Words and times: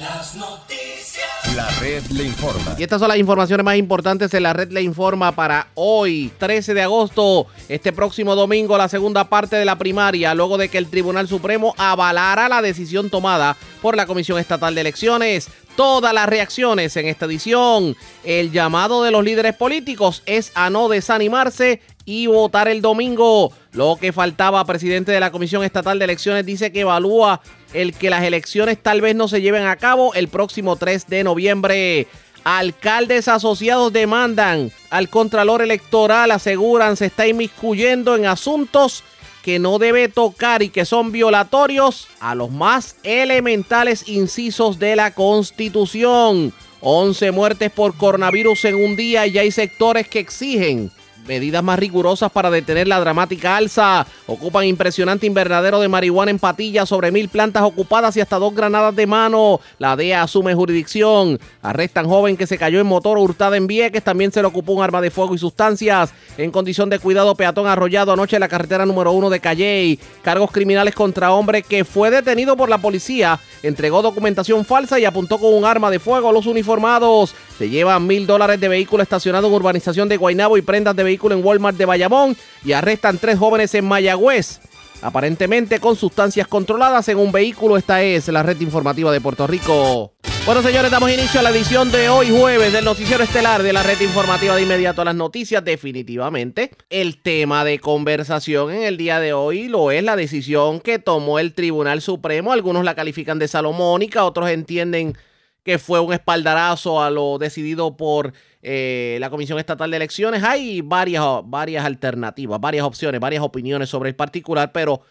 Las 0.03 0.35
noticias. 0.35 1.55
La 1.55 1.69
red 1.79 2.03
le 2.07 2.25
informa. 2.25 2.75
Y 2.77 2.83
estas 2.83 2.99
son 2.99 3.07
las 3.07 3.17
informaciones 3.17 3.63
más 3.63 3.77
importantes 3.77 4.31
de 4.31 4.41
la 4.41 4.51
red 4.51 4.69
le 4.69 4.81
informa 4.81 5.31
para 5.31 5.67
hoy, 5.75 6.29
13 6.39 6.73
de 6.73 6.81
agosto, 6.81 7.47
este 7.69 7.93
próximo 7.93 8.35
domingo, 8.35 8.77
la 8.77 8.89
segunda 8.89 9.29
parte 9.29 9.55
de 9.55 9.63
la 9.63 9.77
primaria, 9.77 10.33
luego 10.33 10.57
de 10.57 10.67
que 10.67 10.77
el 10.77 10.89
Tribunal 10.89 11.29
Supremo 11.29 11.73
avalara 11.77 12.49
la 12.49 12.61
decisión 12.61 13.09
tomada 13.09 13.55
por 13.81 13.95
la 13.95 14.05
Comisión 14.05 14.39
Estatal 14.39 14.75
de 14.75 14.81
Elecciones. 14.81 15.47
Todas 15.77 16.13
las 16.13 16.27
reacciones 16.27 16.97
en 16.97 17.07
esta 17.07 17.25
edición. 17.25 17.95
El 18.25 18.51
llamado 18.51 19.03
de 19.03 19.11
los 19.11 19.23
líderes 19.23 19.55
políticos 19.55 20.21
es 20.25 20.51
a 20.53 20.69
no 20.69 20.89
desanimarse 20.89 21.79
y 22.03 22.27
votar 22.27 22.67
el 22.67 22.81
domingo. 22.81 23.53
Lo 23.71 23.95
que 23.95 24.11
faltaba, 24.11 24.65
presidente 24.65 25.13
de 25.13 25.19
la 25.19 25.31
Comisión 25.31 25.63
Estatal 25.63 25.97
de 25.97 26.05
Elecciones 26.05 26.45
dice 26.45 26.71
que 26.71 26.81
evalúa 26.81 27.41
el 27.73 27.93
que 27.93 28.09
las 28.09 28.23
elecciones 28.23 28.77
tal 28.81 29.01
vez 29.01 29.15
no 29.15 29.27
se 29.27 29.41
lleven 29.41 29.65
a 29.65 29.75
cabo 29.75 30.13
el 30.13 30.27
próximo 30.27 30.75
3 30.75 31.07
de 31.07 31.23
noviembre. 31.23 32.07
Alcaldes 32.43 33.27
asociados 33.27 33.93
demandan 33.93 34.71
al 34.89 35.09
Contralor 35.09 35.61
Electoral, 35.61 36.31
aseguran 36.31 36.97
se 36.97 37.05
está 37.05 37.27
inmiscuyendo 37.27 38.15
en 38.15 38.25
asuntos 38.25 39.03
que 39.43 39.59
no 39.59 39.77
debe 39.79 40.07
tocar 40.07 40.63
y 40.63 40.69
que 40.69 40.85
son 40.85 41.11
violatorios 41.11 42.07
a 42.19 42.35
los 42.35 42.49
más 42.51 42.95
elementales 43.03 44.07
incisos 44.07 44.79
de 44.79 44.95
la 44.95 45.11
Constitución. 45.13 46.53
11 46.79 47.31
muertes 47.31 47.71
por 47.71 47.95
coronavirus 47.95 48.65
en 48.65 48.75
un 48.75 48.95
día 48.95 49.25
y 49.25 49.37
hay 49.37 49.51
sectores 49.51 50.07
que 50.07 50.19
exigen 50.19 50.91
medidas 51.25 51.63
más 51.63 51.79
rigurosas 51.79 52.31
para 52.31 52.51
detener 52.51 52.87
la 52.87 52.99
dramática 52.99 53.57
alza. 53.57 54.05
Ocupan 54.27 54.65
impresionante 54.65 55.25
invernadero 55.25 55.79
de 55.79 55.87
marihuana 55.87 56.31
en 56.31 56.39
Patilla, 56.39 56.85
sobre 56.85 57.11
mil 57.11 57.29
plantas 57.29 57.63
ocupadas 57.63 58.15
y 58.17 58.21
hasta 58.21 58.39
dos 58.39 58.53
granadas 58.53 58.95
de 58.95 59.07
mano. 59.07 59.59
La 59.79 59.95
DEA 59.95 60.23
asume 60.23 60.53
jurisdicción. 60.53 61.39
Arrestan 61.61 62.07
joven 62.07 62.37
que 62.37 62.47
se 62.47 62.57
cayó 62.57 62.79
en 62.79 62.87
motor 62.87 63.17
hurtada 63.17 63.57
en 63.57 63.67
Vieques. 63.67 64.03
También 64.03 64.31
se 64.31 64.41
le 64.41 64.47
ocupó 64.47 64.73
un 64.73 64.83
arma 64.83 65.01
de 65.01 65.11
fuego 65.11 65.35
y 65.35 65.37
sustancias. 65.37 66.13
En 66.37 66.51
condición 66.51 66.89
de 66.89 66.99
cuidado, 66.99 67.35
peatón 67.35 67.67
arrollado 67.67 68.11
anoche 68.11 68.35
en 68.35 68.41
la 68.41 68.47
carretera 68.47 68.85
número 68.85 69.11
uno 69.11 69.29
de 69.29 69.39
Calley. 69.39 69.99
Cargos 70.21 70.51
criminales 70.51 70.95
contra 70.95 71.31
hombre 71.31 71.63
que 71.63 71.85
fue 71.85 72.09
detenido 72.11 72.57
por 72.57 72.69
la 72.69 72.77
policía. 72.77 73.39
Entregó 73.61 74.01
documentación 74.01 74.65
falsa 74.65 74.99
y 74.99 75.05
apuntó 75.05 75.37
con 75.37 75.53
un 75.53 75.65
arma 75.65 75.89
de 75.89 75.99
fuego 75.99 76.29
a 76.29 76.33
los 76.33 76.45
uniformados. 76.45 77.33
Se 77.57 77.69
llevan 77.69 78.05
mil 78.05 78.27
dólares 78.27 78.59
de 78.59 78.67
vehículo 78.67 79.03
estacionado 79.03 79.47
en 79.47 79.53
urbanización 79.53 80.09
de 80.09 80.17
Guaynabo 80.17 80.57
y 80.57 80.61
prendas 80.61 80.95
de 80.95 81.03
vehículo 81.03 81.12
en 81.21 81.45
Walmart 81.45 81.77
de 81.77 81.85
Bayamón 81.85 82.35
y 82.63 82.73
arrestan 82.73 83.17
tres 83.17 83.37
jóvenes 83.37 83.73
en 83.75 83.85
Mayagüez. 83.85 84.59
Aparentemente 85.01 85.79
con 85.79 85.95
sustancias 85.95 86.47
controladas 86.47 87.09
en 87.09 87.17
un 87.17 87.31
vehículo. 87.31 87.77
Esta 87.77 88.01
es 88.01 88.27
la 88.29 88.41
red 88.41 88.59
informativa 88.61 89.11
de 89.11 89.19
Puerto 89.19 89.45
Rico. 89.47 90.13
Bueno, 90.45 90.61
señores, 90.61 90.91
damos 90.91 91.09
inicio 91.09 91.39
a 91.39 91.43
la 91.43 91.51
edición 91.51 91.89
de 91.89 92.09
hoy 92.09 92.29
jueves 92.29 92.73
del 92.73 92.83
noticiero 92.83 93.23
estelar 93.23 93.63
de 93.63 93.71
la 93.71 93.81
red 93.81 93.99
informativa 94.01 94.55
de 94.55 94.63
inmediato 94.63 95.01
a 95.01 95.05
las 95.05 95.15
noticias. 95.15 95.63
Definitivamente, 95.63 96.71
el 96.89 97.21
tema 97.21 97.63
de 97.63 97.79
conversación 97.79 98.71
en 98.71 98.83
el 98.83 98.97
día 98.97 99.21
de 99.21 99.31
hoy 99.31 99.69
lo 99.69 99.91
es 99.91 100.03
la 100.03 100.17
decisión 100.17 100.81
que 100.81 100.99
tomó 100.99 101.39
el 101.39 101.53
Tribunal 101.53 102.01
Supremo. 102.01 102.51
Algunos 102.51 102.83
la 102.83 102.93
califican 102.93 103.39
de 103.39 103.47
salomónica, 103.47 104.25
otros 104.25 104.49
entienden 104.49 105.17
que 105.63 105.79
fue 105.79 106.01
un 106.01 106.11
espaldarazo 106.11 107.01
a 107.01 107.09
lo 107.09 107.37
decidido 107.37 107.95
por 107.95 108.33
eh, 108.65 109.17
la 109.19 109.29
Comisión 109.29 109.59
Estatal 109.59 109.91
de 109.91 109.97
Elecciones. 109.97 110.41
Hay 110.41 110.79
varias, 110.79 111.23
varias 111.43 111.83
alternativas, 111.83 112.61
varias 112.61 112.85
opciones, 112.85 113.19
varias 113.19 113.43
opiniones 113.43 113.89
sobre 113.89 114.09
el 114.09 114.15
particular, 114.15 114.71
pero 114.71 115.01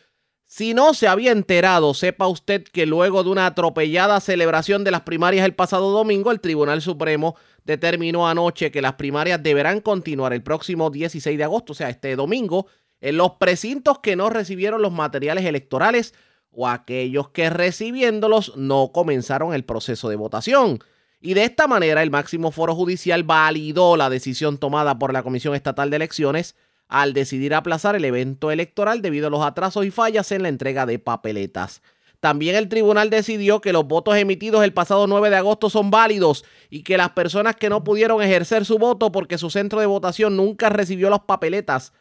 si 0.47 0.73
no 0.73 0.95
se 0.95 1.07
había 1.07 1.33
enterado, 1.33 1.93
sepa 1.93 2.29
usted 2.29 2.65
que 2.65 2.87
luego 2.87 3.23
de 3.23 3.31
una 3.31 3.47
atropellada 3.47 4.21
celebración 4.21 4.85
de 4.85 4.91
las 4.91 5.03
primarias 5.03 5.45
el 5.45 5.55
pasado 5.55 5.91
domingo, 5.91 6.31
el 6.31 6.41
Tribunal 6.41 6.81
Supremo 6.81 7.37
determinó 7.65 8.27
anoche 8.27 8.71
que 8.71 8.83
las 8.83 8.95
primarias 8.95 9.43
deberán 9.43 9.81
continuar 9.81 10.33
el 10.33 10.43
próximo 10.43 10.91
16 10.91 11.37
de 11.37 11.45
agosto, 11.45 11.73
o 11.73 11.77
sea, 11.77 11.91
este 11.91 12.17
domingo, 12.17 12.67
en 13.03 13.19
los 13.19 13.33
precintos 13.33 13.99
que 13.99 14.17
no 14.17 14.31
recibieron 14.31 14.81
los 14.81 14.93
materiales 14.93 15.45
electorales 15.45 16.15
o 16.51 16.69
aquellos 16.69 17.31
que 17.31 17.51
recibiéndolos 17.51 18.57
no 18.57 18.93
comenzaron 18.93 19.53
el 19.53 19.65
proceso 19.65 20.09
de 20.09 20.17
votación. 20.17 20.81
Y 21.25 21.35
de 21.35 21.45
esta 21.45 21.69
manera 21.69 22.03
el 22.03 22.11
máximo 22.11 22.51
foro 22.51 22.75
judicial 22.75 23.23
validó 23.23 23.97
la 23.97 24.11
decisión 24.11 24.59
tomada 24.59 24.99
por 24.99 25.13
la 25.13 25.23
Comisión 25.23 25.55
Estatal 25.55 25.89
de 25.89 25.97
Elecciones 25.97 26.57
al 26.89 27.13
decidir 27.13 27.55
aplazar 27.55 27.95
el 27.95 28.05
evento 28.05 28.51
electoral 28.51 29.03
debido 29.03 29.29
a 29.29 29.31
los 29.31 29.43
atrasos 29.43 29.87
y 29.87 29.93
fallas 29.93 30.33
en 30.33 30.43
la 30.43 30.49
entrega 30.49 30.85
de 30.85 30.99
papeletas. 30.99 31.81
También 32.19 32.57
el 32.57 32.69
tribunal 32.69 33.09
decidió 33.09 33.61
que 33.61 33.73
los 33.73 33.87
votos 33.87 34.17
emitidos 34.17 34.65
el 34.65 34.73
pasado 34.73 35.07
9 35.07 35.31
de 35.31 35.37
agosto 35.37 35.71
son 35.71 35.93
válidos 35.93 36.45
y 36.71 36.83
que 36.83 36.97
las 36.97 37.11
personas 37.11 37.55
que 37.55 37.71
no 37.71 37.85
pudieron 37.85 38.21
ejercer 38.21 38.65
su 38.65 38.79
voto 38.79 39.13
porque 39.13 39.39
su 39.39 39.49
centro 39.49 39.79
de 39.79 39.87
votación 39.87 40.37
nunca 40.37 40.71
recibió 40.71 41.09
las 41.09 41.21
papeletas 41.21 41.93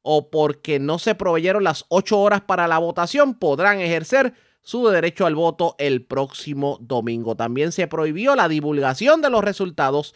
o 0.00 0.30
porque 0.30 0.78
no 0.78 0.98
se 0.98 1.14
proveyeron 1.14 1.62
las 1.62 1.84
ocho 1.88 2.18
horas 2.18 2.40
para 2.40 2.66
la 2.68 2.78
votación 2.78 3.34
podrán 3.34 3.80
ejercer 3.80 4.32
su 4.62 4.86
derecho 4.88 5.26
al 5.26 5.34
voto 5.34 5.74
el 5.78 6.04
próximo 6.04 6.78
domingo. 6.80 7.36
También 7.36 7.72
se 7.72 7.86
prohibió 7.86 8.34
la 8.36 8.48
divulgación 8.48 9.20
de 9.20 9.30
los 9.30 9.44
resultados 9.44 10.14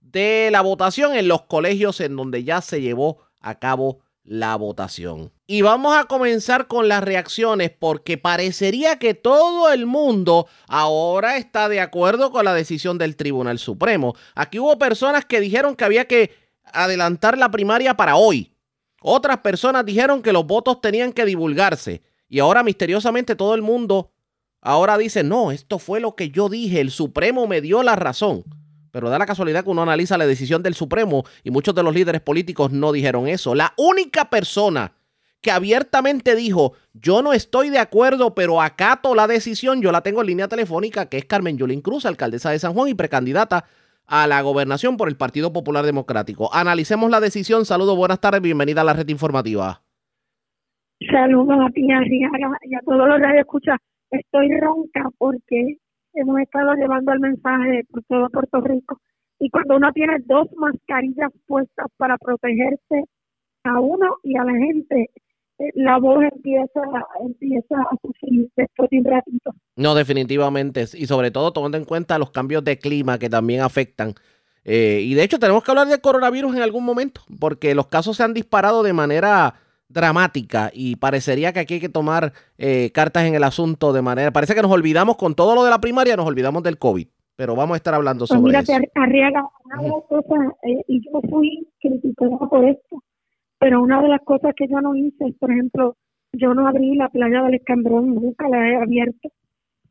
de 0.00 0.50
la 0.52 0.60
votación 0.60 1.14
en 1.16 1.28
los 1.28 1.42
colegios 1.42 2.00
en 2.00 2.16
donde 2.16 2.44
ya 2.44 2.60
se 2.60 2.80
llevó 2.80 3.18
a 3.40 3.58
cabo 3.58 4.00
la 4.22 4.56
votación. 4.56 5.32
Y 5.46 5.62
vamos 5.62 5.96
a 5.96 6.04
comenzar 6.04 6.66
con 6.66 6.88
las 6.88 7.02
reacciones 7.02 7.70
porque 7.70 8.18
parecería 8.18 8.98
que 8.98 9.14
todo 9.14 9.72
el 9.72 9.86
mundo 9.86 10.48
ahora 10.66 11.36
está 11.36 11.68
de 11.68 11.80
acuerdo 11.80 12.32
con 12.32 12.44
la 12.44 12.54
decisión 12.54 12.98
del 12.98 13.16
Tribunal 13.16 13.58
Supremo. 13.58 14.14
Aquí 14.34 14.58
hubo 14.58 14.78
personas 14.78 15.24
que 15.24 15.40
dijeron 15.40 15.76
que 15.76 15.84
había 15.84 16.06
que 16.06 16.34
adelantar 16.64 17.38
la 17.38 17.50
primaria 17.50 17.96
para 17.96 18.16
hoy. 18.16 18.52
Otras 19.00 19.38
personas 19.38 19.86
dijeron 19.86 20.22
que 20.22 20.32
los 20.32 20.46
votos 20.46 20.80
tenían 20.80 21.12
que 21.12 21.24
divulgarse. 21.24 22.02
Y 22.28 22.40
ahora 22.40 22.62
misteriosamente 22.62 23.36
todo 23.36 23.54
el 23.54 23.62
mundo 23.62 24.12
ahora 24.60 24.98
dice, 24.98 25.22
no, 25.22 25.52
esto 25.52 25.78
fue 25.78 26.00
lo 26.00 26.16
que 26.16 26.30
yo 26.30 26.48
dije, 26.48 26.80
el 26.80 26.90
Supremo 26.90 27.46
me 27.46 27.60
dio 27.60 27.82
la 27.82 27.96
razón. 27.96 28.44
Pero 28.90 29.10
da 29.10 29.18
la 29.18 29.26
casualidad 29.26 29.62
que 29.62 29.70
uno 29.70 29.82
analiza 29.82 30.18
la 30.18 30.26
decisión 30.26 30.62
del 30.62 30.74
Supremo 30.74 31.24
y 31.44 31.50
muchos 31.50 31.74
de 31.74 31.82
los 31.82 31.94
líderes 31.94 32.22
políticos 32.22 32.72
no 32.72 32.92
dijeron 32.92 33.28
eso. 33.28 33.54
La 33.54 33.74
única 33.76 34.30
persona 34.30 34.92
que 35.40 35.50
abiertamente 35.50 36.34
dijo, 36.34 36.72
yo 36.94 37.22
no 37.22 37.32
estoy 37.32 37.70
de 37.70 37.78
acuerdo, 37.78 38.34
pero 38.34 38.60
acato 38.60 39.14
la 39.14 39.28
decisión, 39.28 39.82
yo 39.82 39.92
la 39.92 40.00
tengo 40.00 40.22
en 40.22 40.28
línea 40.28 40.48
telefónica, 40.48 41.06
que 41.06 41.18
es 41.18 41.24
Carmen 41.26 41.58
Yulín 41.58 41.82
Cruz, 41.82 42.06
alcaldesa 42.06 42.50
de 42.50 42.58
San 42.58 42.72
Juan 42.72 42.88
y 42.88 42.94
precandidata 42.94 43.66
a 44.06 44.26
la 44.26 44.40
gobernación 44.40 44.96
por 44.96 45.08
el 45.08 45.16
Partido 45.16 45.52
Popular 45.52 45.84
Democrático. 45.84 46.52
Analicemos 46.52 47.10
la 47.10 47.20
decisión. 47.20 47.66
Saludos, 47.66 47.96
buenas 47.96 48.20
tardes, 48.20 48.40
bienvenida 48.40 48.80
a 48.80 48.84
la 48.84 48.94
red 48.94 49.08
informativa. 49.08 49.85
Saludos 51.00 51.58
a 51.60 51.70
ti, 51.70 51.82
a 51.92 52.00
y 52.06 52.74
a 52.74 52.80
todos 52.80 53.08
los 53.08 53.18
que 53.20 53.38
escucha. 53.38 53.76
Estoy 54.10 54.48
ronca 54.58 55.10
porque 55.18 55.78
hemos 56.14 56.40
estado 56.40 56.74
llevando 56.74 57.12
el 57.12 57.20
mensaje 57.20 57.84
por 57.90 58.02
todo 58.04 58.28
Puerto 58.30 58.60
Rico. 58.62 59.00
Y 59.38 59.50
cuando 59.50 59.76
uno 59.76 59.92
tiene 59.92 60.16
dos 60.24 60.48
mascarillas 60.56 61.30
puestas 61.46 61.86
para 61.98 62.16
protegerse 62.16 63.04
a 63.64 63.80
uno 63.80 64.16
y 64.22 64.38
a 64.38 64.44
la 64.44 64.52
gente, 64.52 65.10
eh, 65.58 65.70
la 65.74 65.98
voz 65.98 66.24
empieza, 66.24 66.80
empieza 67.20 67.76
a 67.76 67.96
sufrir 68.00 68.48
después 68.56 68.88
de 68.90 68.98
un 68.98 69.04
ratito. 69.04 69.50
No, 69.76 69.94
definitivamente. 69.94 70.84
Y 70.94 71.06
sobre 71.06 71.30
todo 71.30 71.52
tomando 71.52 71.76
en 71.76 71.84
cuenta 71.84 72.18
los 72.18 72.30
cambios 72.30 72.64
de 72.64 72.78
clima 72.78 73.18
que 73.18 73.28
también 73.28 73.60
afectan. 73.60 74.14
Eh, 74.64 75.00
y 75.02 75.12
de 75.14 75.22
hecho 75.22 75.38
tenemos 75.38 75.62
que 75.62 75.70
hablar 75.70 75.88
del 75.88 76.00
coronavirus 76.00 76.56
en 76.56 76.62
algún 76.62 76.84
momento, 76.84 77.20
porque 77.38 77.74
los 77.74 77.88
casos 77.88 78.16
se 78.16 78.22
han 78.22 78.32
disparado 78.34 78.82
de 78.82 78.94
manera 78.94 79.54
dramática 79.88 80.70
y 80.72 80.96
parecería 80.96 81.52
que 81.52 81.60
aquí 81.60 81.74
hay 81.74 81.80
que 81.80 81.88
tomar 81.88 82.32
eh, 82.58 82.90
cartas 82.92 83.24
en 83.24 83.34
el 83.34 83.44
asunto 83.44 83.92
de 83.92 84.02
manera... 84.02 84.32
Parece 84.32 84.54
que 84.54 84.62
nos 84.62 84.72
olvidamos 84.72 85.16
con 85.16 85.34
todo 85.34 85.54
lo 85.54 85.64
de 85.64 85.70
la 85.70 85.80
primaria, 85.80 86.16
nos 86.16 86.26
olvidamos 86.26 86.62
del 86.62 86.78
COVID, 86.78 87.06
pero 87.36 87.54
vamos 87.54 87.74
a 87.74 87.76
estar 87.78 87.94
hablando 87.94 88.26
pues 88.26 88.38
sobre 88.38 88.58
eso. 88.58 88.72
Arriaga, 88.94 89.44
una 89.64 89.82
de 89.82 89.88
las 89.88 90.04
cosas, 90.08 90.54
y 90.88 91.00
yo 91.04 91.20
fui 91.30 91.68
criticada 91.80 92.38
por 92.48 92.64
esto, 92.64 93.02
pero 93.58 93.82
una 93.82 94.02
de 94.02 94.08
las 94.08 94.20
cosas 94.22 94.52
que 94.56 94.66
yo 94.68 94.80
no 94.80 94.94
hice 94.94 95.26
es, 95.26 95.34
por 95.38 95.50
ejemplo, 95.50 95.96
yo 96.32 96.52
no 96.52 96.68
abrí 96.68 96.94
la 96.96 97.08
playa 97.08 97.42
del 97.42 97.54
Escambrón, 97.54 98.14
nunca 98.14 98.48
la 98.48 98.68
he 98.68 98.76
abierto. 98.76 99.30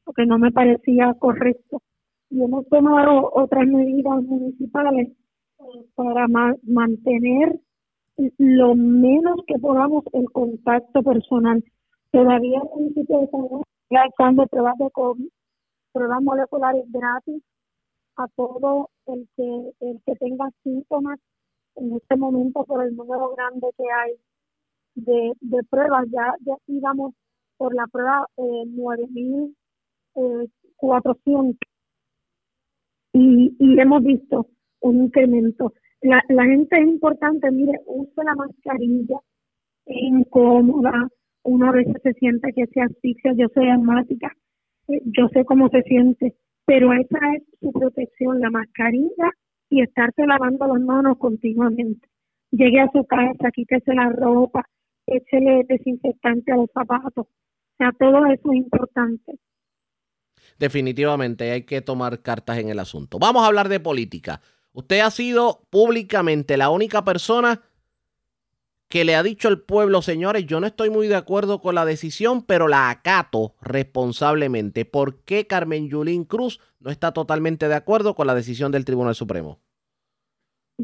porque 0.05 0.25
no 0.25 0.37
me 0.37 0.51
parecía 0.51 1.13
correcto. 1.19 1.81
Y 2.29 2.41
hemos 2.41 2.67
tomado 2.69 3.31
otras 3.33 3.67
medidas 3.67 4.21
municipales 4.23 5.09
eh, 5.09 5.63
para 5.95 6.27
mantener 6.27 7.59
lo 8.37 8.75
menos 8.75 9.37
que 9.47 9.57
podamos 9.59 10.05
el 10.13 10.31
contacto 10.31 11.03
personal. 11.03 11.61
Todavía 12.11 12.61
el 12.61 12.69
municipio 12.69 13.19
de 13.19 13.27
San 13.27 13.41
Juan 13.41 13.63
está 13.89 14.45
pruebas 14.47 14.77
de 14.77 14.89
COVID, 14.91 15.27
pruebas 15.91 16.21
moleculares 16.21 16.85
gratis 16.91 17.43
a 18.17 18.27
todo 18.35 18.89
el 19.07 19.27
que 19.35 19.71
el 19.81 20.01
que 20.05 20.15
tenga 20.15 20.49
síntomas 20.63 21.19
en 21.75 21.91
este 21.93 22.15
momento 22.15 22.63
por 22.63 22.81
el 22.83 22.95
número 22.95 23.35
grande 23.35 23.67
que 23.77 23.83
hay 23.83 24.13
de, 24.95 25.33
pruebas. 25.69 26.07
Ya, 26.09 26.33
ya 26.45 26.55
íbamos 26.67 27.13
por 27.57 27.75
la 27.75 27.85
prueba 27.87 28.27
eh, 28.37 28.63
9.400 28.67 31.55
eh, 31.55 31.57
y, 33.13 33.55
y 33.59 33.79
hemos 33.79 34.03
visto 34.03 34.47
un 34.81 35.03
incremento. 35.03 35.71
La, 36.01 36.21
la 36.29 36.45
gente 36.45 36.77
es 36.77 36.87
importante, 36.87 37.49
mire, 37.51 37.79
use 37.85 38.23
la 38.23 38.35
mascarilla, 38.35 39.17
es 39.85 39.97
incómoda, 39.97 41.07
una 41.43 41.71
vez 41.71 41.87
se 42.01 42.13
siente 42.13 42.51
que 42.53 42.65
se 42.67 42.81
asfixia, 42.81 43.33
yo 43.37 43.47
soy 43.53 43.69
asmática, 43.69 44.31
eh, 44.87 45.01
yo 45.05 45.27
sé 45.33 45.45
cómo 45.45 45.69
se 45.69 45.81
siente, 45.83 46.35
pero 46.65 46.91
esa 46.93 47.17
es 47.35 47.43
su 47.59 47.71
protección, 47.71 48.39
la 48.39 48.49
mascarilla 48.49 49.31
y 49.69 49.81
estarse 49.81 50.25
lavando 50.25 50.67
las 50.67 50.81
manos 50.81 51.17
continuamente. 51.17 52.07
Llegue 52.51 52.79
a 52.79 52.89
su 52.91 53.03
casa, 53.05 53.51
quítese 53.53 53.93
la 53.93 54.09
ropa, 54.09 54.65
échele 55.05 55.65
desinfectante 55.67 56.51
a 56.51 56.57
los 56.57 56.69
zapatos. 56.73 57.27
O 57.27 57.77
sea, 57.77 57.91
todo 57.99 58.25
eso 58.25 58.51
es 58.51 58.57
importante. 58.57 59.39
Definitivamente 60.57 61.51
hay 61.51 61.63
que 61.63 61.81
tomar 61.81 62.21
cartas 62.21 62.57
en 62.59 62.69
el 62.69 62.79
asunto. 62.79 63.19
Vamos 63.19 63.43
a 63.43 63.47
hablar 63.47 63.67
de 63.69 63.79
política. 63.79 64.41
Usted 64.75 64.99
ha 64.99 65.09
sido 65.09 65.61
públicamente 65.69 66.57
la 66.57 66.69
única 66.69 67.05
persona 67.05 67.61
que 68.89 69.05
le 69.05 69.15
ha 69.15 69.23
dicho 69.23 69.47
al 69.47 69.61
pueblo, 69.61 70.01
señores, 70.01 70.45
yo 70.45 70.59
no 70.59 70.67
estoy 70.67 70.89
muy 70.89 71.07
de 71.07 71.15
acuerdo 71.15 71.61
con 71.61 71.75
la 71.75 71.85
decisión, 71.85 72.43
pero 72.45 72.67
la 72.67 72.89
acato 72.89 73.55
responsablemente. 73.61 74.83
¿Por 74.83 75.23
qué 75.23 75.47
Carmen 75.47 75.87
Yulín 75.87 76.25
Cruz 76.25 76.59
no 76.81 76.91
está 76.91 77.13
totalmente 77.13 77.69
de 77.69 77.75
acuerdo 77.75 78.15
con 78.15 78.27
la 78.27 78.35
decisión 78.35 78.73
del 78.73 78.83
Tribunal 78.83 79.15
Supremo? 79.15 79.59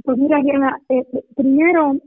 Pues 0.05 0.17
mira, 0.17 0.39
eh, 0.87 1.05
primero, 1.35 1.97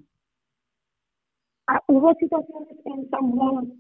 ah, 1.66 1.82
hubo 1.86 2.14
situaciones 2.14 2.78
en 2.86 3.10
San 3.10 3.31
Juan 3.31 3.72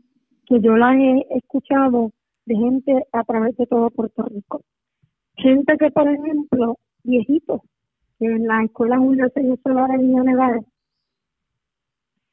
que 0.46 0.60
yo 0.60 0.76
las 0.76 0.94
he 0.94 1.38
escuchado 1.38 2.12
de 2.44 2.54
gente 2.54 3.06
a 3.12 3.24
través 3.24 3.56
de 3.56 3.66
todo 3.66 3.88
Puerto 3.88 4.24
Rico. 4.24 4.60
Gente 5.36 5.74
que, 5.78 5.90
por 5.90 6.06
ejemplo, 6.06 6.76
viejitos, 7.02 7.62
en 8.20 8.46
la 8.46 8.62
escuela 8.64 8.98
Julio 8.98 9.28
Señor 9.34 9.58
Solar 9.62 9.90
en 9.92 10.12
Nevada, 10.12 10.60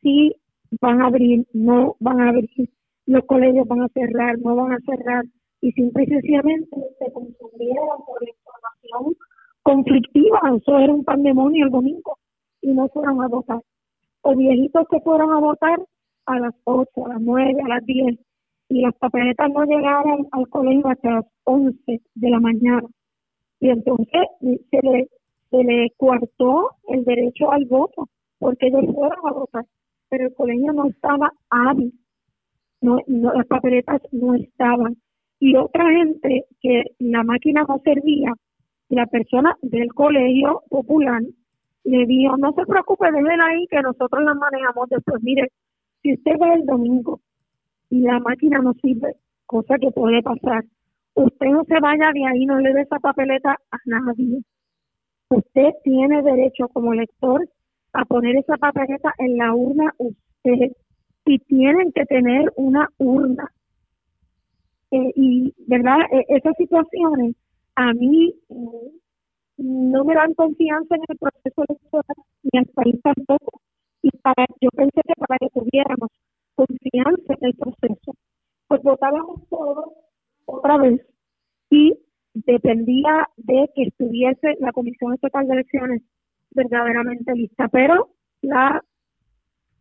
sí 0.02 0.36
van 0.80 1.02
a 1.02 1.08
abrir, 1.08 1.46
no 1.54 1.96
van 2.00 2.22
a 2.22 2.30
abrir, 2.30 2.70
los 3.06 3.26
colegios 3.26 3.68
van 3.68 3.82
a 3.82 3.88
cerrar, 3.90 4.40
no 4.40 4.56
van 4.56 4.74
a 4.74 4.80
cerrar, 4.80 5.26
y 5.62 5.72
simple 5.74 6.04
y 6.04 6.08
sencillamente 6.08 6.78
se 6.98 7.12
confundieron 7.12 8.06
por 8.06 8.24
la 8.24 8.30
información 8.30 9.16
conflictiva, 9.64 10.40
eso 10.56 10.78
era 10.78 10.94
un 10.94 11.04
pandemonio 11.04 11.66
el 11.66 11.72
domingo, 11.72 12.18
y 12.62 12.72
no 12.72 12.88
fueron 12.90 13.22
a 13.22 13.28
votar. 13.28 13.62
O 14.22 14.36
viejitos 14.36 14.88
que 14.90 15.00
fueron 15.02 15.32
a 15.32 15.40
votar 15.40 15.80
a 16.26 16.40
las 16.40 16.54
8, 16.64 16.90
a 17.06 17.10
las 17.10 17.22
9, 17.22 17.62
a 17.64 17.68
las 17.68 17.86
10, 17.86 18.20
y 18.70 18.82
las 18.82 18.96
papeletas 18.96 19.52
no 19.52 19.66
llegaron 19.66 20.28
al 20.32 20.48
colegio 20.50 20.88
hasta 20.88 21.12
las 21.12 21.26
11 21.44 22.02
de 22.16 22.30
la 22.30 22.40
mañana. 22.40 22.88
Y 23.60 23.70
entonces 23.70 24.22
se 24.40 24.80
le, 24.82 25.10
se 25.52 25.64
le 25.64 25.92
coartó 25.98 26.72
el 26.88 27.04
derecho 27.04 27.52
al 27.52 27.66
voto, 27.66 28.10
porque 28.40 28.68
ellos 28.68 28.86
fueron 28.96 29.20
a 29.28 29.32
votar 29.34 29.66
pero 30.12 30.28
el 30.28 30.36
colegio 30.36 30.74
no 30.74 30.88
estaba 30.88 31.32
hábil, 31.50 31.94
no, 32.82 33.00
las 33.08 33.48
papeletas 33.48 34.02
no 34.12 34.36
estaban. 34.36 34.98
Y 35.40 35.56
otra 35.56 35.90
gente 35.90 36.46
que 36.62 36.84
la 37.00 37.24
máquina 37.24 37.64
no 37.68 37.80
servía, 37.84 38.34
la 38.90 39.06
persona 39.06 39.56
del 39.62 39.88
colegio 39.94 40.64
popular 40.70 41.22
le 41.86 42.06
dijo, 42.06 42.36
no 42.36 42.52
se 42.52 42.66
preocupe, 42.66 43.10
déjenla 43.10 43.46
ahí 43.46 43.66
que 43.68 43.82
nosotros 43.82 44.22
la 44.22 44.34
manejamos 44.34 44.90
después. 44.90 45.24
Mire, 45.24 45.48
si 46.04 46.14
usted 46.14 46.34
va 46.40 46.56
el 46.56 46.66
domingo 46.66 47.22
y 47.90 48.02
la 48.02 48.20
máquina 48.20 48.60
no 48.60 48.74
sirve, 48.82 49.16
cosa 49.46 49.78
que 49.80 49.92
puede 49.92 50.22
pasar, 50.22 50.66
usted 51.14 51.48
no 51.48 51.64
se 51.64 51.80
vaya 51.80 52.12
de 52.14 52.26
ahí, 52.26 52.46
no 52.46 52.60
le 52.60 52.74
dé 52.74 52.82
esa 52.82 53.00
papeleta 53.00 53.58
a 53.72 53.78
nadie. 53.86 54.42
Usted 55.32 55.70
tiene 55.86 56.22
derecho 56.24 56.68
como 56.68 56.94
lector 56.94 57.48
a 57.94 58.04
poner 58.04 58.36
esa 58.36 58.58
papeleta 58.58 59.14
en 59.18 59.38
la 59.38 59.56
urna 59.56 59.94
usted 59.98 60.76
y 61.26 61.40
tienen 61.40 61.94
que 61.94 62.06
tener 62.06 62.52
una 62.58 62.90
urna. 62.98 63.50
Eh, 64.92 65.14
y, 65.16 65.54
¿verdad? 65.68 66.00
E, 66.12 66.26
esas 66.36 66.54
situaciones 66.58 67.38
a 67.76 67.94
mí 67.94 68.36
eh, 68.50 68.92
no 69.56 70.04
me 70.04 70.16
dan 70.16 70.34
confianza 70.34 70.96
en 70.96 71.02
el 71.08 71.18
proceso 71.18 71.64
electoral 71.70 72.18
ni 72.44 72.60
al 72.60 72.66
país 72.66 72.96
tampoco. 73.02 73.62
Y 74.02 74.10
para 74.18 74.46
yo 74.60 74.70
pensé 74.72 75.00
que 75.08 75.14
para 75.18 75.38
que 75.40 75.48
tuviéramos 75.58 76.10
confianza 76.56 77.34
en 77.40 77.48
el 77.48 77.56
proceso, 77.56 78.16
pues 78.68 78.84
votábamos 78.84 79.48
todos 79.48 79.94
otra 80.46 80.76
vez 80.76 81.00
y 81.70 81.98
dependía 82.34 83.28
de 83.38 83.70
que 83.76 83.84
estuviese 83.84 84.56
la 84.60 84.72
Comisión 84.72 85.14
Estatal 85.14 85.48
de 85.48 85.54
Elecciones 85.54 86.02
verdaderamente 86.52 87.34
lista, 87.34 87.68
pero 87.70 88.10
la 88.42 88.82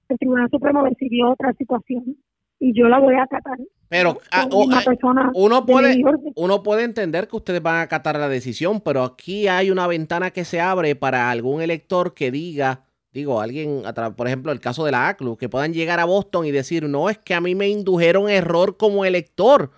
el 0.08 0.18
Tribunal 0.18 0.48
Supremo 0.50 0.84
decidió 0.84 1.30
otra 1.30 1.52
situación 1.54 2.16
y 2.58 2.78
yo 2.78 2.88
la 2.88 2.98
voy 2.98 3.14
a 3.14 3.22
acatar. 3.22 3.58
Pero 3.88 4.18
ah, 4.30 4.48
ah, 4.50 5.30
uno 5.34 5.64
puede 5.66 6.02
uno 6.34 6.62
puede 6.62 6.84
entender 6.84 7.26
que 7.26 7.36
ustedes 7.36 7.62
van 7.62 7.76
a 7.76 7.82
acatar 7.82 8.18
la 8.18 8.28
decisión, 8.28 8.80
pero 8.80 9.02
aquí 9.02 9.48
hay 9.48 9.70
una 9.70 9.86
ventana 9.86 10.30
que 10.30 10.44
se 10.44 10.60
abre 10.60 10.94
para 10.94 11.30
algún 11.30 11.62
elector 11.62 12.14
que 12.14 12.30
diga, 12.30 12.84
digo, 13.12 13.40
alguien, 13.40 13.82
por 14.16 14.26
ejemplo, 14.26 14.52
el 14.52 14.60
caso 14.60 14.84
de 14.84 14.92
la 14.92 15.08
ACLU, 15.08 15.36
que 15.36 15.48
puedan 15.48 15.72
llegar 15.72 15.98
a 16.00 16.04
Boston 16.04 16.46
y 16.46 16.50
decir, 16.50 16.88
no, 16.88 17.08
es 17.08 17.18
que 17.18 17.34
a 17.34 17.40
mí 17.40 17.54
me 17.54 17.68
indujeron 17.68 18.28
error 18.28 18.76
como 18.76 19.04
elector, 19.04 19.70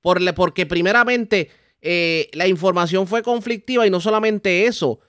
por, 0.00 0.34
porque 0.34 0.64
primeramente 0.64 1.48
eh, 1.82 2.30
la 2.32 2.48
información 2.48 3.06
fue 3.06 3.22
conflictiva 3.22 3.86
y 3.86 3.90
no 3.90 4.00
solamente 4.00 4.66
eso, 4.66 5.00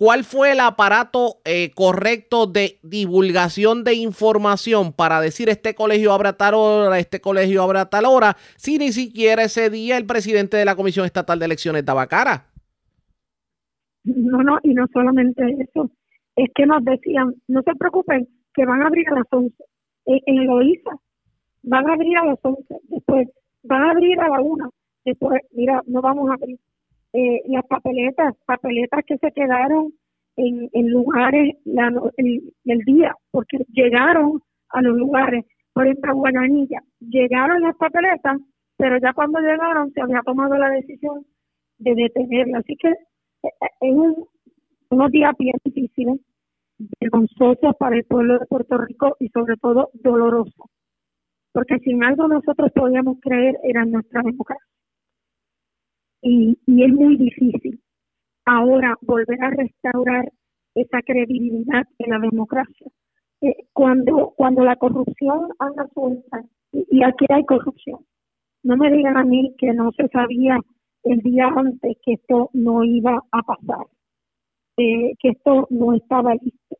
¿Cuál 0.00 0.24
fue 0.24 0.52
el 0.52 0.60
aparato 0.60 1.42
eh, 1.44 1.72
correcto 1.74 2.46
de 2.46 2.78
divulgación 2.82 3.84
de 3.84 3.92
información 3.92 4.94
para 4.94 5.20
decir 5.20 5.50
este 5.50 5.74
colegio 5.74 6.14
a 6.14 6.32
tal 6.32 6.54
hora, 6.54 6.98
este 6.98 7.20
colegio 7.20 7.70
a 7.70 7.84
tal 7.84 8.06
hora, 8.06 8.34
si 8.56 8.78
ni 8.78 8.92
siquiera 8.92 9.42
ese 9.42 9.68
día 9.68 9.98
el 9.98 10.06
presidente 10.06 10.56
de 10.56 10.64
la 10.64 10.74
Comisión 10.74 11.04
Estatal 11.04 11.38
de 11.38 11.44
Elecciones 11.44 11.84
daba 11.84 12.06
cara? 12.06 12.46
No, 14.04 14.42
no, 14.42 14.56
y 14.62 14.72
no 14.72 14.86
solamente 14.90 15.42
eso, 15.58 15.90
es 16.34 16.48
que 16.54 16.64
nos 16.64 16.82
decían, 16.82 17.34
no 17.46 17.60
se 17.60 17.74
preocupen, 17.74 18.26
que 18.54 18.64
van 18.64 18.80
a 18.80 18.86
abrir 18.86 19.06
a 19.10 19.16
las 19.16 19.26
11, 19.30 19.54
en, 20.06 20.18
en 20.24 20.38
Eloísa, 20.38 20.92
van 21.62 21.90
a 21.90 21.92
abrir 21.92 22.16
a 22.16 22.24
las 22.24 22.38
11, 22.40 22.74
después 22.84 23.28
van 23.64 23.82
a 23.82 23.90
abrir 23.90 24.18
a 24.18 24.30
la 24.30 24.40
1, 24.40 24.70
después, 25.04 25.40
mira, 25.52 25.82
no 25.86 26.00
vamos 26.00 26.30
a 26.30 26.34
abrir 26.34 26.58
eh, 27.12 27.42
las 27.46 27.66
papeletas, 27.66 28.36
papeletas 28.46 29.04
que 29.04 29.18
se 29.18 29.32
quedaron 29.32 29.92
en, 30.36 30.90
lugares 30.90 31.56
la, 31.64 31.92
el, 32.16 32.78
día, 32.86 33.14
porque 33.30 33.58
llegaron 33.72 34.40
a 34.70 34.80
los 34.80 34.96
lugares, 34.96 35.44
por 35.72 35.86
ejemplo, 35.86 36.14
Guayanilla, 36.14 36.82
llegaron 37.00 37.62
las 37.62 37.76
papeletas, 37.76 38.38
pero 38.76 38.98
ya 38.98 39.12
cuando 39.12 39.40
llegaron 39.40 39.92
se 39.92 40.00
había 40.00 40.22
tomado 40.22 40.56
la 40.56 40.70
decisión 40.70 41.26
de 41.78 41.94
detenerlas. 41.94 42.62
Así 42.64 42.76
que 42.76 42.88
eh, 42.88 42.94
eh, 43.42 43.66
es 43.80 43.94
un, 43.94 44.26
unos 44.90 45.10
días 45.10 45.34
bien 45.38 45.56
difíciles, 45.64 46.20
vergonzosos 47.00 47.76
para 47.78 47.96
el 47.96 48.04
pueblo 48.04 48.38
de 48.38 48.46
Puerto 48.46 48.78
Rico 48.78 49.16
y 49.20 49.28
sobre 49.28 49.56
todo 49.56 49.90
dolorosos, 49.94 50.70
porque 51.52 51.78
sin 51.80 52.02
algo 52.04 52.28
nosotros 52.28 52.70
podíamos 52.72 53.18
creer 53.20 53.58
era 53.64 53.84
nuestra 53.84 54.22
democracia 54.22 54.64
y, 56.22 56.58
y 56.66 56.84
es 56.84 56.92
muy 56.92 57.16
difícil 57.16 57.80
ahora 58.44 58.96
volver 59.02 59.42
a 59.42 59.50
restaurar 59.50 60.32
esa 60.74 61.02
credibilidad 61.02 61.84
en 61.98 62.10
la 62.10 62.18
democracia. 62.18 62.86
Eh, 63.42 63.56
cuando, 63.72 64.34
cuando 64.36 64.64
la 64.64 64.76
corrupción 64.76 65.48
anda 65.58 65.88
suelta, 65.94 66.42
y, 66.72 67.02
aquí 67.02 67.26
hay 67.28 67.44
corrupción, 67.44 68.00
no 68.62 68.76
me 68.76 68.90
digan 68.90 69.16
a 69.16 69.24
mí 69.24 69.54
que 69.58 69.72
no 69.72 69.90
se 69.92 70.08
sabía 70.08 70.60
el 71.04 71.18
día 71.20 71.48
antes 71.56 71.96
que 72.04 72.12
esto 72.14 72.50
no 72.52 72.84
iba 72.84 73.22
a 73.32 73.42
pasar, 73.42 73.86
eh, 74.76 75.14
que 75.18 75.30
esto 75.30 75.66
no 75.70 75.94
estaba 75.94 76.34
listo. 76.34 76.76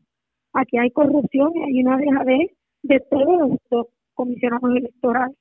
Aquí 0.53 0.77
hay 0.79 0.91
corrupción 0.91 1.53
y 1.57 1.63
hay 1.63 1.83
una 1.83 1.97
dejadez 1.97 2.51
de 2.83 3.01
todos 3.11 3.59
los 3.71 3.87
comisionados 4.15 4.77
electorales, 4.77 5.37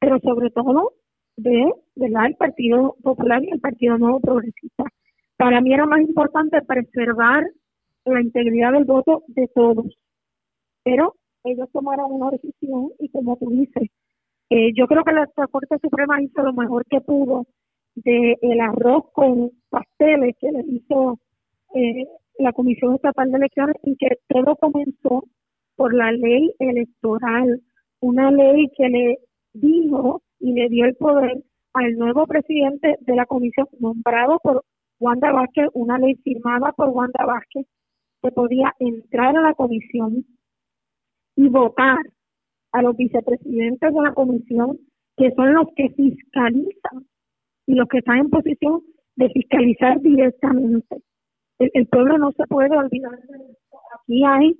pero 0.00 0.18
sobre 0.20 0.50
todo 0.50 0.92
de 1.36 1.72
¿verdad? 1.94 2.26
el 2.26 2.36
Partido 2.36 2.96
Popular 3.02 3.42
y 3.42 3.50
el 3.50 3.60
Partido 3.60 3.98
Nuevo 3.98 4.20
Progresista. 4.20 4.84
Para 5.36 5.60
mí 5.60 5.72
era 5.72 5.86
más 5.86 6.00
importante 6.00 6.62
preservar 6.62 7.44
la 8.04 8.20
integridad 8.20 8.72
del 8.72 8.84
voto 8.84 9.22
de 9.28 9.48
todos. 9.54 9.86
Pero 10.82 11.14
ellos 11.44 11.68
tomaron 11.72 12.12
una 12.12 12.30
decisión 12.30 12.90
y 12.98 13.08
como 13.10 13.36
tú 13.36 13.50
dices, 13.50 13.90
eh, 14.50 14.72
yo 14.74 14.86
creo 14.86 15.02
que 15.04 15.12
la, 15.12 15.26
Corte 15.50 15.76
Suprema 15.82 16.22
hizo 16.22 16.42
lo 16.42 16.52
mejor 16.52 16.84
que 16.86 17.00
pudo 17.00 17.46
de 17.96 18.36
el 18.40 18.60
arroz 18.60 19.04
con 19.12 19.50
pasteles 19.68 20.36
que 20.40 20.52
le 20.52 20.64
hizo 20.68 21.18
eh, 21.74 22.06
la 22.38 22.52
Comisión 22.52 22.94
Estatal 22.94 23.30
de 23.30 23.38
Elecciones 23.38 23.76
y 23.82 23.96
que 23.96 24.18
todo 24.28 24.56
comenzó 24.56 25.24
por 25.76 25.94
la 25.94 26.12
ley 26.12 26.54
electoral, 26.58 27.60
una 28.00 28.30
ley 28.30 28.70
que 28.76 28.88
le 28.88 29.18
dijo 29.52 30.22
y 30.40 30.52
le 30.52 30.68
dio 30.68 30.84
el 30.84 30.94
poder 30.96 31.42
al 31.74 31.92
nuevo 31.94 32.26
presidente 32.26 32.96
de 33.00 33.14
la 33.14 33.26
comisión 33.26 33.66
nombrado 33.78 34.38
por 34.42 34.64
Wanda 34.98 35.30
Vázquez, 35.32 35.68
una 35.74 35.98
ley 35.98 36.14
firmada 36.16 36.72
por 36.72 36.88
Wanda 36.88 37.24
Vázquez, 37.26 37.66
que 38.22 38.30
podía 38.30 38.74
entrar 38.78 39.36
a 39.36 39.42
la 39.42 39.54
comisión 39.54 40.24
y 41.36 41.48
votar 41.48 41.98
a 42.72 42.82
los 42.82 42.96
vicepresidentes 42.96 43.92
de 43.92 44.02
la 44.02 44.12
comisión, 44.14 44.78
que 45.16 45.30
son 45.32 45.54
los 45.54 45.68
que 45.76 45.90
fiscalizan 45.90 47.06
y 47.66 47.74
los 47.74 47.88
que 47.88 47.98
están 47.98 48.18
en 48.18 48.30
posición 48.30 48.82
de 49.16 49.28
fiscalizar 49.30 50.00
directamente. 50.00 51.02
El, 51.58 51.86
pueblo 51.86 52.18
no 52.18 52.32
se 52.32 52.46
puede 52.46 52.76
olvidar 52.76 53.12
de 53.12 53.36
esto. 53.36 53.78
Aquí 53.94 54.24
hay 54.24 54.58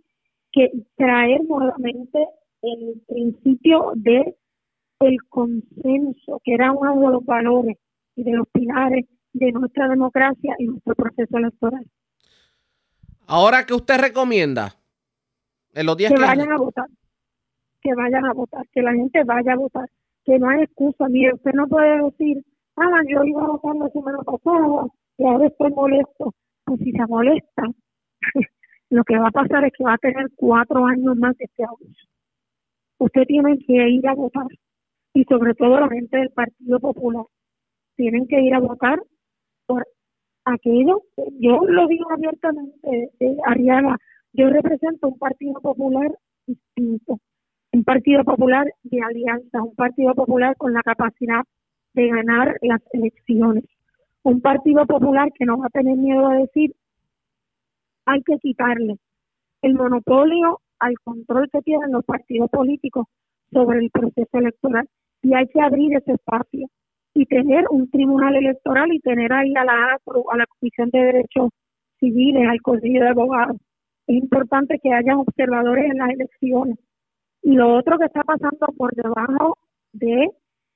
que 0.52 0.71
traer 0.97 1.42
nuevamente 1.45 2.26
el 2.62 3.02
principio 3.06 3.92
de 3.97 4.35
el 5.00 5.18
consenso, 5.28 6.40
que 6.44 6.54
era 6.54 6.72
uno 6.72 7.00
de 7.00 7.12
los 7.12 7.24
valores 7.24 7.76
y 8.14 8.24
de 8.24 8.32
los 8.32 8.48
pilares 8.48 9.06
de 9.32 9.52
nuestra 9.52 9.88
democracia 9.88 10.54
y 10.58 10.66
nuestro 10.66 10.94
proceso 10.94 11.36
electoral. 11.36 11.84
Ahora, 13.26 13.66
¿qué 13.66 13.74
usted 13.74 13.98
recomienda? 13.98 14.74
En 15.74 15.86
los 15.86 15.96
días 15.96 16.12
que, 16.12 16.20
vayan 16.20 16.52
a 16.52 16.56
votar, 16.56 16.86
que 17.82 17.94
vayan 17.94 18.24
a 18.24 18.32
votar, 18.32 18.66
que 18.72 18.82
la 18.82 18.92
gente 18.92 19.24
vaya 19.24 19.52
a 19.52 19.56
votar, 19.56 19.90
que 20.24 20.38
no 20.38 20.48
hay 20.48 20.62
excusa. 20.62 21.08
Mire, 21.08 21.34
usted 21.34 21.52
no 21.52 21.66
puede 21.66 22.02
decir, 22.02 22.42
ah, 22.76 23.02
yo 23.08 23.24
iba 23.24 23.42
a 23.42 23.48
votar 23.48 23.76
la 23.76 23.88
semana 23.90 24.18
pasada 24.18 24.86
y 25.18 25.24
ahora 25.24 25.46
estoy 25.48 25.70
molesto. 25.72 26.34
Pues 26.64 26.80
si 26.80 26.92
se 26.92 27.06
molesta, 27.06 27.62
lo 28.90 29.04
que 29.04 29.18
va 29.18 29.28
a 29.28 29.32
pasar 29.32 29.64
es 29.64 29.72
que 29.76 29.84
va 29.84 29.94
a 29.94 29.98
tener 29.98 30.28
cuatro 30.36 30.86
años 30.86 31.16
más 31.16 31.36
de 31.36 31.44
este 31.44 31.64
año. 31.64 31.94
Usted 32.98 33.24
tiene 33.24 33.58
que 33.58 33.88
ir 33.90 34.08
a 34.08 34.14
votar 34.14 34.46
y 35.16 35.25
sobre 35.25 35.54
todo 35.54 35.80
la 35.80 35.88
gente 35.88 36.18
del 36.18 36.28
Partido 36.28 36.78
Popular. 36.78 37.25
Tienen 37.96 38.26
que 38.28 38.38
ir 38.38 38.54
a 38.54 38.61
votar 38.61 39.00
por 39.64 39.87
aquello. 40.44 41.04
Yo 41.40 41.61
lo 41.66 41.87
digo 41.87 42.11
abiertamente, 42.12 43.11
eh, 43.18 43.37
yo 44.35 44.50
represento 44.50 45.08
un 45.08 45.18
Partido 45.18 45.58
Popular 45.62 46.11
distinto, 46.46 47.18
un 47.73 47.85
Partido 47.85 48.25
Popular 48.25 48.66
de 48.82 49.00
alianza, 49.02 49.62
un 49.62 49.75
Partido 49.75 50.14
Popular 50.14 50.54
con 50.58 50.75
la 50.75 50.82
capacidad 50.82 51.44
de 51.94 52.08
ganar 52.08 52.58
las 52.61 52.82
elecciones, 52.92 53.64
un 54.23 54.42
Partido 54.42 54.85
Popular 54.85 55.32
que 55.32 55.46
no 55.46 55.56
va 55.56 55.68
a 55.68 55.70
tener 55.70 55.96
miedo 55.96 56.26
a 56.26 56.35
decir 56.35 56.75
hay 58.04 58.23
que 58.23 58.37
quitarle 58.38 58.99
el 59.62 59.75
monopolio 59.75 60.61
al 60.78 60.94
control 61.02 61.49
que 61.50 61.62
tienen 61.62 61.90
los 61.90 62.04
partidos 62.04 62.50
políticos 62.50 63.06
sobre 63.50 63.78
el 63.78 63.90
proceso 63.90 64.38
electoral 64.38 64.87
y 65.26 65.35
hay 65.35 65.49
que 65.49 65.61
abrir 65.61 65.92
ese 65.97 66.12
espacio 66.12 66.68
y 67.12 67.26
tener 67.26 67.64
un 67.71 67.90
tribunal 67.90 68.37
electoral 68.37 68.92
y 68.92 69.00
tener 69.00 69.33
ahí 69.33 69.52
a 69.56 69.64
la 69.64 69.99
a 69.99 70.37
la 70.37 70.47
Comisión 70.47 70.88
de 70.90 71.00
Derechos 71.00 71.50
Civiles, 71.99 72.49
al 72.49 72.62
Consejo 72.62 73.02
de 73.02 73.09
Abogados. 73.09 73.56
Es 74.06 74.16
importante 74.16 74.78
que 74.80 74.92
haya 74.92 75.18
observadores 75.18 75.90
en 75.90 75.99
las 75.99 76.11
elecciones. 76.11 76.78
Y 77.42 77.54
lo 77.54 77.75
otro 77.75 77.99
que 77.99 78.04
está 78.04 78.23
pasando 78.23 78.68
por 78.76 78.95
debajo 78.95 79.59
de 79.92 80.30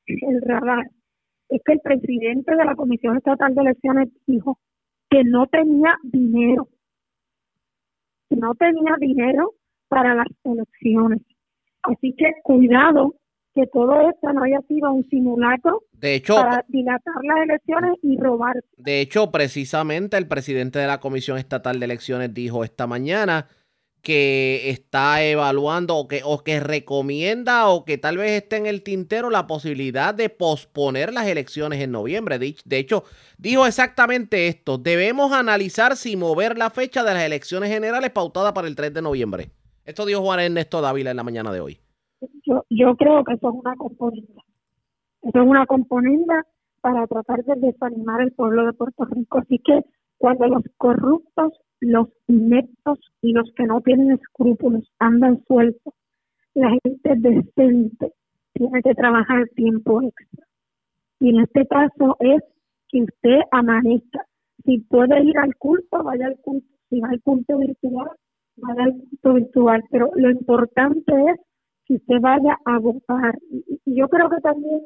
el 0.07 0.43
radar 0.43 0.91
es 1.49 1.63
que 1.65 1.75
el 1.75 1.81
presidente 1.81 2.57
de 2.57 2.65
la 2.65 2.75
Comisión 2.75 3.19
Estatal 3.19 3.55
de 3.55 3.61
Elecciones 3.61 4.09
dijo 4.27 4.59
que 5.11 5.23
no 5.23 5.47
tenía 5.47 5.95
dinero, 6.03 6.67
que 8.29 8.35
no 8.35 8.57
tenía 8.57 8.97
dinero 8.99 9.53
para 9.87 10.17
las 10.17 10.29
elecciones. 10.43 11.21
Así 11.85 12.15
que 12.15 12.33
cuidado 12.43 13.15
que 13.55 13.67
todo 13.67 14.01
esto 14.09 14.33
no 14.33 14.43
haya 14.43 14.61
sido 14.69 14.93
un 14.93 15.09
simulacro 15.09 15.83
de 15.93 16.15
hecho, 16.15 16.37
para 16.37 16.65
dilatar 16.69 17.15
las 17.23 17.45
elecciones 17.45 17.99
y 18.03 18.19
robar. 18.19 18.57
De 18.77 19.01
hecho, 19.01 19.31
precisamente 19.31 20.17
el 20.17 20.29
presidente 20.29 20.79
de 20.79 20.87
la 20.87 21.01
Comisión 21.01 21.39
Estatal 21.39 21.79
de 21.79 21.85
Elecciones 21.85 22.33
dijo 22.33 22.65
esta 22.65 22.87
mañana 22.87 23.49
que 24.03 24.71
está 24.71 25.23
evaluando 25.23 25.97
o 25.97 26.09
que, 26.09 26.23
o 26.25 26.43
que 26.43 26.59
recomienda 26.61 27.69
o 27.69 27.85
que 27.85 27.99
tal 27.99 28.17
vez 28.17 28.31
esté 28.31 28.57
en 28.57 28.67
el 28.67 28.83
tintero 28.83 29.29
la 29.31 29.47
posibilidad 29.47 30.15
de 30.15 30.31
posponer 30.31 31.13
las 31.13 31.27
elecciones 31.27 31.81
en 31.81 31.93
noviembre. 31.93 32.39
De, 32.39 32.79
hecho, 32.79 33.05
dijo 33.37 33.67
exactamente 33.67 34.49
esto. 34.49 34.79
Debemos 34.79 35.33
analizar 35.33 35.97
si 35.97 36.17
mover 36.17 36.57
la 36.57 36.71
fecha 36.71 37.05
de 37.05 37.15
las 37.15 37.25
elecciones 37.25 37.71
generales 37.71 38.11
pautada 38.11 38.55
para 38.55 38.69
el 38.69 38.77
3 38.77 38.95
de 38.95 39.03
noviembre. 39.03 39.51
Esto 39.85 40.07
dijo 40.07 40.23
Juan 40.23 40.41
Ernesto 40.41 40.81
Dávila 40.81 41.11
en 41.11 41.17
la 41.17 41.25
mañana 41.25 41.53
de 41.53 41.61
hoy. 41.61 41.81
Yo, 42.45 42.65
yo 42.69 42.97
creo 42.97 43.25
que 43.25 43.35
eso 43.35 43.49
es 43.49 43.55
una 43.55 43.77
componente. 43.77 44.43
Eso 45.23 45.41
es 45.41 45.47
una 45.47 45.67
componente 45.67 46.35
para 46.81 47.07
tratar 47.07 47.45
de 47.45 47.55
desanimar 47.57 48.23
el 48.23 48.33
pueblo 48.33 48.67
de 48.67 48.73
Puerto 48.73 49.05
Rico. 49.05 49.39
Así 49.39 49.59
que 49.59 49.85
cuando 50.19 50.47
los 50.47 50.63
corruptos, 50.77 51.53
los 51.81 52.09
ineptos 52.27 52.99
y 53.23 53.33
los 53.33 53.51
que 53.55 53.65
no 53.65 53.81
tienen 53.81 54.13
escrúpulos 54.13 54.91
andan 54.99 55.43
sueltos, 55.47 55.95
la 56.55 56.71
gente 56.71 57.15
decente 57.17 58.13
tiene 58.53 58.83
que 58.83 58.95
trabajar 58.95 59.47
tiempo 59.55 60.03
extra. 60.03 60.47
Y 61.21 61.31
en 61.31 61.41
este 61.41 61.67
caso 61.67 62.17
es 62.21 62.43
que 62.89 63.03
usted 63.03 63.41
amanezca. 63.51 64.27
Si 64.65 64.79
puede 64.79 65.23
ir 65.23 65.39
al 65.39 65.55
culto, 65.57 66.03
vaya 66.03 66.27
al 66.27 66.37
culto. 66.41 66.67
Si 66.89 67.01
va 67.01 67.09
al 67.09 67.23
culto 67.23 67.59
virtual, 67.59 68.11
vaya 68.57 68.85
al 68.85 68.93
culto 68.93 69.35
virtual. 69.35 69.85
Pero 69.91 70.11
lo 70.17 70.31
importante 70.31 71.13
es 71.31 71.41
que 71.91 71.97
usted 71.97 72.21
vaya 72.21 72.57
a 72.65 72.79
votar. 72.79 73.37
Y, 73.51 73.97
yo 73.97 74.09
creo 74.09 74.31
que 74.31 74.41
también 74.41 74.81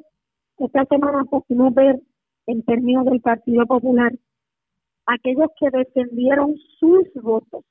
esta 0.58 0.84
semana 0.87 1.25
pudimos 1.25 1.75
ver 1.75 2.00
en 2.46 2.62
términos 2.62 3.04
del 3.04 3.20
Partido 3.20 3.66
Popular 3.66 4.11
aquellos 5.06 5.50
que 5.61 5.68
defendieron 5.70 6.54
sus 6.80 7.02
votos, 7.23 7.62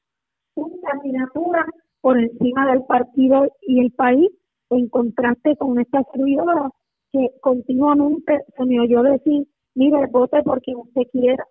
su 0.53 0.79
candidatura 0.83 1.65
por 2.01 2.19
encima 2.19 2.71
del 2.71 2.83
partido 2.83 3.47
y 3.61 3.79
el 3.79 3.91
país, 3.93 4.29
en 4.69 4.87
contraste 4.89 5.55
con 5.57 5.79
esta 5.79 6.03
servidora 6.13 6.69
que 7.11 7.29
continuamente 7.41 8.43
se 8.55 8.65
me 8.65 8.79
oyó 8.81 9.01
decir, 9.01 9.47
mire, 9.73 10.05
vote 10.11 10.43
porque 10.43 10.75
usted 10.75 11.03
quiera, 11.11 11.43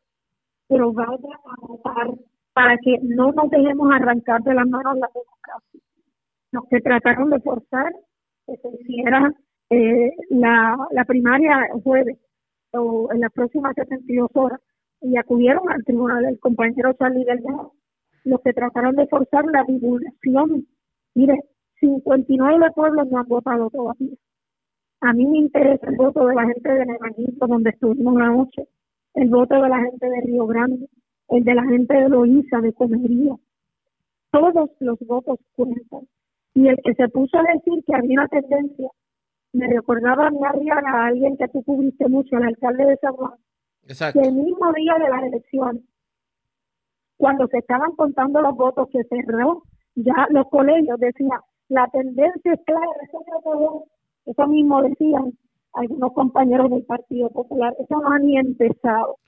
pero 0.69 0.93
vaya 0.93 1.35
a 1.45 1.67
votar 1.67 2.11
para 2.53 2.77
que 2.79 2.99
no 3.03 3.33
nos 3.33 3.51
dejemos 3.51 3.91
arrancar 3.93 4.41
de 4.43 4.55
las 4.55 4.69
manos 4.69 4.99
la 4.99 5.09
democracia 5.13 5.81
los 6.53 6.65
que 6.71 6.81
trataron 6.81 7.31
de 7.31 7.41
forzar 7.41 7.93
que 8.47 8.57
se 8.57 8.69
hiciera 8.81 9.33
eh, 9.71 10.13
la, 10.31 10.77
la 10.93 11.05
primaria 11.05 11.67
el 11.75 11.83
jueves 11.83 12.19
o 12.73 13.09
en 13.13 13.21
las 13.21 13.33
próximas 13.33 13.75
72 13.75 14.31
horas 14.35 14.61
y 15.01 15.17
acudieron 15.17 15.71
al 15.71 15.85
tribunal 15.85 16.23
del 16.25 16.39
compañero 16.39 16.93
Charlie 16.95 17.25
Delgado, 17.25 17.73
los 18.25 18.41
que 18.43 18.53
trataron 18.53 18.95
de 18.95 19.07
forzar 19.09 19.45
la 19.47 19.65
divulgación. 19.65 20.67
Mire, 21.15 21.41
59 21.81 22.71
pueblos 22.75 23.09
no 23.11 23.19
han 23.19 23.27
votado 23.27 23.69
todavía. 23.71 24.17
A 25.01 25.13
mí 25.13 25.27
me 25.27 25.39
interesa 25.39 25.89
el 25.89 25.97
voto 25.97 26.27
de 26.27 26.35
la 26.35 26.47
gente 26.47 26.73
de 26.73 26.87
Nevanito, 26.87 27.47
donde 27.47 27.71
estuvimos 27.71 28.15
la 28.15 28.29
noche, 28.29 28.69
el 29.15 29.29
voto 29.29 29.61
de 29.61 29.69
la 29.69 29.81
gente 29.81 30.09
de 30.09 30.21
Río 30.21 30.47
Grande, 30.47 30.89
el 31.29 31.45
de 31.45 31.55
la 31.55 31.65
gente 31.65 31.95
de 31.95 32.09
Loíza, 32.09 32.61
de 32.61 32.73
Comería. 32.73 33.35
Todos 34.31 34.71
los 34.79 34.99
votos 35.01 35.41
cuentan. 35.57 36.07
Y 36.55 36.69
el 36.69 36.77
que 36.85 36.95
se 36.95 37.09
puso 37.09 37.39
a 37.39 37.43
decir 37.43 37.83
que 37.87 37.95
había 37.95 38.21
una 38.21 38.29
tendencia, 38.29 38.89
me 39.53 39.67
recordaba 39.69 40.27
a 40.27 40.31
mi 40.31 40.45
Arriaga, 40.45 40.91
a 40.91 41.07
alguien 41.07 41.37
que 41.37 41.49
tú 41.49 41.63
cubriste 41.63 42.09
mucho, 42.09 42.37
al 42.37 42.45
alcalde 42.45 42.87
de 42.87 42.97
San 42.97 43.13
Juan, 43.15 43.35
Exacto. 43.85 44.21
que 44.21 44.29
el 44.29 44.35
mismo 44.35 44.73
día 44.73 44.95
de 44.99 45.09
las 45.09 45.23
elecciones, 45.25 45.83
cuando 47.17 47.47
se 47.49 47.59
estaban 47.59 47.93
contando 47.93 48.41
los 48.41 48.55
votos 48.57 48.89
que 48.91 49.05
cerró, 49.05 49.63
ya 49.95 50.27
los 50.31 50.49
colegios 50.49 50.99
decían, 50.99 51.41
la 51.69 51.87
tendencia 51.89 52.53
es 52.53 52.61
clara, 52.65 52.87
eso, 53.03 53.87
eso 54.27 54.47
mismo 54.47 54.83
decían 54.83 55.33
algunos 55.75 56.13
compañeros 56.13 56.71
del 56.71 56.85
Partido 56.85 57.31
Popular, 57.31 57.75
eso 57.79 58.01
no 58.01 58.11
ha 58.11 58.19
ni 58.19 58.37
empezado, 58.37 59.19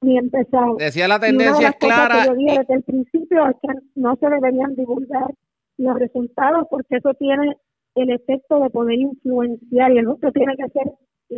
ni 0.00 0.18
empezado. 0.18 0.76
Decía 0.76 1.08
la 1.08 1.18
tendencia 1.18 1.68
es 1.68 1.76
clara. 1.76 2.22
Que 2.22 2.28
yo 2.28 2.34
dije 2.34 2.58
desde 2.58 2.74
el 2.74 2.82
principio 2.82 3.46
es 3.48 3.56
que 3.62 3.68
no 3.94 4.16
se 4.16 4.28
deberían 4.28 4.74
divulgar 4.74 5.32
los 5.78 5.98
resultados 5.98 6.66
porque 6.70 6.96
eso 6.96 7.14
tiene 7.14 7.56
el 7.94 8.10
efecto 8.10 8.60
de 8.60 8.70
poder 8.70 8.98
influenciar 8.98 9.92
y 9.92 9.98
el 9.98 10.06
voto 10.06 10.30
tiene 10.32 10.56
que 10.56 10.68
ser 10.68 10.92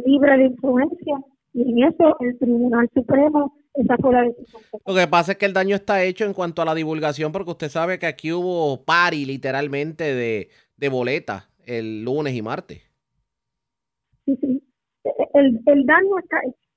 libre 0.04 0.38
de 0.38 0.44
influencia 0.46 1.18
y 1.52 1.62
en 1.62 1.92
eso 1.92 2.16
el 2.20 2.38
Tribunal 2.38 2.88
Supremo 2.94 3.54
fue 4.00 4.12
la 4.12 4.22
decisión. 4.22 4.62
Lo 4.86 4.94
que 4.94 5.06
pasa 5.06 5.32
es 5.32 5.38
que 5.38 5.46
el 5.46 5.52
daño 5.52 5.76
está 5.76 6.02
hecho 6.02 6.24
en 6.24 6.34
cuanto 6.34 6.62
a 6.62 6.64
la 6.64 6.74
divulgación 6.74 7.32
porque 7.32 7.50
usted 7.50 7.68
sabe 7.68 7.98
que 7.98 8.06
aquí 8.06 8.32
hubo 8.32 8.84
pari 8.84 9.24
literalmente 9.24 10.14
de, 10.14 10.48
de 10.76 10.88
boletas 10.88 11.48
el 11.64 12.04
lunes 12.04 12.34
y 12.34 12.42
martes. 12.42 12.82
Sí, 14.24 14.36
sí. 14.40 14.62
El, 15.34 15.60
el 15.66 15.86
daño 15.86 16.18
está 16.18 16.38
hecho, 16.46 16.68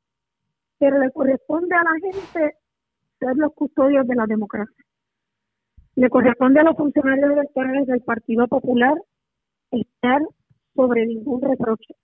pero 0.78 1.00
le 1.00 1.12
corresponde 1.12 1.76
a 1.76 1.84
la 1.84 1.94
gente 2.02 2.56
ser 3.20 3.36
los 3.38 3.54
custodios 3.54 4.08
de 4.08 4.16
la 4.16 4.26
democracia. 4.28 4.86
Le 5.96 6.10
corresponde 6.10 6.60
a 6.60 6.64
los 6.64 6.76
funcionarios 6.76 7.32
electorales 7.32 7.88
del 7.88 8.02
Partido 8.02 8.48
Popular 8.48 8.96
estar 9.72 10.22
sobre 10.76 11.06
ningún 11.06 11.42
reproche. 11.42 11.96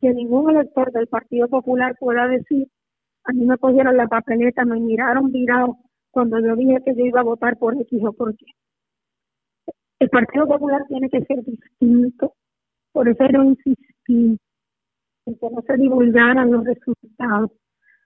Que 0.00 0.12
ningún 0.12 0.50
elector 0.50 0.90
del 0.92 1.06
Partido 1.06 1.48
Popular 1.48 1.94
pueda 1.98 2.26
decir, 2.26 2.68
a 3.24 3.32
mí 3.32 3.44
me 3.44 3.58
cogieron 3.58 3.96
la 3.96 4.08
papeleta, 4.08 4.64
me 4.64 4.80
miraron 4.80 5.30
virado 5.30 5.76
cuando 6.10 6.40
yo 6.40 6.56
dije 6.56 6.82
que 6.84 6.94
yo 6.96 7.04
iba 7.04 7.20
a 7.20 7.24
votar 7.24 7.56
por 7.58 7.80
X 7.80 8.02
o 8.04 8.12
por 8.12 8.32
Y. 8.32 8.46
El 10.00 10.08
Partido 10.08 10.46
Popular 10.48 10.82
tiene 10.88 11.08
que 11.08 11.20
ser 11.24 11.44
distinto. 11.44 12.34
Por 12.92 13.08
eso 13.08 13.24
no 13.28 13.44
insistí 13.44 14.38
en 15.26 15.34
que 15.38 15.50
no 15.50 15.62
se 15.62 15.76
divulgaran 15.76 16.50
los 16.50 16.64
resultados. 16.64 17.52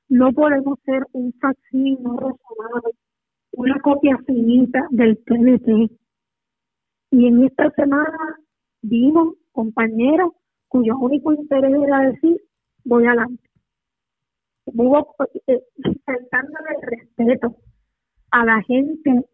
No 0.09 0.33
podemos 0.33 0.79
ser 0.85 1.07
un 1.13 1.33
facsímil 1.41 2.03
no 2.03 2.17
razonable 2.17 2.93
una 3.65 3.81
copia 3.81 4.19
finita 4.27 4.87
del 4.91 5.17
TNT. 5.25 5.91
Y 7.11 7.27
en 7.27 7.45
esta 7.45 7.71
semana 7.71 8.39
vimos 8.83 9.35
compañeros 9.53 10.33
cuyo 10.69 10.99
único 10.99 11.33
interés 11.33 11.75
era 11.83 12.11
decir, 12.11 12.41
voy 12.85 13.07
adelante. 13.07 13.43
Hubo 14.67 15.15
eh, 15.47 15.63
respeto 16.83 17.57
a 18.31 18.45
la 18.45 18.63
gente 18.63 19.25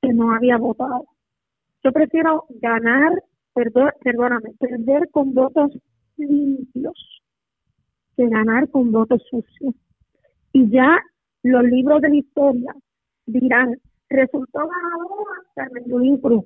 que 0.00 0.12
no 0.12 0.32
había 0.32 0.56
votado. 0.56 1.04
Yo 1.82 1.92
prefiero 1.92 2.44
ganar, 2.48 3.12
perdón, 3.52 3.90
perdóname, 4.02 4.52
perder 4.58 5.10
con 5.10 5.34
votos 5.34 5.72
limpios 6.16 7.22
que 8.16 8.28
ganar 8.28 8.70
con 8.70 8.92
votos 8.92 9.22
sucios. 9.28 9.74
Y 10.52 10.70
ya 10.70 11.00
los 11.42 11.64
libros 11.64 12.00
de 12.00 12.08
la 12.08 12.16
historia 12.16 12.74
dirán, 13.26 13.76
resultó 14.08 14.60
ganadora 14.60 15.42
Carmen 15.54 16.18
Cruz 16.20 16.44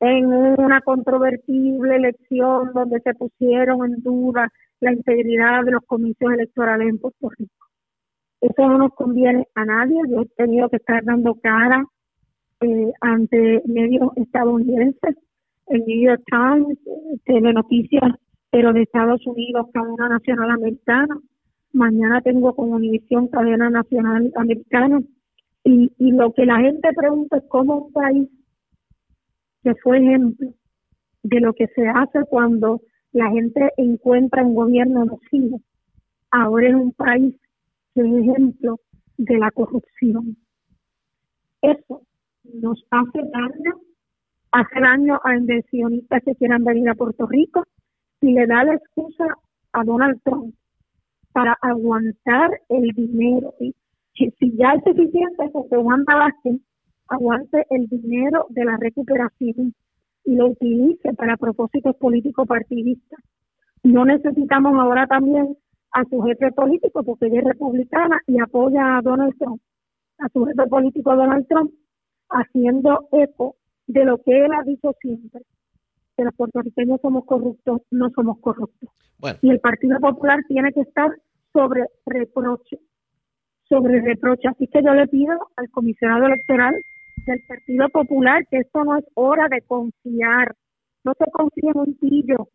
en 0.00 0.26
una 0.26 0.80
controvertible 0.80 1.96
elección 1.96 2.72
donde 2.72 3.00
se 3.00 3.14
pusieron 3.14 3.84
en 3.84 4.02
duda 4.02 4.50
la 4.80 4.92
integridad 4.92 5.64
de 5.64 5.72
los 5.72 5.84
comicios 5.84 6.32
electorales 6.32 6.88
en 6.88 6.98
Puerto 6.98 7.28
Rico. 7.36 7.66
Eso 8.40 8.66
no 8.66 8.78
nos 8.78 8.94
conviene 8.94 9.46
a 9.54 9.64
nadie. 9.66 10.00
Yo 10.08 10.22
he 10.22 10.26
tenido 10.36 10.70
que 10.70 10.76
estar 10.76 11.04
dando 11.04 11.34
cara 11.34 11.84
eh, 12.62 12.92
ante 13.02 13.62
medios 13.66 14.10
estadounidenses, 14.16 15.16
el 15.66 15.84
New 15.84 16.08
York 16.08 16.22
Times, 16.26 16.78
TV 17.24 17.52
Noticias, 17.52 18.14
pero 18.50 18.72
de 18.72 18.82
Estados 18.82 19.26
Unidos, 19.26 19.66
cadena 19.72 20.08
nacional 20.08 20.50
americana. 20.50 21.20
Mañana 21.72 22.22
tengo 22.22 22.56
con 22.56 22.72
Univisión, 22.72 23.28
cadena 23.28 23.68
nacional 23.68 24.32
americana 24.34 25.00
y, 25.64 25.92
y 25.98 26.12
lo 26.12 26.32
que 26.32 26.46
la 26.46 26.58
gente 26.58 26.88
pregunta 26.94 27.38
es 27.38 27.44
cómo 27.48 27.86
un 27.86 27.92
país 27.92 28.28
que 29.62 29.74
fue 29.76 29.98
ejemplo 29.98 30.54
de 31.22 31.40
lo 31.40 31.52
que 31.52 31.66
se 31.68 31.86
hace 31.86 32.24
cuando 32.28 32.80
la 33.12 33.30
gente 33.30 33.70
encuentra 33.76 34.44
un 34.44 34.54
gobierno 34.54 35.04
nocivo, 35.04 35.60
ahora 36.30 36.68
es 36.68 36.74
un 36.74 36.92
país 36.92 37.36
que 37.94 38.00
es 38.00 38.06
ejemplo 38.06 38.78
de 39.18 39.38
la 39.38 39.50
corrupción. 39.50 40.36
Eso 41.60 42.02
nos 42.44 42.82
hace 42.90 43.18
daño, 43.18 43.80
hace 44.52 44.80
daño 44.80 45.20
a 45.24 45.36
inversionistas 45.36 46.22
que 46.24 46.34
quieran 46.36 46.64
venir 46.64 46.88
a 46.88 46.94
Puerto 46.94 47.26
Rico 47.26 47.64
y 48.20 48.32
le 48.32 48.46
da 48.46 48.64
la 48.64 48.74
excusa 48.74 49.36
a 49.72 49.84
Donald 49.84 50.20
Trump 50.24 50.54
para 51.32 51.56
aguantar 51.60 52.60
el 52.68 52.90
dinero. 52.94 53.54
Y 54.20 54.30
si 54.38 54.54
ya 54.54 54.74
es 54.74 54.84
suficiente 54.84 55.50
que 55.70 55.76
Juan 55.76 56.04
Vázquez 56.04 56.60
aguante 57.08 57.66
el 57.70 57.86
dinero 57.86 58.44
de 58.50 58.66
la 58.66 58.76
recuperación 58.76 59.74
y 60.26 60.36
lo 60.36 60.48
utilice 60.48 61.14
para 61.14 61.38
propósitos 61.38 61.96
políticos 61.96 62.46
partidistas. 62.46 63.18
No 63.82 64.04
necesitamos 64.04 64.74
ahora 64.78 65.06
también 65.06 65.56
a 65.92 66.04
su 66.04 66.20
jefe 66.20 66.52
político, 66.52 67.02
porque 67.02 67.28
ella 67.28 67.38
es 67.38 67.46
republicana 67.46 68.20
y 68.26 68.38
apoya 68.38 68.98
a 68.98 69.00
Donald 69.00 69.34
Trump, 69.38 69.62
a 70.18 70.28
su 70.28 70.44
jefe 70.44 70.66
político 70.68 71.16
Donald 71.16 71.48
Trump, 71.48 71.72
haciendo 72.28 73.08
eco 73.12 73.56
de 73.86 74.04
lo 74.04 74.18
que 74.18 74.44
él 74.44 74.52
ha 74.52 74.62
dicho 74.64 74.92
siempre, 75.00 75.40
que 76.14 76.24
los 76.24 76.34
puertorriqueños 76.34 77.00
somos 77.00 77.24
corruptos, 77.24 77.80
no 77.90 78.10
somos 78.10 78.38
corruptos. 78.40 78.90
Y 79.40 79.48
el 79.48 79.60
Partido 79.60 79.98
Popular 79.98 80.40
tiene 80.46 80.74
que 80.74 80.82
estar 80.82 81.10
sobre 81.54 81.86
reproche 82.04 82.78
sobre 83.70 84.02
reproche. 84.02 84.48
Así 84.48 84.66
que 84.66 84.82
yo 84.82 84.92
le 84.92 85.06
pido 85.06 85.32
al 85.56 85.70
comisionado 85.70 86.26
electoral 86.26 86.74
del 87.26 87.40
Partido 87.48 87.88
Popular 87.88 88.44
que 88.50 88.58
esto 88.58 88.84
no 88.84 88.98
es 88.98 89.04
hora 89.14 89.48
de 89.48 89.62
confiar. 89.62 90.54
No 91.04 91.14
se 91.16 91.24
confía 91.30 91.70
en 91.74 91.78
un 91.78 91.98
pillo. 91.98 92.48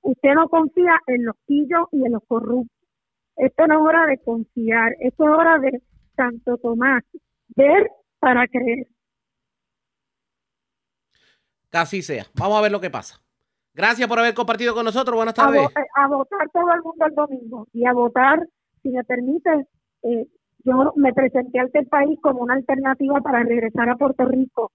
Usted 0.00 0.34
no 0.34 0.48
confía 0.48 0.98
en 1.08 1.26
los 1.26 1.36
pillos 1.44 1.88
y 1.92 2.06
en 2.06 2.12
los 2.12 2.22
corruptos. 2.26 2.74
Esto 3.36 3.66
no 3.66 3.74
es 3.74 3.80
hora 3.80 4.06
de 4.06 4.18
confiar. 4.18 4.94
Esto 5.00 5.24
es 5.24 5.30
hora 5.30 5.58
de 5.58 5.82
Santo 6.16 6.56
Tomás. 6.56 7.02
Ver 7.48 7.90
para 8.20 8.46
creer. 8.46 8.86
Casi 11.68 12.00
sea. 12.00 12.24
Vamos 12.34 12.58
a 12.58 12.62
ver 12.62 12.72
lo 12.72 12.80
que 12.80 12.90
pasa. 12.90 13.20
Gracias 13.74 14.08
por 14.08 14.18
haber 14.18 14.34
compartido 14.34 14.74
con 14.74 14.84
nosotros. 14.84 15.14
Buenas 15.16 15.34
tardes. 15.34 15.68
A, 15.94 16.04
a 16.04 16.08
votar 16.08 16.48
todo 16.52 16.72
el 16.72 16.82
mundo 16.82 17.06
el 17.06 17.14
domingo 17.14 17.66
y 17.72 17.84
a 17.84 17.92
votar, 17.92 18.44
si 18.82 18.88
me 18.88 19.04
permite, 19.04 19.66
eh, 20.02 20.26
yo 20.64 20.92
me 20.96 21.12
presenté 21.12 21.60
ante 21.60 21.80
el 21.80 21.86
país 21.86 22.18
como 22.20 22.42
una 22.42 22.54
alternativa 22.54 23.20
para 23.20 23.42
regresar 23.42 23.88
a 23.88 23.96
Puerto 23.96 24.24
Rico 24.26 24.72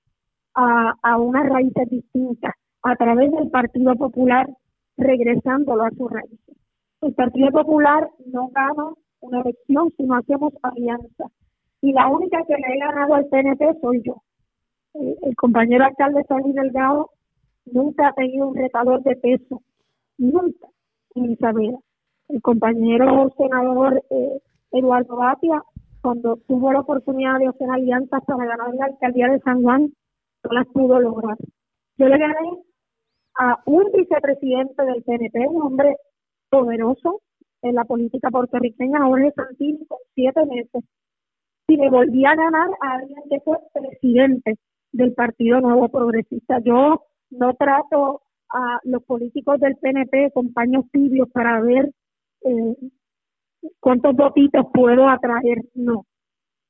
a, 0.55 0.93
a 1.01 1.17
unas 1.17 1.47
raíces 1.47 1.89
distintas, 1.89 2.53
a 2.81 2.95
través 2.95 3.31
del 3.31 3.49
Partido 3.49 3.95
Popular, 3.95 4.47
regresándolo 4.97 5.83
a 5.83 5.91
sus 5.91 6.11
raíces. 6.11 6.57
El 7.01 7.13
Partido 7.13 7.51
Popular 7.51 8.09
no 8.27 8.49
gana 8.49 8.93
una 9.19 9.41
elección 9.41 9.91
si 9.97 10.03
no 10.03 10.15
hacemos 10.15 10.53
alianza. 10.61 11.25
Y 11.81 11.91
la 11.91 12.07
única 12.07 12.43
que 12.45 12.53
le 12.53 12.75
he 12.75 12.79
ganado 12.79 13.15
al 13.15 13.25
PNP 13.25 13.79
soy 13.81 14.01
yo. 14.03 14.21
Eh, 14.93 15.15
el 15.23 15.35
compañero 15.35 15.85
alcalde 15.85 16.23
Salí 16.27 16.53
Delgado 16.53 17.09
nunca 17.65 18.07
ha 18.07 18.13
tenido 18.13 18.47
un 18.47 18.55
retador 18.55 19.01
de 19.03 19.15
peso, 19.15 19.61
nunca, 20.17 20.67
en 21.15 21.31
Isabela. 21.31 21.79
El 22.29 22.41
compañero 22.41 23.33
senador 23.37 24.01
eh, 24.09 24.39
Eduardo 24.73 25.15
Batia, 25.15 25.63
cuando 26.01 26.37
tuvo 26.47 26.73
la 26.73 26.81
oportunidad 26.81 27.39
de 27.39 27.47
hacer 27.47 27.69
alianzas 27.69 28.23
para 28.25 28.45
ganar 28.45 28.73
la 28.73 28.85
alcaldía 28.85 29.29
de 29.29 29.39
San 29.39 29.61
Juan, 29.61 29.93
no 30.43 30.51
las 30.51 30.67
pudo 30.67 30.99
lograr. 30.99 31.37
Yo 31.97 32.07
le 32.07 32.17
gané 32.17 32.63
a 33.39 33.61
un 33.65 33.91
vicepresidente 33.93 34.83
del 34.83 35.03
PNP, 35.03 35.47
un 35.47 35.61
hombre 35.61 35.95
poderoso 36.49 37.21
en 37.61 37.75
la 37.75 37.85
política 37.85 38.29
puertorriqueña, 38.29 39.05
Jorge 39.05 39.31
Santini, 39.35 39.85
con 39.87 39.99
siete 40.13 40.45
meses. 40.45 40.83
Y 41.67 41.77
le 41.77 41.89
volví 41.89 42.25
a 42.25 42.35
ganar 42.35 42.69
a 42.81 42.95
alguien 42.95 43.23
que 43.29 43.39
fue 43.39 43.57
presidente 43.73 44.55
del 44.91 45.13
Partido 45.13 45.61
Nuevo 45.61 45.87
Progresista. 45.87 46.59
Yo 46.59 47.05
no 47.29 47.53
trato 47.53 48.21
a 48.49 48.79
los 48.83 49.03
políticos 49.03 49.59
del 49.59 49.77
PNP 49.77 50.31
con 50.33 50.51
paños 50.53 50.85
tibios 50.91 51.29
para 51.29 51.61
ver 51.61 51.91
eh, 52.41 52.75
cuántos 53.79 54.15
votitos 54.15 54.65
puedo 54.73 55.07
atraer, 55.07 55.63
no. 55.75 56.05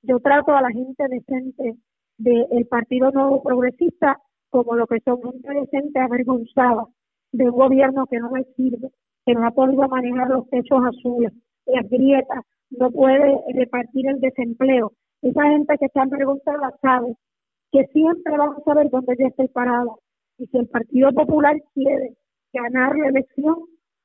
Yo 0.02 0.20
trato 0.20 0.54
a 0.54 0.62
la 0.62 0.70
gente 0.70 1.04
decente 1.08 1.76
del 2.18 2.68
Partido 2.68 3.12
Nuevo 3.12 3.42
Progresista 3.42 4.20
como 4.50 4.76
lo 4.76 4.86
que 4.86 5.00
son 5.00 5.22
gente 5.22 5.54
decente 5.54 6.00
avergonzada 6.00 6.86
de 7.32 7.50
un 7.50 7.58
gobierno 7.58 8.06
que 8.06 8.20
no 8.20 8.30
le 8.36 8.44
sirve, 8.56 8.90
que 9.26 9.34
no 9.34 9.48
ha 9.48 9.52
podido 9.52 9.88
manejar 9.88 10.30
los 10.30 10.48
techos 10.50 10.86
azules, 10.86 11.34
las 11.66 11.90
grietas, 11.90 12.44
no 12.70 12.92
puede 12.92 13.42
repartir 13.54 14.08
el 14.08 14.20
desempleo. 14.20 14.92
Esa 15.22 15.44
gente 15.44 15.78
que 15.80 15.86
está 15.86 16.04
avergonzada 16.04 16.72
sabe 16.82 17.16
que 17.72 17.86
siempre 17.88 18.38
vamos 18.38 18.62
a 18.68 18.74
ver 18.76 18.90
dónde 18.90 19.16
yo 19.18 19.28
estoy 19.28 19.48
parada. 19.48 19.90
Y 20.38 20.46
si 20.48 20.58
el 20.58 20.68
Partido 20.68 21.12
Popular 21.14 21.56
quiere 21.74 22.16
ganar 22.54 22.96
la 22.96 23.08
elección, 23.08 23.56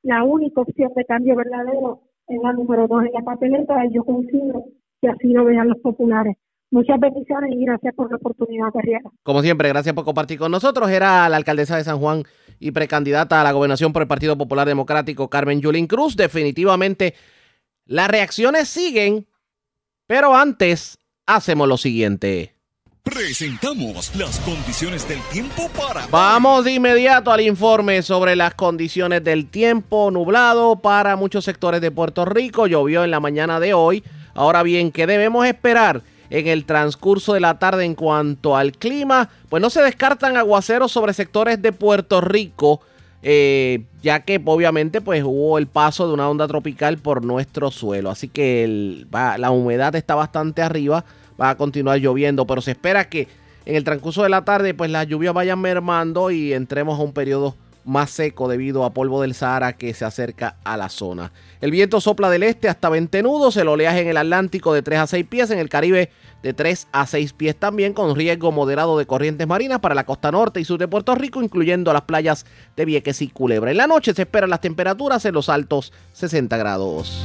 la 0.02 0.24
única 0.24 0.62
opción 0.62 0.92
de 0.94 1.04
cambio 1.04 1.36
verdadero 1.36 2.00
en 2.28 2.42
la 2.42 2.52
número 2.52 2.86
dos 2.86 3.04
en 3.04 3.12
la 3.12 3.22
papeleta, 3.22 3.74
yo 3.92 4.04
considero 4.04 4.64
que 5.00 5.08
así 5.08 5.28
lo 5.28 5.44
vean 5.44 5.68
los 5.68 5.78
populares. 5.78 6.36
Muchas 6.70 7.00
bendiciones 7.00 7.50
y 7.54 7.64
gracias 7.64 7.94
por 7.94 8.10
la 8.10 8.16
oportunidad, 8.16 8.70
Carriera. 8.72 9.10
Como 9.22 9.40
siempre, 9.42 9.70
gracias 9.70 9.94
por 9.94 10.04
compartir 10.04 10.38
con 10.38 10.50
nosotros. 10.50 10.90
Era 10.90 11.28
la 11.28 11.36
alcaldesa 11.36 11.76
de 11.78 11.84
San 11.84 11.98
Juan, 11.98 12.24
y 12.60 12.72
precandidata 12.72 13.40
a 13.40 13.44
la 13.44 13.52
gobernación 13.52 13.92
por 13.92 14.02
el 14.02 14.08
Partido 14.08 14.36
Popular 14.36 14.66
Democrático, 14.66 15.30
Carmen 15.30 15.60
Yulín 15.60 15.86
Cruz. 15.86 16.16
Definitivamente 16.16 17.14
las 17.86 18.08
reacciones 18.08 18.68
siguen, 18.68 19.26
pero 20.06 20.34
antes 20.34 20.98
hacemos 21.26 21.68
lo 21.68 21.76
siguiente. 21.76 22.54
Presentamos 23.10 24.14
las 24.16 24.38
condiciones 24.40 25.08
del 25.08 25.20
tiempo 25.32 25.70
para... 25.70 26.06
Vamos 26.08 26.64
de 26.64 26.72
inmediato 26.72 27.32
al 27.32 27.40
informe 27.40 28.02
sobre 28.02 28.36
las 28.36 28.54
condiciones 28.54 29.24
del 29.24 29.46
tiempo 29.46 30.10
nublado 30.10 30.76
para 30.76 31.16
muchos 31.16 31.44
sectores 31.44 31.80
de 31.80 31.90
Puerto 31.90 32.26
Rico. 32.26 32.66
Llovió 32.66 33.04
en 33.04 33.10
la 33.10 33.18
mañana 33.18 33.60
de 33.60 33.72
hoy. 33.72 34.04
Ahora 34.34 34.62
bien, 34.62 34.92
¿qué 34.92 35.06
debemos 35.06 35.46
esperar? 35.46 36.02
en 36.30 36.46
el 36.46 36.66
transcurso 36.66 37.32
de 37.32 37.40
la 37.40 37.58
tarde 37.58 37.86
en 37.86 37.94
cuanto 37.94 38.54
al 38.54 38.72
clima, 38.72 39.30
pues 39.48 39.62
no 39.62 39.70
se 39.70 39.80
descartan 39.80 40.36
aguaceros 40.36 40.92
sobre 40.92 41.14
sectores 41.14 41.62
de 41.62 41.72
Puerto 41.72 42.20
Rico, 42.20 42.82
eh, 43.22 43.84
ya 44.02 44.20
que 44.20 44.38
obviamente 44.44 45.00
pues 45.00 45.22
hubo 45.24 45.56
el 45.56 45.68
paso 45.68 46.06
de 46.06 46.12
una 46.12 46.28
onda 46.28 46.46
tropical 46.46 46.98
por 46.98 47.24
nuestro 47.24 47.70
suelo, 47.70 48.10
así 48.10 48.28
que 48.28 49.06
la 49.10 49.50
humedad 49.50 49.96
está 49.96 50.14
bastante 50.14 50.60
arriba, 50.60 51.06
va 51.40 51.50
a 51.50 51.56
continuar 51.56 51.98
lloviendo, 51.98 52.46
pero 52.46 52.60
se 52.60 52.72
espera 52.72 53.08
que 53.08 53.28
en 53.64 53.76
el 53.76 53.84
transcurso 53.84 54.22
de 54.22 54.28
la 54.28 54.44
tarde 54.44 54.74
pues 54.74 54.90
las 54.90 55.06
lluvias 55.06 55.34
vayan 55.34 55.60
mermando 55.60 56.30
y 56.30 56.52
entremos 56.52 56.98
a 56.98 57.02
un 57.02 57.12
periodo 57.12 57.54
más 57.88 58.10
seco 58.10 58.48
debido 58.48 58.84
a 58.84 58.90
polvo 58.90 59.22
del 59.22 59.34
Sahara 59.34 59.72
que 59.72 59.94
se 59.94 60.04
acerca 60.04 60.56
a 60.62 60.76
la 60.76 60.90
zona. 60.90 61.32
El 61.60 61.70
viento 61.70 62.00
sopla 62.00 62.28
del 62.28 62.42
este 62.42 62.68
hasta 62.68 62.88
20 62.90 63.22
nudos, 63.22 63.56
el 63.56 63.68
oleaje 63.68 64.02
en 64.02 64.08
el 64.08 64.18
Atlántico 64.18 64.74
de 64.74 64.82
3 64.82 64.98
a 65.00 65.06
6 65.06 65.26
pies, 65.26 65.50
en 65.50 65.58
el 65.58 65.70
Caribe 65.70 66.10
de 66.42 66.52
3 66.52 66.88
a 66.92 67.06
6 67.06 67.32
pies 67.32 67.56
también, 67.56 67.94
con 67.94 68.14
riesgo 68.14 68.52
moderado 68.52 68.98
de 68.98 69.06
corrientes 69.06 69.46
marinas 69.46 69.80
para 69.80 69.94
la 69.94 70.04
costa 70.04 70.30
norte 70.30 70.60
y 70.60 70.64
sur 70.64 70.78
de 70.78 70.86
Puerto 70.86 71.14
Rico, 71.14 71.42
incluyendo 71.42 71.92
las 71.92 72.02
playas 72.02 72.44
de 72.76 72.84
Vieques 72.84 73.22
y 73.22 73.28
Culebra. 73.28 73.70
En 73.70 73.78
la 73.78 73.86
noche 73.86 74.12
se 74.12 74.22
esperan 74.22 74.50
las 74.50 74.60
temperaturas 74.60 75.24
en 75.24 75.34
los 75.34 75.48
altos 75.48 75.92
60 76.12 76.56
grados. 76.58 77.24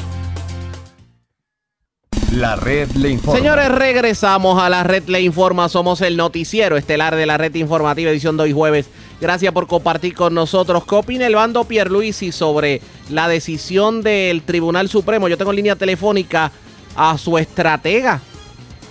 La 2.34 2.56
red 2.56 2.90
le 2.94 3.12
informa. 3.12 3.40
Señores, 3.40 3.70
regresamos 3.70 4.60
a 4.60 4.68
la 4.68 4.82
red 4.82 5.04
le 5.08 5.22
informa. 5.22 5.70
Somos 5.70 6.02
el 6.02 6.18
noticiero 6.18 6.78
estelar 6.78 7.16
de 7.16 7.28
la 7.28 7.38
red 7.38 7.54
informativa 7.54 8.10
edición 8.10 8.38
de 8.38 8.44
hoy 8.44 8.52
jueves. 8.52 8.90
Gracias 9.22 9.54
por 9.54 9.68
compartir 9.68 10.16
con 10.16 10.34
nosotros. 10.34 10.84
¿Qué 10.84 10.96
opina 10.96 11.28
el 11.28 11.36
bando 11.36 11.64
Pierluisi 11.66 12.32
sobre 12.32 12.82
la 13.12 13.28
decisión 13.28 14.02
del 14.02 14.42
Tribunal 14.42 14.90
Supremo? 14.90 15.28
Yo 15.28 15.38
tengo 15.38 15.52
en 15.52 15.58
línea 15.58 15.76
telefónica 15.76 16.52
a 16.96 17.20
su 17.20 17.38
estratega, 17.38 18.20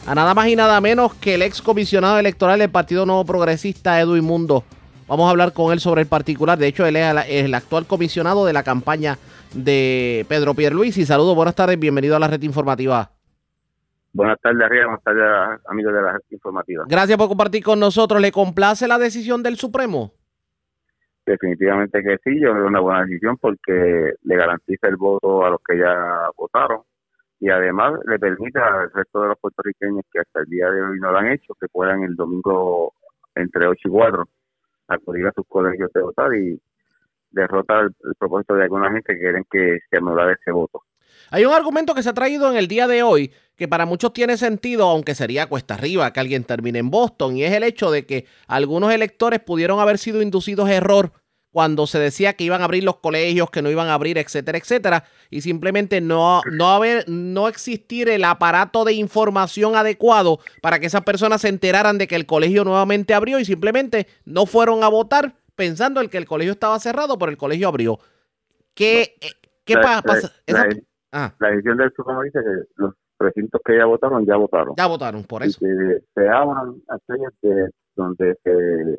a 0.07 0.15
nada 0.15 0.35
más 0.35 0.47
y 0.47 0.55
nada 0.55 0.81
menos 0.81 1.13
que 1.15 1.35
el 1.35 1.43
ex 1.43 1.61
comisionado 1.61 2.21
electoral 2.21 2.61
del 2.61 2.71
Partido 2.71 3.07
Nuevo 3.07 3.25
Progresista, 3.25 4.01
Edwin 4.01 4.23
Mundo. 4.23 4.63
Vamos 5.09 5.27
a 5.27 5.31
hablar 5.31 5.53
con 5.53 5.73
él 5.73 5.81
sobre 5.81 6.03
el 6.03 6.07
particular. 6.07 6.59
De 6.59 6.69
hecho, 6.69 6.87
él 6.87 6.95
es 6.95 7.45
el 7.45 7.55
actual 7.55 7.87
comisionado 7.87 8.47
de 8.47 8.53
la 8.53 8.63
campaña 8.63 9.19
de 9.53 10.25
Pedro 10.29 10.55
Pierluisi. 10.55 11.05
Saludos, 11.05 11.35
buenas 11.35 11.57
tardes, 11.57 11.77
bienvenido 11.77 12.15
a 12.15 12.21
la 12.21 12.29
red 12.29 12.41
informativa. 12.43 13.11
Buenas 14.13 14.41
tardes, 14.41 14.63
Arriba. 14.63 14.85
Buenas 14.87 15.03
tardes, 15.03 15.61
amigos 15.67 15.95
de 15.95 16.03
la 16.03 16.21
informativa. 16.31 16.85
Gracias 16.89 17.17
por 17.17 17.29
compartir 17.29 17.63
con 17.63 17.81
nosotros. 17.81 18.21
¿Le 18.21 18.33
complace 18.33 18.87
la 18.87 18.99
decisión 18.99 19.43
del 19.43 19.57
Supremo? 19.57 20.13
Definitivamente 21.25 22.03
que 22.03 22.19
sí. 22.25 22.41
Yo 22.41 22.53
creo 22.53 22.67
una 22.67 22.81
buena 22.81 23.05
decisión 23.05 23.37
porque 23.39 24.13
le 24.23 24.37
garantiza 24.37 24.89
el 24.89 24.97
voto 24.97 25.45
a 25.45 25.51
los 25.51 25.61
que 25.67 25.79
ya 25.79 26.29
votaron 26.37 26.83
y 27.41 27.51
además 27.51 27.95
le 28.07 28.19
permite 28.19 28.61
al 28.61 28.91
resto 28.93 29.23
de 29.23 29.29
los 29.29 29.39
puertorriqueños 29.39 30.05
que 30.13 30.21
hasta 30.21 30.41
el 30.41 30.47
día 30.47 30.71
de 30.71 30.81
hoy 30.81 31.01
no 31.01 31.11
lo 31.11 31.19
han 31.19 31.33
hecho, 31.33 31.55
que 31.61 31.67
puedan 31.69 32.03
el 32.03 32.15
domingo 32.15 32.95
entre 33.35 33.67
8 33.67 33.81
y 33.85 33.91
4 33.91 34.29
acudir 34.89 35.27
a 35.27 35.33
sus 35.33 35.47
colegios 35.49 35.93
de 35.93 36.03
votar 36.03 36.35
y 36.35 36.61
derrotar 37.31 37.87
el, 37.87 38.15
propósito 38.19 38.55
de 38.55 38.65
alguna 38.65 38.93
gente 38.93 39.15
que 39.15 39.21
quieren 39.21 39.45
que 39.51 39.79
se 39.91 39.97
anulara 39.97 40.33
ese 40.33 40.53
voto. 40.53 40.83
Hay 41.33 41.47
un 41.47 41.55
argumento 41.55 41.95
que 41.95 42.03
se 42.03 42.11
ha 42.11 42.13
traído 42.13 42.51
en 42.51 42.59
el 42.59 42.69
día 42.69 42.87
de 42.87 43.03
hoy 43.03 43.33
que 43.57 43.67
para 43.67 43.87
muchos 43.87 44.13
tiene 44.13 44.37
sentido, 44.37 44.87
aunque 44.91 45.15
sería 45.15 45.47
cuesta 45.47 45.75
arriba 45.75 46.13
que 46.13 46.21
alguien 46.21 46.45
termine 46.45 46.79
en 46.79 46.91
Boston, 46.91 47.39
y 47.39 47.45
es 47.45 47.53
el 47.53 47.63
hecho 47.63 47.91
de 47.91 48.05
que 48.05 48.27
algunos 48.47 48.93
electores 48.93 49.41
pudieron 49.41 49.81
haber 49.81 49.97
sido 49.97 50.21
inducidos 50.21 50.69
a 50.69 50.75
error 50.75 51.13
cuando 51.51 51.87
se 51.87 51.99
decía 51.99 52.35
que 52.35 52.45
iban 52.45 52.61
a 52.61 52.65
abrir 52.65 52.85
los 52.85 52.97
colegios, 52.97 53.51
que 53.51 53.63
no 53.63 53.71
iban 53.71 53.89
a 53.89 53.95
abrir, 53.95 54.19
etcétera, 54.19 54.59
etcétera, 54.59 55.05
y 55.31 55.41
simplemente 55.41 56.03
no, 56.03 56.43
no, 56.51 56.71
haber, 56.71 57.09
no 57.09 57.49
existir 57.49 58.11
el 58.11 58.25
aparato 58.25 58.85
de 58.85 58.93
información 58.93 59.75
adecuado 59.75 60.39
para 60.61 60.81
que 60.81 60.87
esas 60.87 61.03
personas 61.03 61.41
se 61.41 61.49
enteraran 61.49 61.97
de 61.97 62.09
que 62.09 62.17
el 62.17 62.27
colegio 62.27 62.65
nuevamente 62.65 63.15
abrió 63.15 63.39
y 63.39 63.47
simplemente 63.47 64.07
no 64.27 64.45
fueron 64.45 64.85
a 64.85 64.89
votar 64.89 65.35
pensando 65.57 66.07
que 66.11 66.19
el 66.19 66.27
colegio 66.27 66.53
estaba 66.53 66.79
cerrado, 66.79 67.19
pero 67.19 67.31
el 67.31 67.39
colegio 67.39 67.69
abrió. 67.69 68.01
¿Qué, 68.75 69.17
eh, 69.23 69.31
¿qué 69.65 69.79
pasa? 69.79 70.31
Ah. 71.13 71.33
La 71.39 71.51
decisión 71.51 71.77
del 71.77 71.93
Supremo 71.95 72.23
dice 72.23 72.41
que 72.41 72.83
los 72.83 72.95
recintos 73.19 73.61
que 73.65 73.77
ya 73.77 73.85
votaron, 73.85 74.25
ya 74.25 74.37
votaron. 74.37 74.75
Ya 74.77 74.87
votaron, 74.87 75.25
por 75.25 75.43
eso. 75.43 75.59
se 75.61 76.29
abran 76.29 76.75
aquellos 76.89 77.33
que, 77.41 77.69
donde 77.95 78.35
se 78.43 78.99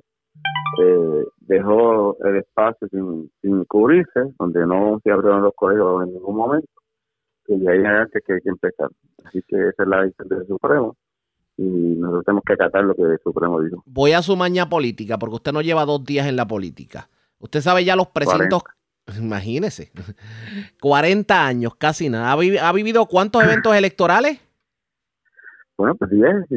eh, 0.81 1.25
dejó 1.41 2.17
el 2.23 2.37
espacio 2.37 2.87
sin, 2.89 3.65
cubrirse, 3.65 4.33
donde 4.39 4.65
no 4.65 4.99
se 5.03 5.11
abrieron 5.11 5.41
los 5.41 5.53
colegios 5.55 6.03
en 6.03 6.13
ningún 6.13 6.35
momento, 6.35 6.67
que 7.45 7.59
ya 7.59 7.71
hay 7.71 7.83
antes 7.83 8.23
que 8.25 8.33
hay 8.33 8.41
que 8.41 8.49
empezar. 8.49 8.89
Así 9.25 9.41
que 9.47 9.69
esa 9.69 9.83
es 9.83 9.89
la 9.89 10.03
decisión 10.03 10.29
del 10.29 10.47
Supremo 10.47 10.95
y 11.57 11.63
nosotros 11.63 12.25
tenemos 12.25 12.43
que 12.45 12.53
acatar 12.53 12.83
lo 12.83 12.95
que 12.95 13.03
el 13.03 13.19
Supremo 13.23 13.61
dijo. 13.61 13.83
Voy 13.85 14.13
a 14.13 14.21
su 14.21 14.35
maña 14.35 14.69
política, 14.69 15.17
porque 15.17 15.35
usted 15.35 15.51
no 15.51 15.61
lleva 15.61 15.85
dos 15.85 16.03
días 16.03 16.27
en 16.27 16.35
la 16.35 16.47
política. 16.47 17.09
Usted 17.39 17.61
sabe 17.61 17.83
ya 17.85 17.95
los 17.95 18.07
precintos 18.07 18.63
Imagínese. 19.17 19.91
40 20.81 21.45
años, 21.45 21.75
casi 21.75 22.09
nada. 22.09 22.31
¿Ha, 22.31 22.71
vivido 22.71 23.05
cuántos 23.05 23.43
eventos 23.43 23.75
electorales? 23.75 24.39
Bueno, 25.77 25.95
pues 25.95 26.11
10. 26.11 26.25
Si, 26.49 26.55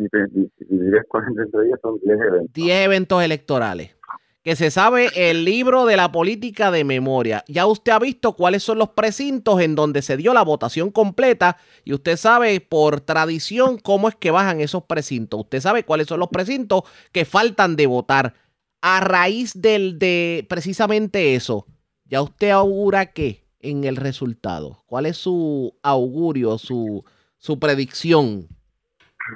son 1.82 1.98
10 2.02 2.20
eventos. 2.20 2.52
10 2.52 2.84
eventos 2.84 3.22
electorales. 3.22 3.96
Que 4.42 4.54
se 4.54 4.70
sabe 4.70 5.08
el 5.16 5.44
libro 5.44 5.86
de 5.86 5.96
la 5.96 6.12
política 6.12 6.70
de 6.70 6.84
memoria. 6.84 7.42
Ya 7.48 7.66
usted 7.66 7.90
ha 7.90 7.98
visto 7.98 8.34
cuáles 8.34 8.62
son 8.62 8.78
los 8.78 8.90
precintos 8.90 9.60
en 9.60 9.74
donde 9.74 10.02
se 10.02 10.16
dio 10.16 10.32
la 10.32 10.42
votación 10.42 10.92
completa 10.92 11.56
y 11.84 11.94
usted 11.94 12.16
sabe 12.16 12.60
por 12.60 13.00
tradición 13.00 13.78
cómo 13.78 14.08
es 14.08 14.14
que 14.14 14.30
bajan 14.30 14.60
esos 14.60 14.84
precintos. 14.84 15.40
Usted 15.40 15.60
sabe 15.60 15.82
cuáles 15.82 16.06
son 16.06 16.20
los 16.20 16.28
precintos 16.28 16.82
que 17.10 17.24
faltan 17.24 17.74
de 17.74 17.86
votar. 17.86 18.34
A 18.82 19.00
raíz 19.00 19.60
del, 19.60 19.98
de 19.98 20.46
precisamente 20.48 21.34
eso, 21.34 21.66
¿Ya 22.08 22.22
usted 22.22 22.50
augura 22.50 23.06
qué 23.06 23.42
en 23.60 23.82
el 23.82 23.96
resultado? 23.96 24.78
¿Cuál 24.86 25.06
es 25.06 25.16
su 25.16 25.74
augurio, 25.82 26.56
su, 26.56 27.04
su 27.36 27.58
predicción? 27.58 28.46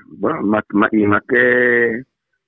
Bueno, 0.07 0.43
más, 0.43 0.65
y 0.93 1.05
más 1.05 1.23
que 1.29 2.05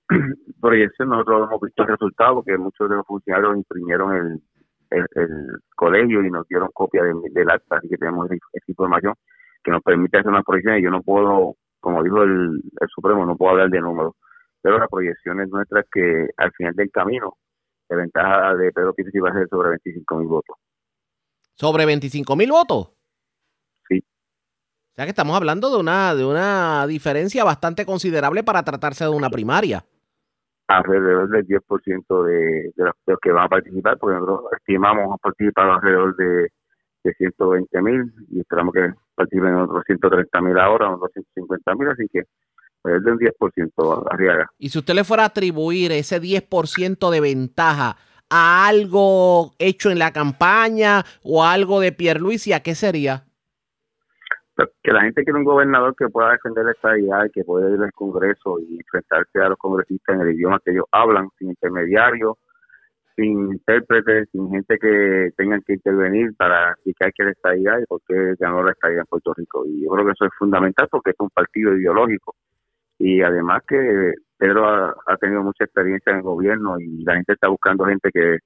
proyección, 0.61 1.09
nosotros 1.09 1.49
hemos 1.49 1.61
visto 1.61 1.83
el 1.83 1.89
resultado 1.89 2.37
porque 2.37 2.57
muchos 2.57 2.89
de 2.89 2.97
los 2.97 3.07
funcionarios 3.07 3.57
imprimieron 3.57 4.41
el, 4.91 5.01
el, 5.17 5.29
colegio 5.75 6.25
y 6.25 6.31
nos 6.31 6.47
dieron 6.47 6.69
copia 6.73 7.03
del, 7.03 7.51
acta, 7.51 7.79
así 7.79 7.89
que 7.89 7.97
tenemos 7.97 8.31
esa 8.31 8.65
información 8.69 9.15
que 9.65 9.73
nos 9.73 9.83
permite 9.83 10.19
hacer 10.19 10.31
una 10.31 10.45
proyección 10.45 10.79
y 10.79 10.83
yo 10.83 10.91
no 10.91 11.03
puedo, 11.03 11.57
como 11.81 12.03
dijo 12.05 12.23
el, 12.23 12.63
el 12.81 12.89
Supremo, 12.95 13.27
no 13.27 13.37
puedo 13.37 13.53
hablar 13.53 13.71
de 13.71 13.81
números, 13.81 14.15
pero 14.61 14.79
la 14.79 14.87
proyección 14.87 15.41
es 15.41 15.49
nuestra 15.49 15.85
que 15.93 16.29
al 16.37 16.53
final 16.53 16.75
del 16.77 16.93
camino 16.93 17.39
de 17.93 18.03
ventaja 18.03 18.55
de 18.57 18.73
Pedro 18.73 18.95
Pierluisi 18.95 19.19
va 19.19 19.31
a 19.31 19.35
ser 19.35 19.49
sobre 19.49 19.71
25 19.71 20.17
mil 20.17 20.29
votos. 20.29 20.57
¿Sobre 21.55 21.87
25 21.87 22.37
mil 22.37 22.51
votos? 22.51 22.93
Sí. 23.89 23.99
O 23.99 24.95
sea 24.95 25.05
que 25.05 25.11
estamos 25.11 25.37
hablando 25.37 25.71
de 25.71 25.79
una, 25.79 26.15
de 26.15 26.25
una 26.25 26.87
diferencia 26.87 27.45
bastante 27.45 27.85
considerable 27.85 28.43
para 28.43 28.63
tratarse 28.63 29.05
de 29.05 29.11
una 29.11 29.31
primaria. 29.31 29.85
Alrededor 30.69 31.29
del 31.29 31.47
10% 31.47 32.25
de, 32.25 32.73
de, 32.75 32.85
los, 33.07 33.19
que 33.21 33.31
van 33.31 33.45
a 33.45 33.49
participar, 33.49 33.99
porque 33.99 34.19
nosotros 34.19 34.53
estimamos 34.57 35.21
participar 35.21 35.69
alrededor 35.69 36.17
de, 36.17 36.49
de 37.05 37.15
120 37.15 37.83
mil 37.83 38.15
y 38.31 38.41
esperamos 38.41 38.73
que 38.73 38.93
participen 39.15 39.55
otros 39.57 39.85
130 39.87 40.41
mil 40.41 40.59
ahora, 40.59 40.89
unos 40.89 41.01
250 41.01 41.75
mil, 41.75 41.89
así 41.89 42.07
que 42.11 42.23
es 42.85 43.05
del 43.05 43.17
10% 43.19 44.07
arriba. 44.11 44.51
Y 44.59 44.69
si 44.69 44.79
usted 44.79 44.95
le 44.95 45.05
fuera 45.05 45.25
a 45.25 45.27
atribuir 45.27 45.93
ese 45.93 46.21
10% 46.21 47.11
de 47.11 47.21
ventaja 47.21 47.97
a 48.31 48.67
algo 48.67 49.53
hecho 49.59 49.91
en 49.91 49.99
la 49.99 50.13
campaña 50.13 51.05
o 51.23 51.45
algo 51.45 51.81
de 51.81 51.93
Pierluisi, 51.93 52.53
¿a 52.53 52.61
qué 52.61 52.75
sería? 52.75 53.25
Pues, 54.57 54.71
que 54.83 54.93
la 54.93 55.03
gente 55.03 55.23
quiere 55.23 55.39
un 55.39 55.45
gobernador 55.45 55.95
que 55.97 56.09
pueda 56.09 56.33
defender 56.33 56.65
la 56.65 56.73
estabilidad, 56.73 57.31
que 57.33 57.45
pueda 57.45 57.71
ir 57.71 57.81
al 57.81 57.93
Congreso 57.93 58.59
y 58.61 58.79
enfrentarse 58.79 59.39
a 59.41 59.49
los 59.51 59.59
congresistas 59.59 60.17
en 60.17 60.23
el 60.23 60.35
idioma 60.35 60.61
que 60.65 60.73
ellos 60.73 60.85
hablan, 60.91 61.29
sin 61.39 61.51
intermediarios, 61.51 62.37
sin 63.17 63.53
intérpretes, 63.53 64.29
sin 64.31 64.51
gente 64.51 64.79
que 64.79 65.31
tengan 65.37 65.63
que 65.63 65.75
intervenir 65.75 66.35
para 66.37 66.71
explicar 66.73 67.13
qué 67.15 67.23
es 67.23 67.27
la 67.27 67.33
estabilidad 67.33 67.79
y 67.81 67.87
por 67.87 68.01
qué 68.09 68.35
ganó 68.39 68.63
la 68.63 68.73
estabilidad 68.73 69.03
en 69.03 69.11
Puerto 69.11 69.35
Rico. 69.35 69.67
Y 69.67 69.85
yo 69.85 69.91
creo 69.91 70.07
que 70.07 70.13
eso 70.13 70.25
es 70.25 70.33
fundamental 70.39 70.89
porque 70.91 71.11
es 71.11 71.17
un 71.19 71.31
partido 71.31 71.75
ideológico 71.75 72.35
y 73.05 73.21
además 73.21 73.63
que 73.67 74.15
Pedro 74.39 74.65
ha, 74.65 75.17
tenido 75.17 75.43
mucha 75.43 75.65
experiencia 75.65 76.13
en 76.13 76.19
el 76.19 76.23
gobierno 76.23 76.79
y 76.79 77.03
la 77.03 77.15
gente 77.15 77.33
está 77.33 77.49
buscando 77.49 77.85
gente 77.85 78.11
que 78.15 78.39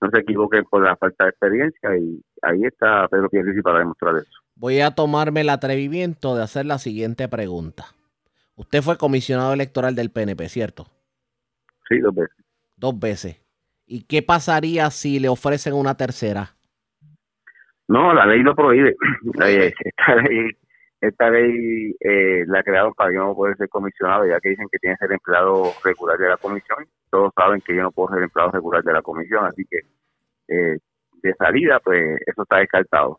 no 0.00 0.10
se 0.10 0.18
equivoquen 0.18 0.64
por 0.64 0.82
la 0.82 0.96
falta 0.96 1.24
de 1.24 1.30
experiencia 1.30 1.96
y 1.96 2.20
ahí 2.42 2.64
está 2.64 3.06
Pedro 3.06 3.28
Pierluisi 3.28 3.62
para 3.62 3.78
demostrar 3.78 4.16
eso. 4.16 4.40
Voy 4.56 4.80
a 4.80 4.90
tomarme 4.90 5.42
el 5.42 5.48
atrevimiento 5.48 6.34
de 6.34 6.42
hacer 6.42 6.66
la 6.66 6.78
siguiente 6.78 7.28
pregunta. 7.28 7.84
Usted 8.56 8.82
fue 8.82 8.98
comisionado 8.98 9.52
electoral 9.52 9.94
del 9.94 10.10
PNP, 10.10 10.48
¿cierto? 10.48 10.88
Sí, 11.88 12.00
dos 12.00 12.12
veces. 12.12 12.36
Dos 12.76 12.98
veces. 12.98 13.40
¿Y 13.86 14.02
qué 14.08 14.22
pasaría 14.22 14.90
si 14.90 15.20
le 15.20 15.28
ofrecen 15.28 15.74
una 15.74 15.96
tercera? 15.96 16.56
No, 17.86 18.12
la 18.12 18.26
ley 18.26 18.42
lo 18.42 18.56
prohíbe. 18.56 18.96
Esta 19.84 20.16
ley, 20.16 20.50
esta 21.00 21.30
ley 21.30 21.96
eh, 22.00 22.44
la 22.46 22.62
crearon 22.62 22.92
para 22.94 23.12
yo 23.12 23.24
no 23.24 23.34
poder 23.34 23.56
ser 23.56 23.68
comisionado, 23.68 24.26
ya 24.26 24.38
que 24.40 24.50
dicen 24.50 24.68
que 24.70 24.78
tiene 24.78 24.96
que 24.96 25.06
ser 25.06 25.12
empleado 25.12 25.72
regular 25.82 26.18
de 26.18 26.28
la 26.28 26.36
comisión. 26.36 26.86
Todos 27.10 27.32
saben 27.34 27.60
que 27.62 27.74
yo 27.74 27.82
no 27.82 27.90
puedo 27.90 28.14
ser 28.14 28.22
empleado 28.22 28.50
regular 28.52 28.84
de 28.84 28.92
la 28.92 29.02
comisión, 29.02 29.46
así 29.46 29.64
que 29.64 29.78
eh, 30.48 30.78
de 31.22 31.34
salida, 31.34 31.80
pues 31.82 32.20
eso 32.26 32.42
está 32.42 32.58
descartado. 32.58 33.18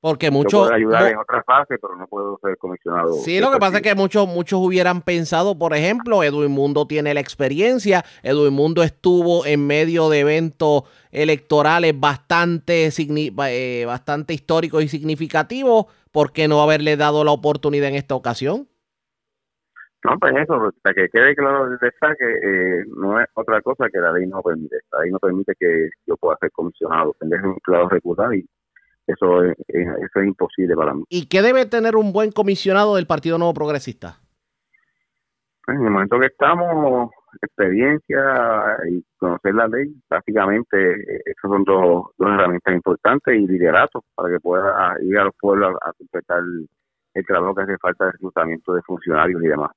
Porque 0.00 0.30
muchos. 0.30 0.70
ayudar 0.70 1.10
en 1.10 1.16
otra 1.16 1.42
fase, 1.44 1.78
pero 1.80 1.96
no 1.96 2.06
puedo 2.06 2.38
ser 2.42 2.58
comisionado. 2.58 3.14
Sí, 3.14 3.40
lo 3.40 3.50
que 3.50 3.58
pasa 3.58 3.78
es 3.78 3.82
que 3.82 3.94
muchos, 3.94 4.28
muchos 4.28 4.60
hubieran 4.60 5.00
pensado, 5.00 5.58
por 5.58 5.74
ejemplo, 5.74 6.22
Edwin 6.22 6.50
Mundo 6.50 6.86
tiene 6.86 7.14
la 7.14 7.20
experiencia. 7.20 8.04
Edwin 8.22 8.52
Mundo 8.52 8.82
estuvo 8.82 9.46
en 9.46 9.66
medio 9.66 10.10
de 10.10 10.20
eventos 10.20 10.82
electorales 11.10 11.98
bastante, 11.98 12.90
eh, 12.98 13.84
bastante 13.86 14.34
históricos 14.34 14.84
y 14.84 14.88
significativos. 14.88 15.86
¿Por 16.14 16.32
qué 16.32 16.46
no 16.46 16.62
haberle 16.62 16.96
dado 16.96 17.24
la 17.24 17.32
oportunidad 17.32 17.88
en 17.88 17.96
esta 17.96 18.14
ocasión? 18.14 18.68
No, 20.04 20.16
pues 20.20 20.32
eso, 20.36 20.70
para 20.80 20.94
que 20.94 21.08
quede 21.08 21.34
claro 21.34 21.68
desde 21.68 21.88
esta 21.88 22.14
que 22.14 22.24
eh, 22.24 22.84
no 22.96 23.20
es 23.20 23.26
otra 23.34 23.60
cosa 23.62 23.88
que 23.92 23.98
la 23.98 24.12
ley 24.12 24.24
no 24.28 24.40
permite. 24.40 24.76
La 24.92 25.00
ley 25.00 25.10
no 25.10 25.18
permite 25.18 25.54
que 25.58 25.88
yo 26.06 26.16
pueda 26.16 26.38
ser 26.40 26.52
comisionado, 26.52 27.16
tener 27.18 27.44
un 27.44 27.56
claro 27.64 27.88
regular 27.88 28.32
y 28.32 28.46
eso 29.08 29.42
es, 29.42 29.56
eso 29.66 30.20
es 30.20 30.24
imposible 30.24 30.76
para 30.76 30.94
mí. 30.94 31.02
¿Y 31.08 31.26
qué 31.26 31.42
debe 31.42 31.66
tener 31.66 31.96
un 31.96 32.12
buen 32.12 32.30
comisionado 32.30 32.94
del 32.94 33.08
Partido 33.08 33.36
Nuevo 33.36 33.54
Progresista? 33.54 34.20
Pues, 35.66 35.76
en 35.76 35.84
el 35.84 35.90
momento 35.90 36.20
que 36.20 36.26
estamos, 36.26 37.10
experiencia 37.42 38.76
y 38.90 39.04
conocer 39.16 39.54
la 39.54 39.68
ley, 39.68 39.94
básicamente 40.08 40.76
esas 41.24 41.42
son 41.42 41.64
dos, 41.64 42.06
dos 42.18 42.28
herramientas 42.28 42.74
importantes 42.74 43.34
y 43.34 43.46
liderato 43.46 44.04
para 44.14 44.30
que 44.30 44.40
pueda 44.40 44.96
ir 45.02 45.18
a 45.18 45.24
los 45.24 45.34
pueblos 45.40 45.76
a, 45.82 45.92
completar 45.92 46.42
el 47.14 47.26
trabajo 47.26 47.54
que 47.54 47.62
hace 47.62 47.78
falta 47.78 48.06
de 48.06 48.12
reclutamiento 48.12 48.74
de 48.74 48.82
funcionarios 48.82 49.42
y 49.42 49.48
demás. 49.48 49.70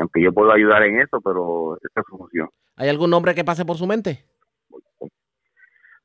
aunque 0.00 0.22
yo 0.22 0.32
puedo 0.32 0.52
ayudar 0.52 0.82
en 0.84 1.00
eso, 1.00 1.20
pero 1.20 1.76
esa 1.76 2.00
es 2.00 2.06
su 2.08 2.16
función. 2.16 2.48
¿Hay 2.76 2.88
algún 2.88 3.10
nombre 3.10 3.34
que 3.34 3.44
pase 3.44 3.64
por 3.64 3.76
su 3.76 3.86
mente? 3.86 4.24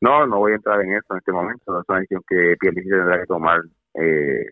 No, 0.01 0.27
no 0.27 0.39
voy 0.39 0.51
a 0.51 0.55
entrar 0.55 0.81
en 0.81 0.93
eso 0.93 1.05
en 1.11 1.17
este 1.17 1.31
momento. 1.31 1.79
Es 1.79 1.85
una 1.87 1.99
decisión 1.99 2.21
que 2.27 2.55
Pierluisi 2.59 2.89
tendrá 2.89 3.19
que 3.19 3.25
tomar 3.25 3.61
eh, 3.95 4.45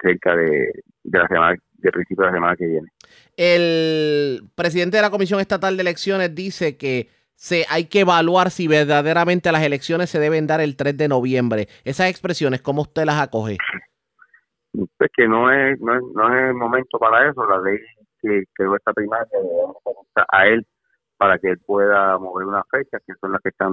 cerca 0.00 0.36
de, 0.36 0.70
la 1.04 1.26
semana, 1.28 1.56
de 1.74 1.92
principio 1.92 2.24
de 2.24 2.30
la 2.30 2.36
semana 2.36 2.56
que 2.56 2.66
viene. 2.66 2.88
El 3.36 4.42
presidente 4.54 4.96
de 4.96 5.02
la 5.02 5.10
Comisión 5.10 5.40
Estatal 5.40 5.76
de 5.76 5.82
Elecciones 5.82 6.34
dice 6.34 6.76
que 6.76 7.08
se, 7.34 7.64
hay 7.68 7.86
que 7.86 8.00
evaluar 8.00 8.50
si 8.50 8.68
verdaderamente 8.68 9.52
las 9.52 9.62
elecciones 9.62 10.10
se 10.10 10.18
deben 10.18 10.46
dar 10.46 10.60
el 10.60 10.76
3 10.76 10.96
de 10.96 11.08
noviembre. 11.08 11.68
Esas 11.84 12.08
expresiones, 12.10 12.62
¿cómo 12.62 12.82
usted 12.82 13.04
las 13.04 13.20
acoge? 13.20 13.58
Pues 14.72 15.10
que 15.14 15.28
no 15.28 15.52
es, 15.52 15.78
no 15.80 15.94
es, 15.94 16.02
no 16.14 16.34
es 16.34 16.48
el 16.48 16.54
momento 16.54 16.98
para 16.98 17.28
eso. 17.28 17.44
La 17.46 17.60
ley 17.60 17.78
que 18.20 18.44
creó 18.54 18.76
esta 18.76 18.92
primaria 18.92 19.28
a 20.32 20.46
él 20.46 20.66
para 21.16 21.38
que 21.38 21.50
él 21.50 21.58
pueda 21.64 22.18
mover 22.18 22.46
unas 22.46 22.64
fechas 22.70 23.00
que 23.06 23.14
son 23.20 23.32
las 23.32 23.40
que 23.42 23.50
están 23.50 23.72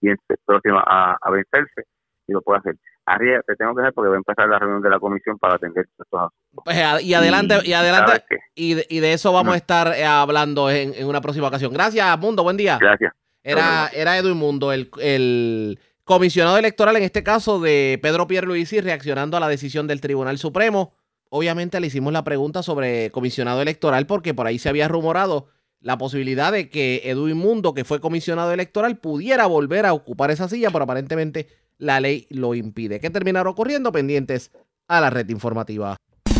bien 0.00 0.16
próximas 0.44 0.84
a, 0.86 1.30
vencerse 1.30 1.84
y 2.26 2.32
lo 2.32 2.42
pueda 2.42 2.60
hacer. 2.60 2.76
Arriba 3.04 3.40
te 3.46 3.56
tengo 3.56 3.74
que 3.74 3.80
dejar 3.80 3.92
porque 3.94 4.08
voy 4.08 4.16
a 4.16 4.18
empezar 4.18 4.48
la 4.48 4.58
reunión 4.58 4.82
de 4.82 4.90
la 4.90 5.00
comisión 5.00 5.38
para 5.38 5.56
atender 5.56 5.86
estos 5.90 6.06
asuntos. 6.06 6.64
Pues, 6.64 6.76
y 7.02 7.14
adelante, 7.14 7.56
y, 7.64 7.72
adelante, 7.72 8.24
y 8.54 8.74
de, 8.74 8.86
y 8.88 9.00
de, 9.00 9.12
eso 9.12 9.32
vamos 9.32 9.54
a 9.54 9.56
estar 9.56 9.88
eh, 9.88 10.04
hablando 10.04 10.70
en, 10.70 10.94
en, 10.94 11.06
una 11.06 11.20
próxima 11.20 11.48
ocasión. 11.48 11.72
Gracias, 11.72 12.18
Mundo, 12.18 12.42
buen 12.42 12.56
día. 12.56 12.78
Gracias. 12.80 13.12
Era, 13.42 13.88
era 13.92 14.16
Edwin 14.18 14.36
Mundo, 14.36 14.72
el, 14.72 14.88
el 15.00 15.80
comisionado 16.04 16.58
electoral, 16.58 16.96
en 16.96 17.02
este 17.02 17.24
caso 17.24 17.60
de 17.60 17.98
Pedro 18.00 18.26
Pierluisi, 18.26 18.80
reaccionando 18.80 19.36
a 19.36 19.40
la 19.40 19.48
decisión 19.48 19.86
del 19.88 20.00
Tribunal 20.00 20.38
Supremo. 20.38 20.94
Obviamente 21.28 21.80
le 21.80 21.86
hicimos 21.88 22.12
la 22.12 22.24
pregunta 22.24 22.62
sobre 22.62 23.10
comisionado 23.10 23.62
electoral 23.62 24.06
porque 24.06 24.34
por 24.34 24.46
ahí 24.46 24.58
se 24.58 24.68
había 24.68 24.86
rumorado 24.86 25.48
la 25.80 25.98
posibilidad 25.98 26.52
de 26.52 26.68
que 26.68 27.02
Edwin 27.04 27.36
Mundo, 27.36 27.74
que 27.74 27.84
fue 27.84 28.00
comisionado 28.00 28.52
electoral, 28.52 28.98
pudiera 28.98 29.46
volver 29.46 29.86
a 29.86 29.92
ocupar 29.92 30.30
esa 30.30 30.48
silla, 30.48 30.70
pero 30.70 30.84
aparentemente 30.84 31.48
la 31.78 32.00
ley 32.00 32.26
lo 32.30 32.54
impide. 32.54 33.00
¿Qué 33.00 33.10
terminará 33.10 33.48
ocurriendo? 33.48 33.92
Pendientes 33.92 34.50
a 34.88 35.00
la 35.00 35.10
red 35.10 35.28
informativa. 35.28 35.96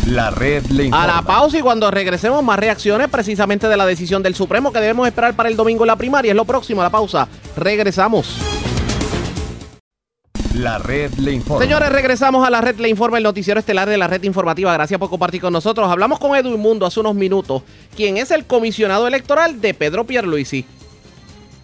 La 0.07 0.31
red 0.31 0.65
le 0.65 0.89
A 0.91 1.07
la 1.07 1.21
pausa 1.21 1.57
y 1.57 1.61
cuando 1.61 1.89
regresemos 1.89 2.43
más 2.43 2.59
reacciones 2.59 3.07
precisamente 3.07 3.69
de 3.69 3.77
la 3.77 3.85
decisión 3.85 4.21
del 4.21 4.35
Supremo 4.35 4.73
que 4.73 4.79
debemos 4.79 5.07
esperar 5.07 5.33
para 5.33 5.47
el 5.47 5.55
domingo 5.55 5.85
en 5.85 5.87
la 5.87 5.95
primaria. 5.95 6.31
Es 6.31 6.35
lo 6.35 6.45
próximo 6.45 6.81
a 6.81 6.85
la 6.85 6.89
pausa. 6.89 7.27
Regresamos. 7.55 8.37
La 10.55 10.77
red 10.77 11.11
le 11.13 11.31
informa. 11.31 11.63
Señores, 11.63 11.89
regresamos 11.89 12.45
a 12.45 12.51
la 12.51 12.61
red 12.61 12.77
le 12.79 12.89
informa, 12.89 13.17
el 13.17 13.23
noticiero 13.23 13.59
estelar 13.59 13.89
de 13.89 13.97
la 13.97 14.07
red 14.07 14.21
informativa. 14.23 14.71
Gracias 14.73 14.99
por 14.99 15.09
compartir 15.09 15.41
con 15.41 15.51
nosotros. 15.51 15.89
Hablamos 15.89 16.19
con 16.19 16.35
Edwin 16.35 16.59
Mundo 16.59 16.85
hace 16.85 16.99
unos 16.99 17.15
minutos, 17.15 17.63
quien 17.95 18.17
es 18.17 18.29
el 18.29 18.45
comisionado 18.45 19.07
electoral 19.07 19.61
de 19.61 19.73
Pedro 19.73 20.05
Pierluisi. 20.05 20.65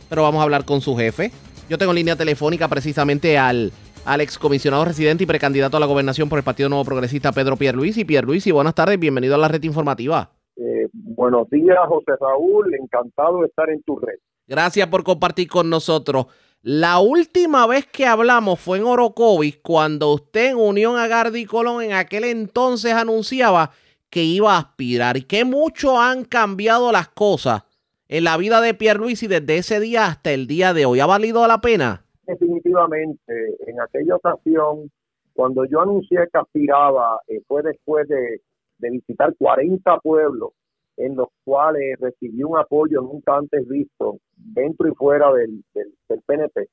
Pero 0.10 0.23
vamos 0.23 0.39
a 0.39 0.43
hablar 0.43 0.65
con 0.65 0.82
su 0.82 0.97
jefe. 0.97 1.32
Yo 1.69 1.77
tengo 1.77 1.93
línea 1.93 2.15
telefónica 2.15 2.67
precisamente 2.67 3.38
al, 3.38 3.71
al 4.03 4.21
excomisionado 4.21 4.86
residente 4.86 5.23
y 5.23 5.27
precandidato 5.27 5.77
a 5.77 5.79
la 5.79 5.86
gobernación 5.86 6.27
por 6.27 6.39
el 6.39 6.43
Partido 6.43 6.67
Nuevo 6.67 6.84
Progresista, 6.84 7.32
Pedro 7.32 7.58
Pierluisi. 7.58 8.05
Pierluisi, 8.05 8.51
buenas 8.51 8.73
tardes, 8.73 8.99
bienvenido 8.99 9.36
a 9.36 9.38
la 9.38 9.47
red 9.47 9.62
informativa. 9.62 10.32
Eh, 10.55 10.88
buenos 10.91 11.47
días, 11.51 11.77
José 11.88 12.13
Raúl, 12.19 12.73
encantado 12.73 13.41
de 13.41 13.45
estar 13.45 13.69
en 13.69 13.84
tu 13.84 13.99
red. 13.99 14.17
Gracias 14.47 14.88
por 14.88 15.03
compartir 15.03 15.47
con 15.47 15.69
nosotros. 15.69 16.25
La 16.63 16.97
última 16.97 17.67
vez 17.67 17.86
que 17.86 18.08
hablamos 18.08 18.60
fue 18.60 18.79
en 18.79 18.86
Orocovis, 18.86 19.60
cuando 19.62 20.12
usted 20.12 20.49
en 20.49 20.58
Unión 20.58 20.97
Agardi 20.97 21.41
y 21.41 21.45
Colón 21.45 21.84
en 21.84 21.93
aquel 21.93 22.23
entonces 22.23 22.93
anunciaba 22.93 23.69
que 24.10 24.23
iba 24.23 24.55
a 24.55 24.58
aspirar 24.58 25.17
y 25.17 25.21
que 25.21 25.45
mucho 25.45 26.01
han 26.01 26.25
cambiado 26.25 26.91
las 26.91 27.10
cosas 27.10 27.62
en 28.09 28.23
la 28.23 28.37
vida 28.37 28.59
de 28.59 28.73
Pierluisi 28.73 29.27
desde 29.27 29.57
ese 29.57 29.79
día 29.79 30.07
hasta 30.07 30.31
el 30.31 30.47
día 30.47 30.73
de 30.73 30.85
hoy. 30.85 30.99
¿Ha 30.99 31.05
valido 31.05 31.47
la 31.47 31.61
pena? 31.61 32.03
Definitivamente. 32.25 33.55
En 33.67 33.79
aquella 33.79 34.15
ocasión, 34.15 34.91
cuando 35.33 35.63
yo 35.65 35.79
anuncié 35.79 36.17
que 36.33 36.39
aspiraba, 36.39 37.19
eh, 37.27 37.41
fue 37.47 37.61
después 37.61 38.07
de, 38.07 38.41
visitar 38.79 39.35
40 39.37 39.99
pueblos 39.99 40.51
en 40.97 41.15
los 41.15 41.27
cuales 41.43 41.99
recibí 41.99 42.43
un 42.43 42.57
apoyo 42.57 43.01
nunca 43.01 43.37
antes 43.37 43.67
visto 43.67 44.17
dentro 44.35 44.87
y 44.87 44.95
fuera 44.95 45.31
del, 45.33 45.63
del, 45.73 46.21
PNP 46.25 46.67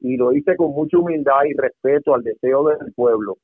y 0.00 0.16
lo 0.16 0.32
hice 0.32 0.56
con 0.56 0.70
mucha 0.70 0.98
humildad 0.98 1.44
y 1.48 1.54
respeto 1.54 2.14
al 2.14 2.22
deseo 2.22 2.68
del 2.68 2.92
pueblo. 2.94 3.36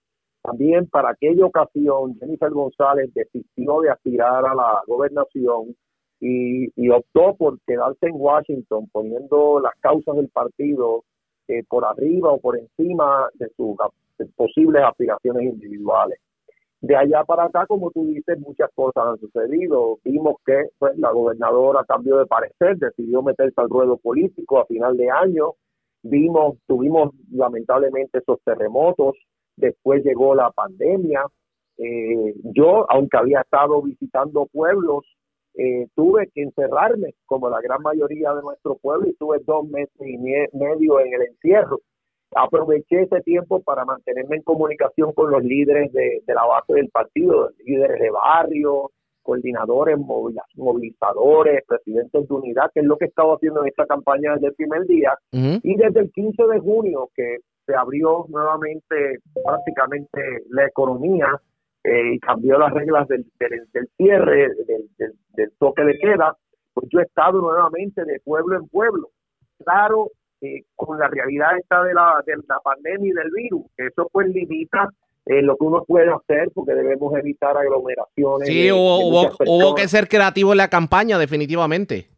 También 0.43 0.87
para 0.87 1.11
aquella 1.11 1.47
ocasión 1.47 2.17
Jennifer 2.19 2.51
González 2.51 3.13
desistió 3.13 3.81
de 3.81 3.91
aspirar 3.91 4.45
a 4.47 4.55
la 4.55 4.83
gobernación 4.87 5.75
y, 6.21 6.89
optó 6.91 7.35
por 7.35 7.59
quedarse 7.67 8.07
en 8.07 8.15
Washington 8.17 8.89
poniendo 8.93 9.61
las 9.61 9.75
causas 9.81 10.17
del 10.17 10.29
partido 10.29 11.05
eh, 11.49 11.63
por 11.69 11.85
arriba 11.85 12.31
o 12.33 12.39
por 12.39 12.59
encima 12.59 13.29
de 13.35 13.49
sus 13.57 13.77
posibles 14.37 14.83
aspiraciones 14.83 15.45
individuales. 15.45 16.19
De 16.83 16.97
allá 16.97 17.25
para 17.25 17.45
acá, 17.45 17.67
como 17.67 17.91
tú 17.91 18.07
dices, 18.07 18.39
muchas 18.39 18.71
cosas 18.75 19.05
han 19.07 19.19
sucedido. 19.19 19.99
Vimos 20.03 20.37
que 20.47 20.69
pues, 20.79 20.97
la 20.99 21.11
gobernadora 21.11 21.85
cambió 21.87 22.17
de 22.19 22.27
parecer, 22.27 22.79
decidió 22.79 23.23
meterse 23.23 23.61
al 23.61 23.69
ruedo 23.69 23.99
político 23.99 24.59
a 24.59 24.67
final 24.67 24.97
de 24.97 25.11
año. 25.11 25.53
Vimos, 26.03 26.57
tuvimos 26.67 27.11
lamentablemente 27.31 28.19
esos 28.19 28.41
terremotos. 28.45 29.15
Después 29.57 30.03
llegó 30.05 30.35
la 30.35 30.51
pandemia. 30.53 31.27
Eh, 31.77 32.35
yo, 32.45 32.91
aunque 32.91 33.19
había 33.19 33.43
estado 33.43 33.83
visitando 33.83 34.47
pueblos, 34.47 35.05
eh, 35.63 35.87
tuve 35.95 36.29
que 36.35 36.43
encerrarme, 36.43 37.15
como 37.27 37.51
la 37.51 37.61
gran 37.61 37.83
mayoría 37.83 38.33
de 38.33 38.43
nuestro 38.43 38.77
pueblo, 38.77 39.09
y 39.09 39.15
tuve 39.15 39.41
dos 39.47 39.69
meses 39.69 40.01
y 40.01 40.17
medio 40.17 41.01
en 41.01 41.13
el 41.15 41.23
encierro 41.23 41.81
aproveché 42.35 43.03
ese 43.03 43.21
tiempo 43.23 43.61
para 43.63 43.85
mantenerme 43.85 44.37
en 44.37 44.43
comunicación 44.43 45.13
con 45.13 45.31
los 45.31 45.43
líderes 45.43 45.93
de, 45.93 46.23
la 46.29 46.45
base 46.45 46.75
del 46.75 46.89
partido, 46.89 47.51
líderes 47.65 48.01
de 48.01 48.11
barrio, 48.11 48.91
coordinadores, 49.23 49.99
movilizadores, 50.55 51.65
presidentes 51.67 52.29
de 52.29 52.35
unidad, 52.35 52.71
que 52.73 52.81
es 52.81 52.87
lo 52.87 52.97
que 52.97 53.07
he 53.07 53.09
estado 53.09 53.35
haciendo 53.35 53.63
en 53.63 53.69
esta 53.69 53.87
campaña 53.87 54.35
desde 54.35 54.49
el 54.49 54.55
primer 54.55 54.87
día. 54.87 55.15
Y 55.33 55.77
desde 55.77 56.01
el 56.01 56.11
15 56.13 56.43
de 56.47 56.59
junio, 56.61 57.09
que 57.15 57.39
se 57.67 57.75
abrió 57.75 58.27
nuevamente 58.29 59.19
prácticamente 59.45 60.21
la 60.51 60.67
economía 60.67 61.41
eh, 61.85 62.15
y 62.15 62.21
cambió 62.21 62.59
las 62.59 62.73
reglas 62.73 63.09
del, 63.09 63.27
del, 63.39 63.89
cierre, 63.97 64.49
del, 64.67 65.15
del 65.35 65.53
toque 65.59 65.85
de 65.85 65.99
queda, 65.99 66.37
pues 66.75 66.89
yo 66.91 67.01
he 67.01 67.05
estado 67.05 67.41
nuevamente 67.41 68.05
de 68.05 68.21
pueblo 68.21 68.57
en 68.57 68.69
pueblo. 68.69 69.11
Claro 69.65 70.11
eh, 70.43 70.63
con 70.75 70.99
la 70.99 71.07
realidad 71.07 71.59
esta 71.59 71.83
de 71.83 71.93
la, 71.93 72.23
de 72.25 72.33
la 72.49 72.59
pandemia 72.61 73.11
y 73.11 73.13
del 73.13 73.31
virus. 73.31 73.67
Eso 73.77 74.09
pues 74.11 74.27
limita 74.29 74.89
eh, 75.27 75.43
lo 75.43 75.55
que 75.59 75.65
uno 75.65 75.85
puede 75.85 76.11
hacer 76.11 76.51
porque 76.55 76.73
debemos 76.73 77.15
evitar 77.15 77.59
aglomeraciones. 77.59 78.49
Sí, 78.49 78.73
hubo, 78.73 79.33
hubo, 79.47 79.75
que 79.75 79.87
ser 79.87 80.09
creativo 80.09 80.53
en 80.53 80.57
la 80.59 80.71
campaña, 80.71 81.19
definitivamente. 81.19 82.09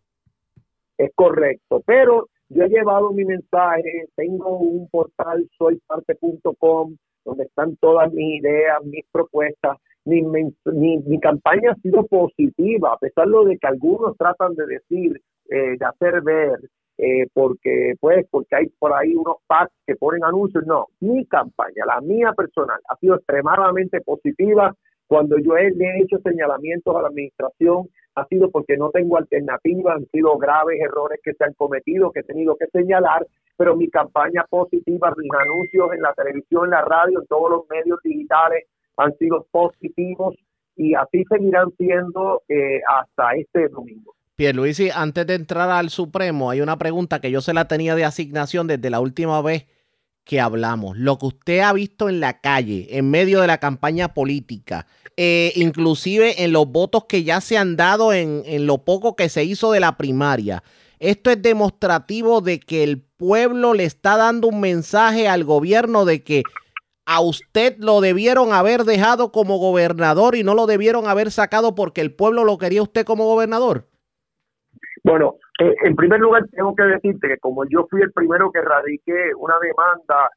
Es 0.97 1.11
correcto, 1.17 1.83
pero 1.85 2.29
yo 2.49 2.63
he 2.63 2.69
llevado 2.69 3.11
mi 3.11 3.25
mensaje, 3.25 4.07
tengo 4.15 4.57
un 4.57 4.89
portal 4.89 5.45
soyparte.com 5.59 6.97
donde 7.25 7.45
están 7.45 7.77
todas 7.77 8.13
mis 8.13 8.41
ideas, 8.41 8.83
mis 8.85 9.05
propuestas. 9.13 9.79
Mi, 10.05 10.21
mi, 10.23 11.21
campaña 11.21 11.71
ha 11.71 11.81
sido 11.81 12.05
positiva, 12.07 12.93
a 12.93 12.99
pesar 12.99 13.29
de 13.29 13.57
que 13.57 13.67
algunos 13.69 14.17
tratan 14.17 14.55
de 14.57 14.67
decir, 14.67 15.23
eh, 15.49 15.77
de 15.79 15.87
hacer 15.87 16.23
ver 16.23 16.59
eh, 16.99 17.27
porque 17.33 17.95
pues 18.01 18.27
porque 18.31 18.55
hay 18.55 18.67
por 18.79 18.93
ahí 18.93 19.15
unos 19.15 19.37
packs 19.47 19.73
que 19.87 19.97
ponen 19.97 20.25
anuncios. 20.25 20.65
No, 20.67 20.87
mi 21.01 21.25
campaña, 21.27 21.85
la 21.87 22.01
mía 22.01 22.33
personal, 22.37 22.79
ha 22.89 22.97
sido 22.97 23.17
extremadamente 23.17 24.01
positiva. 24.01 24.75
Cuando 25.13 25.37
yo 25.37 25.59
he, 25.59 25.69
hecho 26.01 26.17
señalamientos 26.25 26.97
a 26.97 27.03
la 27.03 27.09
administración, 27.09 27.87
ha 28.15 28.27
sido 28.29 28.51
porque 28.51 28.79
no 28.79 28.89
tengo 28.89 29.19
alternativa, 29.19 29.93
han 29.93 30.07
sido 30.07 30.39
graves 30.39 30.81
errores 30.81 31.21
que 31.23 31.35
se 31.35 31.45
han 31.45 31.53
cometido, 31.53 32.11
que 32.13 32.21
he 32.21 32.23
tenido 32.23 32.57
que 32.57 32.65
señalar, 32.73 33.27
pero 33.59 33.77
mi 33.77 33.91
campaña 33.91 34.47
positiva, 34.49 35.13
mis 35.19 35.31
anuncios 35.39 35.93
en 35.93 36.01
la 36.01 36.15
televisión, 36.15 36.65
en 36.65 36.71
la 36.71 36.81
radio, 36.81 37.21
en 37.21 37.27
todos 37.27 37.51
los 37.51 37.61
medios 37.69 37.99
digitales 38.03 38.65
han 38.97 39.15
sido 39.19 39.47
positivos 39.51 40.35
y 40.77 40.95
así 40.95 41.25
seguirán 41.29 41.71
siendo 41.77 42.41
eh, 42.49 42.81
hasta 42.89 43.33
este 43.35 43.69
domingo. 43.69 44.15
Pierluisi, 44.37 44.89
antes 44.89 45.27
de 45.27 45.35
entrar 45.35 45.69
al 45.69 45.91
Supremo, 45.91 46.49
hay 46.49 46.63
una 46.63 46.79
pregunta 46.79 47.21
que 47.21 47.31
yo 47.31 47.43
se 47.43 47.53
la 47.53 47.69
tenía 47.69 47.95
de 47.95 48.07
asignación 48.07 48.67
desde 48.67 48.89
la 48.89 49.01
última 49.01 49.43
vez 49.43 49.67
que 50.25 50.41
hablamos. 50.41 50.97
Lo 50.97 51.19
que 51.19 51.27
usted 51.27 51.61
ha 51.61 51.73
visto 51.73 52.09
en 52.09 52.21
la 52.21 52.41
calle, 52.41 52.89
en 52.91 53.11
medio 53.11 53.41
de 53.41 53.47
la 53.47 53.59
campaña 53.59 54.15
política, 54.15 54.87
eh, 55.17 55.53
inclusive 55.57 56.45
en 56.45 56.53
los 56.53 56.67
votos 56.69 57.05
que 57.09 57.25
ya 57.25 57.41
se 57.41 57.59
han 57.59 57.77
dado 57.77 58.13
en, 58.13 58.43
en 58.47 58.67
lo 58.67 58.85
poco 58.85 59.17
que 59.17 59.29
se 59.29 59.45
hizo 59.45 59.73
de 59.73 59.81
la 59.81 59.97
primaria. 59.97 60.63
Esto 60.99 61.31
es 61.31 61.43
demostrativo 61.43 62.41
de 62.41 62.61
que 62.61 62.85
el 62.85 63.03
pueblo 63.03 63.75
le 63.75 63.85
está 63.85 64.17
dando 64.17 64.49
un 64.49 64.61
mensaje 64.61 65.29
al 65.29 65.45
gobierno 65.45 66.05
de 66.05 66.23
que 66.23 66.43
a 67.05 67.21
usted 67.21 67.77
lo 67.79 68.01
debieron 68.01 68.53
haber 68.53 68.85
dejado 68.85 69.33
como 69.33 69.59
gobernador 69.59 70.37
y 70.37 70.45
no 70.45 70.55
lo 70.55 70.67
debieron 70.67 71.09
haber 71.09 71.31
sacado 71.31 71.75
porque 71.75 72.01
el 72.01 72.15
pueblo 72.15 72.45
lo 72.45 72.59
quería 72.59 72.83
usted 72.83 73.05
como 73.05 73.27
gobernador. 73.27 73.89
Bueno, 75.05 75.35
eh, 75.59 75.75
en 75.85 75.97
primer 75.97 76.21
lugar 76.21 76.45
tengo 76.51 76.75
que 76.77 76.85
decirte 76.85 77.29
que 77.29 77.39
como 77.39 77.65
yo 77.65 77.87
fui 77.91 78.03
el 78.03 78.13
primero 78.13 78.53
que 78.53 78.61
radiqué 78.61 79.35
una 79.37 79.57
demanda 79.59 80.31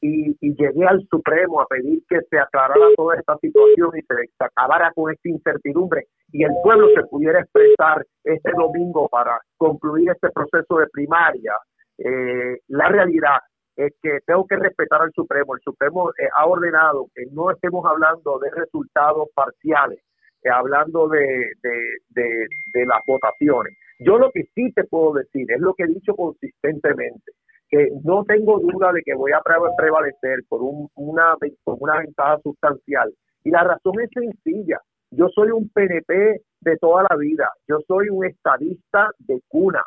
y, 0.00 0.36
llegué 0.40 0.84
al 0.86 1.00
Supremo 1.10 1.60
a 1.60 1.66
pedir 1.66 2.02
que 2.08 2.20
se 2.30 2.38
aclarara 2.38 2.88
toda 2.96 3.16
esta 3.16 3.36
situación 3.38 3.90
y 3.96 4.02
se 4.02 4.44
acabara 4.44 4.92
con 4.94 5.12
esta 5.12 5.28
incertidumbre 5.28 6.06
y 6.32 6.44
el 6.44 6.52
pueblo 6.62 6.88
se 6.94 7.02
pudiera 7.04 7.40
expresar 7.40 8.04
este 8.24 8.52
domingo 8.56 9.08
para 9.08 9.40
concluir 9.56 10.10
este 10.10 10.30
proceso 10.30 10.78
de 10.78 10.86
primaria, 10.88 11.52
eh, 11.98 12.58
la 12.68 12.88
realidad 12.88 13.38
es 13.76 13.92
que 14.02 14.18
tengo 14.26 14.46
que 14.46 14.56
respetar 14.56 15.02
al 15.02 15.12
Supremo. 15.12 15.54
El 15.54 15.60
Supremo 15.62 16.10
eh, 16.10 16.28
ha 16.36 16.46
ordenado 16.46 17.06
que 17.14 17.24
no 17.32 17.50
estemos 17.50 17.84
hablando 17.86 18.38
de 18.38 18.50
resultados 18.50 19.28
parciales, 19.34 20.00
hablando 20.50 21.08
de, 21.08 21.52
de 21.60 22.86
las 22.86 23.00
votaciones. 23.06 23.76
Yo 24.04 24.18
lo 24.18 24.30
que 24.30 24.44
sí 24.54 24.72
te 24.72 24.84
puedo 24.84 25.14
decir 25.14 25.50
es 25.50 25.60
lo 25.60 25.74
que 25.74 25.84
he 25.84 25.86
dicho 25.86 26.14
consistentemente, 26.14 27.32
que 27.68 27.88
no 28.04 28.24
tengo 28.24 28.58
duda 28.58 28.92
de 28.92 29.02
que 29.02 29.14
voy 29.14 29.32
a 29.32 29.40
prevalecer 29.40 30.40
por 30.48 30.60
una, 30.62 31.36
una 31.64 31.98
ventaja 31.98 32.38
sustancial. 32.42 33.12
Y 33.44 33.50
la 33.50 33.64
razón 33.64 34.00
es 34.00 34.10
sencilla. 34.12 34.80
Yo 35.10 35.28
soy 35.28 35.50
un 35.50 35.68
PNP 35.68 36.40
de 36.60 36.76
toda 36.78 37.04
la 37.08 37.16
vida. 37.16 37.50
Yo 37.68 37.78
soy 37.86 38.08
un 38.08 38.24
estadista 38.24 39.10
de 39.18 39.40
cuna. 39.48 39.82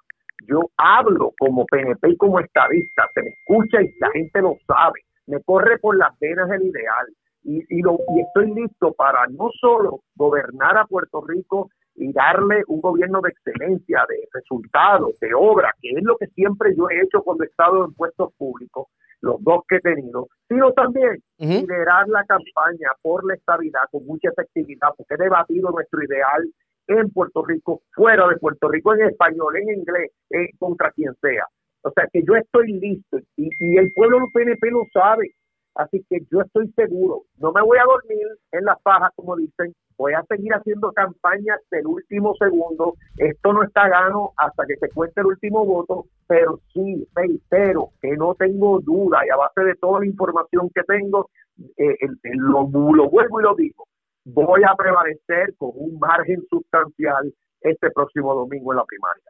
Yo 0.47 0.69
hablo 0.77 1.31
como 1.39 1.65
PNP 1.65 2.09
y 2.09 2.17
como 2.17 2.39
estadista. 2.39 3.07
Se 3.13 3.21
me 3.21 3.29
escucha 3.29 3.81
y 3.81 3.91
la 3.99 4.11
gente 4.11 4.41
lo 4.41 4.55
sabe. 4.67 5.01
Me 5.27 5.41
corre 5.41 5.79
por 5.79 5.97
las 5.97 6.17
venas 6.19 6.49
el 6.51 6.63
ideal. 6.63 7.07
Y, 7.43 7.63
y, 7.69 7.81
lo, 7.81 7.97
y 8.15 8.21
estoy 8.21 8.53
listo 8.53 8.93
para 8.93 9.25
no 9.27 9.49
solo 9.59 10.01
gobernar 10.15 10.77
a 10.77 10.85
Puerto 10.85 11.21
Rico 11.25 11.69
y 11.95 12.11
darle 12.11 12.63
un 12.67 12.81
gobierno 12.81 13.21
de 13.21 13.29
excelencia, 13.29 14.05
de 14.09 14.27
resultados, 14.33 15.17
de 15.19 15.33
obra, 15.33 15.73
que 15.81 15.89
es 15.89 16.03
lo 16.03 16.17
que 16.17 16.27
siempre 16.27 16.75
yo 16.75 16.89
he 16.89 17.01
hecho 17.01 17.21
cuando 17.23 17.43
he 17.43 17.47
estado 17.47 17.85
en 17.85 17.93
puestos 17.93 18.33
públicos, 18.37 18.87
los 19.21 19.41
dos 19.43 19.63
que 19.67 19.77
he 19.77 19.81
tenido, 19.81 20.27
sino 20.47 20.71
también 20.73 21.21
liderar 21.37 22.07
la 22.09 22.23
campaña 22.25 22.89
por 23.01 23.25
la 23.25 23.35
estabilidad 23.35 23.81
con 23.91 24.05
mucha 24.05 24.29
efectividad, 24.29 24.89
porque 24.97 25.15
he 25.15 25.23
debatido 25.23 25.71
nuestro 25.71 26.03
ideal 26.03 26.47
en 26.87 27.09
Puerto 27.11 27.43
Rico, 27.43 27.81
fuera 27.93 28.27
de 28.27 28.37
Puerto 28.37 28.67
Rico, 28.67 28.93
en 28.93 29.01
español, 29.07 29.55
en 29.57 29.79
inglés, 29.79 30.11
en 30.29 30.47
contra 30.59 30.91
quien 30.91 31.13
sea. 31.21 31.45
O 31.81 31.91
sea 31.91 32.07
que 32.11 32.23
yo 32.27 32.35
estoy 32.35 32.73
listo 32.73 33.19
y, 33.37 33.49
y 33.59 33.77
el 33.77 33.91
pueblo 33.93 34.19
del 34.19 34.31
PNP 34.33 34.71
lo 34.71 34.83
sabe. 34.91 35.33
Así 35.75 36.05
que 36.09 36.19
yo 36.31 36.41
estoy 36.41 36.71
seguro, 36.75 37.23
no 37.37 37.51
me 37.51 37.61
voy 37.61 37.77
a 37.77 37.83
dormir 37.83 38.25
en 38.53 38.63
las 38.63 38.81
pajas, 38.81 39.11
como 39.15 39.35
dicen, 39.35 39.75
voy 39.97 40.13
a 40.13 40.23
seguir 40.23 40.53
haciendo 40.53 40.91
campañas 40.93 41.59
del 41.69 41.85
último 41.85 42.33
segundo. 42.39 42.95
Esto 43.17 43.51
no 43.51 43.63
está 43.63 43.89
gano 43.89 44.31
hasta 44.37 44.65
que 44.65 44.77
se 44.77 44.89
cuente 44.89 45.19
el 45.19 45.27
último 45.27 45.65
voto, 45.65 46.05
pero 46.27 46.61
sí, 46.73 47.05
reitero 47.13 47.89
que 48.01 48.15
no 48.15 48.35
tengo 48.35 48.79
duda 48.79 49.25
y 49.25 49.29
a 49.29 49.35
base 49.35 49.61
de 49.63 49.75
toda 49.75 49.99
la 49.99 50.05
información 50.05 50.69
que 50.73 50.83
tengo, 50.83 51.29
eh, 51.77 51.95
lo 52.33 52.65
vuelvo 52.65 53.39
y 53.41 53.43
lo 53.43 53.55
digo, 53.55 53.85
voy 54.23 54.61
a 54.63 54.75
prevalecer 54.75 55.55
con 55.57 55.71
un 55.75 55.99
margen 55.99 56.41
sustancial 56.49 57.33
este 57.61 57.91
próximo 57.91 58.33
domingo 58.33 58.71
en 58.71 58.77
la 58.77 58.85
primaria. 58.85 59.23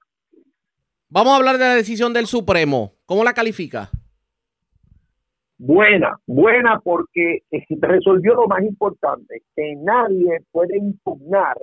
Vamos 1.09 1.33
a 1.33 1.37
hablar 1.37 1.57
de 1.57 1.65
la 1.65 1.75
decisión 1.75 2.13
del 2.13 2.27
Supremo. 2.27 2.93
¿Cómo 3.05 3.23
la 3.23 3.33
califica? 3.33 3.89
Buena, 5.57 6.17
buena 6.27 6.79
porque 6.83 7.43
resolvió 7.81 8.35
lo 8.35 8.47
más 8.47 8.63
importante, 8.63 9.41
que 9.55 9.75
nadie 9.75 10.39
puede 10.51 10.77
impugnar 10.77 11.57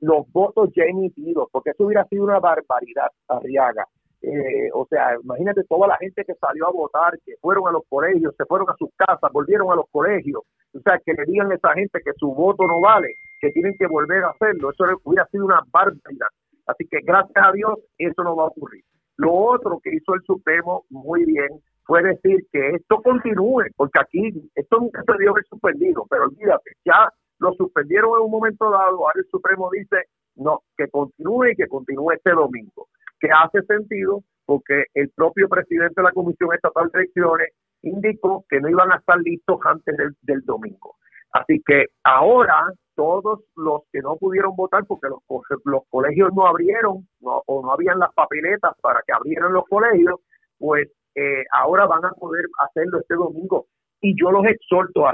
los 0.00 0.30
votos 0.32 0.70
ya 0.74 0.84
emitidos, 0.84 1.48
porque 1.52 1.70
eso 1.70 1.84
hubiera 1.84 2.04
sido 2.06 2.24
una 2.24 2.38
barbaridad, 2.38 3.08
Arriaga. 3.28 3.86
Eh, 4.22 4.68
o 4.74 4.86
sea, 4.86 5.16
imagínate 5.22 5.64
toda 5.64 5.88
la 5.88 5.96
gente 5.96 6.24
que 6.24 6.34
salió 6.34 6.68
a 6.68 6.72
votar, 6.72 7.18
que 7.24 7.36
fueron 7.40 7.66
a 7.68 7.72
los 7.72 7.82
colegios, 7.88 8.34
se 8.36 8.44
fueron 8.44 8.68
a 8.68 8.76
sus 8.78 8.90
casas, 8.94 9.32
volvieron 9.32 9.72
a 9.72 9.76
los 9.76 9.86
colegios, 9.90 10.42
o 10.74 10.80
sea, 10.80 11.00
que 11.04 11.14
le 11.14 11.24
digan 11.24 11.50
a 11.50 11.54
esa 11.54 11.72
gente 11.72 12.00
que 12.04 12.12
su 12.18 12.34
voto 12.34 12.66
no 12.66 12.80
vale, 12.80 13.08
que 13.40 13.50
tienen 13.50 13.74
que 13.78 13.86
volver 13.86 14.24
a 14.24 14.30
hacerlo, 14.30 14.70
eso 14.70 14.84
hubiera 15.04 15.26
sido 15.28 15.46
una 15.46 15.62
barbaridad. 15.72 16.28
Así 16.66 16.86
que 16.86 16.98
gracias 17.02 17.44
a 17.44 17.52
Dios 17.52 17.78
eso 17.96 18.22
no 18.22 18.36
va 18.36 18.44
a 18.44 18.48
ocurrir. 18.48 18.84
Lo 19.16 19.34
otro 19.34 19.80
que 19.82 19.94
hizo 19.94 20.14
el 20.14 20.22
Supremo 20.22 20.84
muy 20.90 21.24
bien 21.24 21.48
puede 21.90 22.10
decir 22.10 22.46
que 22.52 22.68
esto 22.76 23.02
continúe, 23.02 23.64
porque 23.74 23.98
aquí 23.98 24.48
esto 24.54 24.78
nunca 24.78 25.02
se 25.02 25.12
dio 25.18 25.34
suspendido, 25.48 26.06
pero 26.08 26.26
olvídate, 26.26 26.70
ya 26.84 27.12
lo 27.40 27.52
suspendieron 27.54 28.12
en 28.16 28.26
un 28.26 28.30
momento 28.30 28.70
dado, 28.70 28.98
ahora 28.98 29.14
el 29.16 29.26
Supremo 29.28 29.68
dice, 29.72 30.04
no, 30.36 30.60
que 30.76 30.86
continúe 30.86 31.46
y 31.46 31.56
que 31.56 31.66
continúe 31.66 32.12
este 32.12 32.30
domingo, 32.30 32.86
que 33.18 33.28
hace 33.32 33.62
sentido 33.62 34.22
porque 34.46 34.84
el 34.94 35.10
propio 35.16 35.48
presidente 35.48 35.94
de 35.96 36.04
la 36.04 36.12
Comisión 36.12 36.54
Estatal 36.54 36.90
de 36.92 37.00
Elecciones 37.00 37.48
indicó 37.82 38.44
que 38.48 38.60
no 38.60 38.68
iban 38.68 38.92
a 38.92 38.98
estar 38.98 39.18
listos 39.18 39.58
antes 39.64 39.96
del, 40.22 40.44
domingo. 40.44 40.94
Así 41.32 41.60
que 41.66 41.86
ahora 42.04 42.72
todos 42.94 43.40
los 43.56 43.82
que 43.90 43.98
no 43.98 44.14
pudieron 44.14 44.54
votar 44.54 44.84
porque 44.86 45.08
los, 45.08 45.22
los 45.64 45.82
colegios 45.88 46.32
no 46.36 46.46
abrieron 46.46 47.08
o 47.20 47.62
no 47.64 47.72
habían 47.72 47.98
las 47.98 48.14
papeletas 48.14 48.74
para 48.80 49.00
que 49.04 49.12
abrieran 49.12 49.52
los 49.52 49.64
colegios, 49.64 50.20
pues 50.56 50.88
eh, 51.14 51.44
ahora 51.52 51.86
van 51.86 52.04
a 52.04 52.10
poder 52.10 52.44
hacerlo 52.58 53.00
este 53.00 53.14
domingo 53.14 53.66
y 54.00 54.14
yo 54.20 54.30
los 54.30 54.44
exhorto 54.46 55.06
a 55.06 55.12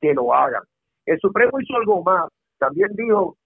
que 0.00 0.14
lo 0.14 0.34
hagan. 0.34 0.62
El 1.06 1.18
Supremo 1.20 1.60
hizo 1.60 1.76
algo 1.76 2.02
más, 2.02 2.28
también 2.58 2.90
dijo 2.94 3.36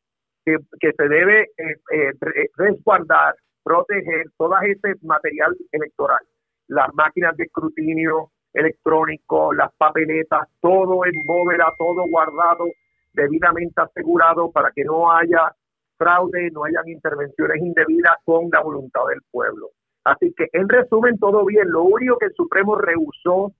que, 0.45 0.59
se 0.81 1.09
debe 1.09 1.43
eh, 1.43 1.77
eh, 1.93 2.13
resguardar, 2.57 3.35
proteger 3.63 4.27
todo 4.37 4.55
ese 4.63 4.95
material 5.03 5.57
electoral, 5.71 6.21
las 6.69 6.93
máquinas 6.95 7.37
de 7.37 7.45
escrutinio 7.45 8.31
electrónico, 8.53 9.53
las 9.53 9.73
papeletas, 9.77 10.49
todo 10.61 11.05
en 11.07 11.13
bóveda, 11.25 11.73
todo 11.79 12.07
guardado, 12.09 12.67
debidamente 13.13 13.81
asegurado 13.81 14.51
para 14.51 14.71
que 14.73 14.85
no 14.85 15.11
haya 15.11 15.55
fraude, 15.97 16.51
no 16.51 16.65
hayan 16.65 16.89
intervenciones 16.89 17.59
indebidas 17.59 18.17
con 18.25 18.49
la 18.51 18.61
voluntad 18.61 19.07
del 19.09 19.21
pueblo. 19.31 19.71
Así 20.05 20.33
que, 20.37 20.49
en 20.53 20.69
resumen, 20.69 21.19
todo 21.19 21.45
bien. 21.45 21.71
Lo 21.71 21.85
único 21.85 22.19
que 22.19 22.27
el 22.27 22.35
Supremo 22.35 22.77
rehusó 22.77 23.53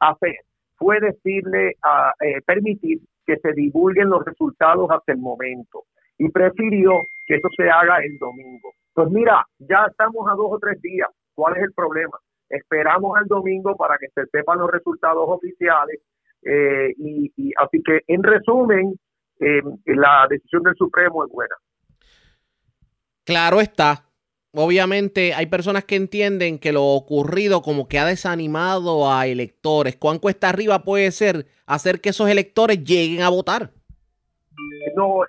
hacer 0.00 0.36
fue 0.76 1.00
decirle, 1.00 1.76
a, 1.82 2.12
eh, 2.20 2.40
permitir 2.46 3.00
que 3.26 3.36
se 3.38 3.52
divulguen 3.52 4.10
los 4.10 4.24
resultados 4.24 4.90
hasta 4.90 5.12
el 5.12 5.18
momento 5.18 5.84
y 6.18 6.28
prefirió 6.30 6.92
que 7.26 7.36
eso 7.36 7.48
se 7.56 7.68
haga 7.68 7.98
el 7.98 8.18
domingo. 8.18 8.70
Pues 8.94 9.10
mira, 9.10 9.44
ya 9.58 9.86
estamos 9.88 10.26
a 10.30 10.34
dos 10.34 10.48
o 10.50 10.58
tres 10.58 10.80
días. 10.80 11.08
¿Cuál 11.34 11.56
es 11.56 11.62
el 11.62 11.72
problema? 11.72 12.18
esperamos 12.48 13.16
al 13.16 13.26
domingo 13.26 13.76
para 13.76 13.96
que 13.98 14.08
se 14.08 14.26
sepan 14.26 14.58
los 14.58 14.70
resultados 14.70 15.24
oficiales. 15.28 16.00
Eh, 16.42 16.94
y, 16.96 17.52
así 17.56 17.82
que, 17.82 18.00
en 18.06 18.22
resumen, 18.22 18.94
eh, 19.40 19.60
la 19.86 20.26
decisión 20.28 20.62
del 20.62 20.74
Supremo 20.76 21.24
es 21.24 21.30
buena. 21.30 21.54
Claro 23.24 23.60
está. 23.60 24.07
Obviamente 24.54 25.34
hay 25.34 25.46
personas 25.46 25.84
que 25.84 25.96
entienden 25.96 26.58
que 26.58 26.72
lo 26.72 26.84
ocurrido 26.84 27.60
como 27.60 27.86
que 27.86 27.98
ha 27.98 28.06
desanimado 28.06 29.12
a 29.12 29.26
electores. 29.26 29.96
¿Cuán 29.96 30.18
cuesta 30.18 30.48
arriba 30.48 30.84
puede 30.84 31.10
ser 31.10 31.46
hacer 31.66 32.00
que 32.00 32.08
esos 32.10 32.30
electores 32.30 32.82
lleguen 32.82 33.22
a 33.22 33.28
votar? 33.28 33.72
No, 34.96 35.20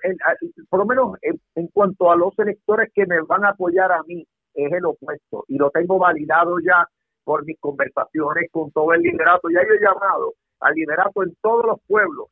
por 0.70 0.80
lo 0.80 0.86
menos 0.86 1.18
en, 1.22 1.68
cuanto 1.68 2.10
a 2.10 2.16
los 2.16 2.36
electores 2.38 2.90
que 2.94 3.04
me 3.06 3.20
van 3.22 3.44
a 3.44 3.50
apoyar 3.50 3.92
a 3.92 4.02
mí, 4.04 4.26
es 4.54 4.72
el 4.72 4.86
opuesto. 4.86 5.44
Y 5.48 5.58
lo 5.58 5.70
tengo 5.70 5.98
validado 5.98 6.56
ya 6.60 6.88
por 7.22 7.44
mis 7.44 7.58
conversaciones 7.60 8.50
con 8.50 8.70
todo 8.72 8.94
el 8.94 9.02
liderato. 9.02 9.48
Ya 9.50 9.60
yo 9.68 9.74
he 9.74 9.80
llamado 9.80 10.34
al 10.60 10.74
liderato 10.74 11.22
en 11.22 11.36
todos 11.42 11.66
los 11.66 11.80
pueblos 11.86 12.28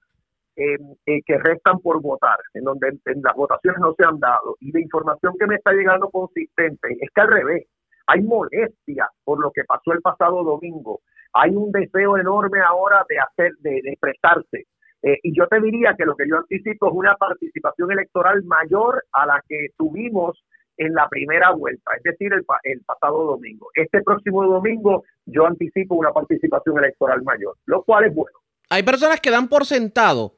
eh, 0.59 1.23
que 1.25 1.39
restan 1.39 1.79
por 1.79 2.03
votar, 2.03 2.37
en 2.55 2.65
donde 2.65 2.89
en, 2.89 3.23
las 3.23 3.35
votaciones 3.37 3.81
no 3.81 3.95
se 3.97 4.05
han 4.05 4.19
dado. 4.19 4.57
Y 4.59 4.73
la 4.73 4.81
información 4.81 5.35
que 5.39 5.47
me 5.47 5.55
está 5.55 5.73
llegando 5.73 6.11
consistente 6.11 6.97
es 7.01 7.09
que 7.15 7.21
al 7.21 7.29
revés, 7.29 7.67
hay 8.09 8.23
molestia 8.23 9.09
por 9.23 9.41
lo 9.41 9.53
que 9.53 9.63
pasó 9.65 9.93
el 9.93 10.01
pasado 10.01 10.43
domingo. 10.43 11.01
Hay 11.35 11.51
un 11.51 11.71
deseo 11.71 12.19
enorme 12.19 12.61
ahora 12.61 13.05
de 13.09 13.19
hacer, 13.19 13.53
de, 13.61 13.79
expresarse. 13.85 14.67
Eh, 15.03 15.19
y 15.23 15.39
yo 15.39 15.47
te 15.47 15.61
diría 15.61 15.95
que 15.97 16.05
lo 16.05 16.17
que 16.17 16.29
yo 16.29 16.39
anticipo 16.39 16.89
es 16.89 16.95
una 16.95 17.15
participación 17.15 17.93
electoral 17.93 18.43
mayor 18.43 19.05
a 19.13 19.27
la 19.27 19.41
que 19.47 19.69
tuvimos 19.77 20.43
en 20.77 20.93
la 20.95 21.09
primera 21.09 21.51
vuelta, 21.53 21.93
es 21.97 22.03
decir, 22.05 22.33
el, 22.33 22.45
el, 22.65 22.81
pasado 22.83 23.25
domingo. 23.25 23.69
Este 23.75 24.01
próximo 24.03 24.45
domingo 24.45 25.05
yo 25.27 25.47
anticipo 25.47 25.95
una 25.95 26.13
participación 26.13 26.79
electoral 26.79 27.23
mayor, 27.23 27.57
lo 27.67 27.83
cual 27.83 28.07
es 28.07 28.15
bueno. 28.15 28.39
Hay 28.71 28.83
personas 28.83 29.21
que 29.21 29.31
dan 29.31 29.49
por 29.49 29.67
sentado 29.67 30.38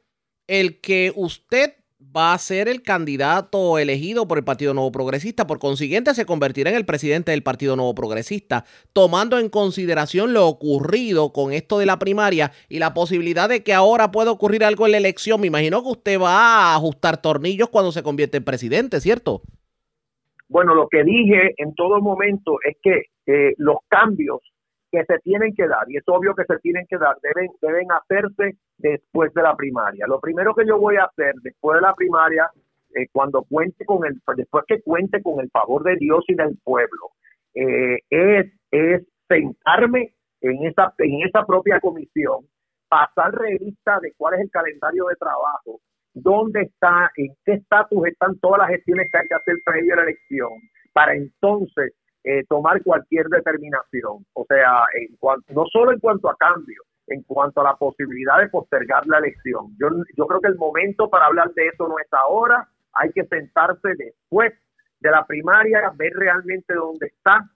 el 0.50 0.80
que 0.80 1.12
usted 1.14 1.74
va 2.16 2.32
a 2.32 2.38
ser 2.38 2.66
el 2.66 2.82
candidato 2.82 3.78
elegido 3.78 4.26
por 4.26 4.36
el 4.36 4.42
Partido 4.42 4.74
Nuevo 4.74 4.90
Progresista, 4.90 5.46
por 5.46 5.60
consiguiente 5.60 6.12
se 6.12 6.26
convertirá 6.26 6.70
en 6.70 6.76
el 6.76 6.84
presidente 6.84 7.30
del 7.30 7.44
Partido 7.44 7.76
Nuevo 7.76 7.94
Progresista, 7.94 8.64
tomando 8.92 9.38
en 9.38 9.48
consideración 9.48 10.32
lo 10.32 10.48
ocurrido 10.48 11.32
con 11.32 11.52
esto 11.52 11.78
de 11.78 11.86
la 11.86 12.00
primaria 12.00 12.50
y 12.68 12.80
la 12.80 12.94
posibilidad 12.94 13.48
de 13.48 13.62
que 13.62 13.74
ahora 13.74 14.10
pueda 14.10 14.32
ocurrir 14.32 14.64
algo 14.64 14.86
en 14.86 14.92
la 14.92 14.98
elección. 14.98 15.40
Me 15.40 15.46
imagino 15.46 15.84
que 15.84 15.90
usted 15.90 16.20
va 16.20 16.72
a 16.72 16.74
ajustar 16.74 17.22
tornillos 17.22 17.68
cuando 17.68 17.92
se 17.92 18.02
convierte 18.02 18.38
en 18.38 18.44
presidente, 18.44 18.98
¿cierto? 18.98 19.42
Bueno, 20.48 20.74
lo 20.74 20.88
que 20.88 21.04
dije 21.04 21.54
en 21.58 21.76
todo 21.76 22.00
momento 22.00 22.56
es 22.68 22.76
que 22.82 23.04
los 23.58 23.76
cambios 23.86 24.40
que 24.90 25.04
se 25.04 25.18
tienen 25.20 25.54
que 25.54 25.68
dar, 25.68 25.84
y 25.86 25.98
es 25.98 26.02
obvio 26.06 26.34
que 26.34 26.42
se 26.42 26.58
tienen 26.58 26.84
que 26.90 26.98
dar, 26.98 27.14
deben, 27.22 27.52
deben 27.62 27.86
hacerse 27.92 28.56
después 28.80 29.32
de 29.34 29.42
la 29.42 29.56
primaria. 29.56 30.06
Lo 30.06 30.20
primero 30.20 30.54
que 30.54 30.66
yo 30.66 30.78
voy 30.78 30.96
a 30.96 31.04
hacer 31.04 31.34
después 31.42 31.76
de 31.76 31.82
la 31.82 31.94
primaria, 31.94 32.50
eh, 32.94 33.06
cuando 33.12 33.42
cuente 33.42 33.84
con 33.84 34.04
el, 34.04 34.20
después 34.36 34.64
que 34.66 34.82
cuente 34.82 35.22
con 35.22 35.40
el 35.40 35.50
favor 35.50 35.84
de 35.84 35.96
Dios 35.96 36.24
y 36.28 36.34
del 36.34 36.58
pueblo, 36.64 37.10
eh, 37.54 37.98
es, 38.10 38.52
es 38.70 39.02
sentarme 39.28 40.14
en 40.40 40.66
esa, 40.66 40.92
en 40.98 41.22
esa 41.26 41.44
propia 41.44 41.80
comisión, 41.80 42.46
pasar 42.88 43.32
revista 43.32 43.98
de 44.00 44.12
cuál 44.16 44.34
es 44.34 44.40
el 44.40 44.50
calendario 44.50 45.06
de 45.06 45.16
trabajo, 45.16 45.80
dónde 46.14 46.62
está, 46.62 47.10
en 47.16 47.34
qué 47.44 47.54
estatus 47.54 48.06
están 48.06 48.38
todas 48.40 48.58
las 48.58 48.70
gestiones 48.70 49.08
que 49.10 49.18
hay 49.18 49.28
que 49.28 49.34
hacer 49.34 49.56
previo 49.64 49.94
a 49.94 49.96
la 49.96 50.02
elección, 50.02 50.50
para 50.92 51.14
entonces 51.14 51.92
eh, 52.24 52.44
tomar 52.48 52.82
cualquier 52.82 53.26
determinación. 53.28 54.26
O 54.34 54.44
sea, 54.46 54.84
en 54.94 55.16
cuanto, 55.16 55.52
no 55.52 55.66
solo 55.66 55.92
en 55.92 56.00
cuanto 56.00 56.28
a 56.28 56.36
cambio, 56.36 56.82
en 57.10 57.22
cuanto 57.22 57.60
a 57.60 57.64
la 57.64 57.76
posibilidad 57.76 58.38
de 58.38 58.48
postergar 58.48 59.06
la 59.06 59.18
elección. 59.18 59.76
Yo, 59.78 59.88
yo 60.16 60.26
creo 60.26 60.40
que 60.40 60.48
el 60.48 60.56
momento 60.56 61.08
para 61.10 61.26
hablar 61.26 61.52
de 61.54 61.68
eso 61.68 61.86
no 61.88 61.98
es 61.98 62.12
ahora, 62.12 62.68
hay 62.94 63.10
que 63.12 63.24
sentarse 63.26 63.94
después 63.96 64.52
de 65.00 65.10
la 65.10 65.26
primaria, 65.26 65.92
ver 65.96 66.12
realmente 66.14 66.74
dónde 66.74 67.06
está 67.06 67.48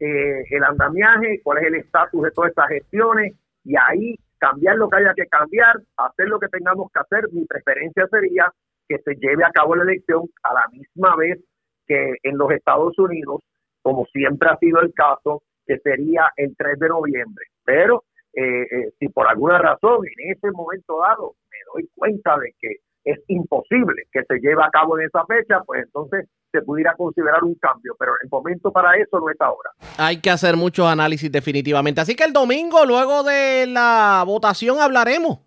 eh, 0.00 0.44
el 0.50 0.64
andamiaje, 0.64 1.40
cuál 1.42 1.58
es 1.58 1.64
el 1.64 1.74
estatus 1.76 2.22
de 2.22 2.30
todas 2.30 2.50
estas 2.50 2.68
gestiones 2.68 3.34
y 3.64 3.74
ahí 3.76 4.16
cambiar 4.38 4.76
lo 4.76 4.88
que 4.88 4.96
haya 4.96 5.14
que 5.14 5.26
cambiar, 5.26 5.80
hacer 5.96 6.28
lo 6.28 6.38
que 6.38 6.48
tengamos 6.48 6.90
que 6.92 7.00
hacer. 7.00 7.28
Mi 7.32 7.44
preferencia 7.44 8.06
sería 8.08 8.52
que 8.88 8.98
se 8.98 9.14
lleve 9.16 9.44
a 9.44 9.52
cabo 9.52 9.76
la 9.76 9.84
elección 9.84 10.28
a 10.42 10.54
la 10.54 10.66
misma 10.72 11.16
vez 11.16 11.38
que 11.86 12.14
en 12.22 12.36
los 12.36 12.50
Estados 12.50 12.98
Unidos 12.98 13.40
como 13.82 14.06
siempre 14.06 14.48
ha 14.48 14.56
sido 14.58 14.80
el 14.80 14.94
caso, 14.94 15.42
que 15.66 15.78
sería 15.78 16.30
el 16.36 16.56
3 16.56 16.78
de 16.78 16.88
noviembre. 16.88 17.46
Pero 17.64 18.04
eh, 18.34 18.62
eh, 18.62 18.92
si 18.98 19.08
por 19.08 19.28
alguna 19.28 19.58
razón 19.58 20.06
en 20.06 20.32
ese 20.32 20.50
momento 20.52 21.00
dado 21.00 21.34
me 21.50 21.58
doy 21.74 21.90
cuenta 21.94 22.38
de 22.38 22.54
que 22.58 22.76
es 23.04 23.18
imposible 23.28 24.04
que 24.12 24.22
se 24.24 24.38
lleve 24.38 24.62
a 24.62 24.70
cabo 24.70 24.98
en 24.98 25.06
esa 25.06 25.24
fecha, 25.26 25.60
pues 25.66 25.82
entonces 25.84 26.28
se 26.50 26.62
pudiera 26.62 26.94
considerar 26.94 27.42
un 27.42 27.54
cambio, 27.56 27.94
pero 27.98 28.12
el 28.22 28.28
momento 28.30 28.70
para 28.70 28.96
eso 28.96 29.18
no 29.18 29.28
es 29.30 29.40
ahora. 29.40 29.70
Hay 29.98 30.20
que 30.20 30.30
hacer 30.30 30.56
muchos 30.56 30.86
análisis 30.86 31.30
definitivamente. 31.32 32.00
Así 32.00 32.14
que 32.14 32.24
el 32.24 32.32
domingo, 32.32 32.84
luego 32.86 33.22
de 33.22 33.66
la 33.66 34.22
votación, 34.26 34.78
hablaremos. 34.80 35.40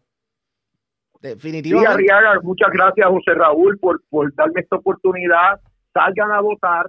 Definitivamente. 1.22 2.06
muchas 2.44 2.70
gracias 2.72 3.08
José 3.08 3.34
Raúl 3.34 3.80
por, 3.80 4.02
por 4.10 4.34
darme 4.36 4.62
esta 4.62 4.76
oportunidad. 4.76 5.60
Salgan 5.94 6.32
a 6.32 6.42
votar, 6.42 6.88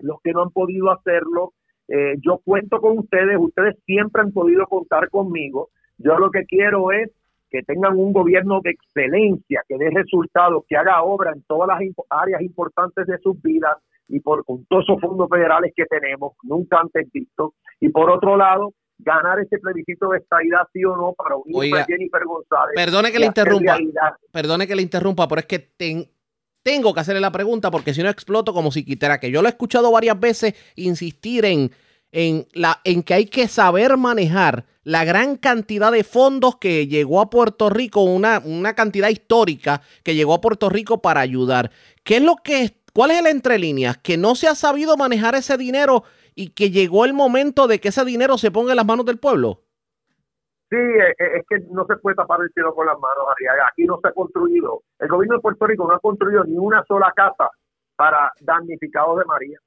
los 0.00 0.20
que 0.22 0.32
no 0.32 0.42
han 0.42 0.50
podido 0.50 0.90
hacerlo, 0.90 1.54
eh, 1.88 2.16
yo 2.20 2.40
cuento 2.44 2.80
con 2.80 2.98
ustedes, 2.98 3.36
ustedes 3.38 3.76
siempre 3.86 4.22
han 4.22 4.32
podido 4.32 4.66
contar 4.66 5.08
conmigo. 5.08 5.70
Yo 5.96 6.18
lo 6.18 6.30
que 6.30 6.44
quiero 6.44 6.92
es 6.92 7.10
que 7.50 7.62
tengan 7.62 7.96
un 7.96 8.12
gobierno 8.12 8.60
de 8.62 8.70
excelencia, 8.70 9.62
que 9.66 9.78
dé 9.78 9.90
resultados, 9.90 10.64
que 10.68 10.76
haga 10.76 11.02
obra 11.02 11.32
en 11.32 11.42
todas 11.42 11.68
las 11.68 11.80
áreas 12.10 12.42
importantes 12.42 13.06
de 13.06 13.18
sus 13.18 13.40
vidas 13.40 13.76
y 14.08 14.20
por 14.20 14.44
con 14.44 14.64
todos 14.66 14.84
esos 14.84 15.00
fondos 15.00 15.28
federales 15.30 15.72
que 15.74 15.86
tenemos, 15.86 16.32
nunca 16.42 16.78
antes 16.80 17.10
visto. 17.12 17.54
Y 17.80 17.88
por 17.88 18.10
otro 18.10 18.36
lado, 18.36 18.74
ganar 18.98 19.38
ese 19.38 19.58
plebiscito 19.58 20.10
de 20.10 20.18
estadidad 20.18 20.66
sí 20.72 20.84
o 20.84 20.96
no 20.96 21.14
para 21.14 21.36
unir 21.36 21.74
a 21.76 21.84
Jennifer 21.84 22.24
González. 22.24 22.74
Perdone 22.74 23.12
que 23.12 23.18
le 23.18 23.26
interrumpa, 23.26 23.78
perdone 24.32 24.66
que 24.66 24.76
le 24.76 24.82
interrumpa, 24.82 25.28
pero 25.28 25.40
es 25.40 25.46
que 25.46 25.58
ten, 25.58 26.04
tengo 26.68 26.92
que 26.92 27.00
hacerle 27.00 27.22
la 27.22 27.32
pregunta 27.32 27.70
porque 27.70 27.94
si 27.94 28.02
no 28.02 28.10
exploto 28.10 28.52
como 28.52 28.70
si 28.70 28.84
quitara 28.84 29.18
que 29.18 29.30
yo 29.30 29.40
lo 29.40 29.48
he 29.48 29.52
escuchado 29.52 29.90
varias 29.90 30.20
veces 30.20 30.52
insistir 30.76 31.46
en, 31.46 31.72
en, 32.12 32.46
la, 32.52 32.82
en 32.84 33.02
que 33.02 33.14
hay 33.14 33.24
que 33.24 33.48
saber 33.48 33.96
manejar 33.96 34.66
la 34.84 35.02
gran 35.06 35.36
cantidad 35.36 35.90
de 35.90 36.04
fondos 36.04 36.56
que 36.56 36.86
llegó 36.86 37.22
a 37.22 37.30
Puerto 37.30 37.70
Rico, 37.70 38.02
una, 38.02 38.42
una 38.44 38.74
cantidad 38.74 39.08
histórica 39.08 39.80
que 40.02 40.14
llegó 40.14 40.34
a 40.34 40.42
Puerto 40.42 40.68
Rico 40.68 41.00
para 41.00 41.22
ayudar. 41.22 41.70
¿Qué 42.04 42.16
es 42.16 42.22
lo 42.22 42.36
que, 42.36 42.76
cuál 42.92 43.12
es 43.12 43.20
el 43.20 43.28
entre 43.28 43.58
líneas? 43.58 43.96
Que 43.96 44.18
no 44.18 44.34
se 44.34 44.46
ha 44.46 44.54
sabido 44.54 44.98
manejar 44.98 45.36
ese 45.36 45.56
dinero 45.56 46.04
y 46.34 46.48
que 46.48 46.70
llegó 46.70 47.06
el 47.06 47.14
momento 47.14 47.66
de 47.66 47.80
que 47.80 47.88
ese 47.88 48.04
dinero 48.04 48.36
se 48.36 48.50
ponga 48.50 48.72
en 48.72 48.76
las 48.76 48.84
manos 48.84 49.06
del 49.06 49.16
pueblo. 49.16 49.62
Sí, 50.70 50.76
eh, 50.76 51.14
eh, 51.18 51.38
es 51.38 51.46
que 51.48 51.64
no 51.70 51.86
se 51.86 51.96
puede 51.96 52.16
tapar 52.16 52.40
el 52.42 52.52
cielo 52.52 52.74
con 52.74 52.86
las 52.86 52.98
manos, 52.98 53.24
Arriaga. 53.30 53.68
Aquí 53.70 53.84
no 53.84 53.98
se 54.02 54.08
ha 54.08 54.12
construido, 54.12 54.82
el 54.98 55.08
gobierno 55.08 55.36
de 55.36 55.42
Puerto 55.42 55.66
Rico 55.66 55.86
no 55.88 55.94
ha 55.94 56.00
construido 56.00 56.44
ni 56.44 56.58
una 56.58 56.84
sola 56.84 57.10
casa 57.16 57.50
para 57.96 58.30
damnificados 58.40 59.18
de 59.18 59.24
María. 59.24 59.58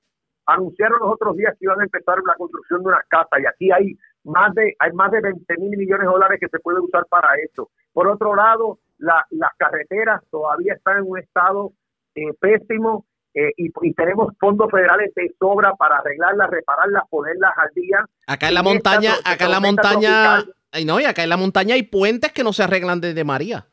Anunciaron 0.46 1.00
los 1.00 1.14
otros 1.14 1.36
días 1.38 1.56
que 1.58 1.66
iban 1.66 1.82
a 1.82 1.84
empezar 1.84 2.18
la 2.26 2.36
construcción 2.36 2.82
de 2.84 2.90
una 2.90 3.04
casa 3.08 3.40
y 3.40 3.46
aquí 3.46 3.72
hay 3.72 3.98
más 4.24 4.54
de 4.54 4.76
hay 4.78 4.92
más 4.92 5.12
de 5.12 5.22
20 5.22 5.58
mil 5.58 5.78
millones 5.78 6.06
de 6.06 6.12
dólares 6.12 6.40
que 6.40 6.50
se 6.50 6.60
puede 6.60 6.80
usar 6.80 7.06
para 7.10 7.30
eso. 7.36 7.72
Por 7.94 8.08
otro 8.08 8.36
lado, 8.36 8.80
las 9.00 9.52
carreteras 9.58 10.22
todavía 10.30 10.74
están 10.74 10.98
en 10.98 11.10
un 11.10 11.18
estado 11.18 11.72
eh, 12.14 12.34
pésimo 12.40 13.06
y, 13.34 13.72
y, 13.82 13.94
tenemos 13.94 14.34
fondos 14.40 14.70
federales 14.70 15.14
de 15.16 15.34
sobra 15.40 15.74
para 15.76 15.98
arreglarlas, 15.98 16.50
repararlas, 16.50 17.04
ponerlas 17.10 17.54
al 17.58 17.70
día. 17.74 18.06
Acá 18.28 18.50
en 18.50 18.56
la 18.56 18.64
montaña, 18.64 19.14
acá 19.24 19.46
en 19.46 19.52
la 19.52 19.60
montaña, 19.62 20.44
Ay, 20.72 20.86
no, 20.86 21.00
y 21.00 21.06
acá 21.06 21.24
en 21.24 21.30
la 21.30 21.38
montaña 21.38 21.76
hay 21.76 21.84
puentes 21.84 22.32
que 22.32 22.44
no 22.44 22.54
se 22.54 22.64
arreglan 22.64 23.02
desde 23.02 23.24
María. 23.24 23.68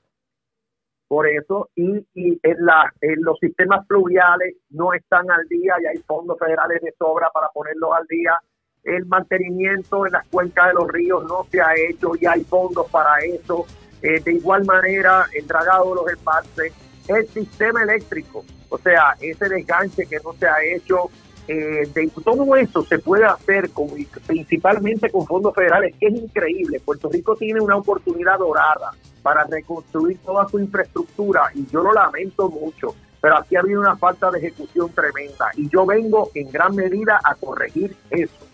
Por 1.07 1.27
eso, 1.27 1.71
y, 1.75 2.07
y 2.15 2.39
en, 2.43 2.67
la, 2.67 2.93
en 3.01 3.23
los 3.23 3.39
sistemas 3.39 3.87
fluviales 3.87 4.57
no 4.71 4.93
están 4.93 5.31
al 5.31 5.47
día 5.49 5.75
y 5.83 5.87
hay 5.87 6.03
fondos 6.07 6.39
federales 6.39 6.83
de 6.83 6.93
sobra 6.99 7.31
para 7.33 7.49
ponerlos 7.49 7.91
al 7.97 8.07
día. 8.09 8.39
El 8.85 9.07
mantenimiento 9.07 10.07
en 10.07 10.13
las 10.13 10.27
cuencas 10.29 10.69
de 10.69 10.75
los 10.75 10.89
ríos 10.89 11.25
no 11.25 11.47
se 11.51 11.63
ha 11.63 11.75
hecho 11.75 12.13
y 12.21 12.27
hay 12.27 12.45
fondos 12.45 12.91
para 12.91 13.19
eso. 13.25 13.65
Eh, 14.03 14.21
de 14.21 14.35
igual 14.35 14.65
manera, 14.65 15.25
el 15.33 15.47
dragado 15.47 15.89
de 15.91 15.95
los 15.95 16.13
embalses, 16.13 16.73
el 17.09 17.27
sistema 17.29 17.83
eléctrico, 17.83 18.45
o 18.69 18.79
sea, 18.79 19.17
ese 19.21 19.49
desganche 19.49 20.07
que 20.07 20.19
no 20.23 20.35
se 20.35 20.47
ha 20.47 20.63
hecho, 20.63 21.11
eh, 21.49 21.89
de 21.95 22.11
todo 22.23 22.55
eso 22.57 22.85
se 22.85 22.99
puede 22.99 23.25
hacer 23.25 23.71
con, 23.71 23.89
principalmente 24.27 25.11
con 25.11 25.27
fondos 25.27 25.55
federales, 25.55 25.95
que 25.99 26.09
es 26.09 26.15
increíble. 26.15 26.81
Puerto 26.85 27.09
Rico 27.09 27.37
tiene 27.37 27.61
una 27.61 27.77
oportunidad 27.77 28.39
dorada 28.39 28.93
para 29.23 29.45
reconstruir 29.45 30.19
toda 30.19 30.47
su 30.49 30.59
infraestructura 30.59 31.51
y 31.55 31.67
yo 31.73 31.83
lo 31.83 31.93
lamento 31.93 32.51
mucho, 32.51 32.95
pero 33.21 33.39
aquí 33.39 33.57
ha 33.57 33.61
habido 33.61 33.81
una 33.81 33.97
falta 33.97 34.31
de 34.31 34.39
ejecución 34.39 34.91
tremenda 34.93 35.47
y 35.57 35.69
yo 35.71 35.87
vengo 35.87 36.31
en 36.35 36.51
gran 36.51 36.75
medida 36.75 37.19
a 37.25 37.35
corregir 37.35 37.97
eso. 38.11 38.47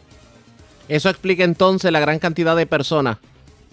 Eso 0.89 1.09
explica 1.09 1.45
entonces 1.45 1.91
la 1.91 2.01
gran 2.01 2.19
cantidad 2.19 2.55
de 2.55 2.67
personas 2.67 3.19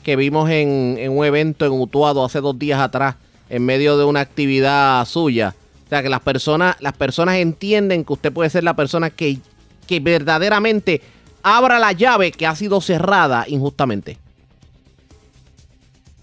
que 0.03 0.15
vimos 0.15 0.49
en, 0.49 0.97
un 1.09 1.25
evento 1.25 1.65
en 1.65 1.73
Utuado 1.73 2.25
hace 2.25 2.41
dos 2.41 2.57
días 2.57 2.79
atrás, 2.79 3.15
en 3.49 3.65
medio 3.65 3.97
de 3.97 4.05
una 4.05 4.21
actividad 4.21 5.05
suya. 5.05 5.53
O 5.91 5.93
sea, 5.93 6.01
que 6.01 6.07
las 6.07 6.21
personas, 6.21 6.77
las 6.79 6.93
personas 6.93 7.35
entienden 7.35 8.05
que 8.05 8.13
usted 8.13 8.31
puede 8.31 8.49
ser 8.49 8.63
la 8.63 8.77
persona 8.77 9.09
que, 9.09 9.39
que 9.85 9.99
verdaderamente 9.99 11.01
abra 11.43 11.79
la 11.79 11.91
llave 11.91 12.31
que 12.31 12.47
ha 12.47 12.55
sido 12.55 12.79
cerrada 12.79 13.43
injustamente. 13.45 14.17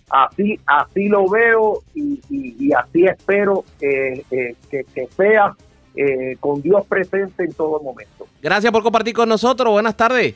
Así, 0.09 0.59
así 0.65 1.09
lo 1.09 1.29
veo 1.29 1.83
y, 1.95 2.73
así 2.73 3.05
espero 3.05 3.67
eh, 3.83 4.25
que, 4.31 4.85
que, 4.95 5.07
sea 5.15 5.55
eh, 5.95 6.39
con 6.41 6.63
Dios 6.63 6.87
presente 6.87 7.45
en 7.45 7.53
todo 7.53 7.79
momento. 7.81 8.27
Gracias 8.41 8.73
por 8.73 8.83
compartir 8.83 9.13
con 9.13 9.29
nosotros. 9.29 9.71
Buenas 9.71 9.99
tardes. 9.99 10.35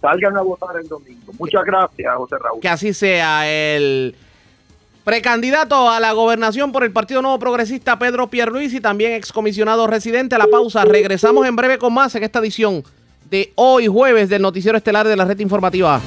Salgan 0.00 0.36
a 0.36 0.42
votar 0.42 0.76
el 0.80 0.86
domingo. 0.86 1.32
Muchas 1.40 1.64
gracias, 1.64 2.14
José 2.14 2.36
Raúl. 2.38 2.60
Que 2.60 2.68
así 2.68 2.94
sea 2.94 3.50
el 3.50 4.14
precandidato 5.04 5.90
a 5.90 6.00
la 6.00 6.12
gobernación 6.12 6.72
por 6.72 6.84
el 6.84 6.92
Partido 6.92 7.22
Nuevo 7.22 7.38
Progresista, 7.38 7.98
Pedro 7.98 8.28
Pierluisi, 8.28 8.76
y 8.76 8.80
también 8.80 9.12
excomisionado 9.12 9.86
residente. 9.86 10.34
A 10.34 10.38
la 10.38 10.46
pausa. 10.46 10.84
Regresamos 10.84 11.46
en 11.46 11.56
breve 11.56 11.78
con 11.78 11.92
más 11.92 12.14
en 12.14 12.22
esta 12.22 12.38
edición 12.38 12.84
de 13.30 13.52
hoy 13.56 13.86
jueves 13.86 14.28
del 14.28 14.42
Noticiero 14.42 14.76
Estelar 14.76 15.06
de 15.06 15.16
la 15.16 15.24
Red 15.24 15.40
Informativa. 15.40 16.00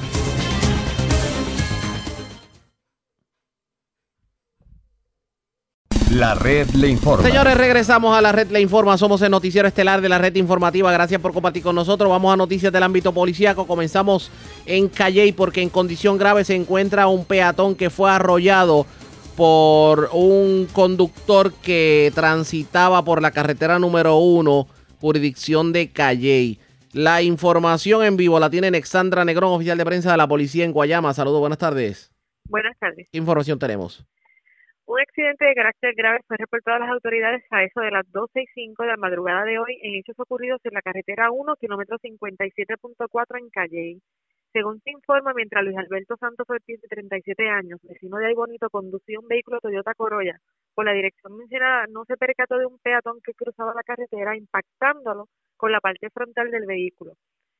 La 6.16 6.34
red 6.34 6.70
le 6.70 6.88
informa. 6.88 7.28
Señores, 7.28 7.57
regresamos 7.57 8.18
a 8.18 8.22
la 8.22 8.32
red 8.32 8.49
le 8.49 8.61
informa. 8.61 8.97
Somos 8.97 9.22
el 9.22 9.30
noticiero 9.30 9.68
estelar 9.68 9.99
de 9.99 10.07
la 10.07 10.18
red 10.18 10.34
informativa. 10.36 10.89
Gracias 10.89 11.20
por 11.20 11.34
compartir 11.34 11.61
con 11.61 11.76
nosotros. 11.76 12.09
Vamos 12.09 12.34
a 12.34 12.38
noticias 12.38 12.72
del 12.72 12.84
ámbito 12.84 13.11
policíaco. 13.11 13.68
Comenzamos 13.68 14.32
en 14.66 14.88
Calley 14.88 15.34
porque 15.34 15.61
en 15.61 15.70
condición 15.70 16.18
grave 16.18 16.45
se 16.45 16.55
encuentra 16.55 17.07
un 17.07 17.26
peatón 17.26 17.76
que 17.76 17.89
fue 17.89 18.09
arrollado 18.09 18.86
por 19.36 20.09
un 20.13 20.70
conductor 20.72 21.51
que 21.51 22.13
transitaba 22.16 23.03
por 23.03 23.22
la 23.22 23.32
carretera 23.32 23.78
número 23.78 24.16
uno, 24.16 24.68
jurisdicción 25.01 25.74
de 25.74 25.91
Calley. 25.91 26.59
La 26.93 27.24
información 27.24 28.05
en 28.05 28.16
vivo 28.16 28.39
la 28.39 28.49
tiene 28.49 28.68
Alexandra 28.68 29.26
Negrón, 29.26 29.51
oficial 29.51 29.78
de 29.78 29.84
prensa 29.84 30.11
de 30.11 30.18
la 30.18 30.30
policía 30.30 30.63
en 30.63 30.72
Guayama. 30.72 31.13
Saludos, 31.13 31.41
buenas 31.41 31.59
tardes. 31.59 32.13
Buenas 32.45 32.80
tardes. 32.80 33.09
¿Qué 33.11 33.18
información 33.18 33.59
tenemos? 33.59 34.05
Un 34.88 34.99
accidente 34.99 35.45
de 35.45 35.55
carácter 35.55 35.95
grave 35.95 36.19
fue 36.27 36.38
reportado 36.38 36.77
a 36.77 36.79
las 36.79 36.91
autoridades 36.91 37.43
a 37.49 37.63
eso 37.63 37.81
de 37.81 37.89
las 37.89 38.09
12 38.11 38.39
y 38.39 38.45
5 38.53 38.83
de 38.83 38.89
la 38.89 38.97
madrugada 38.97 39.43
de 39.43 39.57
hoy 39.57 39.79
en 39.81 39.95
hechos 39.95 40.15
ocurridos 40.19 40.61
en 40.63 40.73
la 40.75 40.81
carretera 40.83 41.31
1, 41.31 41.55
kilómetro 41.55 41.97
57.4 41.97 43.39
en 43.39 43.49
Calley. 43.49 44.01
Según 44.53 44.79
se 44.81 44.91
informa, 44.91 45.33
mientras 45.33 45.63
Luis 45.63 45.75
Alberto 45.75 46.15
Santos 46.17 46.47
Ortiz, 46.47 46.79
de 46.81 46.88
37 46.88 47.49
años, 47.49 47.79
vecino 47.81 48.17
de 48.17 48.27
Ay 48.27 48.36
Bonito, 48.36 48.69
conducía 48.69 49.19
un 49.19 49.27
vehículo 49.27 49.59
Toyota 49.59 49.95
Corolla 49.95 50.39
por 50.75 50.86
la 50.86 50.93
dirección 50.93 51.36
mencionada, 51.36 51.88
no 51.89 52.05
se 52.05 52.15
percató 52.15 52.59
de 52.59 52.67
un 52.67 52.77
peatón 52.77 53.19
que 53.23 53.33
cruzaba 53.33 53.73
la 53.73 53.81
carretera 53.81 54.38
impactándolo 54.38 55.27
con 55.57 55.71
la 55.71 55.79
parte 55.79 56.11
frontal 56.11 56.51
del 56.51 56.67
vehículo. 56.67 57.13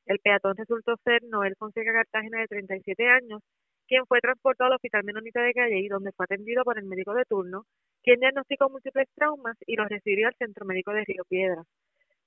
El 0.06 0.20
peatón 0.20 0.54
resultó 0.56 0.94
ser 1.02 1.24
Noel 1.24 1.56
Fonseca 1.58 1.92
Cartagena, 1.92 2.38
de 2.38 2.46
37 2.46 3.08
años, 3.08 3.42
quien 3.86 4.06
fue 4.06 4.20
transportado 4.20 4.68
al 4.68 4.76
Hospital 4.76 5.04
Menonita 5.04 5.42
de 5.42 5.54
Calle 5.54 5.88
donde 5.88 6.12
fue 6.12 6.24
atendido 6.24 6.64
por 6.64 6.78
el 6.78 6.84
médico 6.84 7.14
de 7.14 7.24
turno, 7.24 7.64
quien 8.02 8.20
diagnosticó 8.20 8.68
múltiples 8.68 9.08
traumas 9.14 9.56
y 9.66 9.76
lo 9.76 9.84
refirió 9.86 10.28
al 10.28 10.34
Centro 10.36 10.64
Médico 10.64 10.92
de 10.92 11.04
Río 11.04 11.24
Piedras. 11.28 11.66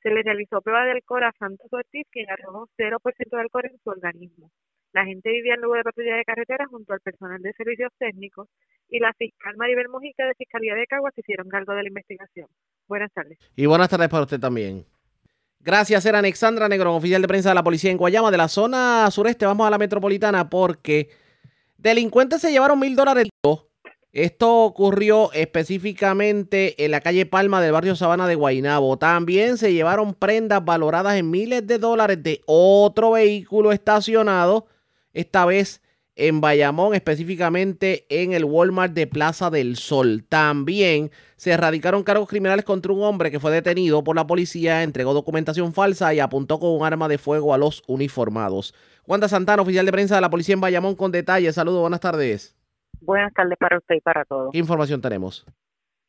Se 0.01 0.09
le 0.09 0.23
realizó 0.23 0.61
prueba 0.61 0.85
de 0.85 0.91
alcohol 0.91 1.23
a 1.23 1.33
Santos 1.37 1.67
Ortiz, 1.71 2.07
quien 2.11 2.29
arrojó 2.29 2.67
0% 2.77 3.29
de 3.29 3.41
alcohol 3.41 3.65
en 3.65 3.79
su 3.83 3.89
organismo. 3.89 4.49
La 4.93 5.05
gente 5.05 5.29
vivía 5.29 5.53
en 5.53 5.61
lugar 5.61 5.79
de 5.79 5.83
patrulla 5.83 6.15
de 6.15 6.23
carretera 6.23 6.65
junto 6.67 6.93
al 6.93 6.99
personal 7.01 7.41
de 7.41 7.53
servicios 7.53 7.91
técnicos 7.99 8.47
y 8.89 8.99
la 8.99 9.13
fiscal 9.13 9.55
Maribel 9.57 9.89
Mojica 9.89 10.25
de 10.25 10.33
Fiscalía 10.35 10.73
de 10.73 10.87
Caguas 10.87 11.13
hicieron 11.15 11.47
cargo 11.47 11.73
de 11.73 11.83
la 11.83 11.89
investigación. 11.89 12.47
Buenas 12.87 13.11
tardes. 13.13 13.37
Y 13.55 13.65
buenas 13.67 13.89
tardes 13.89 14.09
para 14.09 14.23
usted 14.23 14.39
también. 14.39 14.85
Gracias, 15.59 16.05
era 16.05 16.19
Alexandra 16.19 16.69
Negrón, 16.69 16.95
oficial 16.95 17.21
de 17.21 17.27
prensa 17.27 17.49
de 17.49 17.55
la 17.55 17.63
policía 17.63 17.91
en 17.91 17.97
Guayama, 17.97 18.31
de 18.31 18.37
la 18.37 18.47
zona 18.47 19.11
sureste. 19.11 19.45
Vamos 19.45 19.67
a 19.67 19.69
la 19.69 19.77
metropolitana 19.77 20.49
porque 20.49 21.09
Delincuentes 21.81 22.41
se 22.41 22.51
llevaron 22.51 22.77
mil 22.77 22.93
dólares. 22.93 23.29
Esto 24.11 24.63
ocurrió 24.63 25.31
específicamente 25.31 26.83
en 26.83 26.91
la 26.91 26.99
calle 26.99 27.25
Palma 27.25 27.61
del 27.61 27.71
barrio 27.71 27.95
Sabana 27.95 28.27
de 28.27 28.35
Guainabo. 28.35 28.97
También 28.97 29.57
se 29.57 29.71
llevaron 29.71 30.13
prendas 30.13 30.65
valoradas 30.65 31.15
en 31.15 31.31
miles 31.31 31.65
de 31.65 31.77
dólares 31.77 32.21
de 32.21 32.41
otro 32.47 33.11
vehículo 33.11 33.71
estacionado, 33.71 34.65
esta 35.13 35.45
vez 35.45 35.81
en 36.17 36.41
Bayamón, 36.41 36.95
específicamente 36.95 38.05
en 38.09 38.33
el 38.33 38.43
Walmart 38.43 38.93
de 38.93 39.07
Plaza 39.07 39.49
del 39.49 39.77
Sol. 39.77 40.25
También 40.27 41.11
se 41.37 41.51
erradicaron 41.51 42.03
cargos 42.03 42.27
criminales 42.27 42.65
contra 42.65 42.91
un 42.91 43.03
hombre 43.03 43.31
que 43.31 43.39
fue 43.39 43.51
detenido 43.51 44.03
por 44.03 44.17
la 44.17 44.27
policía, 44.27 44.83
entregó 44.83 45.13
documentación 45.13 45.71
falsa 45.71 46.13
y 46.13 46.19
apuntó 46.19 46.59
con 46.59 46.71
un 46.71 46.83
arma 46.83 47.07
de 47.07 47.17
fuego 47.17 47.53
a 47.53 47.57
los 47.57 47.83
uniformados. 47.87 48.73
Wanda 49.09 49.27
Santana, 49.27 49.63
oficial 49.63 49.87
de 49.87 49.91
prensa 49.91 50.13
de 50.13 50.21
la 50.21 50.29
policía 50.29 50.53
en 50.53 50.61
Bayamón, 50.61 50.95
con 50.95 51.11
detalles. 51.11 51.55
Saludos, 51.55 51.81
buenas 51.81 51.99
tardes. 51.99 52.55
Buenas 53.01 53.33
tardes 53.33 53.57
para 53.57 53.79
usted 53.79 53.95
y 53.95 54.01
para 54.01 54.23
todos. 54.23 54.51
¿Qué 54.51 54.59
información 54.59 55.01
tenemos? 55.01 55.47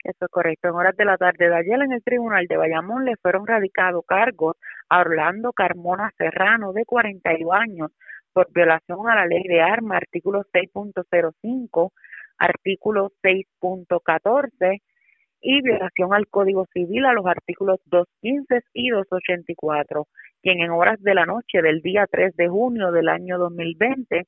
Eso 0.05 0.27
es 0.27 0.31
correcto. 0.31 0.69
En 0.69 0.75
horas 0.75 0.95
de 0.99 1.07
la 1.07 1.17
tarde 1.17 1.49
de 1.49 1.57
ayer 1.57 1.81
en 1.81 1.93
el 1.93 2.03
tribunal 2.03 2.47
de 2.47 2.59
Bayamón 2.59 3.07
le 3.07 3.17
fueron 3.17 3.47
radicados 3.47 4.05
cargos 4.07 4.57
a 4.91 5.01
Orlando 5.01 5.55
Carmona 5.55 6.13
Serrano, 6.19 6.75
de 6.75 6.85
41 6.85 7.51
años, 7.55 7.91
por 8.35 8.53
violación 8.53 9.09
a 9.09 9.15
la 9.15 9.27
ley 9.27 9.45
de 9.45 9.63
armas, 9.63 9.97
artículo 10.03 10.43
6.05, 10.53 11.93
artículo 12.37 13.13
6.14 13.23 14.83
y 15.41 15.63
violación 15.63 16.15
al 16.15 16.27
Código 16.29 16.67
Civil 16.73 17.07
a 17.07 17.13
los 17.13 17.27
artículos 17.27 17.81
215 17.87 18.61
y 18.75 18.91
284 18.91 20.07
quien 20.43 20.61
en 20.61 20.71
horas 20.71 21.01
de 21.03 21.15
la 21.15 21.27
noche 21.27 21.63
del 21.63 21.81
día 21.83 22.07
3 22.11 22.35
de 22.37 22.49
junio 22.49 22.93
del 22.93 23.09
año 23.09 23.39
2020, 23.39 24.27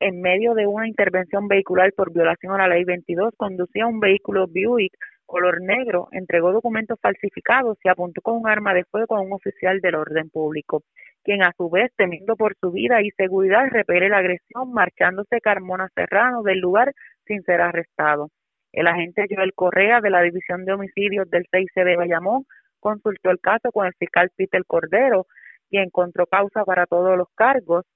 en 0.00 0.20
medio 0.20 0.54
de 0.54 0.66
una 0.66 0.88
intervención 0.88 1.48
vehicular 1.48 1.92
por 1.92 2.12
violación 2.12 2.54
a 2.54 2.68
la 2.68 2.74
ley 2.74 2.84
22, 2.84 3.34
conducía 3.36 3.86
un 3.86 4.00
vehículo 4.00 4.46
Buick 4.46 4.94
color 5.26 5.60
negro, 5.60 6.08
entregó 6.10 6.50
documentos 6.50 6.98
falsificados 7.00 7.78
y 7.84 7.88
apuntó 7.88 8.20
con 8.20 8.38
un 8.38 8.48
arma 8.48 8.74
de 8.74 8.84
fuego 8.84 9.16
a 9.16 9.20
un 9.20 9.32
oficial 9.32 9.80
del 9.80 9.94
orden 9.94 10.28
público, 10.28 10.82
quien 11.22 11.42
a 11.42 11.52
su 11.56 11.70
vez, 11.70 11.92
temiendo 11.96 12.34
por 12.34 12.56
su 12.60 12.72
vida 12.72 13.00
y 13.00 13.10
seguridad, 13.12 13.68
repele 13.70 14.08
la 14.08 14.18
agresión, 14.18 14.72
marchándose 14.72 15.40
Carmona 15.40 15.88
Serrano 15.94 16.42
del 16.42 16.58
lugar 16.58 16.92
sin 17.26 17.42
ser 17.44 17.60
arrestado. 17.60 18.30
El 18.72 18.86
agente 18.86 19.26
Joel 19.28 19.52
Correa 19.54 20.00
de 20.00 20.10
la 20.10 20.22
División 20.22 20.64
de 20.64 20.72
Homicidios 20.72 21.28
del 21.30 21.46
6C 21.50 21.84
de 21.84 21.96
Bayamón 21.96 22.44
consultó 22.78 23.30
el 23.30 23.40
caso 23.40 23.70
con 23.72 23.86
el 23.86 23.94
fiscal 23.94 24.30
Peter 24.36 24.62
Cordero, 24.66 25.26
y 25.70 25.78
encontró 25.78 26.26
causa 26.26 26.64
para 26.64 26.86
todos 26.86 27.16
los 27.16 27.28
cargos 27.34 27.86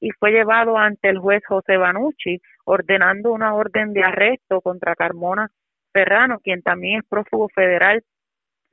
y 0.00 0.10
fue 0.10 0.30
llevado 0.30 0.78
ante 0.78 1.08
el 1.08 1.18
juez 1.18 1.42
José 1.46 1.76
Banucci 1.76 2.40
ordenando 2.64 3.32
una 3.32 3.54
orden 3.54 3.92
de 3.92 4.02
arresto 4.02 4.60
contra 4.60 4.94
Carmona 4.94 5.50
Ferrano, 5.92 6.38
quien 6.40 6.62
también 6.62 7.00
es 7.00 7.08
prófugo 7.08 7.48
federal, 7.48 8.02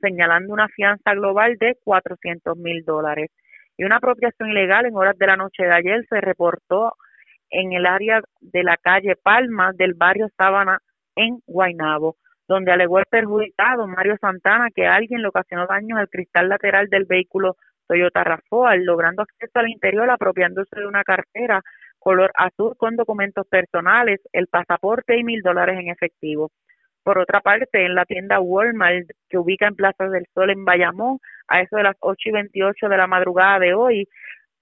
señalando 0.00 0.52
una 0.52 0.68
fianza 0.68 1.14
global 1.14 1.56
de 1.58 1.76
400 1.84 2.56
mil 2.56 2.84
dólares. 2.84 3.30
Y 3.76 3.84
una 3.84 3.96
apropiación 3.96 4.50
ilegal 4.50 4.86
en 4.86 4.96
horas 4.96 5.16
de 5.16 5.26
la 5.26 5.36
noche 5.36 5.62
de 5.62 5.72
ayer 5.72 6.04
se 6.08 6.20
reportó 6.20 6.94
en 7.50 7.72
el 7.72 7.86
área 7.86 8.20
de 8.40 8.62
la 8.64 8.76
calle 8.76 9.14
Palma 9.16 9.72
del 9.72 9.94
barrio 9.94 10.28
Sábana 10.36 10.78
en 11.16 11.40
Guaynabo, 11.46 12.16
donde 12.48 12.72
alegó 12.72 12.98
el 12.98 13.06
perjudicado 13.08 13.86
Mario 13.86 14.16
Santana 14.20 14.68
que 14.74 14.86
alguien 14.86 15.22
le 15.22 15.28
ocasionó 15.28 15.66
daños 15.66 15.98
al 15.98 16.08
cristal 16.08 16.48
lateral 16.48 16.88
del 16.88 17.04
vehículo 17.04 17.56
Toyota 17.86 18.24
Rafael, 18.24 18.84
logrando 18.84 19.22
acceso 19.22 19.58
al 19.58 19.68
interior 19.68 20.08
apropiándose 20.10 20.80
de 20.80 20.86
una 20.86 21.04
cartera 21.04 21.62
color 21.98 22.32
azul 22.34 22.74
con 22.76 22.96
documentos 22.96 23.46
personales, 23.46 24.20
el 24.32 24.48
pasaporte 24.48 25.16
y 25.18 25.24
mil 25.24 25.40
dólares 25.42 25.78
en 25.78 25.88
efectivo. 25.88 26.50
Por 27.04 27.18
otra 27.18 27.40
parte, 27.40 27.84
en 27.84 27.94
la 27.94 28.04
tienda 28.04 28.40
Walmart 28.40 29.08
que 29.28 29.38
ubica 29.38 29.66
en 29.66 29.76
Plaza 29.76 30.08
del 30.08 30.26
Sol 30.34 30.50
en 30.50 30.64
Bayamón, 30.64 31.18
a 31.48 31.60
eso 31.60 31.76
de 31.76 31.82
las 31.82 31.96
8 32.00 32.28
y 32.28 32.32
28 32.32 32.88
de 32.88 32.96
la 32.96 33.06
madrugada 33.06 33.58
de 33.58 33.74
hoy, 33.74 34.08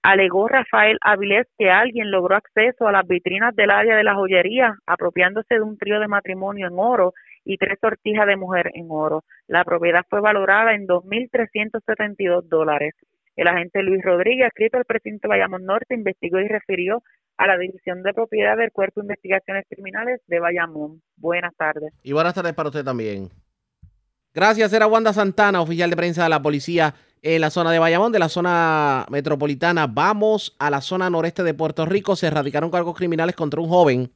alegó 0.02 0.48
Rafael 0.48 0.98
Avilés 1.02 1.46
que 1.58 1.70
alguien 1.70 2.10
logró 2.10 2.36
acceso 2.36 2.86
a 2.88 2.92
las 2.92 3.06
vitrinas 3.06 3.54
del 3.54 3.70
área 3.70 3.96
de 3.96 4.04
la 4.04 4.14
joyería, 4.14 4.76
apropiándose 4.86 5.54
de 5.54 5.62
un 5.62 5.76
trío 5.76 6.00
de 6.00 6.08
matrimonio 6.08 6.68
en 6.68 6.74
oro 6.76 7.12
y 7.44 7.56
tres 7.56 7.78
sortijas 7.80 8.26
de 8.26 8.36
mujer 8.36 8.70
en 8.74 8.86
oro. 8.90 9.24
La 9.46 9.64
propiedad 9.64 10.04
fue 10.08 10.20
valorada 10.20 10.74
en 10.74 10.86
2.372 10.86 12.42
dólares. 12.44 12.94
El 13.36 13.48
agente 13.48 13.82
Luis 13.82 14.02
Rodríguez, 14.02 14.48
escrito 14.48 14.76
al 14.76 14.84
presidente 14.84 15.28
Bayamón 15.28 15.64
Norte, 15.64 15.94
investigó 15.94 16.40
y 16.40 16.48
refirió 16.48 17.02
a 17.38 17.46
la 17.46 17.56
División 17.56 18.02
de 18.02 18.12
Propiedad 18.12 18.56
del 18.56 18.70
Cuerpo 18.70 19.00
de 19.00 19.06
Investigaciones 19.06 19.64
Criminales 19.68 20.20
de 20.26 20.40
Bayamón. 20.40 21.00
Buenas 21.16 21.54
tardes. 21.56 21.92
Y 22.02 22.12
buenas 22.12 22.34
tardes 22.34 22.52
para 22.52 22.68
usted 22.68 22.84
también. 22.84 23.30
Gracias, 24.34 24.72
era 24.72 24.86
Wanda 24.86 25.12
Santana, 25.12 25.60
oficial 25.60 25.90
de 25.90 25.96
prensa 25.96 26.24
de 26.24 26.28
la 26.28 26.42
policía 26.42 26.94
en 27.22 27.40
la 27.40 27.50
zona 27.50 27.70
de 27.70 27.78
Bayamón, 27.78 28.12
de 28.12 28.18
la 28.18 28.28
zona 28.28 29.06
metropolitana. 29.10 29.86
Vamos 29.86 30.54
a 30.58 30.70
la 30.70 30.80
zona 30.80 31.10
noreste 31.10 31.42
de 31.42 31.54
Puerto 31.54 31.86
Rico. 31.86 32.16
Se 32.16 32.26
erradicaron 32.26 32.70
cargos 32.70 32.96
criminales 32.96 33.36
contra 33.36 33.60
un 33.60 33.68
joven 33.68 34.12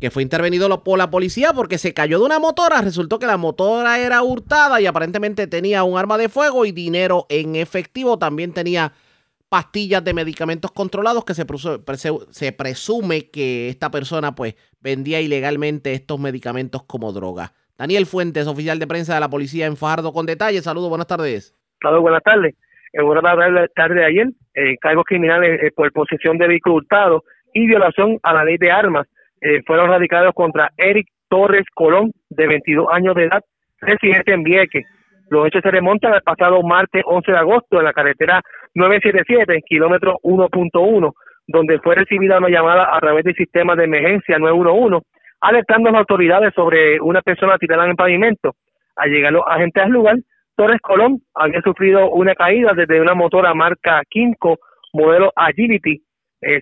que 0.00 0.10
fue 0.10 0.22
intervenido 0.22 0.82
por 0.82 0.98
la 0.98 1.10
policía 1.10 1.52
porque 1.52 1.78
se 1.78 1.94
cayó 1.94 2.18
de 2.18 2.24
una 2.24 2.38
motora. 2.38 2.80
Resultó 2.80 3.18
que 3.18 3.26
la 3.26 3.36
motora 3.36 3.98
era 3.98 4.22
hurtada 4.22 4.80
y 4.80 4.86
aparentemente 4.86 5.46
tenía 5.46 5.84
un 5.84 5.98
arma 5.98 6.18
de 6.18 6.28
fuego 6.28 6.66
y 6.66 6.72
dinero 6.72 7.26
en 7.28 7.56
efectivo. 7.56 8.18
También 8.18 8.52
tenía 8.52 8.92
pastillas 9.48 10.02
de 10.04 10.12
medicamentos 10.12 10.72
controlados 10.72 11.24
que 11.24 11.34
se, 11.34 11.46
se 12.30 12.52
presume 12.52 13.30
que 13.30 13.68
esta 13.68 13.90
persona 13.90 14.34
pues 14.34 14.54
vendía 14.80 15.20
ilegalmente 15.20 15.94
estos 15.94 16.18
medicamentos 16.18 16.82
como 16.82 17.12
droga. 17.12 17.54
Daniel 17.78 18.06
Fuentes, 18.06 18.46
oficial 18.46 18.78
de 18.78 18.86
prensa 18.86 19.14
de 19.14 19.20
la 19.20 19.30
policía 19.30 19.66
en 19.66 19.76
Fajardo, 19.76 20.12
con 20.12 20.26
detalles. 20.26 20.64
Saludos, 20.64 20.88
buenas 20.88 21.06
tardes. 21.06 21.55
Saludos, 21.82 22.02
buenas 22.02 22.22
tardes. 22.22 22.54
En 22.92 23.04
buenas 23.04 23.68
tarde 23.74 23.94
de 23.94 24.04
ayer, 24.04 24.26
eh, 24.54 24.76
cargos 24.80 25.04
criminales 25.04 25.62
eh, 25.62 25.70
por 25.74 25.92
posesión 25.92 26.38
de 26.38 26.48
vehículo 26.48 26.76
hurtado 26.76 27.24
y 27.52 27.66
violación 27.66 28.18
a 28.22 28.32
la 28.32 28.44
ley 28.44 28.56
de 28.56 28.70
armas 28.70 29.06
eh, 29.42 29.62
fueron 29.66 29.90
radicados 29.90 30.32
contra 30.34 30.70
Eric 30.78 31.06
Torres 31.28 31.66
Colón, 31.74 32.12
de 32.30 32.46
22 32.46 32.86
años 32.90 33.14
de 33.14 33.24
edad, 33.24 33.42
residente 33.80 34.32
en 34.32 34.42
Vieques. 34.42 34.86
Los 35.28 35.46
hechos 35.46 35.60
se 35.62 35.70
remontan 35.70 36.14
al 36.14 36.22
pasado 36.22 36.62
martes 36.62 37.02
11 37.04 37.32
de 37.32 37.38
agosto 37.38 37.78
en 37.78 37.84
la 37.84 37.92
carretera 37.92 38.40
977, 38.74 39.60
kilómetro 39.66 40.18
1.1, 40.22 41.12
donde 41.48 41.78
fue 41.80 41.96
recibida 41.96 42.38
una 42.38 42.48
llamada 42.48 42.96
a 42.96 42.98
través 43.00 43.24
del 43.24 43.34
sistema 43.34 43.74
de 43.76 43.84
emergencia 43.84 44.38
911, 44.38 45.04
alertando 45.40 45.90
a 45.90 45.92
las 45.92 46.00
autoridades 46.00 46.54
sobre 46.54 46.98
una 47.00 47.20
persona 47.20 47.58
tirada 47.58 47.84
en 47.84 47.90
el 47.90 47.96
pavimento. 47.96 48.54
Al 48.96 49.10
llegar 49.10 49.32
los 49.32 49.44
agentes 49.46 49.82
al 49.82 49.90
lugar, 49.90 50.16
Torres 50.56 50.80
Colón 50.80 51.20
había 51.34 51.60
sufrido 51.60 52.10
una 52.10 52.34
caída 52.34 52.72
desde 52.74 53.00
una 53.00 53.14
motora 53.14 53.52
marca 53.54 54.02
Kinko, 54.08 54.58
modelo 54.94 55.30
Agility 55.36 56.02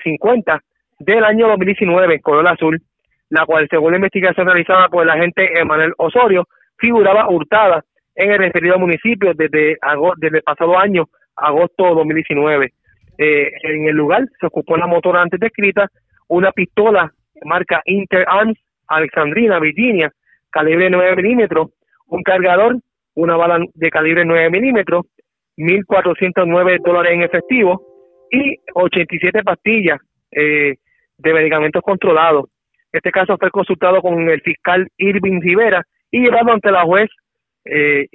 50, 0.03 0.55
eh, 0.55 0.59
del 0.99 1.25
año 1.25 1.49
2019, 1.49 2.21
color 2.21 2.49
azul, 2.49 2.83
la 3.31 3.47
cual, 3.47 3.69
según 3.71 3.93
la 3.93 3.99
investigación 3.99 4.47
realizada 4.47 4.89
por 4.89 5.05
el 5.05 5.11
agente 5.11 5.59
Emanuel 5.59 5.93
Osorio, 5.99 6.47
figuraba 6.77 7.29
hurtada 7.31 7.85
en 8.17 8.33
el 8.33 8.39
referido 8.39 8.79
municipio 8.79 9.33
desde, 9.35 9.73
el 9.73 10.43
pasado 10.43 10.79
año, 10.79 11.07
agosto 11.37 11.85
de 11.85 11.95
2019. 11.95 12.73
Eh, 13.19 13.51
en 13.63 13.87
el 13.87 13.97
lugar 13.97 14.25
se 14.41 14.47
ocupó 14.47 14.77
la 14.77 14.87
motora 14.87 15.23
antes 15.23 15.39
descrita, 15.39 15.89
una 16.29 16.51
pistola 16.51 17.13
marca 17.45 17.81
Inter 17.87 18.25
Arms 18.29 18.59
Alexandrina, 18.89 19.61
Virginia, 19.61 20.13
calibre 20.51 20.91
9 20.91 21.17
milímetros, 21.17 21.71
un 22.09 22.23
cargador, 22.23 22.77
una 23.15 23.37
bala 23.37 23.65
de 23.75 23.91
calibre 23.91 24.25
9 24.25 24.51
milímetros, 24.51 25.07
1.409 25.57 26.81
dólares 26.85 27.13
en 27.13 27.23
efectivo 27.23 27.83
y 28.31 28.57
87 28.75 29.43
pastillas 29.43 30.01
eh, 30.31 30.75
de 31.19 31.33
medicamentos 31.33 31.83
controlados. 31.83 32.47
Este 32.93 33.11
caso 33.11 33.37
fue 33.39 33.51
consultado 33.51 34.01
con 34.01 34.29
el 34.29 34.41
fiscal 34.41 34.87
Irving 34.99 35.41
Rivera 35.41 35.83
y 36.11 36.21
llevado 36.21 36.53
ante 36.53 36.71
la 36.71 36.83
juez 36.83 37.09
eh, 37.65 38.07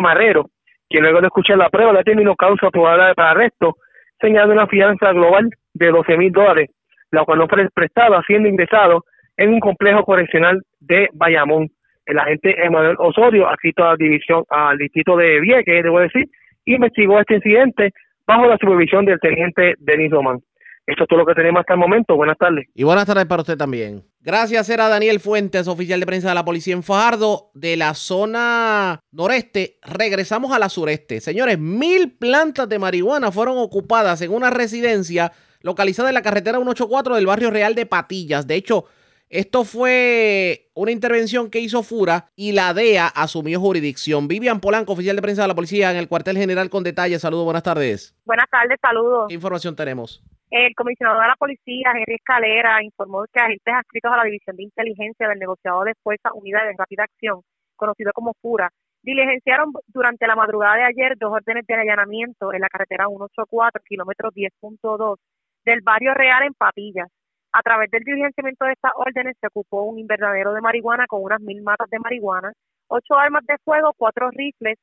Marrero, 0.00 0.50
quien 0.88 1.02
luego 1.02 1.20
de 1.20 1.26
escuchar 1.26 1.58
la 1.58 1.70
prueba 1.70 1.92
determinó 1.92 2.34
causa 2.36 2.70
probable 2.70 3.14
para 3.14 3.30
arresto, 3.32 3.76
señalando 4.20 4.54
una 4.54 4.66
fianza 4.66 5.12
global 5.12 5.50
de 5.74 5.88
12 5.88 6.16
mil 6.16 6.32
dólares, 6.32 6.70
la 7.10 7.24
cual 7.24 7.38
no 7.38 7.48
fue 7.48 7.68
prestada 7.74 8.22
siendo 8.26 8.48
ingresado 8.48 9.04
en 9.36 9.52
un 9.52 9.60
complejo 9.60 10.04
correccional 10.04 10.62
de 10.80 11.08
Bayamón. 11.12 11.68
El 12.06 12.18
agente 12.18 12.54
Emanuel 12.64 12.96
Osorio, 12.98 13.48
adscrito 13.48 13.84
a 13.84 13.90
la 13.90 13.96
división, 13.96 14.44
al 14.48 14.78
distrito 14.78 15.16
de 15.16 15.40
Vieques, 15.40 15.82
debo 15.82 16.00
decir, 16.00 16.28
investigó 16.64 17.18
este 17.20 17.34
incidente 17.34 17.92
bajo 18.26 18.46
la 18.46 18.56
supervisión 18.58 19.04
del 19.04 19.20
teniente 19.20 19.74
Denis 19.78 20.10
Román. 20.10 20.40
Esto 20.86 21.02
es 21.02 21.08
todo 21.08 21.18
lo 21.18 21.26
que 21.26 21.34
tenemos 21.34 21.60
hasta 21.60 21.74
el 21.74 21.80
momento. 21.80 22.14
Buenas 22.14 22.38
tardes. 22.38 22.66
Y 22.72 22.84
buenas 22.84 23.06
tardes 23.06 23.26
para 23.26 23.42
usted 23.42 23.56
también. 23.56 24.04
Gracias, 24.20 24.70
era 24.70 24.88
Daniel 24.88 25.18
Fuentes, 25.18 25.66
oficial 25.66 25.98
de 25.98 26.06
prensa 26.06 26.28
de 26.28 26.34
la 26.36 26.44
policía 26.44 26.74
en 26.74 26.84
Fajardo, 26.84 27.50
de 27.54 27.76
la 27.76 27.94
zona 27.94 29.00
noreste. 29.10 29.78
Regresamos 29.82 30.52
a 30.52 30.60
la 30.60 30.68
sureste. 30.68 31.20
Señores, 31.20 31.58
mil 31.58 32.12
plantas 32.12 32.68
de 32.68 32.78
marihuana 32.78 33.32
fueron 33.32 33.58
ocupadas 33.58 34.22
en 34.22 34.32
una 34.32 34.50
residencia 34.50 35.32
localizada 35.60 36.10
en 36.10 36.14
la 36.14 36.22
carretera 36.22 36.58
184 36.58 37.16
del 37.16 37.26
barrio 37.26 37.50
Real 37.50 37.74
de 37.74 37.86
Patillas. 37.86 38.46
De 38.46 38.54
hecho, 38.54 38.84
esto 39.28 39.64
fue 39.64 40.70
una 40.74 40.92
intervención 40.92 41.50
que 41.50 41.58
hizo 41.58 41.82
Fura 41.82 42.26
y 42.36 42.52
la 42.52 42.72
DEA 42.72 43.08
asumió 43.08 43.58
jurisdicción. 43.58 44.28
Vivian 44.28 44.60
Polanco, 44.60 44.92
oficial 44.92 45.16
de 45.16 45.22
prensa 45.22 45.42
de 45.42 45.48
la 45.48 45.54
policía 45.54 45.90
en 45.90 45.96
el 45.96 46.08
cuartel 46.08 46.36
general 46.36 46.70
con 46.70 46.84
detalles. 46.84 47.22
Saludos, 47.22 47.44
buenas 47.44 47.64
tardes. 47.64 48.14
Buenas 48.24 48.48
tardes, 48.48 48.78
saludos. 48.80 49.26
¿Qué 49.28 49.34
información 49.34 49.74
tenemos? 49.74 50.22
El 50.50 50.72
comisionado 50.76 51.20
de 51.20 51.26
la 51.26 51.34
policía, 51.34 51.90
Henry 51.90 52.14
Escalera, 52.14 52.82
informó 52.84 53.24
que 53.32 53.40
agentes 53.40 53.74
adscritos 53.74 54.12
a 54.12 54.16
la 54.16 54.24
División 54.24 54.54
de 54.54 54.62
Inteligencia 54.62 55.28
del 55.28 55.40
negociado 55.40 55.82
de 55.82 55.94
Fuerza 56.04 56.30
Unida 56.32 56.64
de 56.64 56.74
Rápida 56.78 57.02
Acción, 57.02 57.40
conocido 57.74 58.12
como 58.14 58.32
FURA, 58.40 58.70
diligenciaron 59.02 59.72
durante 59.88 60.26
la 60.28 60.36
madrugada 60.36 60.76
de 60.76 60.84
ayer 60.84 61.18
dos 61.18 61.32
órdenes 61.32 61.66
de 61.66 61.74
allanamiento 61.74 62.52
en 62.52 62.60
la 62.60 62.68
carretera 62.68 63.06
184, 63.08 63.82
kilómetro 63.88 64.30
10.2 64.30 65.16
del 65.64 65.80
barrio 65.80 66.14
Real 66.14 66.44
en 66.44 66.54
Papillas. 66.54 67.08
A 67.56 67.62
través 67.62 67.90
del 67.90 68.04
diligenciamiento 68.04 68.66
de 68.66 68.72
estas 68.72 68.92
órdenes 68.96 69.34
se 69.40 69.46
ocupó 69.46 69.84
un 69.84 69.98
invernadero 69.98 70.52
de 70.52 70.60
marihuana 70.60 71.06
con 71.06 71.22
unas 71.22 71.40
mil 71.40 71.62
matas 71.62 71.88
de 71.88 71.98
marihuana, 71.98 72.52
ocho 72.86 73.14
armas 73.14 73.46
de 73.46 73.56
fuego, 73.64 73.94
cuatro 73.96 74.28
rifles, 74.30 74.76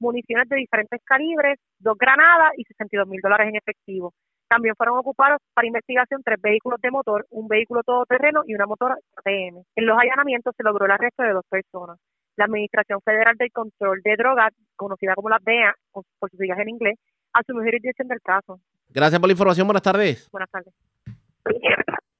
municiones 0.00 0.48
de 0.48 0.56
diferentes 0.56 1.00
calibres, 1.04 1.60
dos 1.78 1.96
granadas 1.96 2.50
y 2.56 2.64
62 2.64 3.06
mil 3.06 3.20
dólares 3.20 3.48
en 3.48 3.54
efectivo. 3.54 4.12
También 4.48 4.74
fueron 4.76 4.98
ocupados 4.98 5.38
para 5.54 5.68
investigación 5.68 6.20
tres 6.24 6.42
vehículos 6.42 6.80
de 6.80 6.90
motor, 6.90 7.26
un 7.30 7.46
vehículo 7.46 7.84
todoterreno 7.84 8.42
y 8.44 8.56
una 8.56 8.66
motora 8.66 8.96
ATM. 9.18 9.62
En 9.76 9.86
los 9.86 9.96
allanamientos 9.96 10.52
se 10.56 10.64
logró 10.64 10.86
el 10.86 10.90
arresto 10.90 11.22
de 11.22 11.30
dos 11.30 11.44
personas. 11.48 11.96
La 12.34 12.46
Administración 12.46 13.00
Federal 13.02 13.36
del 13.36 13.52
Control 13.52 14.00
de 14.02 14.16
Drogas, 14.16 14.52
conocida 14.74 15.14
como 15.14 15.28
la 15.28 15.38
DEA, 15.40 15.72
por 15.92 16.02
su 16.28 16.36
siglas 16.36 16.58
en 16.58 16.70
inglés, 16.70 16.98
asumió 17.32 17.62
jurisdicción 17.62 18.08
del 18.08 18.20
caso. 18.20 18.58
Gracias 18.88 19.20
por 19.20 19.28
la 19.28 19.32
información. 19.32 19.68
Buenas 19.68 19.82
tardes. 19.84 20.28
Buenas 20.32 20.50
tardes. 20.50 20.74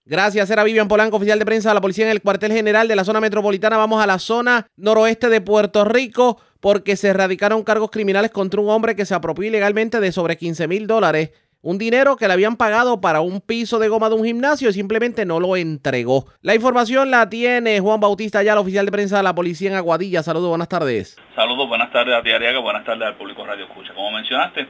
Gracias, 0.08 0.48
era 0.50 0.62
Vivian 0.62 0.86
Polanco, 0.86 1.16
oficial 1.16 1.36
de 1.36 1.44
prensa 1.44 1.70
de 1.70 1.74
la 1.74 1.80
policía 1.80 2.04
en 2.04 2.12
el 2.12 2.22
cuartel 2.22 2.52
general 2.52 2.86
de 2.86 2.94
la 2.94 3.02
zona 3.02 3.20
metropolitana. 3.20 3.76
Vamos 3.76 4.00
a 4.00 4.06
la 4.06 4.20
zona 4.20 4.68
noroeste 4.76 5.28
de 5.28 5.40
Puerto 5.40 5.84
Rico 5.84 6.40
porque 6.60 6.94
se 6.94 7.08
erradicaron 7.08 7.64
cargos 7.64 7.90
criminales 7.90 8.30
contra 8.30 8.60
un 8.60 8.70
hombre 8.70 8.94
que 8.94 9.04
se 9.04 9.16
apropió 9.16 9.48
ilegalmente 9.48 9.98
de 9.98 10.12
sobre 10.12 10.36
15 10.36 10.68
mil 10.68 10.86
dólares 10.86 11.32
un 11.66 11.78
dinero 11.78 12.14
que 12.14 12.28
le 12.28 12.34
habían 12.34 12.56
pagado 12.56 13.00
para 13.00 13.20
un 13.20 13.40
piso 13.40 13.80
de 13.80 13.88
goma 13.88 14.08
de 14.08 14.14
un 14.14 14.24
gimnasio 14.24 14.70
y 14.70 14.72
simplemente 14.72 15.26
no 15.26 15.40
lo 15.40 15.56
entregó. 15.56 16.26
La 16.40 16.54
información 16.54 17.10
la 17.10 17.28
tiene 17.28 17.80
Juan 17.80 17.98
Bautista 17.98 18.40
ya, 18.44 18.52
el 18.52 18.58
oficial 18.58 18.86
de 18.86 18.92
prensa 18.92 19.16
de 19.16 19.24
la 19.24 19.34
policía 19.34 19.70
en 19.70 19.76
Aguadilla. 19.76 20.22
Saludos, 20.22 20.48
buenas 20.48 20.68
tardes. 20.68 21.16
Saludos, 21.34 21.66
buenas 21.68 21.90
tardes 21.90 22.14
a 22.14 22.22
ti, 22.22 22.30
Ariaga, 22.30 22.60
buenas 22.60 22.84
tardes 22.84 23.08
al 23.08 23.16
público 23.16 23.44
Radio 23.44 23.64
Escucha. 23.64 23.92
Como 23.94 24.12
mencionaste, 24.12 24.64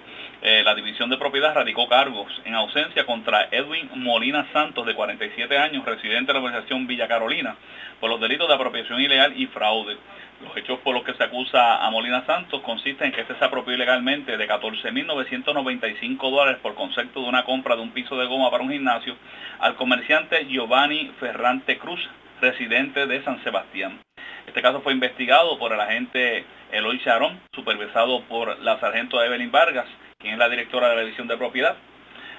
eh, 0.48 0.62
la 0.62 0.76
División 0.76 1.10
de 1.10 1.18
Propiedad 1.18 1.56
radicó 1.56 1.88
cargos 1.88 2.30
en 2.44 2.54
ausencia 2.54 3.04
contra 3.04 3.48
Edwin 3.50 3.90
Molina 3.96 4.46
Santos, 4.52 4.86
de 4.86 4.94
47 4.94 5.58
años, 5.58 5.84
residente 5.84 6.28
de 6.28 6.34
la 6.34 6.44
organización 6.44 6.86
Villa 6.86 7.08
Carolina, 7.08 7.56
por 7.98 8.10
los 8.10 8.20
delitos 8.20 8.46
de 8.46 8.54
apropiación 8.54 9.00
ilegal 9.00 9.32
y 9.36 9.48
fraude. 9.48 9.96
Los 10.44 10.56
hechos 10.56 10.78
por 10.84 10.94
los 10.94 11.02
que 11.02 11.14
se 11.14 11.24
acusa 11.24 11.84
a 11.84 11.90
Molina 11.90 12.24
Santos 12.26 12.62
consisten 12.62 13.08
en 13.08 13.12
que 13.12 13.22
este 13.22 13.34
se 13.34 13.44
apropió 13.44 13.74
ilegalmente 13.74 14.36
de 14.36 14.48
14.995 14.48 16.30
dólares 16.30 16.60
por 16.62 16.76
concepto 16.76 17.22
de 17.22 17.28
una 17.28 17.42
compra 17.42 17.74
de 17.74 17.82
un 17.82 17.90
piso 17.90 18.16
de 18.16 18.26
goma 18.26 18.48
para 18.48 18.62
un 18.62 18.70
gimnasio 18.70 19.16
al 19.58 19.74
comerciante 19.74 20.46
Giovanni 20.46 21.10
Ferrante 21.18 21.76
Cruz, 21.76 22.08
residente 22.40 23.08
de 23.08 23.20
San 23.24 23.42
Sebastián. 23.42 23.98
Este 24.46 24.62
caso 24.62 24.80
fue 24.82 24.92
investigado 24.92 25.58
por 25.58 25.72
el 25.72 25.80
agente 25.80 26.44
Eloy 26.70 27.02
Charón, 27.02 27.40
supervisado 27.52 28.22
por 28.28 28.60
la 28.60 28.78
sargento 28.78 29.20
Evelyn 29.20 29.50
Vargas, 29.50 29.86
quien 30.26 30.34
es 30.34 30.38
la 30.40 30.48
directora 30.48 30.88
de 30.88 30.96
la 30.96 31.02
División 31.02 31.28
de 31.28 31.36
Propiedad. 31.36 31.76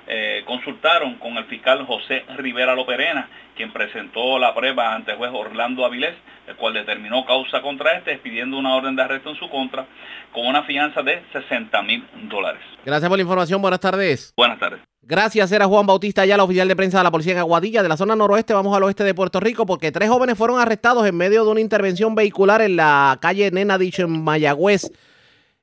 Eh, 0.09 0.43
consultaron 0.45 1.15
con 1.15 1.37
el 1.37 1.45
fiscal 1.45 1.85
José 1.85 2.25
Rivera 2.37 2.75
Loperena, 2.75 3.29
quien 3.55 3.71
presentó 3.71 4.37
la 4.39 4.53
prueba 4.53 4.93
ante 4.93 5.11
el 5.11 5.17
juez 5.17 5.31
Orlando 5.33 5.85
Avilés, 5.85 6.15
el 6.47 6.55
cual 6.55 6.73
determinó 6.73 7.25
causa 7.25 7.61
contra 7.61 7.93
este, 7.93 8.17
pidiendo 8.17 8.57
una 8.57 8.75
orden 8.75 8.95
de 8.95 9.03
arresto 9.03 9.29
en 9.29 9.37
su 9.37 9.49
contra, 9.49 9.85
con 10.33 10.45
una 10.45 10.63
fianza 10.63 11.01
de 11.01 11.23
60 11.31 11.81
mil 11.83 12.05
dólares. 12.29 12.61
Gracias 12.85 13.07
por 13.07 13.17
la 13.17 13.21
información, 13.21 13.61
buenas 13.61 13.79
tardes. 13.79 14.33
Buenas 14.35 14.59
tardes. 14.59 14.81
Gracias, 15.01 15.49
era 15.53 15.65
Juan 15.65 15.85
Bautista 15.85 16.25
la 16.25 16.43
oficial 16.43 16.67
de 16.67 16.75
prensa 16.75 16.97
de 16.97 17.05
la 17.05 17.11
policía 17.11 17.31
en 17.33 17.39
Aguadilla, 17.39 17.83
de 17.83 17.89
la 17.89 17.95
zona 17.95 18.17
noroeste, 18.17 18.53
vamos 18.53 18.75
al 18.75 18.83
oeste 18.83 19.05
de 19.05 19.13
Puerto 19.13 19.39
Rico, 19.39 19.65
porque 19.65 19.93
tres 19.93 20.09
jóvenes 20.09 20.37
fueron 20.37 20.59
arrestados 20.59 21.07
en 21.07 21.15
medio 21.15 21.45
de 21.45 21.51
una 21.51 21.61
intervención 21.61 22.15
vehicular 22.15 22.61
en 22.61 22.75
la 22.75 23.17
calle 23.21 23.49
Nena 23.51 23.77
Dicho 23.77 24.03
en 24.03 24.23
Mayagüez. 24.23 24.91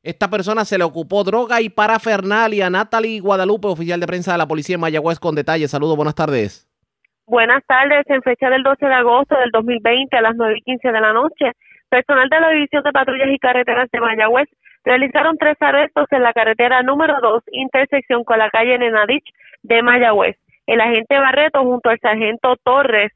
Esta 0.04 0.28
persona 0.28 0.66
se 0.66 0.76
le 0.76 0.84
ocupó 0.84 1.24
droga 1.24 1.62
y 1.62 1.70
parafernalia. 1.70 2.68
Natalie 2.68 3.20
Guadalupe, 3.20 3.68
oficial 3.68 3.98
de 3.98 4.06
prensa 4.06 4.32
de 4.32 4.38
la 4.38 4.46
policía 4.46 4.74
en 4.74 4.82
Mayagüez, 4.82 5.18
con 5.18 5.34
detalles. 5.34 5.70
Saludos, 5.70 5.96
buenas 5.96 6.14
tardes. 6.14 6.68
Buenas 7.26 7.64
tardes. 7.66 8.04
En 8.10 8.20
fecha 8.20 8.50
del 8.50 8.62
12 8.62 8.84
de 8.84 8.94
agosto 8.94 9.34
del 9.34 9.50
2020 9.50 10.14
a 10.14 10.20
las 10.20 10.36
9 10.36 10.56
y 10.58 10.60
15 10.60 10.92
de 10.92 11.00
la 11.00 11.14
noche, 11.14 11.52
personal 11.88 12.28
de 12.28 12.38
la 12.38 12.50
División 12.50 12.82
de 12.82 12.92
Patrullas 12.92 13.28
y 13.32 13.38
Carreteras 13.38 13.90
de 13.90 14.00
Mayagüez 14.00 14.48
realizaron 14.84 15.38
tres 15.38 15.56
arrestos 15.60 16.06
en 16.10 16.22
la 16.22 16.34
carretera 16.34 16.82
número 16.82 17.14
2, 17.22 17.42
intersección 17.52 18.24
con 18.24 18.38
la 18.38 18.50
calle 18.50 18.76
Nenadich 18.76 19.24
de 19.62 19.82
Mayagüez. 19.82 20.36
El 20.66 20.82
agente 20.82 21.18
Barreto 21.18 21.62
junto 21.62 21.88
al 21.88 21.98
sargento 22.00 22.56
Torres, 22.62 23.10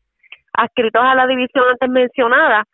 adscritos 0.54 1.02
a 1.04 1.14
la 1.14 1.26
división 1.26 1.64
antes 1.70 1.90
mencionada, 1.90 2.64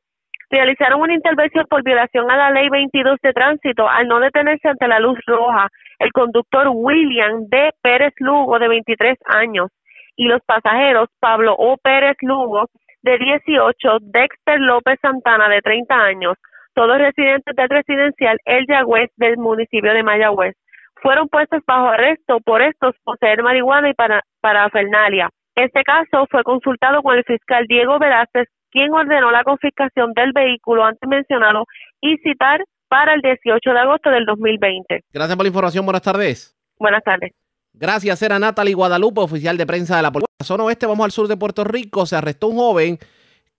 realizaron 0.51 1.01
una 1.01 1.15
intervención 1.15 1.67
por 1.69 1.83
violación 1.83 2.31
a 2.31 2.37
la 2.37 2.51
ley 2.51 2.69
22 2.69 3.19
de 3.23 3.33
tránsito 3.33 3.89
al 3.89 4.09
no 4.09 4.21
detenerse 4.21 4.69
ante 4.69 4.89
la 4.89 4.99
luz 4.99 5.19
roja 5.27 5.69
el 5.99 6.13
conductor 6.13 6.69
William 6.73 7.47
D. 7.49 7.73
Pérez 7.83 8.13
Lugo 8.19 8.59
de 8.59 8.69
23 8.69 9.19
años 9.27 9.71
y 10.17 10.27
los 10.27 10.41
pasajeros 10.45 11.09
Pablo 11.21 11.55
O. 11.59 11.77
Pérez 11.77 12.17
Lugo 12.21 12.69
de 13.03 13.19
18, 13.19 13.99
Dexter 14.01 14.61
López 14.61 14.99
Santana 15.01 15.49
de 15.49 15.61
30 15.61 15.95
años, 15.95 16.37
todos 16.75 16.99
residentes 16.99 17.55
del 17.55 17.69
residencial 17.69 18.39
El 18.45 18.67
Yagüez 18.67 19.11
del 19.17 19.37
municipio 19.37 19.93
de 19.93 20.03
Mayagüez. 20.03 20.55
Fueron 21.03 21.29
puestos 21.29 21.63
bajo 21.67 21.89
arresto 21.89 22.41
por 22.41 22.63
estos 22.63 22.95
poseer 23.05 23.43
marihuana 23.43 23.91
y 23.91 23.95
para, 23.95 24.23
parafernalia. 24.41 25.29
Este 25.55 25.85
caso 25.85 26.27
fue 26.31 26.43
consultado 26.43 27.03
con 27.03 27.17
el 27.17 27.25
fiscal 27.25 27.67
Diego 27.69 27.99
Velázquez, 27.99 28.49
quien 28.75 28.93
ordenó 28.93 29.31
la 29.31 29.45
confiscación 29.45 30.13
del 30.15 30.33
vehículo 30.33 30.85
antes 30.85 31.09
mencionado 31.09 31.65
y 32.01 32.17
citar 32.19 32.65
para 32.89 33.15
el 33.15 33.21
18 33.21 33.71
de 33.71 33.79
agosto 33.79 34.11
del 34.11 34.27
2020. 34.27 35.05
Gracias 35.13 35.37
por 35.37 35.45
la 35.45 35.49
información. 35.49 35.87
Buenas 35.87 36.03
tardes. 36.03 36.57
Buenas 36.77 37.05
tardes. 37.05 37.33
Gracias, 37.73 38.21
era 38.23 38.39
Natalie 38.39 38.75
Guadalupe, 38.75 39.21
oficial 39.21 39.57
de 39.57 39.67
prensa 39.67 39.97
de 39.97 40.03
la 40.03 40.11
policía. 40.13 40.29
Zona 40.43 40.65
oeste, 40.65 40.87
vamos 40.87 41.05
al 41.05 41.13
sur 41.13 41.29
de 41.29 41.37
Puerto 41.37 41.63
Rico. 41.63 42.05
Se 42.05 42.17
arrestó 42.17 42.49
un 42.49 42.57
joven 42.57 42.99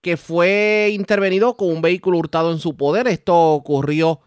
que 0.01 0.17
fue 0.17 0.89
intervenido 0.91 1.55
con 1.55 1.69
un 1.69 1.81
vehículo 1.81 2.17
hurtado 2.17 2.51
en 2.51 2.59
su 2.59 2.75
poder. 2.75 3.07
Esto 3.07 3.53
ocurrió 3.53 4.19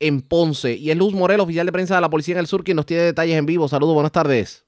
en 0.00 0.22
Ponce. 0.22 0.74
Y 0.74 0.90
es 0.90 0.96
Luz 0.96 1.14
Morel, 1.14 1.40
oficial 1.40 1.66
de 1.66 1.72
prensa 1.72 1.94
de 1.94 2.00
la 2.00 2.10
policía 2.10 2.34
en 2.34 2.40
el 2.40 2.46
sur, 2.48 2.64
quien 2.64 2.76
nos 2.76 2.86
tiene 2.86 3.04
detalles 3.04 3.36
en 3.36 3.46
vivo. 3.46 3.68
Saludos, 3.68 3.94
buenas 3.94 4.12
tardes. 4.12 4.66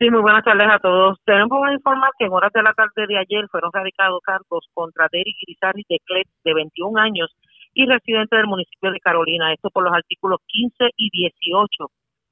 Sí, 0.00 0.08
muy 0.08 0.22
buenas 0.22 0.42
tardes 0.42 0.66
a 0.66 0.78
todos. 0.78 1.18
Tenemos 1.26 1.60
que 1.62 1.74
informar 1.74 2.10
que 2.18 2.24
en 2.24 2.32
horas 2.32 2.50
de 2.54 2.62
la 2.62 2.72
tarde 2.72 3.06
de 3.06 3.18
ayer 3.18 3.46
fueron 3.50 3.70
radicados 3.70 4.22
cargos 4.24 4.66
contra 4.72 5.08
Derek 5.12 5.36
Grisari 5.42 5.84
de 5.90 5.98
Clet, 6.06 6.26
de 6.42 6.54
21 6.54 6.98
años, 6.98 7.28
y 7.74 7.84
residente 7.84 8.34
del 8.34 8.46
municipio 8.46 8.92
de 8.92 8.98
Carolina. 8.98 9.52
Esto 9.52 9.68
por 9.68 9.84
los 9.84 9.92
artículos 9.92 10.40
15 10.46 10.92
y 10.96 11.10
18 11.10 11.68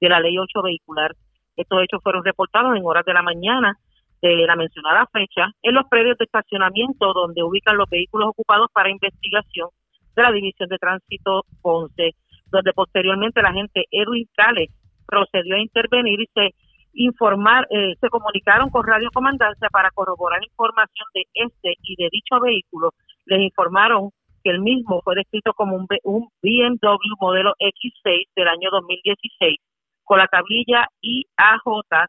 de 0.01 0.09
la 0.09 0.19
Ley 0.19 0.39
8 0.39 0.63
vehicular. 0.63 1.13
Estos 1.59 1.83
hechos 1.83 2.01
fueron 2.03 2.25
reportados 2.25 2.75
en 2.75 2.87
horas 2.87 3.05
de 3.05 3.13
la 3.13 3.21
mañana 3.21 3.77
de 4.23 4.47
la 4.47 4.57
mencionada 4.57 5.07
fecha 5.13 5.51
en 5.61 5.75
los 5.75 5.87
predios 5.91 6.17
de 6.17 6.25
estacionamiento 6.25 7.13
donde 7.13 7.43
ubican 7.43 7.77
los 7.77 7.91
vehículos 7.91 8.31
ocupados 8.31 8.69
para 8.73 8.89
investigación 8.89 9.69
de 10.17 10.23
la 10.23 10.33
División 10.33 10.71
de 10.71 10.79
Tránsito 10.79 11.45
Ponce, 11.61 12.15
donde 12.47 12.73
posteriormente 12.73 13.43
la 13.43 13.51
agente 13.51 13.85
Edwin 13.91 14.27
Cales 14.35 14.71
procedió 15.07 15.57
a 15.57 15.61
intervenir 15.61 16.23
y 16.23 16.31
se 16.33 16.55
informar, 16.93 17.67
eh, 17.71 17.95
se 18.01 18.09
comunicaron 18.09 18.71
con 18.71 18.87
Radio 18.87 19.11
Comandancia 19.13 19.69
para 19.71 19.91
corroborar 19.91 20.43
información 20.43 21.07
de 21.15 21.25
este 21.35 21.75
y 21.83 21.97
de 21.97 22.09
dicho 22.11 22.41
vehículo. 22.41 22.93
Les 23.27 23.41
informaron 23.41 24.11
que 24.43 24.51
el 24.51 24.61
mismo 24.61 25.01
fue 25.03 25.15
descrito 25.17 25.53
como 25.55 25.77
un, 25.77 25.87
un 26.05 26.29
BMW 26.43 27.15
modelo 27.21 27.55
X6 27.61 28.29
del 28.37 28.49
año 28.49 28.71
2016 28.71 29.59
con 30.05 30.19
la 30.19 30.27
tablilla 30.27 30.89
IAJ 31.03 31.63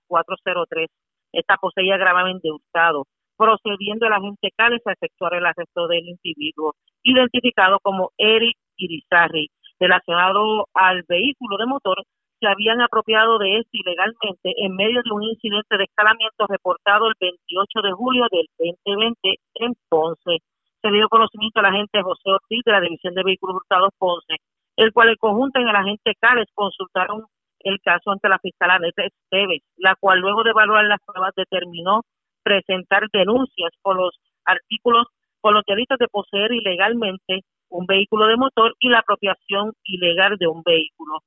403. 0.08 0.90
Esta 1.34 1.58
poseía 1.58 1.98
gravemente 1.98 2.50
hurtado, 2.50 3.06
procediendo 3.38 4.08
el 4.08 4.14
agente 4.14 4.50
Cales 4.56 4.82
a 4.86 4.94
efectuar 4.94 5.34
el 5.36 5.46
arresto 5.46 5.88
del 5.88 6.08
individuo, 6.08 6.76
identificado 7.04 7.80
como 7.82 8.12
Eric 8.18 8.58
Irizarri, 8.78 9.50
relacionado 9.80 10.68
al 10.74 11.04
vehículo 11.08 11.58
de 11.58 11.66
motor 11.66 11.98
se 12.40 12.48
habían 12.48 12.82
apropiado 12.82 13.38
de 13.38 13.58
este 13.58 13.78
ilegalmente 13.78 14.54
en 14.58 14.76
medio 14.76 15.02
de 15.04 15.12
un 15.12 15.24
incidente 15.24 15.78
de 15.78 15.84
escalamiento 15.84 16.48
reportado 16.48 17.08
el 17.08 17.16
28 17.20 17.82
de 17.84 17.92
julio 17.92 18.26
del 18.32 18.48
2020 18.58 19.36
en 19.56 19.74
Ponce. 19.90 20.38
Se 20.82 20.92
dio 20.92 21.10
conocimiento 21.10 21.60
al 21.60 21.66
agente 21.66 22.02
José 22.02 22.30
Ortiz 22.30 22.64
de 22.66 22.72
la 22.72 22.82
División 22.82 23.14
de 23.14 23.24
Vehículos 23.24 23.58
Hurtados 23.58 23.92
Ponce, 23.98 24.38
el 24.78 24.94
cual 24.94 25.10
el 25.10 25.18
conjunto 25.18 25.60
en 25.60 25.68
el 25.68 25.76
agente 25.76 26.14
Cales 26.20 26.48
consultaron 26.54 27.26
el 27.60 27.80
caso 27.82 28.12
ante 28.12 28.30
la 28.30 28.40
fiscal 28.40 28.72
Aneta 28.72 29.04
Esteves, 29.04 29.62
la 29.76 29.96
cual 30.00 30.20
luego 30.20 30.44
de 30.44 30.52
evaluar 30.52 30.86
las 30.86 31.00
pruebas 31.06 31.34
determinó 31.36 32.04
presentar 32.42 33.04
denuncias 33.12 33.72
por 33.82 33.98
los 33.98 34.18
artículos, 34.46 35.08
por 35.42 35.54
los 35.54 35.64
delitos 35.68 35.98
de 36.00 36.08
poseer 36.08 36.54
ilegalmente 36.54 37.42
un 37.68 37.86
vehículo 37.86 38.28
de 38.28 38.38
motor 38.38 38.76
y 38.80 38.88
la 38.88 39.00
apropiación 39.00 39.74
ilegal 39.84 40.38
de 40.38 40.48
un 40.48 40.64
vehículo 40.64 41.20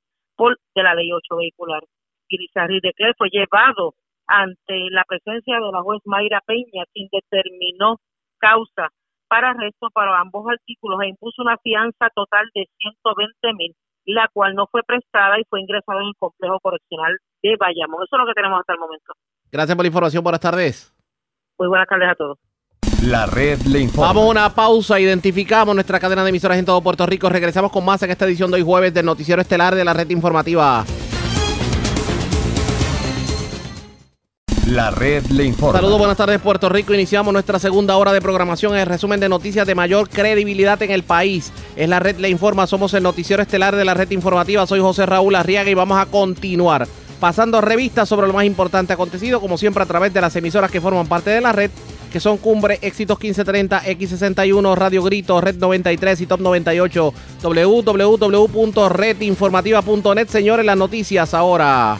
por 0.42 0.58
de 0.74 0.82
la 0.82 0.94
ley 0.94 1.12
8 1.12 1.36
vehicular. 1.36 1.84
Grisarri 2.28 2.80
de 2.80 2.92
que 2.96 3.12
fue 3.16 3.28
llevado 3.30 3.94
ante 4.26 4.90
la 4.90 5.04
presencia 5.04 5.54
de 5.54 5.72
la 5.72 5.82
juez 5.82 6.00
Mayra 6.04 6.40
Peña, 6.44 6.84
quien 6.92 7.08
determinó 7.12 7.98
causa 8.38 8.88
para 9.28 9.50
arresto 9.50 9.88
para 9.94 10.18
ambos 10.18 10.44
artículos 10.50 11.00
e 11.02 11.08
impuso 11.08 11.42
una 11.42 11.56
fianza 11.58 12.08
total 12.14 12.48
de 12.54 12.66
120 12.78 13.54
mil 13.54 13.74
la 14.04 14.28
cual 14.32 14.56
no 14.56 14.66
fue 14.66 14.82
prestada 14.82 15.38
y 15.38 15.44
fue 15.48 15.60
ingresada 15.60 16.00
en 16.00 16.08
el 16.08 16.14
complejo 16.18 16.58
correccional 16.58 17.16
de 17.40 17.56
Bayamón. 17.56 18.02
Eso 18.02 18.16
es 18.16 18.20
lo 18.20 18.26
que 18.26 18.34
tenemos 18.34 18.58
hasta 18.58 18.72
el 18.72 18.80
momento. 18.80 19.12
Gracias 19.52 19.76
por 19.76 19.84
la 19.84 19.88
información. 19.88 20.24
Buenas 20.24 20.40
tardes. 20.40 20.92
Muy 21.56 21.68
buenas 21.68 21.86
tardes 21.86 22.08
a 22.10 22.14
todos. 22.16 22.38
La 23.02 23.26
red 23.26 23.60
le 23.62 23.80
informa. 23.80 24.06
Vamos 24.12 24.28
a 24.28 24.30
una 24.30 24.54
pausa, 24.54 25.00
identificamos 25.00 25.74
nuestra 25.74 25.98
cadena 25.98 26.22
de 26.22 26.28
emisoras 26.28 26.56
en 26.56 26.64
todo 26.64 26.80
Puerto 26.80 27.04
Rico. 27.04 27.28
Regresamos 27.28 27.72
con 27.72 27.84
más 27.84 28.00
en 28.04 28.12
esta 28.12 28.26
edición 28.26 28.48
de 28.52 28.58
hoy 28.58 28.62
jueves 28.62 28.94
del 28.94 29.04
Noticiero 29.04 29.42
Estelar 29.42 29.74
de 29.74 29.84
la 29.84 29.92
Red 29.92 30.10
Informativa. 30.10 30.84
La 34.68 34.92
red 34.92 35.26
le 35.26 35.44
informa. 35.44 35.80
Saludos, 35.80 35.98
buenas 35.98 36.16
tardes 36.16 36.40
Puerto 36.40 36.68
Rico. 36.68 36.94
Iniciamos 36.94 37.32
nuestra 37.32 37.58
segunda 37.58 37.96
hora 37.96 38.12
de 38.12 38.20
programación. 38.20 38.76
El 38.76 38.86
resumen 38.86 39.18
de 39.18 39.28
noticias 39.28 39.66
de 39.66 39.74
mayor 39.74 40.08
credibilidad 40.08 40.80
en 40.80 40.92
el 40.92 41.02
país. 41.02 41.52
Es 41.74 41.88
la 41.88 41.98
red 41.98 42.18
le 42.18 42.28
informa. 42.28 42.68
Somos 42.68 42.94
el 42.94 43.02
noticiero 43.02 43.42
estelar 43.42 43.74
de 43.74 43.84
la 43.84 43.94
red 43.94 44.10
informativa. 44.12 44.64
Soy 44.64 44.78
José 44.78 45.06
Raúl 45.06 45.34
Arriaga 45.34 45.68
y 45.68 45.74
vamos 45.74 45.98
a 45.98 46.06
continuar 46.06 46.86
pasando 47.22 47.60
revistas 47.60 48.08
sobre 48.08 48.26
lo 48.26 48.32
más 48.32 48.44
importante 48.44 48.92
acontecido, 48.92 49.40
como 49.40 49.56
siempre 49.56 49.84
a 49.84 49.86
través 49.86 50.12
de 50.12 50.20
las 50.20 50.34
emisoras 50.34 50.72
que 50.72 50.80
forman 50.80 51.06
parte 51.06 51.30
de 51.30 51.40
la 51.40 51.52
red, 51.52 51.70
que 52.12 52.20
son 52.20 52.36
Cumbre, 52.36 52.78
Éxitos 52.82 53.18
1530, 53.18 53.84
X61, 53.84 54.76
Radio 54.76 55.02
Grito, 55.02 55.40
Red 55.40 55.56
93 55.56 56.20
y 56.20 56.26
Top 56.26 56.40
98, 56.40 57.14
www.redinformativa.net. 57.42 60.28
Señores, 60.28 60.66
las 60.66 60.76
noticias 60.76 61.34
ahora. 61.34 61.98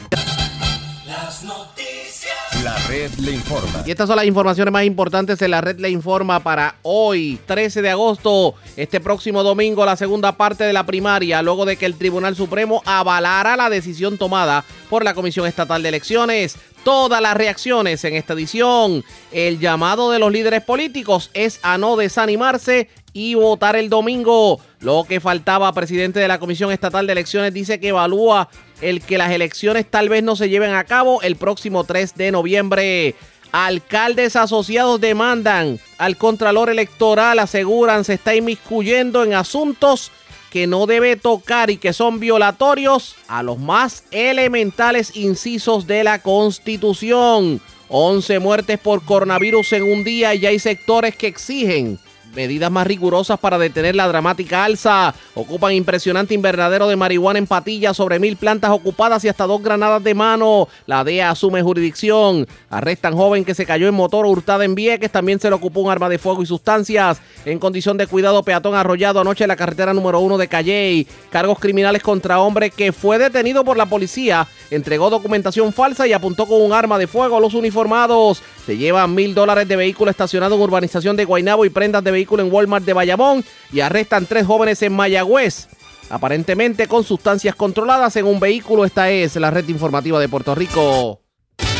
La 2.63 2.77
red 2.87 3.11
le 3.15 3.33
informa. 3.33 3.83
Y 3.85 3.91
estas 3.91 4.07
son 4.07 4.15
las 4.15 4.25
informaciones 4.25 4.71
más 4.71 4.85
importantes 4.85 5.41
en 5.41 5.51
la 5.51 5.59
red 5.59 5.79
le 5.79 5.89
informa 5.89 6.39
para 6.39 6.75
hoy, 6.83 7.37
13 7.45 7.81
de 7.81 7.89
agosto, 7.89 8.55
este 8.77 9.01
próximo 9.01 9.43
domingo, 9.43 9.85
la 9.85 9.97
segunda 9.97 10.37
parte 10.37 10.63
de 10.63 10.71
la 10.71 10.85
primaria, 10.85 11.41
luego 11.41 11.65
de 11.65 11.75
que 11.75 11.85
el 11.85 11.95
Tribunal 11.95 12.37
Supremo 12.37 12.81
avalara 12.85 13.57
la 13.57 13.69
decisión 13.69 14.17
tomada 14.17 14.63
por 14.89 15.03
la 15.03 15.13
Comisión 15.13 15.45
Estatal 15.45 15.83
de 15.83 15.89
Elecciones. 15.89 16.55
Todas 16.85 17.21
las 17.21 17.35
reacciones 17.35 18.01
en 18.05 18.15
esta 18.15 18.33
edición. 18.33 19.03
El 19.33 19.59
llamado 19.59 20.09
de 20.09 20.19
los 20.19 20.31
líderes 20.31 20.63
políticos 20.63 21.31
es 21.33 21.59
a 21.63 21.77
no 21.77 21.97
desanimarse 21.97 22.87
y 23.13 23.35
votar 23.35 23.75
el 23.75 23.89
domingo. 23.89 24.59
Lo 24.79 25.05
que 25.07 25.19
faltaba, 25.19 25.71
presidente 25.73 26.19
de 26.19 26.27
la 26.27 26.39
Comisión 26.39 26.71
Estatal 26.71 27.07
de 27.07 27.13
Elecciones 27.13 27.53
dice 27.53 27.79
que 27.79 27.89
evalúa 27.89 28.49
el 28.81 29.01
que 29.01 29.17
las 29.17 29.31
elecciones 29.31 29.89
tal 29.89 30.09
vez 30.09 30.23
no 30.23 30.35
se 30.35 30.49
lleven 30.49 30.73
a 30.73 30.83
cabo 30.83 31.21
el 31.21 31.35
próximo 31.35 31.83
3 31.83 32.15
de 32.15 32.31
noviembre. 32.31 33.15
Alcaldes 33.51 34.35
asociados 34.35 34.99
demandan 34.99 35.79
al 35.97 36.17
Contralor 36.17 36.69
Electoral, 36.69 37.39
aseguran 37.39 38.03
se 38.03 38.15
está 38.15 38.35
inmiscuyendo 38.35 39.23
en 39.23 39.33
asuntos 39.33 40.11
que 40.49 40.67
no 40.67 40.85
debe 40.85 41.15
tocar 41.15 41.69
y 41.69 41.77
que 41.77 41.93
son 41.93 42.19
violatorios 42.19 43.15
a 43.27 43.41
los 43.41 43.57
más 43.59 44.03
elementales 44.11 45.15
incisos 45.15 45.87
de 45.87 46.03
la 46.03 46.19
Constitución. 46.19 47.61
11 47.89 48.39
muertes 48.39 48.79
por 48.79 49.03
coronavirus 49.03 49.73
en 49.73 49.83
un 49.83 50.03
día 50.03 50.33
y 50.33 50.45
hay 50.45 50.59
sectores 50.59 51.15
que 51.15 51.27
exigen 51.27 51.99
medidas 52.33 52.71
más 52.71 52.87
rigurosas 52.87 53.39
para 53.39 53.57
detener 53.57 53.95
la 53.95 54.07
dramática 54.07 54.63
alza. 54.63 55.13
Ocupan 55.35 55.73
impresionante 55.73 56.33
invernadero 56.33 56.87
de 56.87 56.95
marihuana 56.95 57.39
en 57.39 57.47
Patilla, 57.47 57.93
sobre 57.93 58.19
mil 58.19 58.37
plantas 58.37 58.71
ocupadas 58.71 59.23
y 59.23 59.29
hasta 59.29 59.45
dos 59.45 59.61
granadas 59.61 60.03
de 60.03 60.13
mano. 60.13 60.67
La 60.85 61.03
DEA 61.03 61.31
asume 61.31 61.61
jurisdicción. 61.61 62.47
Arrestan 62.69 63.15
joven 63.15 63.45
que 63.45 63.55
se 63.55 63.65
cayó 63.65 63.87
en 63.87 63.95
motor 63.95 64.25
hurtada 64.25 64.65
en 64.65 64.75
Vieques. 64.75 65.11
También 65.11 65.39
se 65.39 65.49
le 65.49 65.55
ocupó 65.55 65.81
un 65.81 65.91
arma 65.91 66.09
de 66.09 66.17
fuego 66.17 66.43
y 66.43 66.45
sustancias. 66.45 67.21
En 67.45 67.59
condición 67.59 67.97
de 67.97 68.07
cuidado, 68.07 68.43
peatón 68.43 68.75
arrollado 68.75 69.19
anoche 69.19 69.43
en 69.43 69.49
la 69.49 69.55
carretera 69.55 69.93
número 69.93 70.19
uno 70.19 70.37
de 70.37 70.47
Calley. 70.47 71.07
Cargos 71.29 71.59
criminales 71.59 72.01
contra 72.01 72.39
hombre 72.39 72.69
que 72.69 72.91
fue 72.91 73.17
detenido 73.17 73.63
por 73.63 73.77
la 73.77 73.85
policía. 73.85 74.47
Entregó 74.71 75.09
documentación 75.09 75.73
falsa 75.73 76.07
y 76.07 76.13
apuntó 76.13 76.45
con 76.45 76.61
un 76.61 76.73
arma 76.73 76.97
de 76.97 77.07
fuego 77.07 77.37
a 77.37 77.39
los 77.39 77.53
uniformados. 77.53 78.41
Se 78.65 78.77
llevan 78.77 79.13
mil 79.13 79.35
dólares 79.35 79.67
de 79.67 79.75
vehículo 79.75 80.09
estacionado 80.09 80.55
en 80.55 80.61
urbanización 80.61 81.15
de 81.15 81.25
Guaynabo 81.25 81.65
y 81.65 81.69
prendas 81.69 82.03
de 82.03 82.11
vehículo 82.11 82.22
en 82.31 82.51
Walmart 82.51 82.85
de 82.85 82.93
Bayamón 82.93 83.43
y 83.71 83.81
arrestan 83.81 84.25
tres 84.25 84.45
jóvenes 84.45 84.81
en 84.81 84.93
Mayagüez. 84.93 85.67
aparentemente 86.09 86.87
con 86.87 87.03
sustancias 87.03 87.55
controladas 87.55 88.15
en 88.15 88.25
un 88.25 88.39
vehículo. 88.39 88.85
Esta 88.85 89.09
es 89.09 89.35
la 89.35 89.51
red 89.51 89.67
informativa 89.69 90.19
de 90.19 90.29
Puerto 90.29 90.53
Rico. 90.53 91.21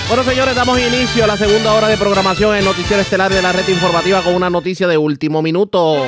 Bueno, 0.08 0.24
señores, 0.24 0.56
damos 0.56 0.80
inicio 0.80 1.24
a 1.24 1.28
la 1.28 1.38
segunda 1.38 1.74
hora 1.74 1.88
de 1.88 1.98
programación 1.98 2.56
en 2.56 2.66
Noticiero 2.66 3.02
Estelar 3.02 3.32
de 3.32 3.42
la 3.42 3.52
red 3.52 3.68
informativa 3.68 4.22
con 4.22 4.36
una 4.36 4.50
noticia 4.50 4.88
de 4.88 4.98
último 4.98 5.42
minuto. 5.42 6.06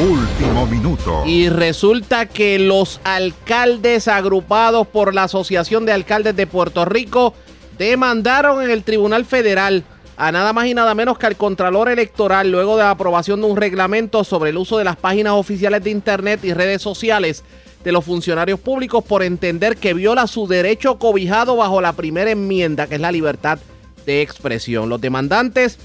Último 0.00 0.66
minuto. 0.66 1.22
Y 1.26 1.48
resulta 1.48 2.26
que 2.26 2.58
los 2.58 3.00
alcaldes 3.04 4.08
agrupados 4.08 4.86
por 4.86 5.14
la 5.14 5.24
Asociación 5.24 5.86
de 5.86 5.92
Alcaldes 5.92 6.36
de 6.36 6.46
Puerto 6.46 6.84
Rico 6.84 7.34
demandaron 7.78 8.62
en 8.62 8.70
el 8.70 8.82
Tribunal 8.82 9.24
Federal 9.24 9.84
a 10.20 10.32
nada 10.32 10.52
más 10.52 10.66
y 10.66 10.74
nada 10.74 10.94
menos 10.94 11.16
que 11.16 11.24
al 11.24 11.36
Contralor 11.36 11.88
Electoral 11.88 12.50
luego 12.50 12.76
de 12.76 12.82
la 12.82 12.90
aprobación 12.90 13.40
de 13.40 13.46
un 13.46 13.56
reglamento 13.56 14.22
sobre 14.22 14.50
el 14.50 14.58
uso 14.58 14.76
de 14.76 14.84
las 14.84 14.96
páginas 14.96 15.32
oficiales 15.32 15.82
de 15.82 15.88
Internet 15.88 16.40
y 16.44 16.52
redes 16.52 16.82
sociales 16.82 17.42
de 17.82 17.90
los 17.90 18.04
funcionarios 18.04 18.60
públicos 18.60 19.02
por 19.02 19.22
entender 19.22 19.78
que 19.78 19.94
viola 19.94 20.26
su 20.26 20.46
derecho 20.46 20.98
cobijado 20.98 21.56
bajo 21.56 21.80
la 21.80 21.94
primera 21.94 22.30
enmienda, 22.30 22.86
que 22.86 22.96
es 22.96 23.00
la 23.00 23.10
libertad 23.10 23.60
de 24.04 24.20
expresión. 24.20 24.90
Los 24.90 25.00
demandantes 25.00 25.78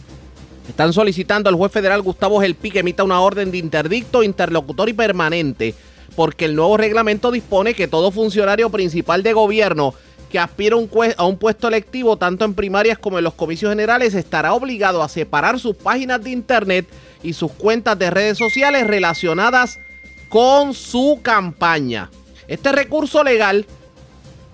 están 0.67 0.91
solicitando 0.91 1.49
al 1.49 1.55
juez 1.55 1.71
federal 1.71 2.01
Gustavo 2.01 2.41
Gelpi 2.41 2.71
que 2.71 2.79
emita 2.79 3.05
una 3.05 3.21
orden 3.21 3.51
de 3.51 3.57
interdicto, 3.57 4.21
interlocutor 4.21 4.89
y 4.89 4.93
permanente, 4.93 5.75
porque 6.13 6.43
el 6.43 6.57
nuevo 6.57 6.75
reglamento 6.75 7.31
dispone 7.31 7.73
que 7.73 7.87
todo 7.87 8.11
funcionario 8.11 8.69
principal 8.69 9.23
de 9.23 9.31
gobierno 9.31 9.93
que 10.35 10.39
aspira 10.39 10.75
a 10.75 11.25
un 11.25 11.37
puesto 11.37 11.69
electivo 11.69 12.17
tanto 12.17 12.43
en 12.43 12.55
primarias 12.55 12.97
como 12.97 13.17
en 13.17 13.23
los 13.23 13.35
comicios 13.35 13.71
generales 13.71 14.13
estará 14.13 14.53
obligado 14.53 15.01
a 15.01 15.07
separar 15.07 15.61
sus 15.61 15.77
páginas 15.77 16.21
de 16.21 16.31
internet 16.31 16.85
y 17.23 17.31
sus 17.31 17.53
cuentas 17.53 17.97
de 17.97 18.09
redes 18.09 18.37
sociales 18.37 18.85
relacionadas 18.85 19.79
con 20.27 20.73
su 20.73 21.21
campaña. 21.23 22.11
Este 22.49 22.73
recurso 22.73 23.23
legal 23.23 23.65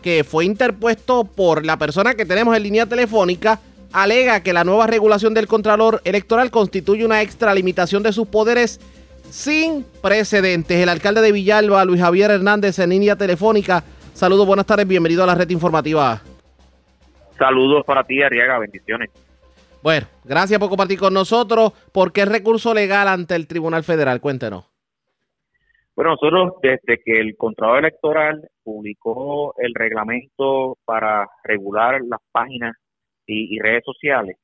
que 0.03 0.23
fue 0.23 0.45
interpuesto 0.45 1.23
por 1.23 1.65
la 1.65 1.79
persona 1.79 2.13
que 2.13 2.27
tenemos 2.27 2.55
en 2.55 2.61
línea 2.61 2.85
telefónica 2.85 3.59
alega 3.91 4.43
que 4.43 4.53
la 4.53 4.63
nueva 4.63 4.85
regulación 4.85 5.33
del 5.33 5.47
Contralor 5.47 5.99
Electoral 6.03 6.51
constituye 6.51 7.03
una 7.05 7.23
extralimitación 7.23 8.03
de 8.03 8.13
sus 8.13 8.27
poderes 8.27 8.79
sin 9.31 9.83
precedentes. 9.99 10.79
El 10.79 10.89
alcalde 10.89 11.21
de 11.21 11.31
Villalba, 11.31 11.83
Luis 11.85 12.01
Javier 12.01 12.29
Hernández, 12.29 12.77
en 12.77 12.91
línea 12.91 13.15
telefónica, 13.15 13.83
Saludos, 14.13 14.45
buenas 14.45 14.65
tardes, 14.65 14.87
bienvenido 14.87 15.23
a 15.23 15.27
la 15.27 15.35
red 15.35 15.49
informativa. 15.49 16.21
Saludos 17.37 17.83
para 17.85 18.03
ti, 18.03 18.21
Arriaga, 18.21 18.59
bendiciones. 18.59 19.09
Bueno, 19.81 20.05
gracias 20.23 20.59
por 20.59 20.69
compartir 20.69 20.99
con 20.99 21.13
nosotros. 21.13 21.71
¿Por 21.91 22.13
qué 22.13 22.25
recurso 22.25 22.73
legal 22.73 23.07
ante 23.07 23.35
el 23.35 23.47
Tribunal 23.47 23.83
Federal? 23.83 24.21
Cuéntenos. 24.21 24.69
Bueno, 25.95 26.11
nosotros 26.11 26.53
desde 26.61 27.01
que 27.03 27.19
el 27.19 27.35
Contralor 27.35 27.79
Electoral 27.79 28.47
publicó 28.63 29.55
el 29.57 29.73
reglamento 29.73 30.77
para 30.85 31.27
regular 31.43 32.01
las 32.07 32.19
páginas 32.31 32.75
y, 33.25 33.59
redes 33.59 33.83
sociales, 33.85 34.37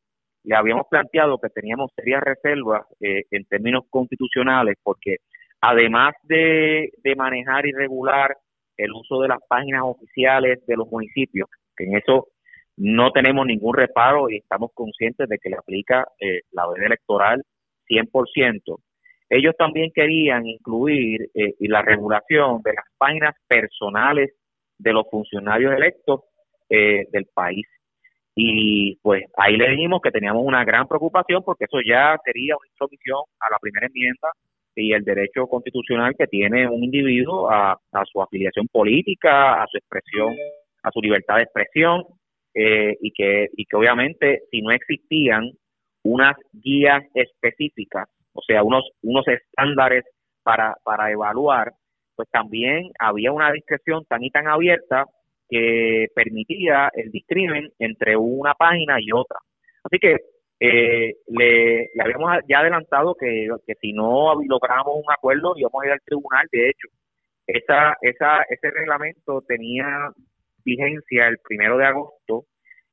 le 0.44 0.56
habíamos 0.56 0.88
planteado 0.90 1.38
que 1.40 1.50
teníamos 1.50 1.92
serias 1.96 2.22
reservas 2.24 2.86
eh, 3.02 3.24
en 3.32 3.46
términos 3.46 3.84
constitucionales 3.90 4.76
porque 4.82 5.18
además 5.62 6.14
de, 6.24 6.92
de 7.04 7.16
manejar 7.16 7.66
y 7.66 7.74
regular 7.74 8.36
el 8.78 8.92
uso 8.94 9.22
de 9.22 9.30
las 9.30 9.40
páginas 9.48 9.82
oficiales 9.84 10.66
de 10.66 10.76
los 10.76 10.88
municipios, 10.90 11.50
que 11.76 11.86
en 11.86 11.98
eso 11.98 12.28
no 12.78 13.12
tenemos 13.12 13.46
ningún 13.46 13.76
reparo 13.76 14.30
y 14.30 14.38
estamos 14.38 14.72
conscientes 14.74 15.28
de 15.28 15.40
que 15.40 15.50
le 15.50 15.58
aplica 15.58 16.08
eh, 16.20 16.42
la 16.52 16.68
veda 16.68 16.86
electoral 16.86 17.44
100%. 17.90 18.80
Ellos 19.30 19.56
también 19.58 19.92
querían 19.94 20.46
incluir 20.46 21.30
eh, 21.34 21.56
la 21.60 21.82
regulación 21.82 22.62
de 22.62 22.74
las 22.74 22.86
páginas 22.98 23.36
personales 23.48 24.32
de 24.78 24.94
los 24.94 25.10
funcionarios 25.10 25.74
electos 25.74 26.22
eh, 26.70 27.08
del 27.12 27.26
país. 27.34 27.66
Y 28.36 28.98
pues 29.02 29.24
ahí 29.36 29.58
le 29.58 29.72
dijimos 29.72 30.00
que 30.02 30.12
teníamos 30.12 30.44
una 30.46 30.64
gran 30.64 30.88
preocupación 30.88 31.44
porque 31.44 31.66
eso 31.66 31.80
ya 31.82 32.16
sería 32.24 32.56
una 32.56 32.68
intromisión 32.70 33.22
a 33.40 33.50
la 33.50 33.58
primera 33.60 33.88
enmienda 33.88 34.30
y 34.78 34.94
el 34.94 35.04
derecho 35.04 35.48
constitucional 35.48 36.16
que 36.18 36.28
tiene 36.28 36.68
un 36.68 36.84
individuo 36.84 37.50
a, 37.50 37.80
su 38.12 38.22
afiliación 38.22 38.68
política, 38.68 39.62
a 39.62 39.68
su 39.68 39.78
expresión, 39.78 40.36
a 40.84 40.92
su 40.92 41.02
libertad 41.02 41.38
de 41.38 41.44
expresión, 41.44 42.04
eh, 42.54 42.96
y, 43.02 43.12
que, 43.12 43.48
y 43.56 43.66
que 43.66 43.76
obviamente 43.76 44.44
si 44.52 44.62
no 44.62 44.72
existían 44.72 45.52
unas 46.04 46.36
guías 46.54 47.04
específicas, 47.14 48.08
o 48.34 48.42
sea, 48.42 48.64
unos, 48.64 48.86
estándares 49.28 50.06
para, 50.44 50.76
para 50.84 51.12
evaluar, 51.12 51.74
pues 52.16 52.30
también 52.32 52.92
había 53.00 53.32
una 53.32 53.52
discreción 53.52 54.06
tan 54.06 54.24
y 54.24 54.30
tan 54.30 54.48
abierta 54.48 55.06
que 55.50 56.08
permitía 56.14 56.90
el 56.94 57.12
discrimen 57.12 57.70
entre 57.80 58.16
una 58.16 58.54
página 58.54 58.98
y 59.00 59.12
otra. 59.12 59.38
Así 59.84 59.98
que 60.00 60.18
eh, 60.60 61.16
le, 61.28 61.90
habíamos 62.00 62.40
ya 62.48 62.60
adelantado 62.60 63.16
que, 63.16 63.48
que 63.66 63.76
si 63.76 63.94
no 63.94 64.34
logramos 64.48 64.96
un 64.96 65.12
acuerdo 65.12 65.54
íbamos 65.56 65.84
a 65.84 65.86
ir 65.86 65.92
al 65.94 66.02
tribunal. 66.02 66.48
De 66.52 66.70
hecho, 66.70 66.88
esa, 67.46 67.96
esa, 68.02 68.42
ese 68.50 68.72
reglamento 68.72 69.42
tenía 69.48 70.12
vigencia 70.66 71.28
el 71.28 71.38
primero 71.40 71.78
de 71.78 71.86
agosto 71.86 72.46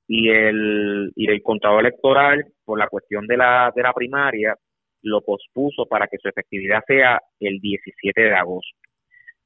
y 0.06 0.28
el, 0.30 1.12
y 1.16 1.30
el 1.30 1.42
contador 1.42 1.80
electoral, 1.80 2.44
por 2.64 2.78
la 2.78 2.88
cuestión 2.88 3.26
de 3.26 3.36
la, 3.36 3.72
de 3.74 3.82
la 3.82 3.92
primaria, 3.92 4.54
lo 5.02 5.22
pospuso 5.22 5.86
para 5.86 6.06
que 6.06 6.18
su 6.18 6.28
efectividad 6.28 6.82
sea 6.86 7.20
el 7.40 7.58
17 7.60 8.20
de 8.20 8.34
agosto. 8.34 8.78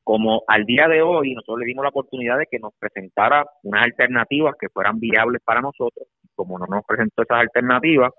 Como 0.03 0.43
al 0.47 0.65
día 0.65 0.89
de 0.89 1.03
hoy 1.03 1.35
nosotros 1.35 1.61
le 1.61 1.67
dimos 1.67 1.83
la 1.83 1.91
oportunidad 1.91 2.39
de 2.39 2.47
que 2.51 2.59
nos 2.59 2.73
presentara 2.79 3.45
unas 3.63 3.85
alternativas 3.85 4.55
que 4.59 4.69
fueran 4.69 4.99
viables 4.99 5.43
para 5.45 5.61
nosotros, 5.61 6.09
como 6.39 6.57
no 6.57 6.67
nos 6.67 6.85
presentó 6.87 7.23
esas 7.23 7.41
alternativas, 7.41 8.13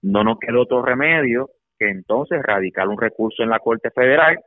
no 0.00 0.22
nos 0.22 0.38
quedó 0.38 0.62
otro 0.62 0.80
remedio 0.82 1.50
que 1.76 1.88
entonces 1.88 2.40
radicar 2.40 2.86
un 2.86 3.00
recurso 3.00 3.42
en 3.42 3.50
la 3.50 3.58
Corte 3.58 3.90
Federal. 3.90 4.38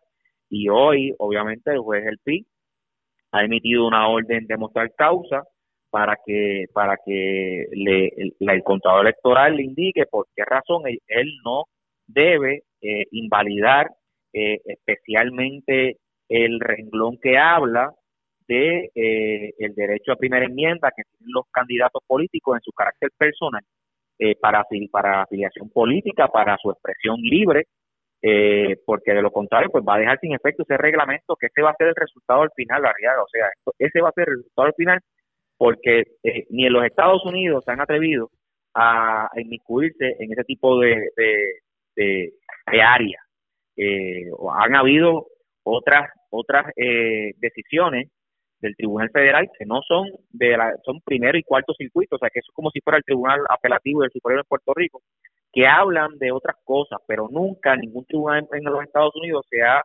Y 0.50 0.70
hoy 0.70 1.14
obviamente 1.20 1.72
el 1.72 1.80
juez 1.80 2.06
El 2.08 2.20
Pi 2.24 2.48
ha 3.34 3.44
emitido 3.44 3.86
una 3.86 4.08
orden 4.08 4.48
de 4.48 4.56
mostrar 4.56 4.94
causa 4.96 5.44
para 5.90 6.18
que 6.26 6.66
para 6.74 6.96
que 7.06 7.66
le, 7.72 8.14
el, 8.40 8.64
contador 8.64 9.02
electoral 9.02 9.58
le 9.58 9.64
indique 9.64 10.06
por 10.06 10.28
qué 10.34 10.46
razón 10.46 10.84
él, 10.86 11.32
no 11.44 11.66
debe 12.08 12.64
eh, 12.82 13.04
invalidar 13.12 13.90
eh, 14.34 14.60
especialmente 14.66 15.98
el 16.30 16.62
renglón 16.62 17.18
que 17.22 17.38
habla 17.38 17.92
de 18.48 18.92
eh, 18.96 19.54
el 19.58 19.76
derecho 19.76 20.12
a 20.12 20.16
primera 20.16 20.46
enmienda 20.46 20.92
que 20.96 21.04
tienen 21.04 21.34
los 21.34 21.46
candidatos 21.52 22.02
políticos 22.08 22.56
en 22.56 22.62
su 22.62 22.72
carácter 22.72 23.10
personal 23.18 23.62
eh, 24.20 24.36
para 24.40 24.66
para 24.92 25.24
afiliación 25.24 25.70
política 25.70 26.28
para 26.28 26.58
su 26.58 26.72
expresión 26.72 27.18
libre 27.22 27.66
eh, 28.22 28.78
porque 28.86 29.14
de 29.14 29.22
lo 29.22 29.32
contrario 29.32 29.70
pues 29.70 29.84
va 29.88 29.96
a 29.96 30.00
dejar 30.00 30.20
sin 30.20 30.34
efecto 30.34 30.64
ese 30.64 30.78
reglamento 30.78 31.36
que 31.36 31.48
ese 31.48 31.62
va 31.62 31.72
a 31.72 31.76
ser 31.76 31.90
el 31.90 31.96
resultado 31.96 32.42
al 32.42 32.52
final 32.56 32.82
realidad. 32.82 33.22
O 33.22 33.28
sea 33.32 33.48
ese 33.78 34.02
va 34.02 34.10
a 34.10 34.14
ser 34.14 34.30
el 34.30 34.38
resultado 34.38 34.68
al 34.68 34.74
final 34.74 35.00
porque 35.58 36.04
ni 36.50 36.66
en 36.66 36.74
los 36.74 36.86
Estados 36.86 37.26
Unidos 37.26 37.64
se 37.66 37.72
han 37.72 37.82
atrevido 37.82 38.30
a, 38.74 39.30
inmiscuirse 39.36 40.16
en 40.20 40.32
ese 40.32 40.44
tipo 40.44 40.80
de 40.80 41.10
de, 41.16 41.54
de, 41.96 42.82
áreas 42.82 43.24
han 44.54 44.76
habido 44.76 45.28
otras 45.64 46.10
otras 46.30 46.72
eh, 46.76 47.34
decisiones 47.38 48.10
del 48.60 48.76
Tribunal 48.76 49.10
Federal 49.12 49.50
que 49.58 49.66
no 49.66 49.82
son 49.88 50.08
de 50.30 50.58
la, 50.58 50.74
son 50.84 51.02
primero 51.02 51.38
y 51.38 51.44
cuarto 51.44 51.74
circuito, 51.74 52.16
o 52.16 52.20
sea 52.20 52.30
que 52.30 52.40
eso 52.40 52.52
es 52.52 52.56
como 52.56 52.72
si 52.72 52.82
fuera 52.82 52.98
el 52.98 53.04
Tribunal 53.04 53.42
Apelativo 53.50 54.02
del 54.02 54.12
Superior 54.12 54.42
de 54.42 54.48
Puerto 54.48 54.74
Rico, 54.76 55.02
que 55.52 55.68
hablan 55.68 56.18
de 56.18 56.32
otras 56.32 56.56
cosas, 56.64 57.00
pero 57.08 57.28
nunca 57.32 57.76
ningún 57.76 58.06
tribunal 58.06 58.48
en 58.52 58.64
los 58.64 58.84
Estados 58.84 59.16
Unidos 59.16 59.46
se 59.50 59.62
ha 59.62 59.82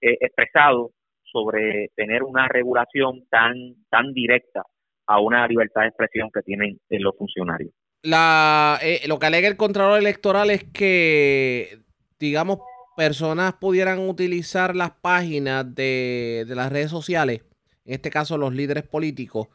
eh, 0.00 0.16
expresado 0.20 0.90
sobre 1.22 1.90
tener 1.96 2.22
una 2.22 2.48
regulación 2.48 3.26
tan 3.28 3.54
tan 3.90 4.12
directa 4.12 4.62
a 5.06 5.20
una 5.20 5.46
libertad 5.46 5.82
de 5.82 5.88
expresión 5.88 6.30
que 6.32 6.42
tienen 6.42 6.78
los 6.88 7.16
funcionarios. 7.16 7.72
La, 8.02 8.78
eh, 8.82 9.00
lo 9.06 9.18
que 9.18 9.26
alega 9.26 9.48
el 9.48 9.56
Contralor 9.56 9.98
Electoral 9.98 10.50
es 10.50 10.64
que, 10.64 11.78
digamos, 12.18 12.58
personas 12.96 13.54
pudieran 13.54 13.98
utilizar 13.98 14.76
las 14.76 14.90
páginas 14.92 15.74
de, 15.74 16.44
las 16.48 16.70
redes 16.70 16.90
sociales, 16.90 17.42
en 17.84 17.94
este 17.94 18.10
caso 18.10 18.38
los 18.38 18.54
líderes 18.54 18.84
políticos, 18.84 19.48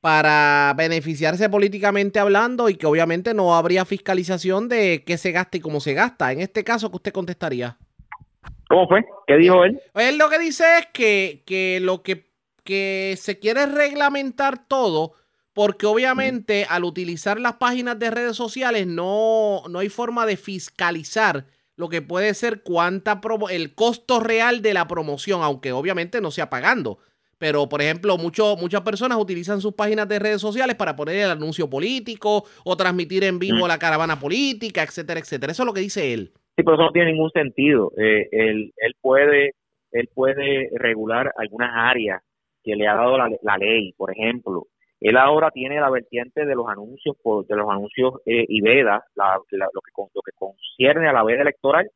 para 0.00 0.74
beneficiarse 0.76 1.48
políticamente 1.48 2.20
hablando 2.20 2.68
y 2.68 2.76
que 2.76 2.86
obviamente 2.86 3.34
no 3.34 3.56
habría 3.56 3.84
fiscalización 3.84 4.68
de 4.68 5.02
qué 5.04 5.18
se 5.18 5.32
gasta 5.32 5.56
y 5.56 5.60
cómo 5.60 5.80
se 5.80 5.94
gasta. 5.94 6.32
En 6.32 6.40
este 6.40 6.62
caso, 6.62 6.90
¿qué 6.90 6.96
usted 6.96 7.12
contestaría? 7.12 7.76
¿Cómo 8.68 8.86
fue? 8.86 9.04
¿Qué 9.26 9.36
dijo 9.36 9.64
él? 9.64 9.80
Él 9.94 10.18
lo 10.18 10.28
que 10.28 10.38
dice 10.38 10.64
es 10.78 10.86
que, 10.92 11.42
que 11.46 11.80
lo 11.82 12.02
que, 12.02 12.30
que 12.62 13.16
se 13.18 13.38
quiere 13.38 13.66
reglamentar 13.66 14.66
todo, 14.68 15.14
porque 15.52 15.86
obviamente 15.86 16.66
al 16.68 16.84
utilizar 16.84 17.40
las 17.40 17.54
páginas 17.54 17.98
de 17.98 18.10
redes 18.10 18.36
sociales 18.36 18.86
no, 18.86 19.62
no 19.68 19.80
hay 19.80 19.88
forma 19.88 20.26
de 20.26 20.36
fiscalizar 20.36 21.46
lo 21.74 21.88
que 21.88 22.02
puede 22.02 22.34
ser 22.34 22.62
cuánta 22.62 23.20
el 23.50 23.74
costo 23.74 24.20
real 24.20 24.62
de 24.62 24.74
la 24.74 24.86
promoción, 24.86 25.42
aunque 25.42 25.72
obviamente 25.72 26.20
no 26.20 26.30
sea 26.30 26.50
pagando. 26.50 26.98
Pero, 27.38 27.68
por 27.68 27.80
ejemplo, 27.80 28.18
mucho, 28.18 28.56
muchas 28.56 28.80
personas 28.82 29.18
utilizan 29.18 29.60
sus 29.60 29.74
páginas 29.74 30.08
de 30.08 30.18
redes 30.18 30.40
sociales 30.40 30.74
para 30.76 30.96
poner 30.96 31.16
el 31.16 31.30
anuncio 31.30 31.70
político 31.70 32.44
o 32.64 32.76
transmitir 32.76 33.24
en 33.24 33.38
vivo 33.38 33.64
mm. 33.64 33.68
la 33.68 33.78
caravana 33.78 34.18
política, 34.18 34.82
etcétera, 34.82 35.20
etcétera. 35.20 35.52
Eso 35.52 35.62
es 35.62 35.66
lo 35.66 35.72
que 35.72 35.80
dice 35.80 36.12
él. 36.12 36.32
Sí, 36.56 36.64
pero 36.64 36.74
eso 36.74 36.82
no 36.82 36.90
tiene 36.90 37.12
ningún 37.12 37.30
sentido. 37.30 37.92
Eh, 37.96 38.28
él, 38.32 38.72
él, 38.76 38.94
puede, 39.00 39.52
él 39.92 40.08
puede 40.12 40.68
regular 40.74 41.32
algunas 41.36 41.70
áreas 41.72 42.20
que 42.64 42.74
le 42.74 42.88
ha 42.88 42.94
dado 42.96 43.16
la, 43.16 43.56
ley, 43.58 43.92
por 43.92 44.10
ejemplo. 44.10 44.66
Él 45.00 45.16
ahora 45.16 45.52
tiene 45.52 45.80
la 45.80 45.90
vertiente 45.90 46.44
de 46.44 46.54
los 46.56 46.68
anuncios, 46.68 47.16
de 47.48 47.56
los 47.56 47.70
anuncios 47.70 48.14
eh, 48.26 48.44
y 48.48 48.60
veda, 48.60 49.04
lo, 49.14 49.44
que, 49.48 49.56
lo 49.56 50.22
que 50.22 50.32
concierne 50.34 51.08
a 51.08 51.12
la 51.12 51.22
veda 51.22 51.42
electoral, 51.42 51.88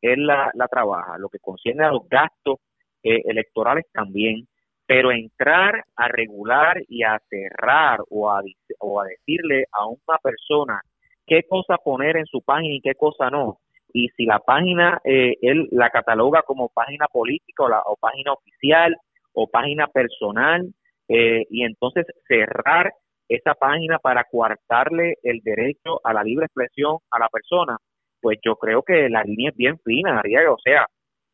él 0.00 0.26
la, 0.26 0.50
la 0.54 0.66
trabaja. 0.66 1.18
Lo 1.18 1.28
que 1.28 1.38
concierne 1.40 1.84
a 1.84 1.90
los 1.90 2.08
gastos 2.08 2.60
eh, 3.02 3.20
electorales 3.26 3.84
también 3.92 4.48
pero 4.88 5.12
entrar 5.12 5.84
a 5.96 6.08
regular 6.08 6.82
y 6.88 7.02
a 7.02 7.20
cerrar 7.28 8.00
o 8.08 8.30
a, 8.30 8.40
decirle 8.40 9.66
a 9.70 9.86
una 9.86 10.18
persona 10.22 10.80
qué 11.26 11.42
cosa 11.42 11.76
poner 11.76 12.16
en 12.16 12.24
su 12.24 12.40
página 12.40 12.74
y 12.74 12.80
qué 12.80 12.94
cosa 12.94 13.28
no, 13.28 13.58
y 13.92 14.08
si 14.16 14.24
la 14.24 14.38
página 14.38 14.98
eh, 15.04 15.34
él 15.42 15.68
la 15.72 15.90
cataloga 15.90 16.40
como 16.40 16.70
página 16.70 17.06
política 17.06 17.64
o, 17.64 17.68
la, 17.68 17.82
o 17.84 17.96
página 17.96 18.32
oficial 18.32 18.96
o 19.34 19.46
página 19.46 19.88
personal, 19.88 20.66
eh, 21.06 21.44
y 21.50 21.64
entonces 21.64 22.06
cerrar 22.26 22.90
esa 23.28 23.52
página 23.52 23.98
para 23.98 24.24
coartarle 24.24 25.16
el 25.22 25.40
derecho 25.42 26.00
a 26.02 26.14
la 26.14 26.24
libre 26.24 26.46
expresión 26.46 26.96
a 27.10 27.18
la 27.18 27.28
persona, 27.28 27.76
pues 28.22 28.38
yo 28.42 28.56
creo 28.56 28.82
que 28.82 29.10
la 29.10 29.22
línea 29.22 29.50
es 29.50 29.56
bien 29.56 29.78
fina, 29.80 30.18
Ariel, 30.18 30.46
o 30.46 30.56
sea, 30.64 30.86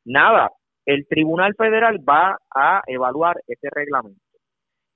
nada, 0.05 0.51
el 0.87 1.07
Tribunal 1.09 1.55
Federal 1.57 1.99
va 1.99 2.39
a 2.55 2.83
evaluar 2.87 3.37
ese 3.47 3.69
reglamento. 3.71 4.21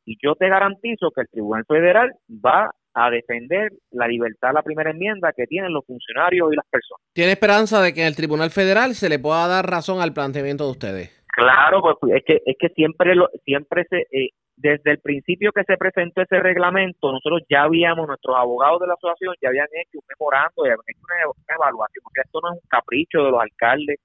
Y 0.04 0.16
yo 0.22 0.34
te 0.34 0.48
garantizo 0.48 1.10
que 1.10 1.22
el 1.22 1.28
Tribunal 1.28 1.64
Federal 1.66 2.12
va 2.28 2.70
a 2.94 3.10
defender 3.10 3.70
la 3.90 4.08
libertad, 4.08 4.52
la 4.54 4.62
primera 4.62 4.90
enmienda 4.90 5.32
que 5.36 5.46
tienen 5.46 5.72
los 5.72 5.84
funcionarios 5.86 6.52
y 6.52 6.56
las 6.56 6.66
personas. 6.70 7.06
¿Tiene 7.12 7.32
esperanza 7.32 7.82
de 7.82 7.92
que 7.92 8.00
en 8.00 8.06
el 8.06 8.16
Tribunal 8.16 8.50
Federal 8.50 8.94
se 8.94 9.08
le 9.08 9.18
pueda 9.18 9.46
dar 9.46 9.70
razón 9.70 10.00
al 10.00 10.14
planteamiento 10.14 10.64
de 10.64 10.70
ustedes? 10.70 11.24
Claro, 11.28 11.82
pues 11.82 12.16
es 12.16 12.24
que 12.24 12.42
es 12.44 12.56
que 12.58 12.68
siempre 12.70 13.14
lo, 13.14 13.28
siempre 13.44 13.84
se 13.88 14.06
eh, 14.10 14.30
desde 14.58 14.90
el 14.90 14.98
principio 14.98 15.52
que 15.52 15.62
se 15.62 15.76
presentó 15.76 16.22
ese 16.22 16.40
reglamento, 16.40 17.12
nosotros 17.12 17.42
ya 17.48 17.62
habíamos, 17.62 18.08
nuestros 18.08 18.36
abogados 18.36 18.80
de 18.80 18.88
la 18.88 18.94
asociación 18.94 19.34
ya 19.40 19.48
habían 19.50 19.68
hecho 19.80 19.98
un 19.98 20.06
memorando, 20.08 20.64
ya 20.64 20.72
habían 20.72 20.88
hecho 20.88 21.00
una, 21.06 21.54
evaluación, 21.54 22.02
porque 22.02 22.22
esto 22.24 22.40
no 22.42 22.48
es 22.48 22.54
un 22.62 22.68
capricho 22.68 23.22
de 23.22 23.30
los 23.30 23.40
alcaldes. 23.40 24.00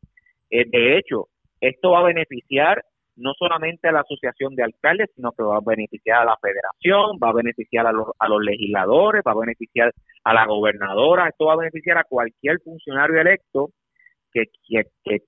Eh, 0.51 0.65
de 0.69 0.97
hecho, 0.97 1.27
esto 1.63 1.91
va 1.91 1.99
a 1.99 2.03
beneficiar 2.03 2.83
no 3.15 3.33
solamente 3.37 3.87
a 3.87 3.91
la 3.91 4.01
asociación 4.01 4.55
de 4.55 4.63
alcaldes, 4.63 5.09
sino 5.15 5.31
que 5.31 5.43
va 5.43 5.57
a 5.57 5.61
beneficiar 5.65 6.21
a 6.21 6.25
la 6.25 6.37
federación, 6.41 7.19
va 7.23 7.29
a 7.29 7.33
beneficiar 7.33 7.85
a 7.85 7.91
los, 7.91 8.07
a 8.17 8.27
los 8.27 8.41
legisladores, 8.43 9.21
va 9.25 9.31
a 9.31 9.39
beneficiar 9.39 9.93
a 10.23 10.33
la 10.33 10.45
gobernadora, 10.45 11.29
esto 11.29 11.45
va 11.45 11.53
a 11.53 11.57
beneficiar 11.57 11.97
a 11.97 12.05
cualquier 12.05 12.59
funcionario 12.61 13.21
electo 13.21 13.69
que, 14.33 14.45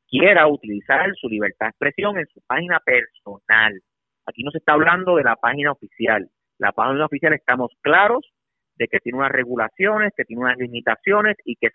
quiera 0.07 0.47
utilizar 0.47 1.13
su 1.15 1.29
libertad 1.29 1.67
de 1.67 1.69
expresión 1.69 2.17
en 2.17 2.25
su 2.27 2.41
página 2.47 2.79
personal. 2.79 3.79
Aquí 4.25 4.43
no 4.43 4.51
se 4.51 4.57
está 4.57 4.73
hablando 4.73 5.15
de 5.15 5.23
la 5.23 5.36
página 5.36 5.71
oficial. 5.71 6.27
La 6.57 6.71
página 6.71 7.05
oficial 7.05 7.33
estamos 7.33 7.71
claros 7.81 8.25
de 8.77 8.88
que 8.88 8.99
tiene 8.99 9.19
unas 9.19 9.31
regulaciones, 9.31 10.11
que 10.17 10.25
tiene 10.25 10.41
unas 10.41 10.57
limitaciones 10.57 11.36
y 11.45 11.55
que 11.55 11.69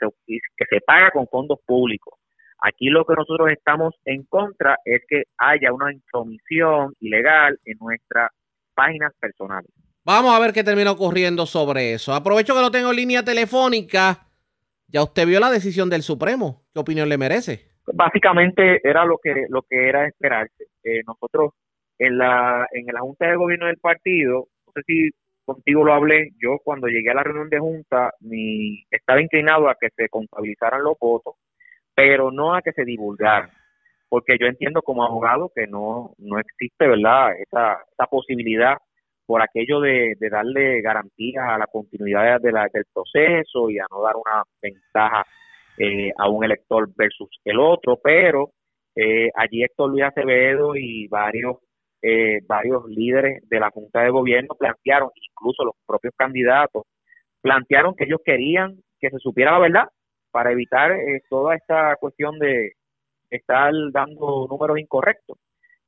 se 0.69 0.81
paga 0.81 1.13
con 1.13 1.29
fondos 1.29 1.61
públicos. 1.65 2.20
Aquí 2.63 2.89
lo 2.91 3.05
que 3.05 3.15
nosotros 3.15 3.51
estamos 3.51 3.95
en 4.05 4.25
contra 4.25 4.79
es 4.85 5.03
que 5.09 5.25
haya 5.39 5.73
una 5.73 5.93
intromisión 5.93 6.95
ilegal 7.01 7.59
en 7.65 7.79
nuestras 7.79 8.31
páginas 8.75 9.13
personales. 9.19 9.71
Vamos 10.05 10.35
a 10.35 10.41
ver 10.41 10.53
qué 10.53 10.63
termina 10.63 10.91
ocurriendo 10.91 11.47
sobre 11.47 11.95
eso. 11.95 12.13
Aprovecho 12.13 12.55
que 12.55 12.61
lo 12.61 12.71
tengo 12.71 12.91
en 12.91 12.97
línea 12.97 13.25
telefónica. 13.25 14.27
Ya 14.89 15.03
usted 15.03 15.27
vio 15.27 15.41
la 15.41 15.51
decisión 15.51 15.89
del 15.89 16.03
Supremo. 16.03 16.63
¿Qué 16.73 16.81
opinión 16.81 17.09
le 17.09 17.19
merece? 17.19 17.71
Básicamente 17.93 18.81
era 18.87 19.05
lo 19.05 19.19
que 19.23 19.47
lo 19.49 19.63
que 19.63 19.89
era 19.89 20.07
esperarse. 20.07 20.65
Eh, 20.85 21.03
nosotros 21.07 21.53
en 21.99 22.19
la 22.19 22.67
en 22.73 22.87
la 22.87 23.01
Junta 23.01 23.27
de 23.27 23.37
Gobierno 23.37 23.67
del 23.67 23.79
partido, 23.79 24.49
no 24.67 24.73
sé 24.75 24.83
si 24.87 25.11
contigo 25.45 25.85
lo 25.85 25.95
hablé, 25.95 26.31
yo 26.41 26.59
cuando 26.63 26.87
llegué 26.87 27.11
a 27.11 27.15
la 27.15 27.25
reunión 27.25 27.49
de 27.49 27.59
Junta, 27.59 28.13
mi, 28.21 28.85
estaba 28.91 29.21
inclinado 29.21 29.69
a 29.69 29.77
que 29.81 29.89
se 29.97 30.09
contabilizaran 30.09 30.83
los 30.83 30.97
votos 30.99 31.35
pero 32.01 32.31
no 32.31 32.55
a 32.55 32.63
que 32.63 32.73
se 32.73 32.87
divulgaran, 32.87 33.51
porque 34.09 34.39
yo 34.41 34.47
entiendo 34.47 34.81
como 34.81 35.05
abogado 35.05 35.53
que 35.55 35.67
no, 35.67 36.15
no 36.17 36.39
existe, 36.39 36.89
¿verdad?, 36.89 37.33
esa, 37.39 37.75
esa 37.93 38.07
posibilidad 38.07 38.79
por 39.27 39.43
aquello 39.43 39.81
de, 39.81 40.17
darle 40.31 40.81
garantías 40.81 41.45
a 41.47 41.59
la 41.59 41.67
continuidad 41.67 42.41
de 42.41 42.53
la, 42.53 42.69
del 42.73 42.85
proceso 42.91 43.69
y 43.69 43.79
a 43.79 43.85
no 43.91 44.01
dar 44.01 44.15
una 44.17 44.43
ventaja 44.63 45.27
eh, 45.77 46.11
a 46.17 46.31
un 46.31 46.43
elector 46.43 46.89
versus 46.97 47.29
el 47.45 47.61
otro, 47.61 47.99
pero 48.03 48.49
eh, 48.97 49.29
allí 49.35 49.63
Héctor 49.63 49.91
Luis 49.91 50.05
Acevedo 50.05 50.77
y 50.77 51.07
varios 51.07 51.59
eh, 52.01 52.39
varios 52.47 52.87
líderes 52.87 53.47
de 53.47 53.61
la 53.61 53.69
Junta 53.69 54.01
de 54.01 54.11
Gobierno 54.11 54.55
plantearon, 54.59 55.11
incluso 55.15 55.65
los 55.67 55.75
propios 55.87 56.15
candidatos, 56.17 56.85
plantearon 57.43 57.95
que 57.95 58.05
ellos 58.05 58.21
querían 58.25 58.77
que 58.99 59.11
se 59.11 59.19
supiera 59.19 59.53
la 59.53 59.59
verdad 59.59 59.85
para 60.31 60.53
evitar 60.53 60.93
eh, 60.93 61.23
toda 61.29 61.55
esta 61.57 61.97
cuestión 61.97 62.39
de 62.39 62.73
estar 63.31 63.73
dando 63.93 64.47
números 64.49 64.79
incorrectos. 64.79 65.39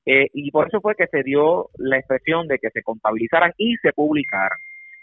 Eh, 0.05 0.28
y 0.32 0.51
por 0.51 0.68
eso 0.68 0.80
fue 0.80 0.95
que 0.97 1.07
se 1.07 1.22
dio 1.22 1.68
la 1.78 1.99
expresión 1.99 2.49
de 2.49 2.59
que 2.59 2.70
se 2.70 2.82
contabilizaran 2.82 3.53
y 3.57 3.76
se 3.76 3.93
publicaran. 3.93 4.59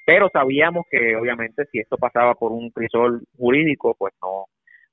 Pero 0.06 0.30
sabíamos 0.32 0.86
que 0.90 1.16
obviamente 1.16 1.66
si 1.72 1.80
esto 1.80 1.98
pasaba 1.98 2.34
por 2.36 2.52
un 2.52 2.70
crisol 2.72 3.24
jurídico, 3.38 3.96
pues 3.98 4.14
no 4.22 4.46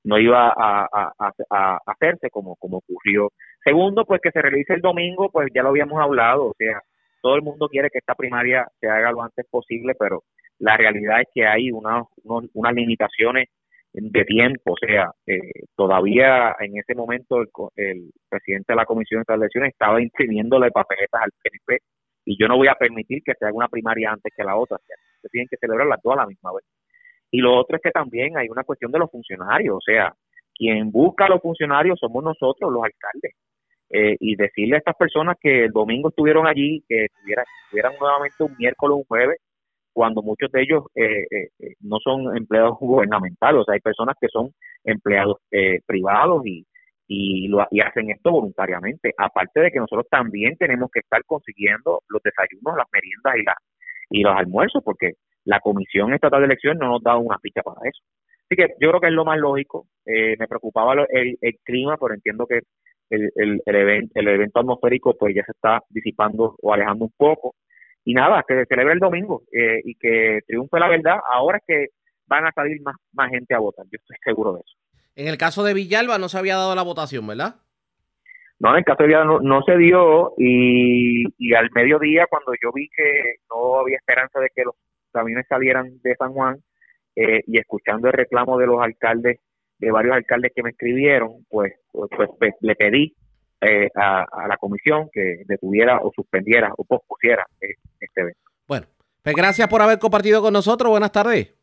no 0.05 0.21
iba 0.21 0.55
a, 0.57 0.87
a, 0.93 1.79
hacerse 1.85 2.31
como, 2.31 2.55
como 2.57 2.77
ocurrió. 2.77 3.33
Segundo, 3.65 4.05
pues 4.05 4.21
que 4.23 4.31
se 4.31 4.41
realice 4.41 4.75
el 4.75 4.81
domingo, 4.81 5.31
pues 5.33 5.49
ya 5.53 5.65
lo 5.65 5.71
habíamos 5.71 6.01
hablado, 6.01 6.47
o 6.47 6.55
sea, 6.57 6.81
todo 7.21 7.35
el 7.35 7.43
mundo 7.43 7.69
quiere 7.69 7.91
que 7.91 7.99
esta 7.99 8.15
primaria 8.15 8.69
se 8.79 8.89
haga 8.89 9.11
lo 9.11 9.23
antes 9.23 9.45
posible, 9.51 9.95
pero 9.99 10.23
la 10.61 10.77
realidad 10.77 11.23
es 11.23 11.29
que 11.35 11.45
hay 11.45 11.73
unas 11.73 12.05
unas 12.23 12.75
limitaciones 12.75 13.49
de 13.97 14.25
tiempo, 14.25 14.73
o 14.73 14.77
sea, 14.77 15.11
eh, 15.27 15.65
todavía 15.75 16.55
en 16.61 16.77
ese 16.77 16.95
momento 16.95 17.41
el, 17.41 18.11
presidente 18.29 18.73
de 18.73 18.77
la 18.77 18.85
Comisión 18.85 19.25
de 19.27 19.35
Elecciones 19.35 19.73
estaba 19.73 20.03
imprimiéndole 20.03 20.71
papeletas 20.71 21.23
al 21.23 21.31
PNP 21.43 21.83
y 22.27 22.37
yo 22.39 22.47
no 22.47 22.57
voy 22.57 22.69
a 22.69 22.75
permitir 22.75 23.23
que 23.25 23.33
se 23.39 23.47
haga 23.47 23.55
una 23.55 23.69
primaria 23.69 24.11
antes 24.11 24.33
que 24.37 24.45
la 24.45 24.57
otra, 24.57 24.79
se 25.23 25.29
tienen 25.29 25.49
que 25.49 25.57
celebrar 25.57 25.87
las 25.87 26.03
dos 26.03 26.13
a 26.13 26.17
la 26.17 26.27
misma 26.27 26.53
vez. 26.53 26.65
Y 27.31 27.39
lo 27.39 27.57
otro 27.57 27.77
es 27.77 27.83
que 27.83 27.91
también 27.91 28.37
hay 28.37 28.49
una 28.49 28.65
cuestión 28.65 28.93
de 28.93 28.99
los 28.99 29.11
funcionarios, 29.11 29.77
o 29.77 29.81
sea, 29.81 30.13
quien 30.55 30.91
busca 30.91 31.27
a 31.27 31.29
los 31.31 31.41
funcionarios 31.41 31.99
somos 31.99 32.23
nosotros, 32.23 32.73
los 32.73 32.83
alcaldes. 32.85 33.35
Eh, 33.89 34.17
y 34.19 34.35
decirle 34.35 34.75
a 34.75 34.79
estas 34.79 34.97
personas 34.97 35.37
que 35.41 35.67
el 35.67 35.71
domingo 35.71 36.09
estuvieron 36.09 36.47
allí, 36.47 36.83
que 36.89 37.05
estuvieran 37.05 37.95
nuevamente 38.01 38.43
un 38.43 38.57
miércoles 38.59 38.95
o 38.95 38.97
un 38.97 39.05
jueves, 39.05 39.39
cuando 39.97 40.21
muchos 40.21 40.53
de 40.53 40.61
ellos 40.61 40.85
eh, 40.95 41.25
eh, 41.31 41.49
eh, 41.59 41.75
no 41.81 41.97
son 42.05 42.37
empleados 42.37 42.77
gubernamentales, 42.79 43.63
o 43.63 43.65
sea, 43.65 43.73
hay 43.73 43.81
personas 43.81 44.15
que 44.21 44.29
son 44.29 44.51
empleados 44.85 45.39
privados 45.87 46.45
y, 46.45 46.67
y, 47.09 47.49
lo, 47.49 47.67
y 47.71 47.81
hacen 47.81 48.11
esto 48.11 48.31
voluntariamente. 48.31 49.15
Aparte 49.17 49.61
de 49.61 49.71
que 49.71 49.79
nosotros 49.79 50.07
también 50.11 50.55
tenemos 50.59 50.91
que 50.93 51.01
estar 51.01 51.25
consiguiendo 51.25 52.03
los 52.11 52.23
desayunos, 52.23 52.77
las 52.77 52.87
meriendas 52.93 53.37
y, 53.37 53.43
la, 53.43 53.55
y 54.11 54.23
los 54.23 54.37
almuerzos, 54.37 54.83
porque 54.85 55.13
la 55.47 55.61
Comisión 55.61 56.13
Estatal 56.13 56.41
de 56.41 56.47
Elecciones 56.47 56.79
no 56.79 56.89
nos 56.89 57.03
da 57.03 57.17
una 57.17 57.39
ficha 57.39 57.63
para 57.63 57.81
eso. 57.89 58.03
Así 58.45 58.55
que 58.55 58.75
yo 58.79 58.91
creo 58.91 59.01
que 59.01 59.07
es 59.09 59.15
lo 59.15 59.25
más 59.25 59.39
lógico. 59.39 59.87
me 60.05 60.47
preocupaba 60.47 60.93
el, 61.09 61.39
el, 61.41 61.57
clima, 61.65 61.97
pero 61.97 62.13
entiendo 62.13 62.47
que 62.47 62.61
el, 63.09 63.31
el, 63.35 63.63
el, 63.65 64.11
el 64.13 64.29
evento 64.29 64.61
atmosférico 64.61 65.17
pues 65.19 65.35
ya 65.35 65.43
se 65.45 65.53
está 65.53 65.81
disipando 65.89 66.55
o 66.61 66.75
alejando 66.75 67.07
un 67.07 67.13
poco 67.17 67.55
y 68.07 68.15
nada, 68.15 68.45
que 68.47 68.55
se 68.55 68.67
celebre 68.67 68.95
el 68.95 69.01
domingo 69.01 69.43
eh, 69.53 69.81
y 69.85 69.97
que 69.97 70.39
triunfe 70.47 70.79
la 70.79 70.89
verdad. 70.89 71.17
Ahora 71.29 71.59
es 71.59 71.65
que 71.67 71.87
van 72.27 72.47
a 72.47 72.53
salir 72.53 72.81
más, 72.81 72.95
más 73.13 73.31
gente 73.31 73.53
a 73.53 73.59
votar, 73.59 73.85
yo 73.87 73.99
estoy 74.01 74.17
seguro 74.25 74.55
de 74.55 74.61
eso. 74.61 74.77
En 75.17 75.27
el 75.27 75.37
caso 75.37 75.65
de 75.65 75.75
Villalba 75.75 76.17
no 76.17 76.29
se 76.29 76.39
había 76.39 76.55
dado 76.55 76.75
la 76.77 76.83
votación, 76.83 77.27
¿verdad? 77.27 77.57
No, 78.61 78.71
en 78.71 78.79
el 78.79 78.85
caso 78.85 79.03
de 79.03 79.09
Villalba 79.09 79.41
no, 79.43 79.63
se 79.63 79.77
dio 79.77 80.35
y, 80.39 81.25
y, 81.37 81.55
al 81.55 81.69
mediodía 81.75 82.27
cuando 82.31 82.53
yo 82.63 82.71
vi 82.73 82.89
que 82.97 83.35
no 83.51 83.81
había 83.81 83.97
esperanza 83.97 84.39
de 84.39 84.51
que 84.55 84.63
los 84.63 84.77
camiones 85.13 85.47
salieran 85.49 86.01
de 86.03 86.15
San 86.15 86.33
Juan 86.33 86.59
eh, 87.17 87.43
y 87.49 87.59
escuchando 87.59 88.07
el 88.07 88.13
reclamo 88.13 88.57
de 88.57 88.67
los 88.67 88.81
alcaldes, 88.81 89.41
de 89.79 89.91
varios 89.91 90.15
alcaldes 90.15 90.53
que 90.55 90.63
me 90.63 90.71
escribieron, 90.71 91.45
pues, 91.49 91.73
pues, 91.91 92.31
pues 92.39 92.55
le 92.61 92.77
pedí 92.77 93.17
eh, 93.61 93.89
a, 93.95 94.25
la 94.49 94.57
comisión 94.59 95.09
que 95.13 95.43
detuviera 95.47 96.01
o 96.03 96.13
suspendiera 96.15 96.73
o 96.77 96.85
pospusiera 96.85 97.47
eh, 97.61 97.75
este 98.01 98.21
evento. 98.21 98.41
Bueno, 98.67 98.87
pues 99.23 99.35
gracias 99.35 99.69
por 99.69 99.83
haber 99.83 99.99
compartido 99.99 100.43
con 100.43 100.53
nosotros. 100.53 100.91
Buenas 100.91 101.13
tardes. 101.13 101.55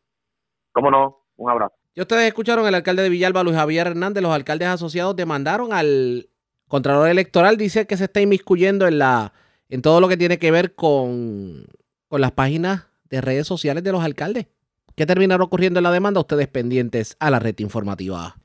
Cómo 0.71 0.89
no, 0.89 1.25
un 1.37 1.49
abrazo. 1.49 1.75
Ya 1.95 2.03
ustedes 2.03 2.27
escucharon 2.27 2.65
el 2.67 2.73
alcalde 2.73 3.03
de 3.03 3.09
Villalba, 3.09 3.43
Luis 3.43 3.55
Javier 3.55 3.87
Hernández, 3.87 4.23
los 4.23 4.33
alcaldes 4.33 4.67
asociados 4.67 5.15
demandaron 5.15 5.71
al 5.73 6.29
Contralor 6.67 7.07
Electoral, 7.07 7.57
dice 7.57 7.85
que 7.85 7.97
se 7.97 8.05
está 8.05 8.19
inmiscuyendo 8.19 8.87
en 8.87 8.97
la 8.97 9.33
en 9.69 9.81
todo 9.81 10.01
lo 10.01 10.07
que 10.07 10.17
tiene 10.17 10.39
que 10.39 10.51
ver 10.51 10.75
con, 10.75 11.65
con 12.07 12.21
las 12.21 12.31
páginas 12.31 12.87
de 13.09 13.21
redes 13.21 13.45
sociales 13.47 13.83
de 13.83 13.91
los 13.91 14.03
alcaldes. 14.03 14.47
¿Qué 14.95 15.05
terminará 15.05 15.43
ocurriendo 15.43 15.79
en 15.79 15.83
la 15.83 15.91
demanda? 15.91 16.19
Ustedes 16.19 16.47
pendientes 16.47 17.15
a 17.19 17.29
la 17.31 17.39
red 17.39 17.55
informativa. 17.59 18.35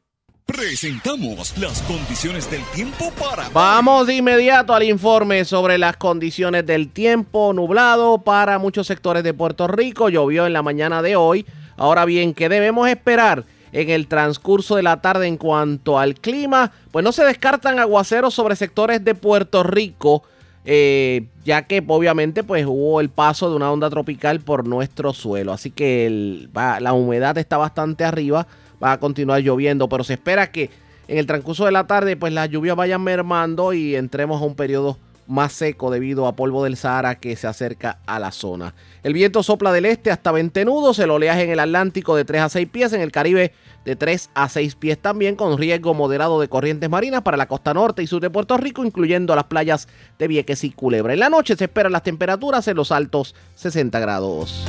Presentamos 0.49 1.57
las 1.59 1.82
condiciones 1.82 2.51
del 2.51 2.62
tiempo 2.74 3.12
para... 3.20 3.51
Vamos 3.51 4.07
de 4.07 4.14
inmediato 4.14 4.72
al 4.72 4.82
informe 4.82 5.44
sobre 5.44 5.76
las 5.76 5.99
condiciones 5.99 6.64
del 6.64 6.88
tiempo 6.88 7.53
nublado 7.53 8.22
para 8.22 8.59
muchos 8.59 8.86
sectores 8.86 9.22
de 9.22 9.34
Puerto 9.34 9.68
Rico. 9.68 10.09
Llovió 10.09 10.46
en 10.46 10.55
la 10.55 10.62
mañana 10.62 11.03
de 11.03 11.16
hoy. 11.16 11.44
Ahora 11.76 12.07
bien, 12.07 12.32
¿qué 12.32 12.49
debemos 12.49 12.88
esperar 12.88 13.44
en 13.72 13.90
el 13.90 14.09
transcurso 14.09 14.76
de 14.76 14.82
la 14.82 15.03
tarde 15.03 15.26
en 15.26 15.36
cuanto 15.36 15.99
al 15.99 16.14
clima? 16.14 16.72
Pues 16.92 17.05
no 17.05 17.12
se 17.12 17.24
descartan 17.24 17.78
aguaceros 17.78 18.32
sobre 18.32 18.57
sectores 18.57 19.05
de 19.05 19.14
Puerto 19.14 19.62
Rico, 19.62 20.22
eh, 20.64 21.26
ya 21.44 21.66
que 21.66 21.84
obviamente 21.86 22.42
pues 22.42 22.64
hubo 22.64 23.03
el 23.03 23.11
paso 23.11 23.51
de 23.51 23.57
una 23.57 23.70
onda 23.70 23.90
tropical 23.90 24.40
por 24.40 24.66
nuestro 24.66 25.12
suelo. 25.12 25.53
Así 25.53 25.70
que 25.70 26.49
la 26.55 26.92
humedad 26.94 27.36
está 27.36 27.59
bastante 27.59 28.05
arriba, 28.05 28.46
va 28.82 28.92
a 28.92 29.00
continuar 29.00 29.40
lloviendo, 29.40 29.88
pero 29.88 30.04
se 30.04 30.14
espera 30.14 30.50
que 30.50 30.70
en 31.08 31.18
el 31.18 31.26
transcurso 31.26 31.64
de 31.64 31.72
la 31.72 31.86
tarde 31.86 32.16
pues 32.16 32.32
las 32.32 32.50
lluvias 32.50 32.76
vayan 32.76 33.02
mermando 33.02 33.72
y 33.72 33.96
entremos 33.96 34.40
a 34.40 34.44
un 34.44 34.54
periodo 34.54 34.98
más 35.28 35.52
seco 35.52 35.90
debido 35.90 36.26
a 36.26 36.34
polvo 36.34 36.64
del 36.64 36.76
Sahara 36.76 37.16
que 37.16 37.36
se 37.36 37.46
acerca 37.46 37.98
a 38.06 38.18
la 38.18 38.32
zona. 38.32 38.74
El 39.02 39.12
viento 39.12 39.42
sopla 39.42 39.72
del 39.72 39.84
este 39.84 40.10
hasta 40.10 40.32
20 40.32 40.64
nudos, 40.64 40.98
el 40.98 41.10
oleaje 41.10 41.44
en 41.44 41.50
el 41.50 41.60
Atlántico 41.60 42.16
de 42.16 42.24
3 42.24 42.42
a 42.42 42.48
6 42.48 42.68
pies, 42.68 42.92
en 42.94 43.02
el 43.02 43.12
Caribe 43.12 43.52
de 43.84 43.94
3 43.94 44.30
a 44.34 44.48
6 44.48 44.74
pies 44.74 44.98
también, 44.98 45.36
con 45.36 45.56
riesgo 45.58 45.94
moderado 45.94 46.40
de 46.40 46.48
corrientes 46.48 46.88
marinas 46.90 47.22
para 47.22 47.36
la 47.36 47.46
costa 47.46 47.74
norte 47.74 48.02
y 48.02 48.06
sur 48.06 48.22
de 48.22 48.30
Puerto 48.30 48.56
Rico, 48.56 48.84
incluyendo 48.84 49.36
las 49.36 49.44
playas 49.44 49.86
de 50.18 50.28
Vieques 50.28 50.64
y 50.64 50.70
Culebra. 50.70 51.12
En 51.12 51.20
la 51.20 51.30
noche 51.30 51.56
se 51.56 51.64
esperan 51.64 51.92
las 51.92 52.02
temperaturas 52.02 52.66
en 52.66 52.76
los 52.76 52.90
altos 52.90 53.34
60 53.54 54.00
grados. 54.00 54.66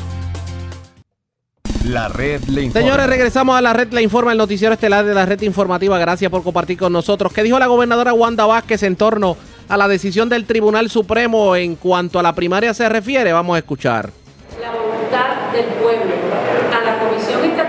La 1.86 2.10
red 2.10 2.44
le 2.44 2.64
informa. 2.64 2.82
Señores, 2.82 3.08
regresamos 3.08 3.58
a 3.58 3.62
la 3.62 3.74
red 3.74 3.92
le 3.94 4.02
informa, 4.02 4.32
el 4.32 4.38
noticiero 4.38 4.74
estelar 4.74 5.06
de 5.06 5.14
la 5.14 5.26
red 5.26 5.42
informativa. 5.42 5.98
Gracias 5.98 6.30
por 6.30 6.44
compartir 6.44 6.78
con 6.78 6.92
nosotros. 6.92 7.32
¿Qué 7.34 7.42
dijo 7.42 7.58
la 7.58 7.68
gobernadora 7.68 8.14
Wanda 8.14 8.46
Vázquez 8.46 8.84
en 8.84 8.96
torno 8.96 9.38
a 9.68 9.78
la 9.78 9.88
decisión 9.88 10.28
del 10.30 10.46
Tribunal 10.46 10.90
Supremo 10.90 11.56
en 11.56 11.76
cuanto 11.76 12.20
a 12.20 12.24
la 12.24 12.34
primaria 12.34 12.74
se 12.74 12.90
refiere? 12.90 13.32
Vamos 13.32 13.56
a 13.56 13.60
escuchar. 13.60 14.10
La 14.60 14.72
voluntad 14.72 15.54
del 15.54 15.66
pueblo, 15.66 16.16
a 16.74 16.86
la 16.86 17.00
Comisión 17.00 17.46
Estatal 17.46 17.69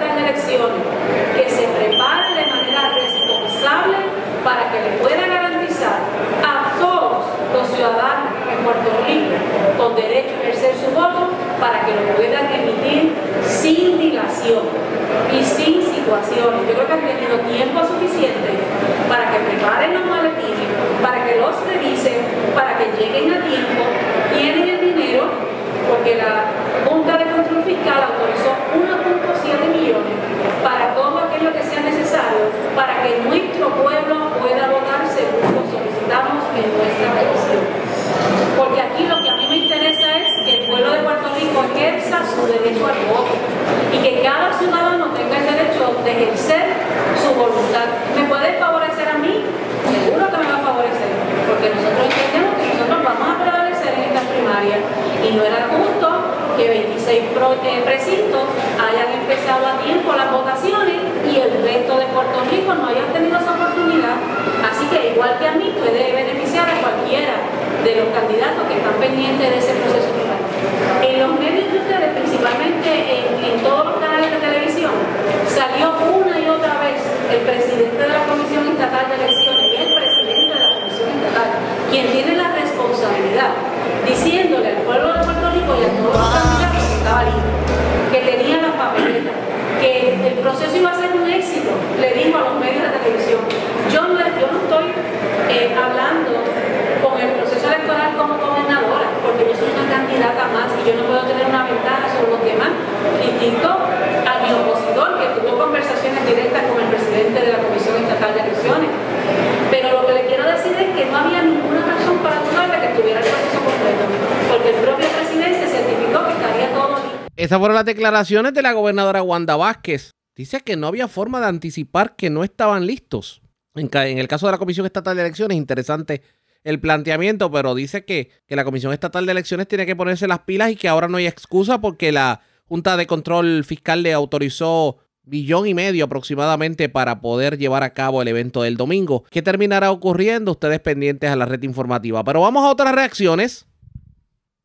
declaraciones 118.00 118.54
de 118.54 118.62
la 118.62 118.72
gobernadora 118.72 119.22
Wanda 119.22 119.56
Vázquez. 119.56 120.12
Dice 120.34 120.62
que 120.62 120.74
no 120.74 120.86
había 120.86 121.06
forma 121.06 121.38
de 121.38 121.48
anticipar 121.48 122.16
que 122.16 122.30
no 122.30 122.44
estaban 122.44 122.86
listos. 122.86 123.42
En, 123.74 123.90
el 124.18 124.26
caso 124.26 124.46
de 124.46 124.52
la 124.52 124.58
Comisión 124.58 124.86
Estatal 124.86 125.14
de 125.14 125.22
Elecciones, 125.22 125.58
interesante 125.58 126.22
el 126.64 126.80
planteamiento, 126.80 127.50
pero 127.50 127.74
dice 127.74 128.06
que, 128.06 128.30
que, 128.46 128.56
la 128.56 128.64
Comisión 128.64 128.94
Estatal 128.94 129.26
de 129.26 129.32
Elecciones 129.32 129.68
tiene 129.68 129.84
que 129.84 129.96
ponerse 129.96 130.26
las 130.26 130.40
pilas 130.40 130.70
y 130.70 130.76
que 130.76 130.88
ahora 130.88 131.08
no 131.08 131.18
hay 131.18 131.26
excusa 131.26 131.82
porque 131.82 132.10
la 132.10 132.40
Junta 132.64 132.96
de 132.96 133.06
Control 133.06 133.64
Fiscal 133.64 134.02
le 134.02 134.14
autorizó 134.14 134.96
billón 135.22 135.66
y 135.66 135.74
medio 135.74 136.06
aproximadamente 136.06 136.88
para 136.88 137.20
poder 137.20 137.58
llevar 137.58 137.82
a 137.82 137.92
cabo 137.92 138.22
el 138.22 138.28
evento 138.28 138.62
del 138.62 138.78
domingo. 138.78 139.24
¿Qué 139.30 139.42
terminará 139.42 139.90
ocurriendo? 139.90 140.52
Ustedes 140.52 140.80
pendientes 140.80 141.30
a 141.30 141.36
la 141.36 141.44
red 141.44 141.62
informativa. 141.64 142.24
Pero 142.24 142.40
vamos 142.40 142.64
a 142.64 142.70
otras 142.70 142.94
reacciones. 142.94 143.66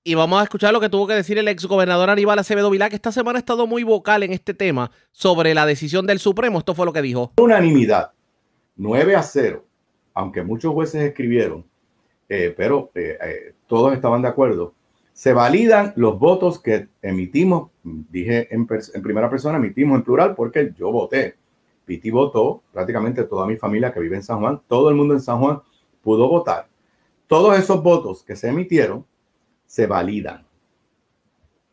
Y 0.08 0.14
vamos 0.14 0.40
a 0.40 0.44
escuchar 0.44 0.72
lo 0.72 0.80
que 0.80 0.88
tuvo 0.88 1.08
que 1.08 1.16
decir 1.16 1.40
el 1.40 1.48
ex 1.48 1.66
gobernador 1.66 2.12
Aníbal 2.12 2.38
Acevedo 2.38 2.70
Vilá, 2.70 2.90
que 2.90 2.96
esta 2.96 3.12
semana 3.12 3.38
ha 3.38 3.40
estado 3.40 3.66
muy 3.66 3.82
vocal 3.82 4.22
en 4.22 4.34
este 4.34 4.54
tema 4.54 4.92
sobre 5.12 5.56
la 5.56 5.66
decisión 5.66 6.06
del 6.06 6.20
Supremo. 6.20 6.60
Esto 6.60 6.76
fue 6.76 6.86
lo 6.86 6.94
que 6.94 7.02
dijo. 7.02 7.32
Unanimidad, 7.38 8.12
9 8.76 9.16
a 9.16 9.24
0, 9.24 9.66
aunque 10.14 10.44
muchos 10.44 10.74
jueces 10.74 11.02
escribieron 11.02 11.66
eh, 12.30 12.54
pero 12.56 12.92
eh, 12.94 13.18
eh, 13.20 13.54
todos 13.66 13.94
estaban 13.94 14.22
de 14.22 14.28
acuerdo. 14.28 14.76
Se 15.12 15.34
validan 15.34 15.94
los 15.96 16.20
votos 16.20 16.60
que 16.60 16.88
emitimos, 17.02 17.72
dije 17.84 18.48
en, 18.54 18.68
primera 18.68 19.28
persona, 19.28 19.58
emitimos 19.58 19.98
en 19.98 20.04
plural 20.04 20.36
porque 20.36 20.72
yo 20.78 20.92
voté. 20.92 21.36
Piti 21.84 22.12
votó, 22.12 22.62
prácticamente 22.72 23.24
toda 23.24 23.48
mi 23.48 23.58
familia 23.58 23.92
que 23.92 24.00
vive 24.00 24.18
en 24.18 24.24
San 24.24 24.40
Juan, 24.40 24.62
todo 24.68 24.90
el 24.90 24.96
mundo 24.96 25.16
en 25.16 25.22
San 25.22 25.40
Juan 25.40 25.62
pudo 26.04 26.30
votar. 26.30 26.68
Todos 27.26 27.58
esos 27.58 27.82
votos 27.82 28.24
que 28.24 28.36
se 28.36 28.50
emitieron 28.50 29.04
se 29.66 29.88
validan. 29.88 30.46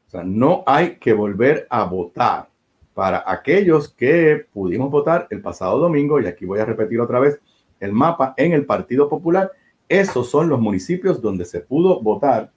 O 0.07 0.11
sea, 0.11 0.25
no 0.25 0.63
hay 0.67 0.97
que 0.97 1.13
volver 1.13 1.67
a 1.71 1.85
votar 1.85 2.49
para 2.95 3.25
aquellos 3.27 3.89
que 3.89 4.47
pudimos 4.53 4.91
votar 4.91 5.27
el 5.31 5.41
pasado 5.41 5.79
domingo, 5.79 6.21
y 6.21 6.27
aquí 6.27 6.45
voy 6.45 6.61
a 6.61 6.65
repetir 6.65 7.01
otra 7.01 7.19
vez 7.21 7.41
el 7.81 7.93
mapa 7.93 8.35
en 8.37 8.53
el 8.53 8.67
Partido 8.67 9.09
Popular 9.09 9.51
esos 9.93 10.31
son 10.31 10.49
los 10.49 10.59
municipios 10.59 11.21
donde 11.21 11.45
se 11.45 11.61
pudo 11.61 12.01
votar 12.01 12.51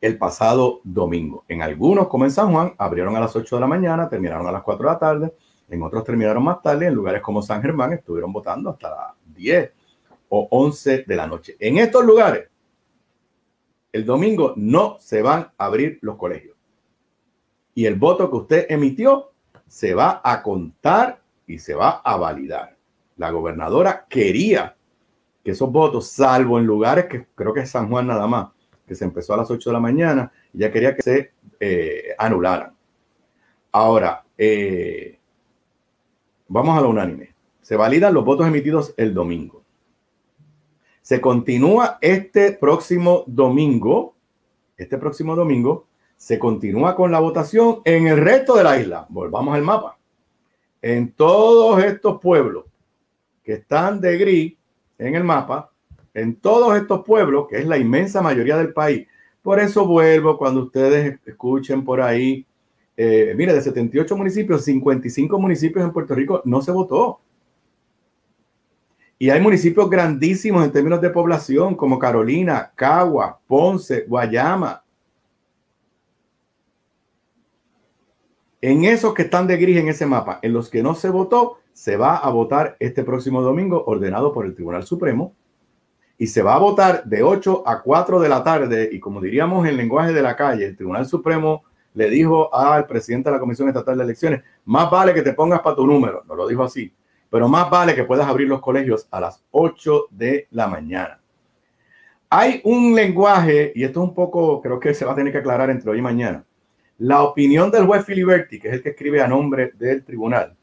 el 0.00 0.18
pasado 0.18 0.80
domingo. 0.82 1.44
En 1.46 1.62
algunos, 1.62 2.08
como 2.08 2.24
en 2.24 2.32
San 2.32 2.50
Juan, 2.52 2.74
abrieron 2.76 3.14
a 3.14 3.20
las 3.20 3.36
8 3.36 3.54
de 3.54 3.60
la 3.60 3.68
mañana, 3.68 4.08
terminaron 4.08 4.48
a 4.48 4.50
las 4.50 4.64
4 4.64 4.84
de 4.84 4.92
la 4.92 4.98
tarde. 4.98 5.34
En 5.68 5.80
otros 5.84 6.02
terminaron 6.02 6.42
más 6.42 6.60
tarde. 6.60 6.88
En 6.88 6.94
lugares 6.94 7.22
como 7.22 7.40
San 7.40 7.62
Germán 7.62 7.92
estuvieron 7.92 8.32
votando 8.32 8.70
hasta 8.70 8.90
las 8.90 9.14
10 9.26 9.72
o 10.28 10.48
11 10.50 11.04
de 11.06 11.16
la 11.16 11.28
noche. 11.28 11.56
En 11.60 11.78
estos 11.78 12.04
lugares, 12.04 12.48
el 13.96 14.04
domingo 14.04 14.52
no 14.56 14.98
se 15.00 15.22
van 15.22 15.52
a 15.56 15.64
abrir 15.64 15.98
los 16.02 16.16
colegios. 16.16 16.54
Y 17.74 17.86
el 17.86 17.94
voto 17.94 18.28
que 18.28 18.36
usted 18.36 18.66
emitió 18.68 19.32
se 19.66 19.94
va 19.94 20.20
a 20.22 20.42
contar 20.42 21.22
y 21.46 21.58
se 21.58 21.74
va 21.74 22.02
a 22.04 22.16
validar. 22.18 22.76
La 23.16 23.30
gobernadora 23.30 24.04
quería 24.06 24.76
que 25.42 25.52
esos 25.52 25.72
votos, 25.72 26.08
salvo 26.08 26.58
en 26.58 26.66
lugares 26.66 27.06
que 27.06 27.26
creo 27.34 27.54
que 27.54 27.60
es 27.60 27.70
San 27.70 27.88
Juan 27.88 28.06
nada 28.06 28.26
más, 28.26 28.48
que 28.86 28.94
se 28.94 29.04
empezó 29.04 29.32
a 29.32 29.38
las 29.38 29.50
8 29.50 29.70
de 29.70 29.72
la 29.72 29.80
mañana, 29.80 30.30
ya 30.52 30.70
quería 30.70 30.94
que 30.94 31.02
se 31.02 31.32
eh, 31.58 32.14
anularan. 32.18 32.74
Ahora, 33.72 34.24
eh, 34.36 35.18
vamos 36.48 36.76
a 36.76 36.82
lo 36.82 36.90
unánime. 36.90 37.34
Se 37.62 37.76
validan 37.76 38.12
los 38.12 38.26
votos 38.26 38.46
emitidos 38.46 38.92
el 38.98 39.14
domingo. 39.14 39.62
Se 41.06 41.20
continúa 41.20 41.98
este 42.00 42.50
próximo 42.50 43.22
domingo, 43.28 44.16
este 44.76 44.98
próximo 44.98 45.36
domingo, 45.36 45.86
se 46.16 46.36
continúa 46.36 46.96
con 46.96 47.12
la 47.12 47.20
votación 47.20 47.80
en 47.84 48.08
el 48.08 48.16
resto 48.16 48.56
de 48.56 48.64
la 48.64 48.80
isla. 48.80 49.06
Volvamos 49.08 49.54
al 49.54 49.62
mapa. 49.62 49.96
En 50.82 51.12
todos 51.12 51.80
estos 51.84 52.20
pueblos 52.20 52.64
que 53.44 53.52
están 53.52 54.00
de 54.00 54.18
gris 54.18 54.54
en 54.98 55.14
el 55.14 55.22
mapa, 55.22 55.70
en 56.12 56.34
todos 56.40 56.76
estos 56.76 57.04
pueblos, 57.04 57.46
que 57.48 57.58
es 57.58 57.68
la 57.68 57.78
inmensa 57.78 58.20
mayoría 58.20 58.56
del 58.56 58.72
país. 58.72 59.06
Por 59.42 59.60
eso 59.60 59.86
vuelvo 59.86 60.36
cuando 60.36 60.64
ustedes 60.64 61.20
escuchen 61.24 61.84
por 61.84 62.00
ahí, 62.00 62.44
eh, 62.96 63.32
mire, 63.36 63.54
de 63.54 63.60
78 63.60 64.16
municipios, 64.16 64.64
55 64.64 65.38
municipios 65.38 65.84
en 65.84 65.92
Puerto 65.92 66.16
Rico 66.16 66.42
no 66.44 66.60
se 66.62 66.72
votó. 66.72 67.20
Y 69.18 69.30
hay 69.30 69.40
municipios 69.40 69.88
grandísimos 69.88 70.64
en 70.64 70.72
términos 70.72 71.00
de 71.00 71.10
población, 71.10 71.74
como 71.74 71.98
Carolina, 71.98 72.72
Cagua, 72.74 73.38
Ponce, 73.46 74.04
Guayama, 74.06 74.82
En 78.68 78.84
esos 78.84 79.14
que 79.14 79.22
están 79.22 79.46
de 79.46 79.58
gris 79.58 79.76
en 79.76 79.88
ese 79.88 80.06
mapa, 80.06 80.40
en 80.42 80.52
los 80.52 80.70
que 80.70 80.82
no 80.82 80.94
se 80.94 81.08
votó, 81.08 81.58
se 81.72 81.96
va 81.96 82.16
a 82.16 82.30
votar 82.30 82.76
este 82.80 83.04
próximo 83.04 83.42
domingo, 83.42 83.84
ordenado 83.86 84.32
por 84.32 84.44
el 84.44 84.54
Tribunal 84.54 84.82
Supremo, 84.82 85.34
y 86.18 86.26
se 86.26 86.42
va 86.42 86.54
a 86.54 86.58
votar 86.58 87.04
de 87.04 87.22
8 87.22 87.62
a 87.64 87.82
4 87.82 88.18
de 88.18 88.28
la 88.28 88.42
tarde, 88.42 88.88
y 88.90 88.98
como 88.98 89.20
diríamos 89.20 89.68
en 89.68 89.76
lenguaje 89.76 90.12
de 90.12 90.20
la 90.20 90.34
calle, 90.34 90.64
el 90.66 90.76
Tribunal 90.76 91.06
Supremo 91.06 91.64
le 91.92 92.10
dijo 92.10 92.52
al 92.52 92.86
presidente 92.86 93.28
de 93.28 93.36
la 93.36 93.40
Comisión 93.40 93.68
Estatal 93.68 93.98
de 93.98 94.02
Elecciones, 94.04 94.42
más 94.64 94.90
vale 94.90 95.12
que 95.12 95.22
te 95.22 95.34
pongas 95.34 95.60
para 95.60 95.76
tu 95.76 95.86
número, 95.86 96.24
no 96.26 96.34
lo 96.34 96.48
dijo 96.48 96.64
así, 96.64 96.92
pero 97.30 97.48
más 97.48 97.70
vale 97.70 97.94
que 97.94 98.04
puedas 98.04 98.26
abrir 98.26 98.48
los 98.48 98.60
colegios 98.60 99.08
a 99.10 99.20
las 99.20 99.44
8 99.50 100.06
de 100.10 100.48
la 100.50 100.66
mañana. 100.66 101.20
Hay 102.28 102.60
un 102.64 102.94
lenguaje, 102.94 103.72
y 103.74 103.84
esto 103.84 104.02
es 104.02 104.08
un 104.08 104.14
poco, 104.14 104.60
creo 104.60 104.80
que 104.80 104.94
se 104.94 105.04
va 105.04 105.12
a 105.12 105.16
tener 105.16 105.32
que 105.32 105.38
aclarar 105.38 105.70
entre 105.70 105.90
hoy 105.90 105.98
y 105.98 106.02
mañana, 106.02 106.44
la 106.98 107.22
opinión 107.22 107.70
del 107.70 107.86
juez 107.86 108.04
Filiberti, 108.04 108.58
que 108.58 108.68
es 108.68 108.74
el 108.74 108.82
que 108.82 108.90
escribe 108.90 109.20
a 109.20 109.28
nombre 109.28 109.72
del 109.76 110.04
tribunal, 110.04 110.56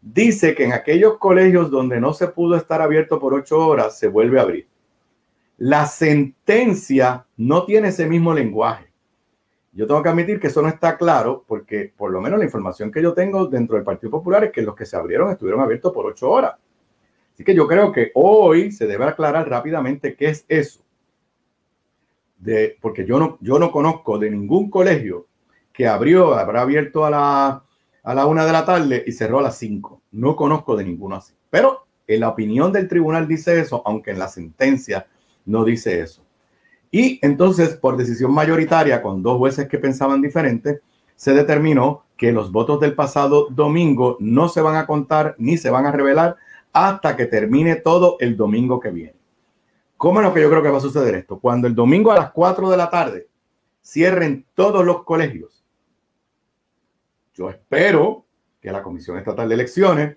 dice 0.00 0.54
que 0.54 0.64
en 0.64 0.72
aquellos 0.72 1.18
colegios 1.18 1.70
donde 1.70 2.00
no 2.00 2.12
se 2.12 2.28
pudo 2.28 2.56
estar 2.56 2.80
abierto 2.80 3.18
por 3.18 3.34
ocho 3.34 3.66
horas, 3.66 3.98
se 3.98 4.08
vuelve 4.08 4.38
a 4.38 4.42
abrir. 4.42 4.68
La 5.56 5.86
sentencia 5.86 7.26
no 7.36 7.64
tiene 7.64 7.88
ese 7.88 8.06
mismo 8.06 8.34
lenguaje. 8.34 8.93
Yo 9.74 9.88
tengo 9.88 10.02
que 10.02 10.08
admitir 10.08 10.38
que 10.38 10.46
eso 10.46 10.62
no 10.62 10.68
está 10.68 10.96
claro 10.96 11.44
porque 11.48 11.92
por 11.96 12.12
lo 12.12 12.20
menos 12.20 12.38
la 12.38 12.44
información 12.44 12.92
que 12.92 13.02
yo 13.02 13.12
tengo 13.12 13.46
dentro 13.46 13.74
del 13.74 13.84
Partido 13.84 14.10
Popular 14.10 14.44
es 14.44 14.52
que 14.52 14.62
los 14.62 14.76
que 14.76 14.86
se 14.86 14.96
abrieron 14.96 15.30
estuvieron 15.30 15.60
abiertos 15.60 15.92
por 15.92 16.06
ocho 16.06 16.30
horas. 16.30 16.54
Así 17.32 17.42
que 17.42 17.54
yo 17.54 17.66
creo 17.66 17.90
que 17.90 18.12
hoy 18.14 18.70
se 18.70 18.86
debe 18.86 19.04
aclarar 19.04 19.48
rápidamente 19.48 20.14
qué 20.14 20.26
es 20.28 20.44
eso. 20.48 20.80
De, 22.38 22.76
porque 22.80 23.04
yo 23.04 23.18
no, 23.18 23.38
yo 23.40 23.58
no 23.58 23.72
conozco 23.72 24.18
de 24.18 24.30
ningún 24.30 24.70
colegio 24.70 25.26
que 25.72 25.88
abrió, 25.88 26.34
habrá 26.34 26.62
abierto 26.62 27.04
a 27.04 27.10
la, 27.10 27.64
a 28.04 28.14
la 28.14 28.26
una 28.26 28.46
de 28.46 28.52
la 28.52 28.64
tarde 28.64 29.02
y 29.04 29.10
cerró 29.10 29.40
a 29.40 29.42
las 29.42 29.58
cinco. 29.58 30.02
No 30.12 30.36
conozco 30.36 30.76
de 30.76 30.84
ninguno 30.84 31.16
así. 31.16 31.34
Pero 31.50 31.86
en 32.06 32.20
la 32.20 32.28
opinión 32.28 32.72
del 32.72 32.86
tribunal 32.86 33.26
dice 33.26 33.58
eso, 33.58 33.82
aunque 33.84 34.12
en 34.12 34.20
la 34.20 34.28
sentencia 34.28 35.08
no 35.46 35.64
dice 35.64 36.00
eso. 36.00 36.23
Y 36.94 37.18
entonces, 37.22 37.74
por 37.74 37.96
decisión 37.96 38.32
mayoritaria, 38.32 39.02
con 39.02 39.20
dos 39.20 39.38
jueces 39.38 39.66
que 39.66 39.78
pensaban 39.78 40.22
diferente, 40.22 40.80
se 41.16 41.34
determinó 41.34 42.04
que 42.16 42.30
los 42.30 42.52
votos 42.52 42.78
del 42.78 42.94
pasado 42.94 43.48
domingo 43.50 44.16
no 44.20 44.48
se 44.48 44.60
van 44.60 44.76
a 44.76 44.86
contar 44.86 45.34
ni 45.38 45.56
se 45.56 45.70
van 45.70 45.86
a 45.86 45.92
revelar 45.92 46.36
hasta 46.72 47.16
que 47.16 47.26
termine 47.26 47.74
todo 47.76 48.16
el 48.20 48.36
domingo 48.36 48.78
que 48.78 48.90
viene. 48.90 49.16
¿Cómo 49.96 50.20
es 50.20 50.26
lo 50.26 50.32
que 50.32 50.42
yo 50.42 50.50
creo 50.50 50.62
que 50.62 50.70
va 50.70 50.78
a 50.78 50.80
suceder 50.80 51.16
esto? 51.16 51.40
Cuando 51.40 51.66
el 51.66 51.74
domingo 51.74 52.12
a 52.12 52.16
las 52.16 52.30
4 52.30 52.70
de 52.70 52.76
la 52.76 52.90
tarde 52.90 53.26
cierren 53.82 54.46
todos 54.54 54.84
los 54.84 55.02
colegios 55.02 55.54
yo 57.34 57.50
espero 57.50 58.24
que 58.60 58.70
la 58.70 58.82
Comisión 58.82 59.18
Estatal 59.18 59.48
de 59.48 59.54
Elecciones 59.56 60.16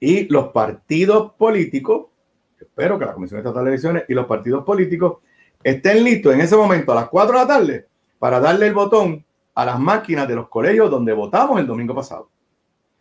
y 0.00 0.28
los 0.28 0.48
partidos 0.48 1.32
políticos, 1.34 2.08
espero 2.60 2.98
que 2.98 3.06
la 3.06 3.14
Comisión 3.14 3.38
Estatal 3.38 3.64
de 3.64 3.70
Elecciones 3.70 4.04
y 4.08 4.14
los 4.14 4.26
partidos 4.26 4.64
políticos 4.64 5.18
estén 5.66 6.04
listos 6.04 6.32
en 6.32 6.40
ese 6.40 6.56
momento 6.56 6.92
a 6.92 6.94
las 6.94 7.08
4 7.08 7.32
de 7.32 7.44
la 7.44 7.48
tarde 7.48 7.86
para 8.20 8.38
darle 8.38 8.68
el 8.68 8.74
botón 8.74 9.24
a 9.52 9.64
las 9.64 9.80
máquinas 9.80 10.28
de 10.28 10.36
los 10.36 10.48
colegios 10.48 10.88
donde 10.88 11.12
votamos 11.12 11.58
el 11.58 11.66
domingo 11.66 11.92
pasado. 11.92 12.30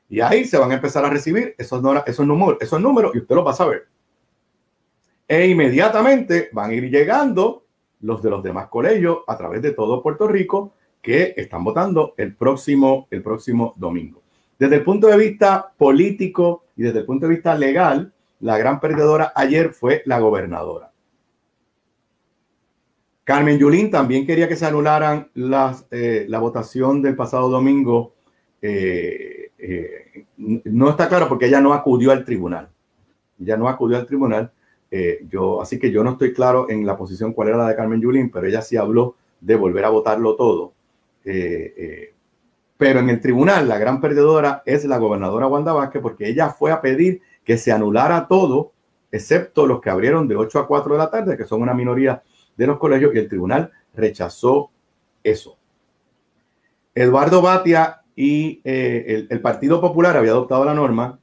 Y 0.10 0.20
ahí 0.20 0.46
se 0.46 0.58
van 0.58 0.72
a 0.72 0.74
empezar 0.74 1.06
a 1.06 1.10
recibir 1.12 1.54
esos, 1.60 1.80
números, 1.80 3.14
y 3.14 3.20
usted 3.20 3.36
los 3.36 3.46
va 3.46 3.52
a 3.52 3.56
saber. 3.56 3.88
E 5.28 5.46
inmediatamente 5.48 6.50
van 6.54 6.72
a 6.72 6.74
ir 6.74 6.90
llegando 6.90 7.66
los 8.02 8.24
de 8.24 8.32
los 8.32 8.42
demás 8.42 8.68
colegios 8.70 9.20
a 9.28 9.38
través 9.38 9.62
de 9.62 9.74
todo 9.74 10.02
Puerto 10.02 10.28
Rico 10.28 10.74
que 11.04 11.36
están 11.38 11.64
votando 11.64 12.16
el 12.18 12.36
próximo 12.36 13.06
domingo. 13.76 14.24
Desde 14.58 14.78
el 14.78 14.84
punto 14.84 15.06
de 15.06 15.18
vista 15.18 15.72
político 15.78 16.64
y 16.76 16.82
desde 16.82 17.00
el 17.00 17.06
punto 17.06 17.28
de 17.28 17.36
vista 17.36 17.54
legal, 17.54 18.12
la 18.40 18.58
gran 18.58 18.80
perdedora 18.80 19.34
ayer 19.36 19.72
fue 19.72 20.02
la 20.06 20.18
gobernadora. 20.18 20.94
Carmen 23.26 23.57
Yulín 23.57 23.89
también 23.89 24.26
quería 24.26 24.47
que 24.47 24.56
se 24.56 24.68
anularan 24.68 25.30
eh, 25.89 26.26
la 26.30 26.39
votación 26.39 27.02
del 27.02 27.15
pasado 27.15 27.49
domingo. 27.49 28.14
Eh, 28.61 29.49
eh, 29.57 30.26
no 30.38 30.91
está 30.91 31.10
claro 31.10 31.27
porque 31.27 31.47
ella 31.47 31.60
no 31.60 31.73
acudió 31.73 32.11
al 32.11 32.23
tribunal. 32.23 32.69
Ya 33.39 33.57
no 33.57 33.68
acudió 33.68 33.97
al 33.97 34.06
tribunal. 34.06 34.52
yo, 35.27 35.60
así 35.60 35.80
que 35.80 35.91
yo 35.91 36.03
no 36.03 36.11
estoy 36.11 36.34
claro 36.34 36.69
en 36.69 36.85
la 36.85 36.95
posición 36.95 37.34
cuál 37.34 37.49
era 37.49 37.57
la 37.57 37.68
de 37.68 37.76
Carmen 37.76 37.99
Yulín, 37.99 38.30
pero 38.30 38.45
ella 38.45 38.61
sí 38.61 38.77
habló 38.77 39.15
de 39.41 39.56
volver 39.56 39.85
a 39.85 39.89
votarlo 39.89 40.35
todo. 40.35 40.73
Pero 41.23 42.99
en 42.99 43.10
el 43.10 43.19
tribunal 43.19 43.68
la 43.68 43.80
gran 43.80 44.02
perdedora 44.02 44.61
es 44.68 44.85
la 44.85 44.99
gobernadora 44.99 45.47
Wanda 45.47 45.73
Vázquez 45.73 46.02
porque 46.02 46.30
ella 46.30 46.49
fue 46.49 46.72
a 46.72 46.80
pedir 46.80 47.22
que 47.43 47.57
se 47.57 47.72
anulara 47.72 48.27
todo, 48.27 48.73
excepto 49.11 49.65
los 49.65 49.81
que 49.81 49.89
abrieron 49.89 50.27
de 50.27 50.35
8 50.35 50.60
a 50.60 50.68
4 50.68 50.93
de 50.93 50.99
la 50.99 51.10
tarde, 51.10 51.38
que 51.38 51.45
son 51.45 51.64
una 51.64 51.73
minoría 51.73 52.22
de 52.56 52.68
los 52.68 52.77
colegios, 52.77 53.14
y 53.14 53.19
el 53.19 53.30
tribunal 53.30 53.72
rechazó 53.94 54.72
eso. 55.23 55.57
Eduardo 56.94 57.41
Batia 57.41 58.02
y 58.15 58.61
eh, 58.64 59.27
el, 59.30 59.41
Partido 59.41 59.82
Popular 59.82 60.15
había 60.15 60.32
adoptado 60.32 60.64
la 60.64 60.73
norma 60.73 61.19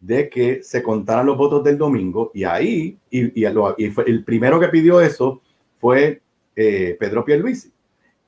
de 0.00 0.28
que 0.28 0.62
se 0.62 0.82
contaran 0.82 1.26
los 1.26 1.38
votos 1.38 1.64
del 1.64 1.78
domingo 1.78 2.30
y 2.34 2.44
ahí, 2.44 2.98
y, 3.10 3.44
el 3.44 4.24
primero 4.24 4.60
que 4.60 4.68
pidió 4.68 5.00
eso 5.00 5.40
fue 5.78 6.20
Pedro 6.54 7.24
Pierluisi. 7.24 7.72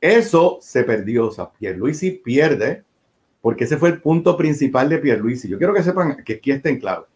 Eso 0.01 0.59
se 0.61 0.85
perdió. 0.85 1.27
O 1.27 1.31
sea, 1.31 1.51
Pierluisi 1.51 2.13
pierde 2.13 2.85
porque 3.41 3.65
ese 3.65 3.77
fue 3.77 3.91
el 3.91 4.01
punto 4.01 4.37
principal 4.37 4.89
de 4.89 4.99
Pierluisi. 4.99 5.49
Yo 5.49 5.59
quiero 5.59 5.75
que 5.75 5.83
sepan 5.83 6.23
que 6.25 6.35
aquí 6.35 6.51
estén 6.51 6.79
claros. 6.79 7.07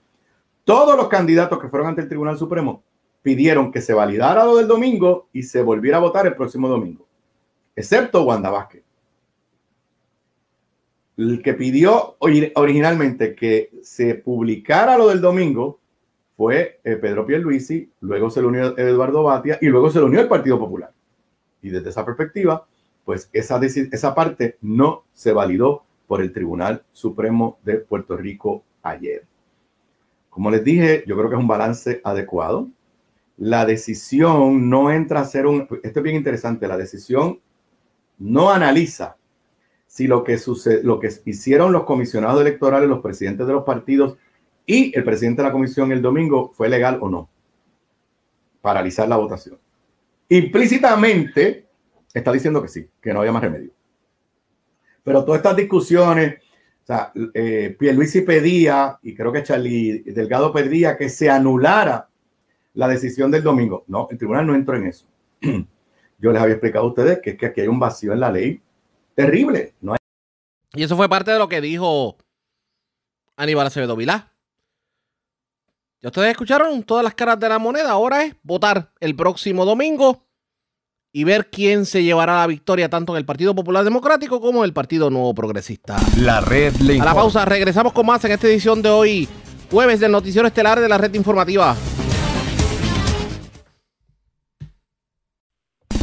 Todos 0.64 0.96
los 0.96 1.08
candidatos 1.08 1.58
que 1.58 1.68
fueron 1.68 1.88
ante 1.88 2.02
el 2.02 2.08
Tribunal 2.08 2.38
Supremo 2.38 2.82
pidieron 3.22 3.70
que 3.70 3.80
se 3.80 3.94
validara 3.94 4.44
lo 4.44 4.56
del 4.56 4.68
domingo 4.68 5.28
y 5.32 5.44
se 5.44 5.62
volviera 5.62 5.98
a 5.98 6.00
votar 6.00 6.26
el 6.26 6.34
próximo 6.34 6.68
domingo, 6.68 7.06
excepto 7.74 8.24
Wanda 8.24 8.50
Vázquez. 8.50 8.82
El 11.16 11.42
que 11.42 11.54
pidió 11.54 12.16
originalmente 12.18 13.34
que 13.34 13.70
se 13.82 14.14
publicara 14.14 14.96
lo 14.98 15.08
del 15.08 15.20
domingo 15.20 15.78
fue 16.36 16.80
eh, 16.82 16.96
Pedro 16.96 17.26
Pierluisi, 17.26 17.90
luego 18.00 18.30
se 18.30 18.40
le 18.40 18.48
unió 18.48 18.76
Eduardo 18.76 19.22
Batia 19.22 19.58
y 19.60 19.66
luego 19.66 19.90
se 19.90 19.98
le 19.98 20.06
unió 20.06 20.20
el 20.20 20.28
Partido 20.28 20.58
Popular. 20.58 20.92
Y 21.60 21.68
desde 21.68 21.90
esa 21.90 22.04
perspectiva, 22.04 22.66
pues 23.04 23.28
esa, 23.32 23.60
esa 23.62 24.14
parte 24.14 24.56
no 24.60 25.04
se 25.12 25.32
validó 25.32 25.84
por 26.06 26.20
el 26.20 26.32
Tribunal 26.32 26.82
Supremo 26.92 27.58
de 27.62 27.76
Puerto 27.76 28.16
Rico 28.16 28.64
ayer. 28.82 29.24
Como 30.30 30.50
les 30.50 30.64
dije, 30.64 31.04
yo 31.06 31.16
creo 31.16 31.28
que 31.28 31.36
es 31.36 31.40
un 31.40 31.48
balance 31.48 32.00
adecuado. 32.04 32.68
La 33.36 33.64
decisión 33.64 34.68
no 34.68 34.90
entra 34.90 35.20
a 35.20 35.24
ser 35.24 35.46
un... 35.46 35.66
Esto 35.82 36.00
es 36.00 36.02
bien 36.02 36.16
interesante. 36.16 36.68
La 36.68 36.76
decisión 36.76 37.40
no 38.18 38.50
analiza 38.50 39.16
si 39.86 40.06
lo 40.06 40.24
que, 40.24 40.38
sucede, 40.38 40.82
lo 40.82 40.98
que 41.00 41.10
hicieron 41.26 41.72
los 41.72 41.84
comisionados 41.84 42.40
electorales, 42.40 42.88
los 42.88 43.00
presidentes 43.00 43.46
de 43.46 43.52
los 43.52 43.64
partidos 43.64 44.16
y 44.64 44.96
el 44.96 45.04
presidente 45.04 45.42
de 45.42 45.48
la 45.48 45.52
comisión 45.52 45.92
el 45.92 46.00
domingo 46.00 46.50
fue 46.54 46.68
legal 46.68 46.98
o 47.00 47.10
no. 47.10 47.28
Paralizar 48.60 49.08
la 49.08 49.16
votación. 49.16 49.58
Implícitamente, 50.28 51.66
está 52.14 52.32
diciendo 52.32 52.62
que 52.62 52.68
sí, 52.68 52.88
que 53.00 53.12
no 53.12 53.20
había 53.20 53.32
más 53.32 53.42
remedio. 53.42 53.70
Pero 55.02 55.24
todas 55.24 55.40
estas 55.40 55.56
discusiones 55.56 56.36
O 56.82 56.86
sea, 56.86 57.12
eh, 57.34 57.76
pedía, 57.78 58.98
y 59.02 59.14
creo 59.14 59.32
que 59.32 59.42
Charlie 59.42 60.02
Delgado 60.04 60.52
pedía 60.52 60.96
que 60.96 61.08
se 61.08 61.28
anulara 61.28 62.08
la 62.74 62.88
decisión 62.88 63.30
del 63.30 63.42
domingo. 63.42 63.84
No, 63.86 64.08
el 64.10 64.18
tribunal 64.18 64.46
no 64.46 64.54
entró 64.54 64.76
en 64.76 64.86
eso. 64.86 65.06
Yo 66.18 66.32
les 66.32 66.40
había 66.40 66.54
explicado 66.54 66.84
a 66.84 66.88
ustedes 66.88 67.20
que, 67.20 67.36
que 67.36 67.46
aquí 67.46 67.60
hay 67.60 67.68
un 67.68 67.80
vacío 67.80 68.12
en 68.12 68.20
la 68.20 68.30
ley 68.30 68.62
terrible. 69.14 69.74
No 69.80 69.92
hay... 69.92 69.98
Y 70.74 70.82
eso 70.84 70.96
fue 70.96 71.08
parte 71.08 71.32
de 71.32 71.38
lo 71.38 71.48
que 71.48 71.60
dijo 71.60 72.16
Aníbal 73.36 73.66
Acevedo 73.66 73.96
Vilá. 73.96 74.32
Ya 76.00 76.08
ustedes 76.08 76.30
escucharon 76.30 76.82
todas 76.82 77.04
las 77.04 77.14
caras 77.14 77.38
de 77.38 77.48
la 77.48 77.58
moneda. 77.58 77.90
Ahora 77.90 78.24
es 78.24 78.34
votar 78.42 78.92
el 79.00 79.14
próximo 79.14 79.64
domingo 79.64 80.26
y 81.12 81.24
ver 81.24 81.50
quién 81.50 81.86
se 81.86 82.02
llevará 82.02 82.40
la 82.40 82.46
victoria 82.46 82.88
tanto 82.88 83.12
en 83.12 83.18
el 83.18 83.26
Partido 83.26 83.54
Popular 83.54 83.84
Democrático 83.84 84.40
como 84.40 84.60
en 84.60 84.64
el 84.64 84.72
Partido 84.72 85.10
Nuevo 85.10 85.34
Progresista. 85.34 85.96
La 86.18 86.40
red 86.40 86.74
le 86.76 87.00
A 87.00 87.04
la 87.04 87.14
pausa, 87.14 87.44
regresamos 87.44 87.92
con 87.92 88.06
más 88.06 88.24
en 88.24 88.32
esta 88.32 88.48
edición 88.48 88.82
de 88.82 88.88
hoy, 88.88 89.28
jueves 89.70 90.00
del 90.00 90.10
Noticiero 90.10 90.48
Estelar 90.48 90.80
de 90.80 90.88
la 90.88 90.98
Red 90.98 91.14
Informativa. 91.14 91.76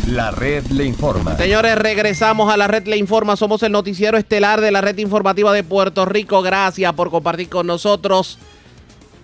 La 0.10 0.32
red 0.32 0.66
le 0.72 0.86
informa. 0.86 1.38
Señores, 1.38 1.76
regresamos 1.76 2.52
a 2.52 2.58
la 2.58 2.68
red 2.68 2.88
le 2.88 2.98
informa. 2.98 3.36
Somos 3.36 3.62
el 3.62 3.72
noticiero 3.72 4.18
estelar 4.18 4.60
de 4.60 4.72
la 4.72 4.82
red 4.82 4.98
informativa 4.98 5.54
de 5.54 5.64
Puerto 5.64 6.04
Rico. 6.06 6.42
Gracias 6.42 6.92
por 6.94 7.12
compartir 7.12 7.48
con 7.48 7.68
nosotros. 7.68 8.40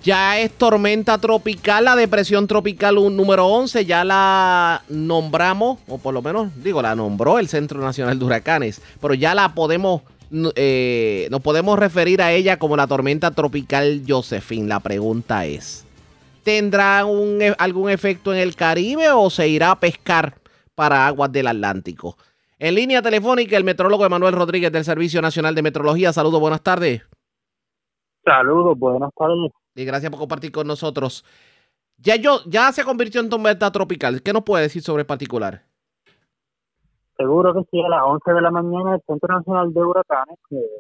Ya 0.03 0.40
es 0.40 0.52
tormenta 0.52 1.18
tropical, 1.18 1.86
la 1.86 1.95
depresión 1.95 2.45
tropical 2.45 2.94
número 3.16 3.48
11, 3.48 3.86
ya 3.86 4.03
la 4.03 4.84
nombramos, 4.88 5.80
o 5.88 5.98
por 5.98 6.14
lo 6.14 6.22
menos, 6.22 6.49
digo, 6.64 6.84
la 6.84 6.94
nombró 6.94 7.40
el 7.40 7.48
Centro 7.48 7.82
Nacional 7.82 8.20
de 8.20 8.26
Huracanes, 8.26 8.80
pero 9.02 9.16
ya 9.16 9.34
la 9.34 9.56
podemos, 9.56 10.03
eh, 10.56 11.28
nos 11.32 11.41
podemos 11.41 11.80
referir 11.80 12.22
a 12.22 12.32
ella 12.32 12.60
como 12.60 12.78
la 12.78 12.86
tormenta 12.86 13.32
tropical 13.32 14.03
Josephine. 14.07 14.68
La 14.68 14.80
pregunta 14.80 15.48
es, 15.48 15.84
¿tendrá 16.44 17.03
e, 17.40 17.56
algún 17.57 17.90
efecto 17.90 18.32
en 18.32 18.40
el 18.40 18.56
Caribe 18.56 19.10
o 19.10 19.32
se 19.32 19.48
irá 19.48 19.72
a 19.72 19.80
pescar 19.80 20.36
para 20.76 21.07
aguas 21.07 21.31
del 21.31 21.47
Atlántico? 21.47 22.18
En 22.60 22.76
línea 22.76 23.02
telefónica, 23.02 23.57
el 23.57 23.64
metrólogo 23.64 24.06
Emanuel 24.06 24.34
Rodríguez 24.34 24.72
del 24.72 24.84
Servicio 24.84 25.22
Nacional 25.22 25.56
de 25.56 25.64
Metrología. 25.64 26.14
Saludos, 26.14 26.39
buenas 26.39 26.61
tardes. 26.61 27.02
Saludos, 28.23 28.77
buenas 28.77 29.11
tardes 29.15 29.52
y 29.76 29.85
gracias 29.85 30.10
por 30.10 30.19
compartir 30.19 30.52
con 30.52 30.65
nosotros. 30.65 31.23
Ya, 31.97 32.15
yo, 32.15 32.39
ya 32.47 32.72
se 32.72 32.84
convirtió 32.84 33.22
en 33.22 33.30
tormenta 33.30 33.72
tropical. 33.72 34.22
¿Qué 34.22 34.34
nos 34.34 34.43
puede 34.43 34.64
decir 34.64 34.81
sobre 34.81 35.02
el 35.02 35.06
particular? 35.06 35.61
Seguro 37.18 37.53
que 37.53 37.61
sí, 37.72 37.81
a 37.81 37.88
las 37.88 38.02
11 38.03 38.34
de 38.34 38.41
la 38.41 38.52
mañana 38.52 38.95
el 38.95 39.02
Centro 39.07 39.34
Nacional 39.34 39.73
de 39.73 39.81
Huracanes, 39.81 40.38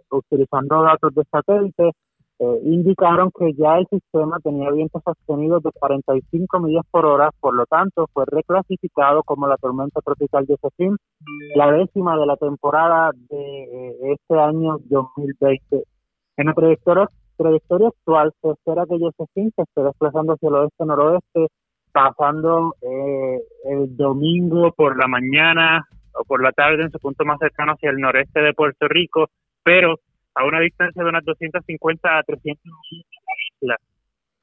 utilizando 0.09 0.81
datos 0.83 1.13
de 1.13 1.23
satélite, 1.31 1.91
eh, 2.39 2.59
indicaron 2.63 3.31
que 3.31 3.53
ya 3.53 3.77
el 3.77 3.87
sistema 3.87 4.39
tenía 4.43 4.69
vientos 4.71 5.01
sostenidos 5.03 5.63
de 5.63 5.71
45 5.71 6.59
millas 6.59 6.83
por 6.91 7.05
hora, 7.05 7.31
por 7.39 7.55
lo 7.55 7.65
tanto 7.65 8.07
fue 8.13 8.25
reclasificado 8.27 9.23
como 9.23 9.47
la 9.47 9.55
tormenta 9.57 10.01
tropical 10.01 10.45
de 10.45 10.57
Josephine, 10.61 10.97
la 11.55 11.71
décima 11.71 12.17
de 12.17 12.25
la 12.25 12.35
temporada 12.35 13.11
de 13.29 13.63
eh, 13.63 14.13
este 14.13 14.39
año 14.39 14.77
2020. 14.89 15.83
En 16.37 16.53
proyector 16.53 17.09
trayectoria 17.37 17.87
actual 17.87 18.33
se 18.41 18.49
espera 18.49 18.85
que 18.85 18.99
Josephine 18.99 19.51
se 19.55 19.61
esté 19.63 19.83
desplazando 19.83 20.33
hacia 20.33 20.49
el 20.49 20.55
oeste-noroeste, 20.55 21.47
pasando 21.91 22.75
eh, 22.81 23.41
el 23.65 23.95
domingo 23.95 24.71
por 24.73 24.97
la 24.97 25.07
mañana 25.07 25.87
o 26.13 26.23
por 26.25 26.43
la 26.43 26.51
tarde 26.51 26.83
en 26.83 26.91
su 26.91 26.99
punto 26.99 27.23
más 27.25 27.39
cercano 27.39 27.73
hacia 27.73 27.89
el 27.89 27.97
noreste 27.97 28.41
de 28.41 28.53
Puerto 28.53 28.87
Rico, 28.87 29.27
pero 29.63 29.95
a 30.35 30.45
una 30.45 30.59
distancia 30.59 31.03
de 31.03 31.09
unas 31.09 31.25
250 31.25 32.17
a 32.17 32.23
300 32.23 32.63
millas 32.63 33.07
de 33.09 33.17
la 33.25 33.33
isla. 33.51 33.77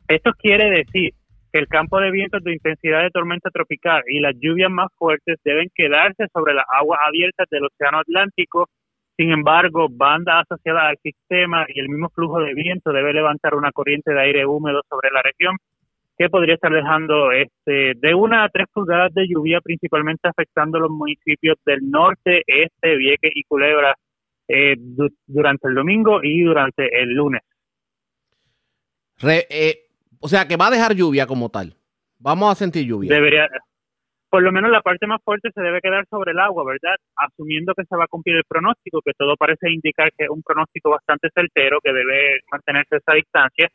Esto 0.09 0.32
quiere 0.39 0.70
decir 0.70 1.12
que 1.52 1.59
el 1.59 1.69
campo 1.69 2.01
de 2.01 2.10
vientos 2.10 2.43
de 2.43 2.55
intensidad 2.55 3.02
de 3.02 3.10
tormenta 3.10 3.51
tropical 3.51 4.02
y 4.09 4.20
las 4.20 4.35
lluvias 4.40 4.70
más 4.70 4.89
fuertes 4.98 5.39
deben 5.44 5.69
quedarse 5.74 6.27
sobre 6.32 6.55
las 6.55 6.64
aguas 6.73 6.98
abiertas 7.06 7.47
del 7.51 7.66
Océano 7.66 7.98
Atlántico 7.98 8.69
sin 9.16 9.31
embargo, 9.31 9.89
banda 9.90 10.40
asociada 10.40 10.89
al 10.89 10.98
sistema 11.02 11.66
y 11.69 11.81
el 11.81 11.89
mismo 11.89 12.09
flujo 12.10 12.40
de 12.40 12.55
viento 12.55 12.93
debe 12.93 13.12
levantar 13.12 13.55
una 13.55 13.70
corriente 13.70 14.12
de 14.12 14.20
aire 14.20 14.47
húmedo 14.47 14.81
sobre 14.89 15.10
la 15.10 15.23
región 15.23 15.56
que 16.16 16.31
podría 16.31 16.55
estar 16.55 16.73
dejando 16.73 17.31
este 17.32 17.93
de 17.97 18.14
una 18.14 18.44
a 18.44 18.48
tres 18.48 18.66
pulgadas 18.73 19.12
de 19.14 19.28
lluvia, 19.28 19.60
principalmente 19.60 20.28
afectando 20.28 20.78
los 20.78 20.90
municipios 20.90 21.56
del 21.64 21.90
norte, 21.90 22.43
este, 22.47 22.97
Vieques 22.97 23.32
y 23.35 23.44
Culebra 23.44 23.94
eh, 24.52 24.76
durante 25.26 25.66
el 25.66 25.74
domingo 25.74 26.20
y 26.22 26.42
durante 26.42 27.02
el 27.02 27.14
lunes. 27.14 27.40
Eh, 29.22 29.86
o 30.20 30.28
sea, 30.28 30.46
que 30.46 30.56
va 30.56 30.66
a 30.66 30.70
dejar 30.70 30.94
lluvia 30.94 31.26
como 31.26 31.48
tal. 31.48 31.74
Vamos 32.18 32.52
a 32.52 32.54
sentir 32.54 32.86
lluvia. 32.86 33.14
Debería, 33.14 33.48
por 34.28 34.42
lo 34.42 34.52
menos 34.52 34.70
la 34.70 34.82
parte 34.82 35.06
más 35.06 35.22
fuerte 35.24 35.50
se 35.54 35.62
debe 35.62 35.80
quedar 35.80 36.04
sobre 36.10 36.32
el 36.32 36.38
agua, 36.38 36.64
¿verdad? 36.64 36.96
Asumiendo 37.16 37.72
que 37.74 37.84
se 37.84 37.96
va 37.96 38.04
a 38.04 38.08
cumplir 38.08 38.36
el 38.36 38.44
pronóstico, 38.46 39.00
que 39.02 39.12
todo 39.16 39.36
parece 39.36 39.70
indicar 39.70 40.10
que 40.16 40.24
es 40.24 40.30
un 40.30 40.42
pronóstico 40.42 40.90
bastante 40.90 41.28
certero, 41.34 41.78
que 41.82 41.92
debe 41.92 42.40
mantenerse 42.50 42.96
esa 42.96 43.14
distancia, 43.14 43.68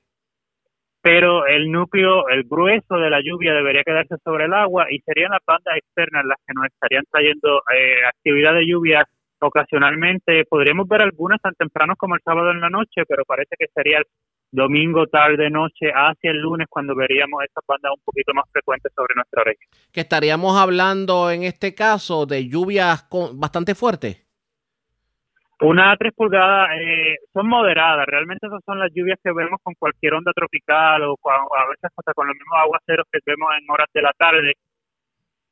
pero 1.01 1.47
el 1.47 1.71
núcleo, 1.71 2.29
el 2.29 2.43
grueso 2.43 2.97
de 2.97 3.09
la 3.09 3.21
lluvia 3.21 3.53
debería 3.53 3.83
quedarse 3.83 4.15
sobre 4.23 4.45
el 4.45 4.53
agua 4.53 4.85
y 4.91 4.99
serían 4.99 5.31
las 5.31 5.41
bandas 5.45 5.77
externas 5.77 6.25
las 6.25 6.37
que 6.45 6.53
nos 6.53 6.65
estarían 6.65 7.03
trayendo 7.09 7.63
eh, 7.73 8.05
actividad 8.05 8.53
de 8.53 8.67
lluvia 8.67 9.07
ocasionalmente. 9.39 10.45
Podríamos 10.45 10.87
ver 10.87 11.01
algunas 11.01 11.41
tan 11.41 11.53
tempranos 11.55 11.97
como 11.97 12.15
el 12.15 12.21
sábado 12.23 12.51
en 12.51 12.61
la 12.61 12.69
noche, 12.69 13.03
pero 13.07 13.23
parece 13.25 13.55
que 13.57 13.67
sería 13.73 13.99
el 13.99 14.05
domingo, 14.51 15.07
tarde, 15.07 15.49
noche, 15.49 15.91
hacia 15.93 16.31
el 16.31 16.37
lunes, 16.37 16.67
cuando 16.69 16.95
veríamos 16.95 17.43
estas 17.43 17.63
bandas 17.67 17.91
un 17.95 18.03
poquito 18.03 18.33
más 18.33 18.45
frecuentes 18.51 18.91
sobre 18.95 19.13
nuestra 19.15 19.43
región. 19.43 19.69
Que 19.91 20.01
estaríamos 20.01 20.57
hablando 20.57 21.29
en 21.31 21.43
este 21.43 21.75
caso 21.75 22.25
de 22.25 22.47
lluvias 22.47 23.07
bastante 23.33 23.75
fuertes. 23.75 24.23
Una 25.59 25.91
a 25.91 25.97
tres 25.97 26.13
pulgadas 26.13 26.69
eh, 26.79 27.15
son 27.33 27.47
moderadas, 27.47 28.05
realmente 28.05 28.45
esas 28.45 28.63
son 28.63 28.77
las 28.79 28.91
lluvias 28.93 29.19
que 29.23 29.31
vemos 29.31 29.59
con 29.63 29.73
cualquier 29.73 30.13
onda 30.13 30.31
tropical 30.31 31.01
o 31.01 31.17
a 31.25 31.67
veces 31.69 31.89
hasta 31.97 32.13
con 32.13 32.27
los 32.27 32.35
mismos 32.35 32.59
aguaceros 32.59 33.07
que 33.11 33.19
vemos 33.25 33.49
en 33.59 33.65
horas 33.71 33.87
de 33.91 34.01
la 34.03 34.13
tarde. 34.13 34.53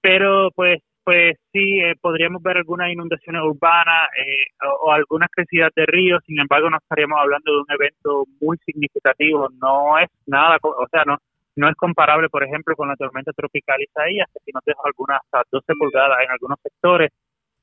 Pero 0.02 0.52
pues 0.56 0.80
pues 1.06 1.38
sí, 1.54 1.80
eh, 1.82 1.96
podríamos 2.02 2.42
ver 2.42 2.58
algunas 2.58 2.92
inundaciones 2.92 3.42
urbanas 3.44 4.10
eh, 4.18 4.48
o, 4.82 4.92
algunas 4.92 5.30
crecidas 5.32 5.72
de 5.76 5.86
ríos, 5.86 6.22
sin 6.26 6.40
embargo 6.40 6.70
no 6.70 6.78
estaríamos 6.78 7.20
hablando 7.20 7.52
de 7.54 7.60
un 7.60 7.72
evento 7.72 8.26
muy 8.42 8.58
significativo, 8.66 9.48
no 9.62 10.00
es 10.00 10.10
nada, 10.26 10.58
o 10.62 10.88
sea, 10.92 11.04
no 11.06 11.18
no 11.56 11.70
es 11.70 11.76
comparable, 11.76 12.28
por 12.28 12.44
ejemplo, 12.44 12.76
con 12.76 12.90
la 12.90 12.98
tormenta 12.98 13.32
tropical 13.32 13.82
Isaías, 13.82 14.28
que 14.46 14.52
nos 14.54 14.64
deja 14.66 14.80
algunas 14.84 15.22
hasta 15.22 15.44
12 15.52 15.74
pulgadas 15.80 16.18
en 16.26 16.32
algunos 16.32 16.60
sectores, 16.62 17.12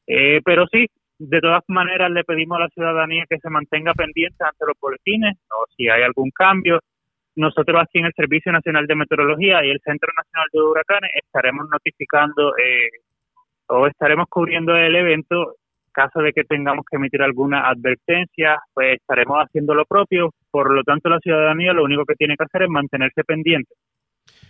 eh, 0.06 0.40
pero 0.44 0.66
sí, 0.68 0.86
de 1.18 1.40
todas 1.40 1.62
maneras 1.68 2.10
le 2.10 2.24
pedimos 2.24 2.56
a 2.56 2.62
la 2.62 2.68
ciudadanía 2.68 3.26
que 3.28 3.38
se 3.38 3.50
mantenga 3.50 3.92
pendiente 3.92 4.42
ante 4.44 4.64
los 4.66 4.78
boletines 4.80 5.36
o 5.50 5.66
si 5.76 5.88
hay 5.88 6.02
algún 6.02 6.30
cambio, 6.30 6.80
nosotros 7.36 7.82
aquí 7.82 7.98
en 7.98 8.06
el 8.06 8.14
Servicio 8.14 8.52
Nacional 8.52 8.86
de 8.86 8.94
Meteorología 8.94 9.64
y 9.64 9.70
el 9.70 9.80
Centro 9.84 10.10
Nacional 10.16 10.48
de 10.52 10.60
Huracanes 10.60 11.10
estaremos 11.14 11.66
notificando 11.70 12.56
eh, 12.56 12.88
o 13.72 13.86
estaremos 13.86 14.26
cubriendo 14.28 14.74
el 14.76 14.94
evento. 14.94 15.56
Caso 15.94 16.20
de 16.20 16.32
que 16.32 16.44
tengamos 16.44 16.86
que 16.90 16.96
emitir 16.96 17.20
alguna 17.20 17.68
advertencia, 17.68 18.58
pues 18.72 18.98
estaremos 18.98 19.36
haciendo 19.38 19.74
lo 19.74 19.84
propio. 19.84 20.30
Por 20.50 20.72
lo 20.74 20.82
tanto, 20.84 21.10
la 21.10 21.18
ciudadanía 21.18 21.74
lo 21.74 21.84
único 21.84 22.06
que 22.06 22.14
tiene 22.14 22.34
que 22.36 22.44
hacer 22.44 22.62
es 22.62 22.70
mantenerse 22.70 23.24
pendiente. 23.24 23.74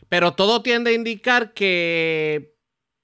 Pero 0.08 0.32
todo 0.32 0.62
tiende 0.62 0.90
a 0.90 0.94
indicar 0.94 1.52
que 1.52 2.52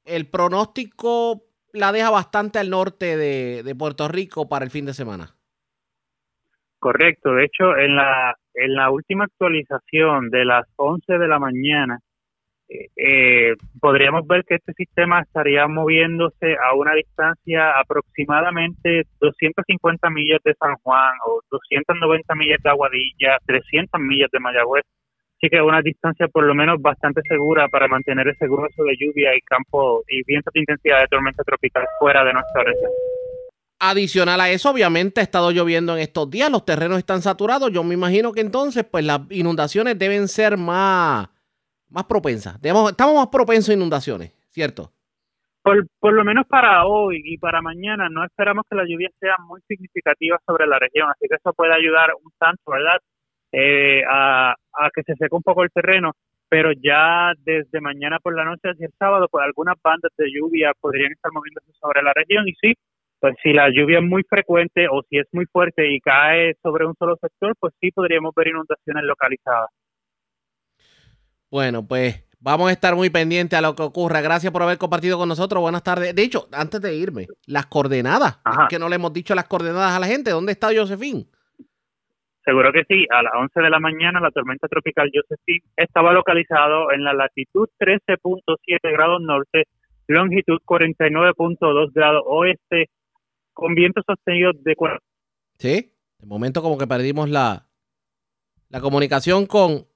el 0.04 0.26
pronóstico 0.30 1.42
la 1.72 1.90
deja 1.90 2.10
bastante 2.10 2.60
al 2.60 2.70
norte 2.70 3.16
de, 3.16 3.64
de 3.64 3.74
Puerto 3.74 4.06
Rico 4.06 4.48
para 4.48 4.64
el 4.64 4.70
fin 4.70 4.86
de 4.86 4.94
semana. 4.94 5.34
Correcto. 6.78 7.32
De 7.32 7.44
hecho, 7.44 7.76
en 7.76 7.96
la, 7.96 8.36
en 8.54 8.74
la 8.74 8.90
última 8.90 9.24
actualización 9.24 10.30
de 10.30 10.44
las 10.44 10.66
11 10.76 11.18
de 11.18 11.28
la 11.28 11.38
mañana, 11.38 11.98
eh, 12.68 13.54
podríamos 13.80 14.26
ver 14.26 14.44
que 14.44 14.56
este 14.56 14.72
sistema 14.74 15.20
estaría 15.22 15.66
moviéndose 15.66 16.56
a 16.62 16.74
una 16.74 16.94
distancia 16.94 17.72
aproximadamente 17.78 19.04
250 19.20 20.10
millas 20.10 20.40
de 20.44 20.54
San 20.54 20.74
Juan 20.82 21.12
o 21.26 21.40
290 21.50 22.34
millas 22.34 22.58
de 22.62 22.70
Aguadilla, 22.70 23.38
300 23.46 24.00
millas 24.00 24.30
de 24.30 24.40
Mayagüez. 24.40 24.84
Así 25.36 25.48
que 25.48 25.62
una 25.62 25.80
distancia 25.80 26.26
por 26.28 26.44
lo 26.44 26.54
menos 26.54 26.82
bastante 26.82 27.22
segura 27.28 27.68
para 27.68 27.86
mantener 27.86 28.26
ese 28.28 28.46
grueso 28.46 28.82
de 28.82 28.96
lluvia 28.98 29.36
y 29.36 29.40
campo 29.42 30.02
y 30.08 30.22
vientos 30.24 30.52
de 30.52 30.60
intensidad 30.60 31.00
de 31.00 31.06
tormenta 31.06 31.44
tropical 31.44 31.86
fuera 31.98 32.24
de 32.24 32.32
nuestra 32.32 32.64
región. 32.64 32.90
Adicional 33.80 34.40
a 34.40 34.50
eso, 34.50 34.70
obviamente 34.70 35.20
ha 35.20 35.22
estado 35.22 35.52
lloviendo 35.52 35.94
en 35.94 36.02
estos 36.02 36.28
días, 36.28 36.50
los 36.50 36.64
terrenos 36.64 36.98
están 36.98 37.22
saturados. 37.22 37.70
Yo 37.70 37.84
me 37.84 37.94
imagino 37.94 38.32
que 38.32 38.40
entonces, 38.40 38.84
pues 38.84 39.04
las 39.04 39.20
inundaciones 39.30 39.96
deben 39.96 40.26
ser 40.26 40.56
más, 40.56 41.28
más 41.90 42.04
propensa. 42.04 42.58
estamos 42.62 43.14
más 43.14 43.28
propensos 43.28 43.70
a 43.70 43.74
inundaciones, 43.74 44.32
¿cierto? 44.48 44.92
por, 45.68 45.86
por 45.98 46.14
lo 46.14 46.24
menos 46.24 46.46
para 46.46 46.86
hoy 46.86 47.20
y 47.24 47.36
para 47.36 47.60
mañana 47.60 48.08
no 48.08 48.24
esperamos 48.24 48.64
que 48.68 48.76
la 48.76 48.86
lluvia 48.86 49.10
sea 49.20 49.36
muy 49.46 49.60
significativa 49.68 50.38
sobre 50.46 50.66
la 50.66 50.78
región, 50.78 51.10
así 51.10 51.26
que 51.28 51.36
eso 51.36 51.52
puede 51.52 51.74
ayudar 51.74 52.10
un 52.22 52.32
tanto, 52.38 52.62
¿verdad? 52.70 52.98
Eh, 53.52 54.02
a, 54.08 54.52
a 54.52 54.90
que 54.94 55.02
se 55.02 55.14
seque 55.14 55.34
un 55.34 55.42
poco 55.42 55.64
el 55.64 55.70
terreno, 55.70 56.12
pero 56.48 56.72
ya 56.72 57.32
desde 57.44 57.82
mañana 57.82 58.18
por 58.18 58.34
la 58.34 58.44
noche 58.44 58.70
hacia 58.70 58.86
el 58.86 58.94
sábado, 58.98 59.28
pues 59.30 59.44
algunas 59.44 59.76
bandas 59.82 60.12
de 60.16 60.30
lluvia 60.32 60.72
podrían 60.80 61.12
estar 61.12 61.32
moviéndose 61.32 61.70
sobre 61.78 62.02
la 62.02 62.14
región 62.14 62.48
y 62.48 62.54
sí, 62.54 62.74
pues 63.20 63.34
si 63.42 63.52
la 63.52 63.68
lluvia 63.68 63.98
es 63.98 64.04
muy 64.04 64.22
frecuente 64.22 64.86
o 64.90 65.02
si 65.10 65.18
es 65.18 65.26
muy 65.32 65.44
fuerte 65.52 65.86
y 65.92 66.00
cae 66.00 66.54
sobre 66.62 66.86
un 66.86 66.94
solo 66.98 67.16
sector, 67.20 67.54
pues 67.60 67.74
sí 67.78 67.90
podríamos 67.90 68.34
ver 68.34 68.48
inundaciones 68.48 69.04
localizadas. 69.04 69.68
Bueno, 71.50 71.86
pues 71.86 72.24
vamos 72.40 72.68
a 72.68 72.72
estar 72.72 72.94
muy 72.94 73.10
pendientes 73.10 73.58
a 73.58 73.62
lo 73.62 73.74
que 73.74 73.82
ocurra. 73.82 74.20
Gracias 74.20 74.52
por 74.52 74.62
haber 74.62 74.78
compartido 74.78 75.18
con 75.18 75.28
nosotros. 75.28 75.60
Buenas 75.60 75.82
tardes. 75.82 76.14
De 76.14 76.22
hecho, 76.22 76.48
antes 76.52 76.80
de 76.80 76.94
irme, 76.94 77.26
las 77.46 77.66
coordenadas. 77.66 78.38
Es 78.44 78.68
que 78.68 78.78
no 78.78 78.88
le 78.88 78.96
hemos 78.96 79.12
dicho 79.12 79.34
las 79.34 79.48
coordenadas 79.48 79.92
a 79.92 80.00
la 80.00 80.06
gente. 80.06 80.30
¿Dónde 80.30 80.52
está 80.52 80.68
Josephine? 80.74 81.26
Seguro 82.44 82.72
que 82.72 82.84
sí. 82.88 83.06
A 83.10 83.22
las 83.22 83.32
11 83.34 83.60
de 83.60 83.70
la 83.70 83.78
mañana, 83.78 84.20
la 84.20 84.30
tormenta 84.30 84.68
tropical 84.68 85.10
Josephine 85.12 85.64
estaba 85.76 86.12
localizado 86.12 86.92
en 86.92 87.04
la 87.04 87.12
latitud 87.12 87.68
13.7 87.78 88.92
grados 88.92 89.20
norte, 89.20 89.64
longitud 90.06 90.58
49.2 90.64 91.92
grados 91.92 92.22
oeste, 92.26 92.88
con 93.52 93.74
vientos 93.74 94.04
sostenidos 94.06 94.54
de... 94.62 94.74
Sí, 95.58 95.92
de 96.18 96.26
momento 96.26 96.62
como 96.62 96.78
que 96.78 96.86
perdimos 96.86 97.28
la, 97.28 97.66
la 98.70 98.80
comunicación 98.80 99.46
con... 99.46 99.86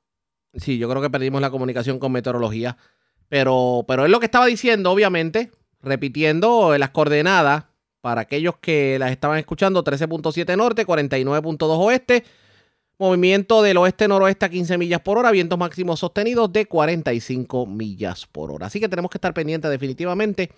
Sí, 0.54 0.78
yo 0.78 0.88
creo 0.88 1.00
que 1.00 1.10
perdimos 1.10 1.40
la 1.40 1.50
comunicación 1.50 1.98
con 1.98 2.12
meteorología, 2.12 2.76
pero, 3.28 3.84
pero 3.88 4.04
es 4.04 4.10
lo 4.10 4.20
que 4.20 4.26
estaba 4.26 4.46
diciendo, 4.46 4.90
obviamente, 4.90 5.50
repitiendo 5.80 6.76
las 6.78 6.90
coordenadas 6.90 7.64
para 8.00 8.22
aquellos 8.22 8.56
que 8.58 8.98
las 8.98 9.10
estaban 9.10 9.38
escuchando, 9.38 9.82
13.7 9.84 10.56
norte, 10.56 10.86
49.2 10.86 11.58
oeste, 11.78 12.24
movimiento 12.98 13.62
del 13.62 13.78
oeste-noroeste 13.78 14.46
a 14.46 14.48
15 14.48 14.78
millas 14.78 15.00
por 15.00 15.18
hora, 15.18 15.30
vientos 15.30 15.58
máximos 15.58 16.00
sostenidos 16.00 16.52
de 16.52 16.66
45 16.66 17.66
millas 17.66 18.26
por 18.26 18.50
hora. 18.50 18.66
Así 18.66 18.80
que 18.80 18.88
tenemos 18.88 19.10
que 19.10 19.18
estar 19.18 19.32
pendientes 19.32 19.70
definitivamente 19.70 20.50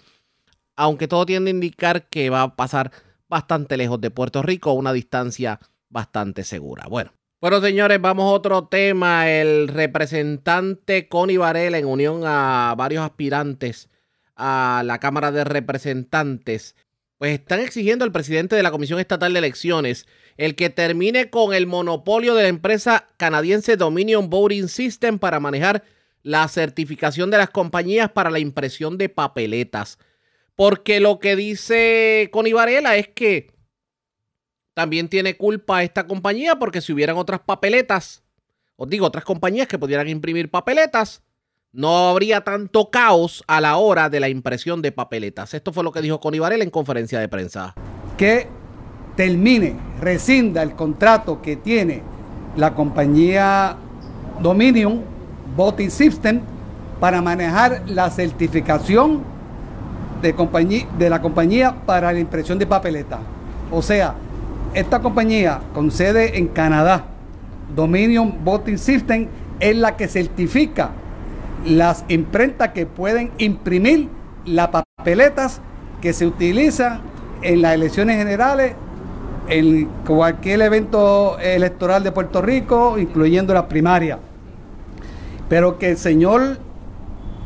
aunque 0.76 1.08
todo 1.08 1.26
tiende 1.26 1.50
a 1.50 1.54
indicar 1.54 2.08
que 2.08 2.30
va 2.30 2.42
a 2.42 2.56
pasar 2.56 2.90
bastante 3.28 3.76
lejos 3.76 4.00
de 4.00 4.10
Puerto 4.10 4.42
Rico, 4.42 4.72
una 4.72 4.92
distancia 4.92 5.60
bastante 5.88 6.44
segura. 6.44 6.86
Bueno. 6.88 7.12
Bueno, 7.44 7.60
señores, 7.60 8.00
vamos 8.00 8.24
a 8.24 8.34
otro 8.34 8.68
tema. 8.68 9.30
El 9.30 9.68
representante 9.68 11.08
Connie 11.08 11.36
Varela, 11.36 11.76
en 11.76 11.84
unión 11.84 12.22
a 12.24 12.74
varios 12.74 13.04
aspirantes 13.04 13.90
a 14.34 14.82
la 14.86 14.98
Cámara 14.98 15.30
de 15.30 15.44
Representantes, 15.44 16.74
pues 17.18 17.38
están 17.38 17.60
exigiendo 17.60 18.06
al 18.06 18.12
presidente 18.12 18.56
de 18.56 18.62
la 18.62 18.70
Comisión 18.70 18.98
Estatal 18.98 19.34
de 19.34 19.40
Elecciones 19.40 20.06
el 20.38 20.54
que 20.54 20.70
termine 20.70 21.28
con 21.28 21.52
el 21.52 21.66
monopolio 21.66 22.34
de 22.34 22.44
la 22.44 22.48
empresa 22.48 23.08
canadiense 23.18 23.76
Dominion 23.76 24.30
Voting 24.30 24.68
System 24.68 25.18
para 25.18 25.38
manejar 25.38 25.84
la 26.22 26.48
certificación 26.48 27.30
de 27.30 27.36
las 27.36 27.50
compañías 27.50 28.10
para 28.10 28.30
la 28.30 28.38
impresión 28.38 28.96
de 28.96 29.10
papeletas. 29.10 29.98
Porque 30.56 30.98
lo 30.98 31.18
que 31.18 31.36
dice 31.36 32.30
Connie 32.32 32.54
Varela 32.54 32.96
es 32.96 33.08
que 33.08 33.53
también 34.74 35.08
tiene 35.08 35.36
culpa 35.36 35.82
esta 35.82 36.06
compañía 36.06 36.56
porque 36.56 36.80
si 36.80 36.92
hubieran 36.92 37.16
otras 37.16 37.40
papeletas, 37.40 38.22
os 38.76 38.88
digo, 38.88 39.06
otras 39.06 39.24
compañías 39.24 39.68
que 39.68 39.78
pudieran 39.78 40.08
imprimir 40.08 40.50
papeletas, 40.50 41.22
no 41.72 42.08
habría 42.08 42.42
tanto 42.42 42.90
caos 42.90 43.42
a 43.46 43.60
la 43.60 43.76
hora 43.76 44.08
de 44.08 44.20
la 44.20 44.28
impresión 44.28 44.82
de 44.82 44.92
papeletas. 44.92 45.54
Esto 45.54 45.72
fue 45.72 45.82
lo 45.82 45.92
que 45.92 46.02
dijo 46.02 46.20
Connie 46.20 46.40
Varela 46.40 46.64
en 46.64 46.70
conferencia 46.70 47.18
de 47.18 47.28
prensa. 47.28 47.74
Que 48.16 48.46
termine, 49.16 49.76
rescinda 50.00 50.62
el 50.62 50.74
contrato 50.74 51.40
que 51.40 51.56
tiene 51.56 52.02
la 52.56 52.74
compañía 52.74 53.76
Dominion 54.40 55.02
Voting 55.56 55.90
System 55.90 56.40
para 57.00 57.20
manejar 57.20 57.82
la 57.88 58.10
certificación 58.10 59.22
de, 60.22 60.86
de 60.98 61.10
la 61.10 61.20
compañía 61.20 61.74
para 61.86 62.12
la 62.12 62.18
impresión 62.18 62.58
de 62.58 62.66
papeleta. 62.66 63.20
O 63.70 63.82
sea, 63.82 64.14
esta 64.74 65.00
compañía 65.00 65.60
con 65.72 65.90
sede 65.90 66.38
en 66.38 66.48
Canadá, 66.48 67.06
Dominion 67.74 68.44
Voting 68.44 68.78
System, 68.78 69.28
es 69.60 69.76
la 69.76 69.96
que 69.96 70.08
certifica 70.08 70.90
las 71.64 72.04
imprentas 72.08 72.70
que 72.70 72.84
pueden 72.84 73.30
imprimir 73.38 74.08
las 74.44 74.68
papeletas 74.68 75.60
que 76.00 76.12
se 76.12 76.26
utilizan 76.26 77.00
en 77.42 77.62
las 77.62 77.74
elecciones 77.74 78.18
generales, 78.18 78.74
en 79.48 79.86
cualquier 80.06 80.60
evento 80.62 81.38
electoral 81.38 82.02
de 82.02 82.12
Puerto 82.12 82.42
Rico, 82.42 82.98
incluyendo 82.98 83.54
la 83.54 83.68
primaria. 83.68 84.18
Pero 85.48 85.78
que 85.78 85.90
el 85.90 85.96
señor 85.96 86.58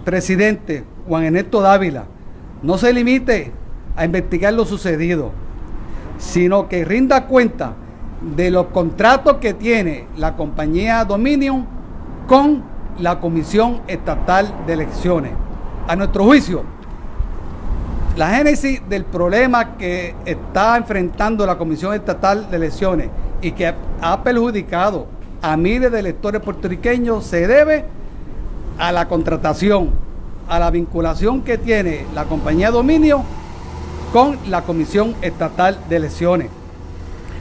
presidente 0.04 0.84
Juan 1.08 1.24
Ernesto 1.24 1.60
Dávila, 1.60 2.04
no 2.62 2.76
se 2.76 2.92
limite 2.92 3.50
a 3.96 4.04
investigar 4.04 4.52
lo 4.52 4.64
sucedido, 4.64 5.32
sino 6.18 6.68
que 6.68 6.84
rinda 6.84 7.26
cuenta 7.26 7.74
de 8.20 8.50
los 8.50 8.66
contratos 8.66 9.36
que 9.36 9.54
tiene 9.54 10.06
la 10.16 10.36
compañía 10.36 11.04
Dominion 11.04 11.66
con 12.26 12.62
la 12.98 13.20
Comisión 13.20 13.80
Estatal 13.86 14.52
de 14.66 14.72
Elecciones. 14.74 15.32
A 15.86 15.96
nuestro 15.96 16.24
juicio, 16.24 16.64
la 18.16 18.30
génesis 18.30 18.82
del 18.88 19.04
problema 19.04 19.76
que 19.76 20.14
está 20.26 20.76
enfrentando 20.76 21.46
la 21.46 21.56
Comisión 21.56 21.94
Estatal 21.94 22.50
de 22.50 22.56
Elecciones 22.56 23.08
y 23.40 23.52
que 23.52 23.72
ha 24.00 24.22
perjudicado 24.22 25.06
a 25.40 25.56
miles 25.56 25.92
de 25.92 26.00
electores 26.00 26.42
puertorriqueños 26.42 27.24
se 27.24 27.46
debe 27.46 27.84
a 28.78 28.90
la 28.90 29.06
contratación 29.08 29.90
a 30.48 30.58
la 30.58 30.70
vinculación 30.70 31.42
que 31.42 31.58
tiene 31.58 32.06
la 32.14 32.24
compañía 32.24 32.70
Dominio 32.70 33.22
con 34.12 34.38
la 34.48 34.62
Comisión 34.62 35.14
Estatal 35.22 35.78
de 35.88 35.96
Elecciones. 35.96 36.48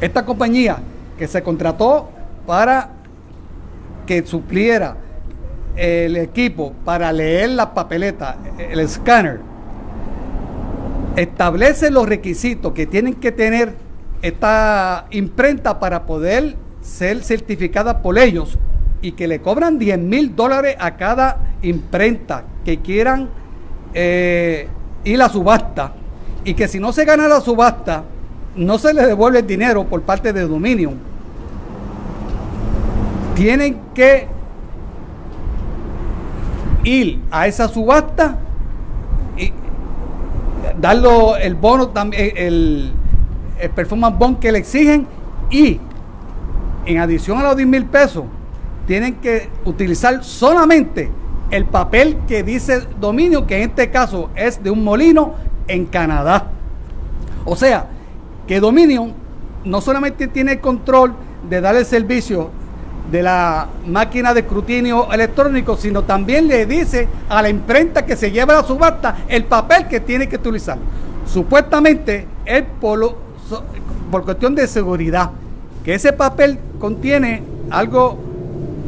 Esta 0.01 0.25
compañía 0.25 0.79
que 1.17 1.27
se 1.27 1.41
contrató 1.41 2.09
para 2.45 2.89
que 4.05 4.25
supliera 4.25 4.97
el 5.75 6.17
equipo 6.17 6.73
para 6.83 7.11
leer 7.11 7.49
la 7.51 7.73
papeleta, 7.73 8.37
el 8.57 8.79
escáner, 8.79 9.39
establece 11.15 11.89
los 11.89 12.07
requisitos 12.07 12.73
que 12.73 12.85
tienen 12.85 13.15
que 13.15 13.31
tener 13.31 13.73
esta 14.21 15.05
imprenta 15.11 15.79
para 15.79 16.05
poder 16.05 16.55
ser 16.81 17.23
certificada 17.23 18.01
por 18.01 18.17
ellos 18.17 18.57
y 19.01 19.13
que 19.13 19.27
le 19.27 19.41
cobran 19.41 19.77
10 19.77 19.99
mil 19.99 20.35
dólares 20.35 20.75
a 20.79 20.95
cada 20.95 21.53
imprenta 21.61 22.43
que 22.65 22.79
quieran 22.79 23.29
eh, 23.93 24.67
ir 25.03 25.21
a 25.21 25.29
subasta 25.29 25.93
y 26.47 26.53
que 26.53 26.69
si 26.69 26.79
no 26.79 26.93
se 26.93 27.03
gana 27.03 27.27
la 27.27 27.41
subasta 27.41 28.05
no 28.55 28.79
se 28.79 28.93
le 28.93 29.05
devuelve 29.05 29.39
el 29.39 29.47
dinero 29.47 29.83
por 29.83 30.01
parte 30.03 30.31
de 30.31 30.47
Dominion. 30.47 30.97
Tienen 33.35 33.77
que 33.93 34.29
ir 36.85 37.19
a 37.31 37.47
esa 37.47 37.67
subasta 37.67 38.39
y 39.35 39.51
darle 40.79 41.09
el 41.41 41.55
bono 41.55 41.89
también, 41.89 42.31
el, 42.37 42.93
el 43.59 43.69
performance 43.71 44.17
bond 44.17 44.39
que 44.39 44.49
le 44.49 44.59
exigen 44.59 45.05
y 45.51 45.81
en 46.85 46.97
adición 46.99 47.39
a 47.39 47.43
los 47.43 47.57
10 47.57 47.67
mil 47.67 47.85
pesos 47.87 48.23
tienen 48.87 49.15
que 49.15 49.49
utilizar 49.65 50.23
solamente 50.23 51.11
el 51.51 51.65
papel 51.65 52.19
que 52.25 52.41
dice 52.41 52.83
dominio, 53.01 53.45
que 53.45 53.57
en 53.61 53.69
este 53.69 53.91
caso 53.91 54.29
es 54.33 54.63
de 54.63 54.71
un 54.71 54.85
molino 54.85 55.35
en 55.67 55.85
Canadá. 55.85 56.47
O 57.45 57.55
sea, 57.55 57.87
que 58.47 58.59
dominio 58.59 59.11
no 59.65 59.81
solamente 59.81 60.27
tiene 60.27 60.53
el 60.53 60.59
control 60.59 61.13
de 61.49 61.61
dar 61.61 61.75
el 61.75 61.85
servicio 61.85 62.49
de 63.11 63.23
la 63.23 63.67
máquina 63.85 64.33
de 64.33 64.41
escrutinio 64.41 65.11
electrónico, 65.11 65.77
sino 65.77 66.03
también 66.03 66.47
le 66.47 66.65
dice 66.65 67.07
a 67.29 67.41
la 67.41 67.49
imprenta 67.49 68.05
que 68.05 68.17
se 68.17 68.31
lleva 68.31 68.55
la 68.55 68.63
subasta 68.63 69.19
el 69.29 69.45
papel 69.45 69.87
que 69.87 70.01
tiene 70.01 70.27
que 70.27 70.35
utilizar. 70.35 70.77
Supuestamente 71.25 72.25
es 72.45 72.63
por 72.81 74.25
cuestión 74.25 74.55
de 74.55 74.67
seguridad, 74.67 75.31
que 75.83 75.93
ese 75.93 76.11
papel 76.11 76.59
contiene 76.79 77.43
algo 77.69 78.17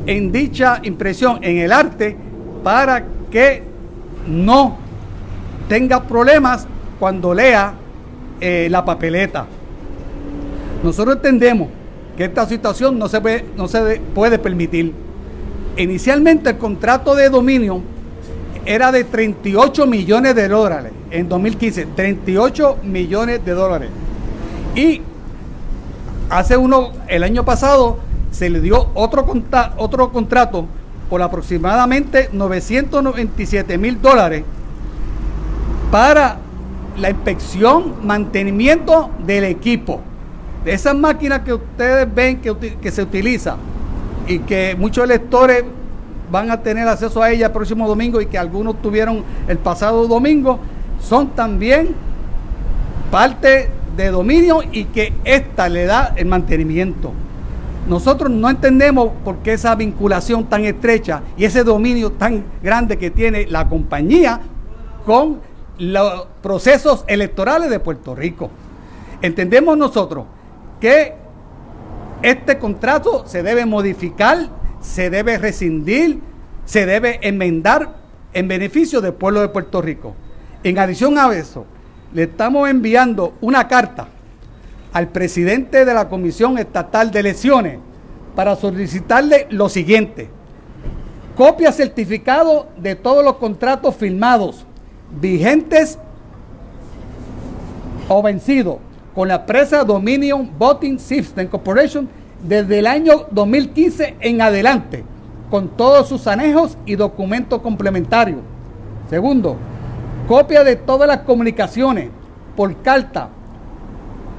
en 0.06 0.32
dicha 0.32 0.80
impresión 0.84 1.40
en 1.42 1.58
el 1.60 1.72
arte 1.72 2.18
para 2.64 3.06
que 3.32 3.64
no 4.28 4.78
tenga 5.70 6.04
problemas 6.04 6.68
cuando 7.00 7.34
lea 7.34 7.74
eh, 8.42 8.68
la 8.70 8.84
papeleta. 8.84 9.46
Nosotros 10.84 11.16
entendemos 11.18 11.70
que 12.18 12.26
esta 12.26 12.46
situación 12.46 13.00
no 13.00 13.08
se, 13.08 13.22
puede, 13.22 13.46
no 13.56 13.70
se 13.70 14.02
puede 14.14 14.40
permitir. 14.40 14.94
Inicialmente 15.78 16.50
el 16.50 16.58
contrato 16.58 17.16
de 17.16 17.30
dominio 17.30 17.82
era 18.66 18.92
de 18.92 19.06
38 19.06 19.86
millones 19.86 20.36
de 20.36 20.48
dólares 20.50 20.92
en 21.12 21.30
2015, 21.30 21.86
38 21.96 22.78
millones 22.84 23.46
de 23.46 23.52
dólares. 23.54 23.90
Y 24.76 25.02
hace 26.30 26.58
uno, 26.58 26.92
el 27.08 27.24
año 27.24 27.46
pasado, 27.46 28.00
se 28.32 28.50
le 28.50 28.60
dio 28.60 28.90
otro, 28.96 29.26
otro 29.78 30.12
contrato 30.12 30.66
por 31.10 31.22
aproximadamente 31.22 32.30
997 32.32 33.78
mil 33.78 34.02
dólares 34.02 34.44
para 35.92 36.38
la 36.98 37.10
inspección, 37.10 38.06
mantenimiento 38.06 39.10
del 39.26 39.46
equipo. 39.46 40.02
De 40.64 40.74
esas 40.74 40.96
máquinas 40.96 41.40
que 41.40 41.54
ustedes 41.54 42.14
ven 42.14 42.42
que, 42.42 42.92
se 42.92 43.02
utiliza 43.02 43.56
y 44.28 44.40
que 44.40 44.76
muchos 44.78 45.06
electores 45.06 45.64
van 46.32 46.52
a 46.52 46.62
tener 46.62 46.88
acceso 46.88 47.24
a 47.24 47.32
ella 47.32 47.48
el 47.48 47.52
próximo 47.52 47.88
domingo 47.88 48.22
y 48.22 48.28
que 48.28 48.38
algunos 48.38 48.82
tuvieron 48.82 49.24
el 49.48 49.58
pasado 49.58 50.08
domingo, 50.08 50.60
son 51.00 51.30
también 51.30 51.96
parte 53.10 53.70
de 53.96 54.12
dominio 54.12 54.62
y 54.72 54.86
que 54.86 55.14
esta 55.24 55.70
le 55.70 55.86
da 55.86 56.14
el 56.16 56.28
mantenimiento. 56.28 57.14
Nosotros 57.88 58.30
no 58.30 58.50
entendemos 58.50 59.10
por 59.24 59.38
qué 59.38 59.54
esa 59.54 59.74
vinculación 59.74 60.44
tan 60.44 60.66
estrecha 60.66 61.22
y 61.38 61.46
ese 61.46 61.64
dominio 61.64 62.12
tan 62.12 62.44
grande 62.62 62.98
que 62.98 63.10
tiene 63.10 63.48
la 63.48 63.68
compañía 63.68 64.42
con 65.06 65.40
los 65.80 66.28
procesos 66.42 67.04
electorales 67.08 67.70
de 67.70 67.80
Puerto 67.80 68.14
Rico. 68.14 68.52
Entendemos 69.22 69.78
nosotros 69.78 70.26
que 70.80 71.14
este 72.22 72.58
contrato 72.58 73.24
se 73.26 73.44
debe 73.44 73.66
modificar, 73.66 74.48
se 74.82 75.10
debe 75.10 75.38
rescindir, 75.38 76.20
se 76.66 76.86
debe 76.86 77.20
enmendar 77.22 77.96
en 78.34 78.48
beneficio 78.48 79.02
del 79.02 79.14
pueblo 79.14 79.42
de 79.42 79.50
Puerto 79.50 79.82
Rico. 79.82 80.16
En 80.64 80.78
adición 80.78 81.18
a 81.18 81.34
eso, 81.34 81.66
le 82.14 82.24
estamos 82.24 82.70
enviando 82.70 83.34
una 83.42 83.68
carta 83.68 84.08
al 84.94 85.10
presidente 85.10 85.86
de 85.86 85.94
la 85.94 86.10
Comisión 86.10 86.58
Estatal 86.58 87.12
de 87.12 87.20
Elecciones 87.20 87.80
para 88.36 88.56
solicitarle 88.56 89.48
lo 89.50 89.70
siguiente. 89.70 90.30
Copia 91.36 91.72
certificado 91.72 92.68
de 92.78 92.96
todos 92.96 93.24
los 93.24 93.36
contratos 93.36 93.96
firmados, 93.96 94.66
vigentes 95.12 95.98
o 98.08 98.22
vencidos 98.22 98.78
con 99.14 99.28
la 99.28 99.36
empresa 99.36 99.84
Dominion 99.84 100.50
Voting 100.58 101.00
System 101.00 101.48
Corporation 101.48 102.08
desde 102.44 102.80
el 102.80 102.88
año 102.88 103.26
2015 103.32 104.18
en 104.20 104.42
adelante, 104.42 105.04
con 105.50 105.70
todos 105.70 106.08
sus 106.08 106.28
anejos 106.28 106.78
y 106.86 106.96
documentos 106.96 107.62
complementarios. 107.62 108.40
Segundo, 109.10 109.58
copia 110.28 110.64
de 110.64 110.76
todas 110.76 111.08
las 111.08 111.20
comunicaciones 111.20 112.10
por 112.56 112.76
carta 112.82 113.30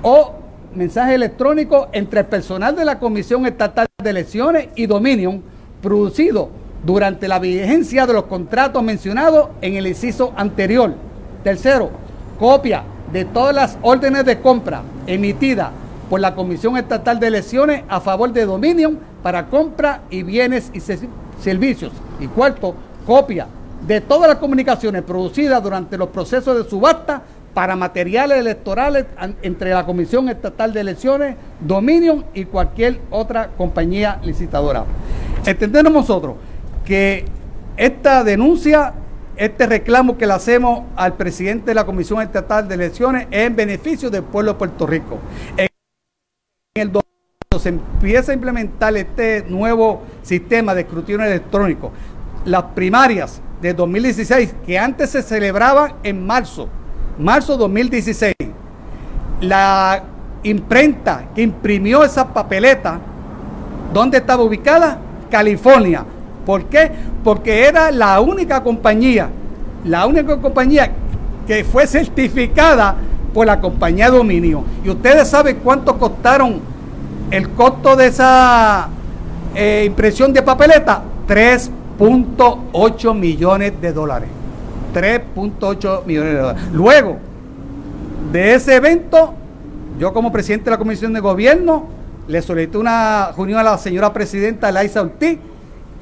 o 0.02 0.34
mensaje 0.74 1.14
electrónico 1.14 1.88
entre 1.92 2.20
el 2.20 2.26
personal 2.26 2.76
de 2.76 2.84
la 2.84 2.98
Comisión 2.98 3.44
Estatal 3.44 3.86
de 4.02 4.10
Elecciones 4.10 4.68
y 4.76 4.86
Dominion 4.86 5.42
producido 5.82 6.51
durante 6.85 7.28
la 7.28 7.39
vigencia 7.39 8.07
de 8.07 8.12
los 8.12 8.24
contratos 8.24 8.82
mencionados 8.82 9.51
en 9.61 9.77
el 9.77 9.86
inciso 9.86 10.32
anterior. 10.36 10.94
Tercero, 11.44 11.90
copia 12.39 12.82
de 13.12 13.24
todas 13.24 13.55
las 13.55 13.78
órdenes 13.82 14.24
de 14.24 14.40
compra 14.40 14.82
emitidas 15.07 15.70
por 16.09 16.20
la 16.20 16.35
Comisión 16.35 16.77
Estatal 16.77 17.20
de 17.20 17.28
Elecciones 17.28 17.85
a 17.89 18.01
favor 18.01 18.32
de 18.32 18.44
Dominion 18.44 18.98
para 19.23 19.47
compra 19.47 20.02
y 20.11 20.23
bienes 20.23 20.70
y 20.73 20.81
servicios. 21.40 21.93
Y 22.19 22.27
cuarto, 22.27 22.74
copia 23.07 23.47
de 23.86 24.01
todas 24.01 24.28
las 24.28 24.39
comunicaciones 24.39 25.02
producidas 25.02 25.62
durante 25.62 25.97
los 25.97 26.09
procesos 26.09 26.57
de 26.57 26.69
subasta 26.69 27.23
para 27.55 27.74
materiales 27.77 28.39
electorales 28.39 29.07
entre 29.43 29.70
la 29.70 29.85
Comisión 29.85 30.28
Estatal 30.28 30.73
de 30.73 30.81
Elecciones, 30.81 31.36
Dominion 31.61 32.24
y 32.35 32.44
cualquier 32.44 33.01
otra 33.11 33.51
compañía 33.57 34.20
licitadora. 34.23 34.85
Entendemos 35.44 35.93
nosotros 35.93 36.36
que 36.85 37.24
esta 37.77 38.24
denuncia, 38.24 38.94
este 39.36 39.66
reclamo 39.66 40.19
que 40.19 40.27
le 40.27 40.35
hacemos 40.35 40.85
al 40.97 41.15
presidente 41.15 41.66
de 41.66 41.74
la 41.74 41.86
Comisión 41.86 42.20
Estatal 42.20 42.69
de 42.69 42.74
Elecciones 42.74 43.27
es 43.31 43.47
en 43.47 43.57
beneficio 43.57 44.11
del 44.11 44.23
pueblo 44.23 44.52
de 44.52 44.59
Puerto 44.59 44.86
Rico. 44.86 45.19
En 45.57 45.69
el 46.74 46.90
se 47.59 47.69
empieza 47.69 48.32
a 48.32 48.35
implementar 48.35 48.97
este 48.97 49.44
nuevo 49.48 50.02
sistema 50.23 50.74
de 50.74 50.82
escrutinio 50.82 51.24
electrónico, 51.24 51.93
las 52.44 52.62
primarias 52.74 53.40
de 53.61 53.74
2016, 53.74 54.55
que 54.65 54.78
antes 54.78 55.11
se 55.11 55.23
celebraban 55.23 55.94
en 56.02 56.27
marzo, 56.27 56.69
marzo 57.19 57.57
2016, 57.57 58.35
la 59.43 60.02
imprenta 60.43 61.28
que 61.35 61.43
imprimió 61.43 62.02
esa 62.02 62.32
papeleta, 62.32 62.98
¿dónde 63.93 64.19
estaba 64.19 64.43
ubicada? 64.43 64.98
California. 65.31 66.05
¿Por 66.44 66.64
qué? 66.64 66.90
Porque 67.22 67.66
era 67.66 67.90
la 67.90 68.20
única 68.20 68.62
compañía, 68.62 69.28
la 69.84 70.06
única 70.06 70.36
compañía 70.38 70.90
que 71.46 71.64
fue 71.64 71.86
certificada 71.86 72.96
por 73.34 73.46
la 73.46 73.60
compañía 73.60 74.10
Dominio. 74.10 74.64
Y 74.84 74.90
ustedes 74.90 75.28
saben 75.28 75.60
cuánto 75.62 75.98
costaron 75.98 76.60
el 77.30 77.50
costo 77.50 77.96
de 77.96 78.06
esa 78.06 78.88
eh, 79.54 79.84
impresión 79.86 80.32
de 80.32 80.42
papeleta, 80.42 81.02
3 81.26 81.70
3.8 82.00 83.14
millones 83.14 83.78
de 83.80 83.92
dólares. 83.92 84.28
3.8 84.94 86.06
millones 86.06 86.32
de 86.32 86.38
dólares. 86.38 86.62
Luego 86.72 87.18
de 88.32 88.54
ese 88.54 88.76
evento, 88.76 89.34
yo 89.98 90.14
como 90.14 90.32
presidente 90.32 90.64
de 90.64 90.70
la 90.70 90.78
Comisión 90.78 91.12
de 91.12 91.20
Gobierno 91.20 91.88
le 92.26 92.40
solicité 92.40 92.78
una 92.78 93.32
reunión 93.36 93.58
a 93.58 93.62
la 93.62 93.76
señora 93.78 94.12
presidenta 94.12 94.72
Laisa 94.72 95.02
Ortiz 95.02 95.38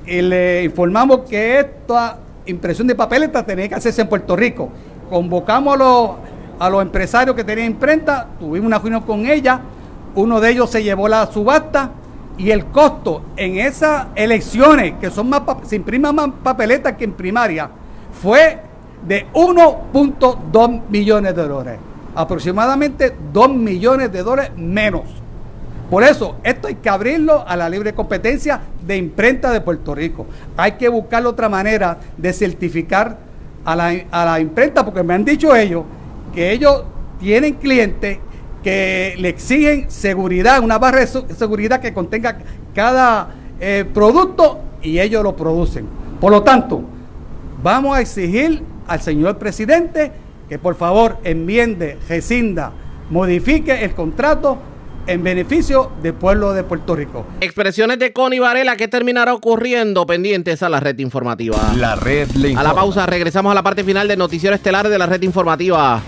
y 0.09 0.23
le 0.23 0.65
informamos 0.65 1.21
que 1.29 1.61
esta 1.61 2.19
impresión 2.47 2.87
de 2.87 2.95
papeletas 2.95 3.45
tenía 3.45 3.69
que 3.69 3.75
hacerse 3.75 4.01
en 4.01 4.09
Puerto 4.09 4.35
Rico. 4.35 4.71
Convocamos 5.11 5.75
a 5.75 5.77
los, 5.77 6.11
a 6.59 6.71
los 6.71 6.83
empresarios 6.83 7.37
que 7.37 7.45
tenían 7.45 7.73
imprenta, 7.73 8.27
tuvimos 8.39 8.67
una 8.67 8.79
reunión 8.79 9.03
con 9.03 9.27
ella, 9.27 9.61
uno 10.15 10.41
de 10.41 10.51
ellos 10.51 10.71
se 10.71 10.83
llevó 10.83 11.09
la 11.09 11.27
subasta 11.27 11.91
y 12.39 12.51
el 12.51 12.67
costo 12.67 13.23
en 13.37 13.59
esas 13.59 14.07
elecciones, 14.15 14.95
que 15.01 15.11
son 15.11 15.29
más, 15.29 15.43
se 15.65 15.77
impriman 15.77 16.15
más 16.15 16.31
papeletas 16.43 16.95
que 16.95 17.05
en 17.05 17.13
primaria, 17.13 17.69
fue 18.23 18.61
de 19.07 19.27
1.2 19.33 20.83
millones 20.89 21.37
de 21.37 21.47
dólares. 21.47 21.81
Aproximadamente 22.15 23.15
2 23.33 23.51
millones 23.51 24.11
de 24.11 24.23
dólares 24.23 24.53
menos. 24.57 25.03
Por 25.91 26.03
eso, 26.05 26.37
esto 26.43 26.69
hay 26.69 26.75
que 26.77 26.89
abrirlo 26.89 27.47
a 27.47 27.57
la 27.57 27.69
libre 27.69 27.95
competencia 27.95 28.61
de 28.87 28.97
imprenta 28.97 29.51
de 29.51 29.61
Puerto 29.61 29.95
Rico. 29.95 30.27
Hay 30.57 30.73
que 30.73 30.89
buscar 30.89 31.25
otra 31.27 31.49
manera 31.49 31.99
de 32.17 32.33
certificar 32.33 33.17
a 33.65 33.75
la, 33.75 33.95
a 34.11 34.25
la 34.25 34.41
imprenta, 34.41 34.85
porque 34.85 35.03
me 35.03 35.15
han 35.15 35.25
dicho 35.25 35.55
ellos 35.57 35.85
que 36.35 36.53
ellos 36.53 36.85
tienen 37.19 37.55
clientes 37.55 38.19
que 38.63 39.15
le 39.19 39.29
exigen 39.29 39.91
seguridad, 39.91 40.63
una 40.63 40.79
barra 40.79 41.01
de 41.01 41.35
seguridad 41.35 41.81
que 41.81 41.95
contenga 41.95 42.39
cada 42.75 43.29
eh, 43.61 43.85
producto 43.93 44.61
y 44.83 44.99
ellos 44.99 45.23
lo 45.23 45.37
producen. 45.37 45.87
Por 46.21 46.33
lo 46.33 46.43
tanto, 46.43 46.83
vamos 47.63 47.97
a 47.97 48.01
exigir 48.01 48.63
al 48.87 49.01
señor 49.01 49.39
presidente 49.39 50.13
que 50.49 50.59
por 50.59 50.75
favor 50.75 51.19
enmiende, 51.25 51.99
rescinda, 52.09 52.73
modifique 53.11 53.85
el 53.85 53.95
contrato 53.95 54.59
en 55.09 55.25
beneficio 55.25 55.91
del 56.03 56.15
pueblo 56.15 56.53
de 56.53 56.63
Puerto 56.63 56.95
Rico. 56.95 57.27
Expresiones 57.41 57.99
de 57.99 58.13
Connie 58.13 58.41
Varela, 58.41 58.77
¿qué 58.77 58.89
terminará 58.89 59.35
ocurriendo? 59.35 60.07
Pendientes 60.07 60.63
a 60.63 60.69
la 60.69 60.81
red 60.81 60.99
informativa. 60.99 61.73
La 61.77 61.97
red 61.97 62.31
le 62.33 62.55
A 62.55 62.63
la 62.63 62.75
pausa, 62.75 63.07
regresamos 63.07 63.51
a 63.51 63.55
la 63.55 63.63
parte 63.63 63.83
final 63.83 64.07
del 64.07 64.19
noticiero 64.19 64.55
estelar 64.55 64.89
de 64.89 64.99
la 64.99 65.07
red 65.07 65.23
informativa. 65.23 66.03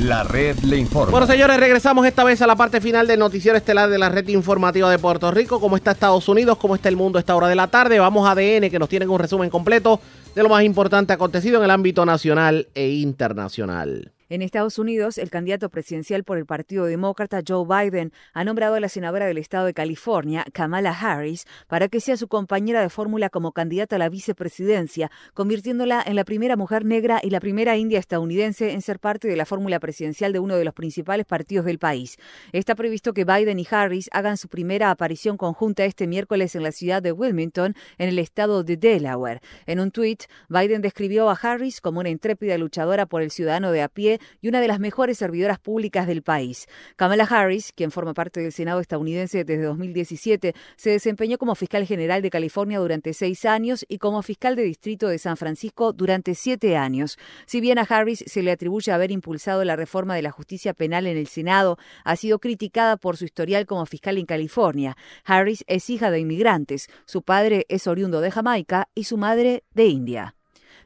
La 0.00 0.24
red 0.24 0.56
le 0.60 0.76
informa. 0.76 1.10
Bueno, 1.10 1.26
señores, 1.26 1.58
regresamos 1.58 2.06
esta 2.06 2.24
vez 2.24 2.42
a 2.42 2.46
la 2.46 2.56
parte 2.56 2.80
final 2.80 3.06
del 3.06 3.18
noticiero 3.18 3.56
estelar 3.56 3.88
de 3.88 3.98
la 3.98 4.08
red 4.08 4.26
informativa 4.28 4.90
de 4.90 4.98
Puerto 4.98 5.30
Rico. 5.30 5.60
¿Cómo 5.60 5.76
está 5.76 5.92
Estados 5.92 6.28
Unidos? 6.28 6.58
¿Cómo 6.58 6.74
está 6.74 6.88
el 6.88 6.96
mundo 6.96 7.18
a 7.18 7.20
esta 7.20 7.34
hora 7.36 7.48
de 7.48 7.56
la 7.56 7.68
tarde? 7.68 7.98
Vamos 7.98 8.26
a 8.26 8.32
ADN, 8.32 8.70
que 8.70 8.78
nos 8.78 8.88
tienen 8.88 9.10
un 9.10 9.18
resumen 9.18 9.50
completo 9.50 10.00
de 10.34 10.42
lo 10.42 10.48
más 10.48 10.62
importante 10.64 11.12
acontecido 11.12 11.58
en 11.58 11.64
el 11.64 11.70
ámbito 11.70 12.04
nacional 12.06 12.68
e 12.74 12.90
internacional. 12.90 14.12
En 14.30 14.42
Estados 14.42 14.78
Unidos, 14.78 15.16
el 15.16 15.30
candidato 15.30 15.70
presidencial 15.70 16.22
por 16.22 16.36
el 16.36 16.44
Partido 16.44 16.84
Demócrata, 16.84 17.40
Joe 17.46 17.64
Biden, 17.66 18.12
ha 18.34 18.44
nombrado 18.44 18.74
a 18.74 18.80
la 18.80 18.90
senadora 18.90 19.26
del 19.26 19.38
estado 19.38 19.64
de 19.64 19.72
California, 19.72 20.44
Kamala 20.52 20.90
Harris, 20.90 21.46
para 21.66 21.88
que 21.88 21.98
sea 21.98 22.18
su 22.18 22.28
compañera 22.28 22.82
de 22.82 22.90
fórmula 22.90 23.30
como 23.30 23.52
candidata 23.52 23.96
a 23.96 23.98
la 23.98 24.10
vicepresidencia, 24.10 25.10
convirtiéndola 25.32 26.02
en 26.06 26.14
la 26.14 26.24
primera 26.24 26.56
mujer 26.56 26.84
negra 26.84 27.20
y 27.22 27.30
la 27.30 27.40
primera 27.40 27.78
india 27.78 27.98
estadounidense 27.98 28.72
en 28.72 28.82
ser 28.82 28.98
parte 29.00 29.28
de 29.28 29.36
la 29.36 29.46
fórmula 29.46 29.80
presidencial 29.80 30.34
de 30.34 30.40
uno 30.40 30.56
de 30.56 30.64
los 30.66 30.74
principales 30.74 31.24
partidos 31.24 31.64
del 31.64 31.78
país. 31.78 32.18
Está 32.52 32.74
previsto 32.74 33.14
que 33.14 33.24
Biden 33.24 33.58
y 33.58 33.66
Harris 33.70 34.10
hagan 34.12 34.36
su 34.36 34.48
primera 34.48 34.90
aparición 34.90 35.38
conjunta 35.38 35.86
este 35.86 36.06
miércoles 36.06 36.54
en 36.54 36.64
la 36.64 36.72
ciudad 36.72 37.02
de 37.02 37.12
Wilmington, 37.12 37.74
en 37.96 38.08
el 38.10 38.18
estado 38.18 38.62
de 38.62 38.76
Delaware. 38.76 39.40
En 39.64 39.80
un 39.80 39.90
tuit, 39.90 40.24
Biden 40.50 40.82
describió 40.82 41.30
a 41.30 41.32
Harris 41.32 41.80
como 41.80 42.00
una 42.00 42.10
intrépida 42.10 42.58
luchadora 42.58 43.06
por 43.06 43.22
el 43.22 43.30
ciudadano 43.30 43.72
de 43.72 43.80
a 43.80 43.88
pie 43.88 44.17
y 44.40 44.48
una 44.48 44.60
de 44.60 44.68
las 44.68 44.80
mejores 44.80 45.18
servidoras 45.18 45.58
públicas 45.58 46.06
del 46.06 46.22
país. 46.22 46.66
Kamala 46.96 47.24
Harris, 47.24 47.72
quien 47.74 47.90
forma 47.90 48.14
parte 48.14 48.40
del 48.40 48.52
Senado 48.52 48.80
estadounidense 48.80 49.44
desde 49.44 49.62
2017, 49.62 50.54
se 50.76 50.90
desempeñó 50.90 51.38
como 51.38 51.54
fiscal 51.54 51.86
general 51.86 52.22
de 52.22 52.30
California 52.30 52.78
durante 52.78 53.12
seis 53.14 53.44
años 53.44 53.84
y 53.88 53.98
como 53.98 54.22
fiscal 54.22 54.56
de 54.56 54.62
distrito 54.62 55.08
de 55.08 55.18
San 55.18 55.36
Francisco 55.36 55.92
durante 55.92 56.34
siete 56.34 56.76
años. 56.76 57.18
Si 57.46 57.60
bien 57.60 57.78
a 57.78 57.82
Harris 57.82 58.24
se 58.26 58.42
le 58.42 58.50
atribuye 58.50 58.92
haber 58.92 59.10
impulsado 59.10 59.64
la 59.64 59.76
reforma 59.76 60.14
de 60.14 60.22
la 60.22 60.30
justicia 60.30 60.74
penal 60.74 61.06
en 61.06 61.16
el 61.16 61.26
Senado, 61.26 61.78
ha 62.04 62.16
sido 62.16 62.38
criticada 62.38 62.96
por 62.96 63.16
su 63.16 63.24
historial 63.24 63.66
como 63.66 63.86
fiscal 63.86 64.18
en 64.18 64.26
California. 64.26 64.96
Harris 65.24 65.64
es 65.66 65.90
hija 65.90 66.10
de 66.10 66.20
inmigrantes. 66.20 66.88
Su 67.06 67.22
padre 67.22 67.66
es 67.68 67.86
oriundo 67.86 68.20
de 68.20 68.30
Jamaica 68.30 68.88
y 68.94 69.04
su 69.04 69.16
madre 69.16 69.64
de 69.74 69.86
India. 69.86 70.37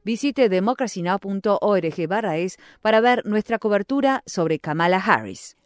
Visite 0.05 0.49
democracynow.org 0.49 2.09
barra 2.09 2.37
es 2.37 2.59
para 2.81 3.01
ver 3.01 3.25
nuestra 3.25 3.59
cobertura 3.59 4.23
sobre 4.27 4.59
Kamala 4.59 4.97
Harris. 4.99 5.57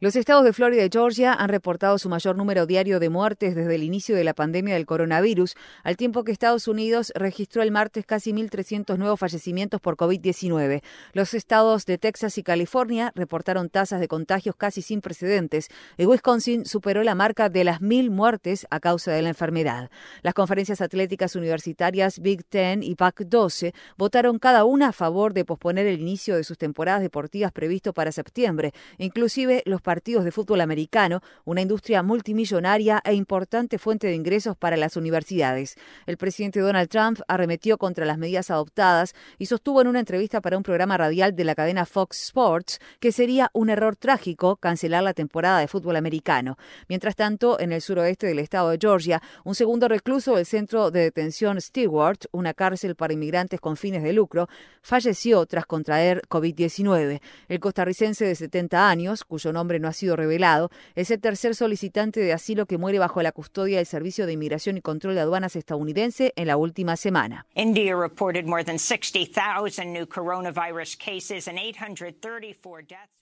Los 0.00 0.16
estados 0.16 0.44
de 0.44 0.52
Florida 0.52 0.84
y 0.84 0.90
Georgia 0.92 1.32
han 1.32 1.48
reportado 1.48 1.98
su 1.98 2.10
mayor 2.10 2.36
número 2.36 2.66
diario 2.66 3.00
de 3.00 3.08
muertes 3.08 3.54
desde 3.54 3.74
el 3.74 3.82
inicio 3.82 4.14
de 4.14 4.24
la 4.24 4.34
pandemia 4.34 4.74
del 4.74 4.84
coronavirus, 4.84 5.56
al 5.82 5.96
tiempo 5.96 6.22
que 6.22 6.32
Estados 6.32 6.68
Unidos 6.68 7.10
registró 7.14 7.62
el 7.62 7.70
martes 7.70 8.04
casi 8.04 8.32
1.300 8.32 8.98
nuevos 8.98 9.18
fallecimientos 9.18 9.80
por 9.80 9.96
COVID-19. 9.96 10.82
Los 11.14 11.32
estados 11.32 11.86
de 11.86 11.96
Texas 11.96 12.36
y 12.36 12.42
California 12.42 13.12
reportaron 13.14 13.70
tasas 13.70 13.98
de 13.98 14.08
contagios 14.08 14.56
casi 14.56 14.82
sin 14.82 15.00
precedentes 15.00 15.68
y 15.96 16.04
Wisconsin 16.04 16.66
superó 16.66 17.02
la 17.02 17.14
marca 17.14 17.48
de 17.48 17.64
las 17.64 17.80
mil 17.80 18.10
muertes 18.10 18.66
a 18.70 18.78
causa 18.78 19.10
de 19.12 19.22
la 19.22 19.30
enfermedad. 19.30 19.90
Las 20.20 20.34
conferencias 20.34 20.82
atléticas 20.82 21.34
universitarias 21.34 22.18
Big 22.18 22.44
Ten 22.44 22.82
y 22.82 22.94
PAC-12 22.94 23.72
votaron 23.96 24.38
cada 24.38 24.64
una 24.64 24.88
a 24.88 24.92
favor 24.92 25.32
de 25.32 25.46
posponer 25.46 25.86
el 25.86 26.00
inicio 26.00 26.10
inicio 26.20 26.36
de 26.36 26.44
sus 26.44 26.58
temporadas 26.58 27.00
deportivas 27.00 27.50
previsto 27.50 27.94
para 27.94 28.12
septiembre, 28.12 28.74
inclusive 28.98 29.62
los 29.64 29.80
partidos 29.80 30.22
de 30.22 30.32
fútbol 30.32 30.60
americano, 30.60 31.22
una 31.46 31.62
industria 31.62 32.02
multimillonaria 32.02 33.00
e 33.04 33.14
importante 33.14 33.78
fuente 33.78 34.06
de 34.06 34.14
ingresos 34.14 34.54
para 34.54 34.76
las 34.76 34.96
universidades. 34.96 35.76
El 36.04 36.18
presidente 36.18 36.60
Donald 36.60 36.90
Trump 36.90 37.20
arremetió 37.26 37.78
contra 37.78 38.04
las 38.04 38.18
medidas 38.18 38.50
adoptadas 38.50 39.14
y 39.38 39.46
sostuvo 39.46 39.80
en 39.80 39.86
una 39.88 40.00
entrevista 40.00 40.42
para 40.42 40.58
un 40.58 40.62
programa 40.62 40.98
radial 40.98 41.34
de 41.34 41.44
la 41.44 41.54
cadena 41.54 41.86
Fox 41.86 42.24
Sports 42.26 42.80
que 42.98 43.12
sería 43.12 43.48
un 43.54 43.70
error 43.70 43.96
trágico 43.96 44.56
cancelar 44.56 45.02
la 45.02 45.14
temporada 45.14 45.60
de 45.60 45.68
fútbol 45.68 45.96
americano. 45.96 46.58
Mientras 46.86 47.16
tanto, 47.16 47.58
en 47.58 47.72
el 47.72 47.80
suroeste 47.80 48.26
del 48.26 48.40
estado 48.40 48.68
de 48.68 48.78
Georgia, 48.78 49.22
un 49.44 49.54
segundo 49.54 49.88
recluso 49.88 50.36
del 50.36 50.44
centro 50.44 50.90
de 50.90 51.00
detención 51.00 51.58
Stewart, 51.62 52.26
una 52.30 52.52
cárcel 52.52 52.94
para 52.94 53.14
inmigrantes 53.14 53.58
con 53.58 53.78
fines 53.78 54.02
de 54.02 54.12
lucro, 54.12 54.48
falleció 54.82 55.46
tras 55.46 55.64
contraer 55.64 55.99
COVID-19. 56.28 57.20
El 57.48 57.60
costarricense 57.60 58.24
de 58.24 58.34
70 58.34 58.88
años, 58.88 59.24
cuyo 59.24 59.52
nombre 59.52 59.78
no 59.78 59.88
ha 59.88 59.92
sido 59.92 60.16
revelado, 60.16 60.70
es 60.94 61.10
el 61.10 61.20
tercer 61.20 61.54
solicitante 61.54 62.20
de 62.20 62.32
asilo 62.32 62.66
que 62.66 62.78
muere 62.78 62.98
bajo 62.98 63.22
la 63.22 63.32
custodia 63.32 63.78
del 63.78 63.86
Servicio 63.86 64.26
de 64.26 64.32
Inmigración 64.32 64.76
y 64.76 64.80
Control 64.80 65.14
de 65.14 65.20
Aduanas 65.20 65.56
estadounidense 65.56 66.32
en 66.36 66.46
la 66.46 66.56
última 66.56 66.96
semana. 66.96 67.46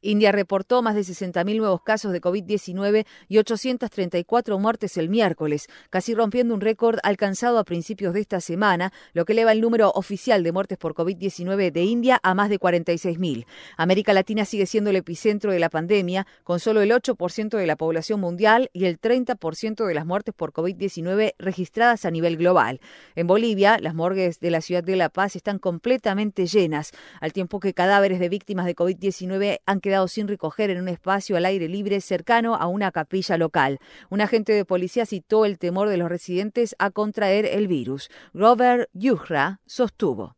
India 0.01 0.33
reportó 0.33 0.83
más 0.83 0.95
de 0.95 1.01
60.000 1.01 1.57
nuevos 1.57 1.83
casos 1.83 2.13
de 2.13 2.21
COVID-19 2.21 3.05
y 3.29 3.39
834 3.39 4.59
muertes 4.59 4.97
el 4.97 5.09
miércoles, 5.09 5.67
casi 5.91 6.15
rompiendo 6.15 6.55
un 6.55 6.61
récord 6.61 6.99
alcanzado 7.03 7.59
a 7.59 7.65
principios 7.65 8.15
de 8.15 8.21
esta 8.21 8.41
semana, 8.41 8.93
lo 9.13 9.25
que 9.25 9.33
eleva 9.33 9.53
el 9.53 9.61
número 9.61 9.91
oficial 9.91 10.43
de 10.43 10.53
muertes 10.53 10.79
por 10.79 10.95
COVID-19 10.95 11.73
de 11.73 11.85
India 11.85 12.21
a 12.23 12.35
más 12.35 12.49
de 12.49 12.59
46.000. 12.69 13.47
América 13.77 14.13
Latina 14.13 14.45
sigue 14.45 14.67
siendo 14.67 14.91
el 14.91 14.97
epicentro 14.97 15.53
de 15.53 15.59
la 15.59 15.71
pandemia, 15.71 16.27
con 16.45 16.61
solo 16.61 16.83
el 16.83 16.91
8% 16.91 17.57
de 17.57 17.67
la 17.67 17.77
población 17.77 18.21
mundial 18.21 18.71
y 18.73 18.85
el 18.85 19.01
30% 19.01 19.87
de 19.87 19.95
las 19.95 20.07
muertes 20.07 20.35
por 20.35 20.53
COVID-19 20.53 21.35
registradas 21.39 22.05
a 22.05 22.11
nivel 22.11 22.37
global. 22.37 22.81
En 23.15 23.27
Bolivia, 23.27 23.79
las 23.81 23.95
morgues 23.95 24.41
de 24.41 24.51
la 24.51 24.61
ciudad 24.61 24.85
de 24.85 24.97
La 24.97 25.09
Paz 25.09 25.37
están 25.37 25.59
completamente 25.59 26.47
llenas, 26.47 26.93
al 27.21 27.33
tiempo 27.33 27.61
que 27.61 27.75
cadáveres 27.75 28.21
de 28.21 28.29
víctimas 28.29 28.67
de 28.67 28.77
COVID-19 28.77 29.61
han 29.67 29.81
quedado 29.81 30.09
sin 30.09 30.29
recoger 30.29 30.71
en 30.71 30.81
un 30.81 30.89
espacio 30.89 31.37
al 31.37 31.47
aire 31.47 31.69
libre 31.69 32.01
cercano 32.01 32.55
a 32.55 32.67
una 32.67 32.91
capilla 32.93 33.37
local. 33.37 33.79
Un 34.11 34.21
agente 34.21 34.53
de 34.53 34.65
policía 34.65 35.07
citó 35.07 35.45
el 35.45 35.59
temor 35.59 35.89
de 35.89 35.97
los 35.97 36.09
residentes 36.09 36.75
a 36.79 36.91
contraer 36.91 37.47
el 37.47 37.69
virus. 37.69 38.11
Robert 38.35 38.89
Yuhra 38.93 39.61
sostuvo. 39.67 40.37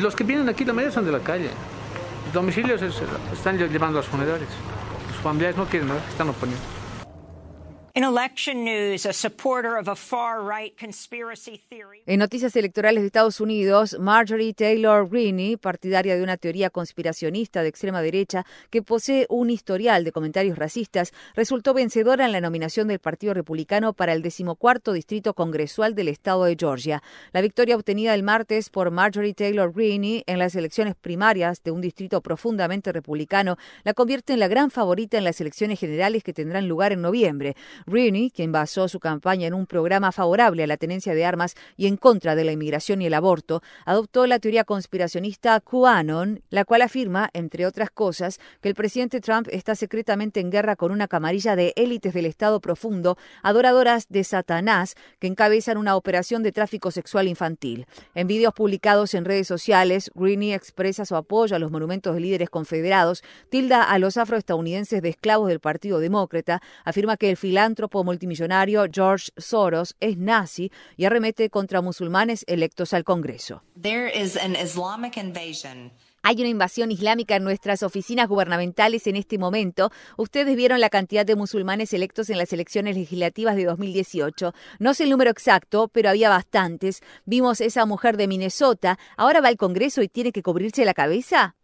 los 0.00 0.16
que 0.16 0.24
vienen 0.24 0.48
aquí, 0.48 0.64
la 0.64 0.72
mayoría 0.72 0.94
son 0.94 1.04
de 1.04 1.12
la 1.12 1.20
calle 1.20 1.50
domicilios 2.32 2.82
están 2.82 3.58
llevando 3.58 3.98
a 3.98 4.02
los 4.02 4.06
funerales. 4.10 4.48
Los 5.08 5.16
familiares 5.22 5.56
no 5.56 5.66
quieren, 5.66 5.90
están 6.08 6.28
oponiendo. 6.28 6.77
En 12.06 12.20
noticias 12.20 12.54
electorales 12.54 13.02
de 13.02 13.08
Estados 13.08 13.40
Unidos, 13.40 13.96
Marjorie 13.98 14.54
Taylor 14.54 15.08
Greene, 15.10 15.58
partidaria 15.58 16.14
de 16.14 16.22
una 16.22 16.36
teoría 16.36 16.70
conspiracionista 16.70 17.60
de 17.60 17.68
extrema 17.70 18.00
derecha 18.00 18.46
que 18.70 18.82
posee 18.82 19.26
un 19.28 19.50
historial 19.50 20.04
de 20.04 20.12
comentarios 20.12 20.56
racistas, 20.56 21.12
resultó 21.34 21.74
vencedora 21.74 22.24
en 22.24 22.30
la 22.30 22.40
nominación 22.40 22.86
del 22.86 23.00
Partido 23.00 23.34
Republicano 23.34 23.92
para 23.94 24.12
el 24.12 24.22
decimocuarto 24.22 24.92
distrito 24.92 25.34
congresual 25.34 25.96
del 25.96 26.06
estado 26.06 26.44
de 26.44 26.54
Georgia. 26.56 27.02
La 27.32 27.40
victoria 27.40 27.74
obtenida 27.74 28.14
el 28.14 28.22
martes 28.22 28.70
por 28.70 28.92
Marjorie 28.92 29.34
Taylor 29.34 29.72
Greene 29.72 30.22
en 30.28 30.38
las 30.38 30.54
elecciones 30.54 30.94
primarias 30.94 31.64
de 31.64 31.72
un 31.72 31.80
distrito 31.80 32.20
profundamente 32.20 32.92
republicano 32.92 33.56
la 33.82 33.92
convierte 33.92 34.34
en 34.34 34.38
la 34.38 34.46
gran 34.46 34.70
favorita 34.70 35.18
en 35.18 35.24
las 35.24 35.40
elecciones 35.40 35.80
generales 35.80 36.22
que 36.22 36.32
tendrán 36.32 36.68
lugar 36.68 36.92
en 36.92 37.02
noviembre. 37.02 37.56
Rooney, 37.88 38.30
quien 38.30 38.52
basó 38.52 38.88
su 38.88 39.00
campaña 39.00 39.46
en 39.46 39.54
un 39.54 39.66
programa 39.66 40.12
favorable 40.12 40.62
a 40.62 40.66
la 40.66 40.76
tenencia 40.76 41.14
de 41.14 41.24
armas 41.24 41.54
y 41.76 41.86
en 41.86 41.96
contra 41.96 42.34
de 42.34 42.44
la 42.44 42.52
inmigración 42.52 43.02
y 43.02 43.06
el 43.06 43.14
aborto, 43.14 43.62
adoptó 43.84 44.26
la 44.26 44.38
teoría 44.38 44.64
conspiracionista 44.64 45.60
QAnon, 45.60 46.42
la 46.50 46.64
cual 46.64 46.82
afirma, 46.82 47.30
entre 47.32 47.66
otras 47.66 47.90
cosas, 47.90 48.38
que 48.60 48.68
el 48.68 48.74
presidente 48.74 49.20
Trump 49.20 49.48
está 49.50 49.74
secretamente 49.74 50.40
en 50.40 50.50
guerra 50.50 50.76
con 50.76 50.92
una 50.92 51.08
camarilla 51.08 51.56
de 51.56 51.72
élites 51.76 52.12
del 52.12 52.26
Estado 52.26 52.60
profundo, 52.60 53.16
adoradoras 53.42 54.06
de 54.08 54.24
Satanás, 54.24 54.94
que 55.18 55.26
encabezan 55.26 55.78
una 55.78 55.96
operación 55.96 56.42
de 56.42 56.52
tráfico 56.52 56.90
sexual 56.90 57.28
infantil. 57.28 57.86
En 58.14 58.26
vídeos 58.26 58.52
publicados 58.52 59.14
en 59.14 59.24
redes 59.24 59.46
sociales, 59.46 60.10
Greene 60.14 60.54
expresa 60.54 61.04
su 61.04 61.16
apoyo 61.16 61.56
a 61.56 61.58
los 61.58 61.70
monumentos 61.70 62.14
de 62.14 62.20
líderes 62.20 62.50
confederados, 62.50 63.22
tilda 63.48 63.82
a 63.82 63.98
los 63.98 64.16
afroestadounidenses 64.16 65.00
de 65.02 65.08
esclavos 65.08 65.48
del 65.48 65.60
Partido 65.60 66.00
Demócrata, 66.00 66.60
afirma 66.84 67.16
que 67.16 67.30
el 67.30 67.36
filántropo 67.36 67.77
multimillonario 68.04 68.86
George 68.92 69.30
Soros 69.36 69.94
es 70.00 70.16
nazi 70.16 70.72
y 70.96 71.04
arremete 71.04 71.50
contra 71.50 71.80
musulmanes 71.80 72.44
electos 72.48 72.92
al 72.92 73.04
Congreso. 73.04 73.62
Hay 76.22 76.36
una 76.40 76.48
invasión 76.48 76.90
islámica 76.90 77.36
en 77.36 77.44
nuestras 77.44 77.82
oficinas 77.82 78.28
gubernamentales 78.28 79.06
en 79.06 79.16
este 79.16 79.38
momento. 79.38 79.90
Ustedes 80.16 80.56
vieron 80.56 80.80
la 80.80 80.90
cantidad 80.90 81.24
de 81.24 81.36
musulmanes 81.36 81.92
electos 81.92 82.28
en 82.28 82.38
las 82.38 82.52
elecciones 82.52 82.96
legislativas 82.96 83.54
de 83.56 83.64
2018. 83.64 84.52
No 84.80 84.94
sé 84.94 85.04
el 85.04 85.10
número 85.10 85.30
exacto, 85.30 85.88
pero 85.88 86.10
había 86.10 86.28
bastantes. 86.28 87.02
Vimos 87.24 87.60
esa 87.60 87.86
mujer 87.86 88.16
de 88.16 88.26
Minnesota. 88.26 88.98
Ahora 89.16 89.40
va 89.40 89.48
al 89.48 89.56
Congreso 89.56 90.02
y 90.02 90.08
tiene 90.08 90.32
que 90.32 90.42
cubrirse 90.42 90.84
la 90.84 90.92
cabeza. 90.92 91.54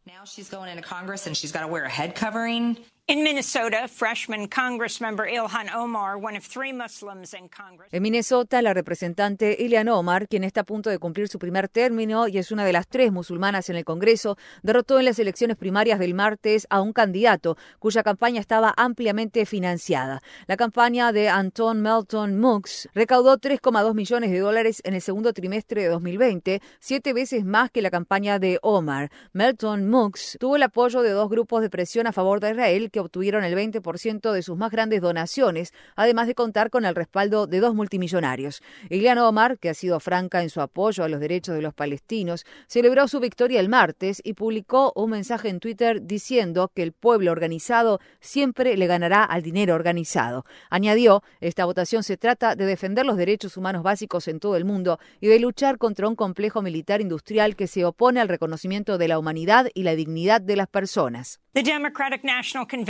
En 7.93 8.02
Minnesota, 8.02 8.62
la 8.62 8.72
representante 8.72 9.55
Ilhan 9.60 9.90
Omar, 9.90 10.26
quien 10.26 10.43
está 10.43 10.62
a 10.62 10.64
punto 10.64 10.89
de 10.89 10.98
cumplir 10.98 11.28
su 11.28 11.39
primer 11.39 11.68
término 11.68 12.28
y 12.28 12.39
es 12.39 12.51
una 12.51 12.64
de 12.64 12.72
las 12.72 12.89
tres 12.89 13.12
musulmanas 13.12 13.68
en 13.68 13.76
el 13.76 13.85
Congreso, 13.85 14.39
derrotó 14.62 14.98
en 14.98 15.05
las 15.05 15.18
elecciones 15.18 15.59
primarias 15.59 15.98
del 15.98 16.14
martes 16.14 16.66
a 16.70 16.81
un 16.81 16.94
candidato 16.94 17.59
cuya 17.78 18.02
campaña 18.02 18.40
estaba 18.40 18.72
ampliamente 18.74 19.44
financiada. 19.44 20.22
La 20.47 20.56
campaña 20.56 21.12
de 21.12 21.28
Anton 21.28 21.82
Melton 21.82 22.40
Mooks 22.40 22.89
recaudó 22.94 23.39
3,2 23.39 23.93
millones 23.93 24.31
de 24.31 24.39
dólares 24.39 24.81
en 24.82 24.94
el 24.94 25.02
segundo 25.02 25.35
trimestre 25.35 25.82
de 25.82 25.89
2020, 25.89 26.62
siete 26.81 27.12
veces 27.12 27.44
más 27.44 27.70
que 27.70 27.82
la 27.82 27.90
campaña 27.90 28.39
de 28.39 28.59
Omar. 28.62 29.10
Melton 29.35 29.90
Mooks 29.90 30.39
tuvo 30.40 30.56
el 30.56 30.62
apoyo 30.62 31.02
de 31.02 31.10
dos 31.10 31.28
grupos 31.28 31.60
de 31.60 31.68
presión 31.68 32.06
a 32.06 32.12
favor 32.12 32.40
de 32.40 32.52
Israel 32.52 32.93
que 32.94 33.00
obtuvieron 33.00 33.42
el 33.42 33.56
20% 33.56 34.30
de 34.30 34.42
sus 34.42 34.56
más 34.56 34.70
grandes 34.70 35.00
donaciones, 35.00 35.74
además 35.96 36.28
de 36.28 36.36
contar 36.36 36.70
con 36.70 36.84
el 36.84 36.94
respaldo 36.94 37.48
de 37.48 37.58
dos 37.58 37.74
multimillonarios. 37.74 38.62
Ilian 38.88 39.18
Omar, 39.18 39.58
que 39.58 39.68
ha 39.68 39.74
sido 39.74 39.98
franca 39.98 40.44
en 40.44 40.48
su 40.48 40.60
apoyo 40.60 41.02
a 41.02 41.08
los 41.08 41.18
derechos 41.18 41.56
de 41.56 41.62
los 41.62 41.74
palestinos, 41.74 42.46
celebró 42.68 43.08
su 43.08 43.18
victoria 43.18 43.58
el 43.58 43.68
martes 43.68 44.20
y 44.22 44.34
publicó 44.34 44.92
un 44.94 45.10
mensaje 45.10 45.48
en 45.48 45.58
Twitter 45.58 46.02
diciendo 46.02 46.70
que 46.72 46.84
el 46.84 46.92
pueblo 46.92 47.32
organizado 47.32 47.98
siempre 48.20 48.76
le 48.76 48.86
ganará 48.86 49.24
al 49.24 49.42
dinero 49.42 49.74
organizado. 49.74 50.44
Añadió, 50.70 51.24
esta 51.40 51.64
votación 51.64 52.04
se 52.04 52.16
trata 52.16 52.54
de 52.54 52.64
defender 52.64 53.04
los 53.04 53.16
derechos 53.16 53.56
humanos 53.56 53.82
básicos 53.82 54.28
en 54.28 54.38
todo 54.38 54.54
el 54.54 54.64
mundo 54.64 55.00
y 55.20 55.26
de 55.26 55.40
luchar 55.40 55.78
contra 55.78 56.06
un 56.06 56.14
complejo 56.14 56.62
militar 56.62 57.00
industrial 57.00 57.56
que 57.56 57.66
se 57.66 57.84
opone 57.84 58.20
al 58.20 58.28
reconocimiento 58.28 58.98
de 58.98 59.08
la 59.08 59.18
humanidad 59.18 59.66
y 59.74 59.82
la 59.82 59.96
dignidad 59.96 60.40
de 60.40 60.54
las 60.54 60.68
personas. 60.68 61.40
The 61.54 61.62
Democratic 61.62 62.24
National 62.24 62.66
Convention 62.66 62.84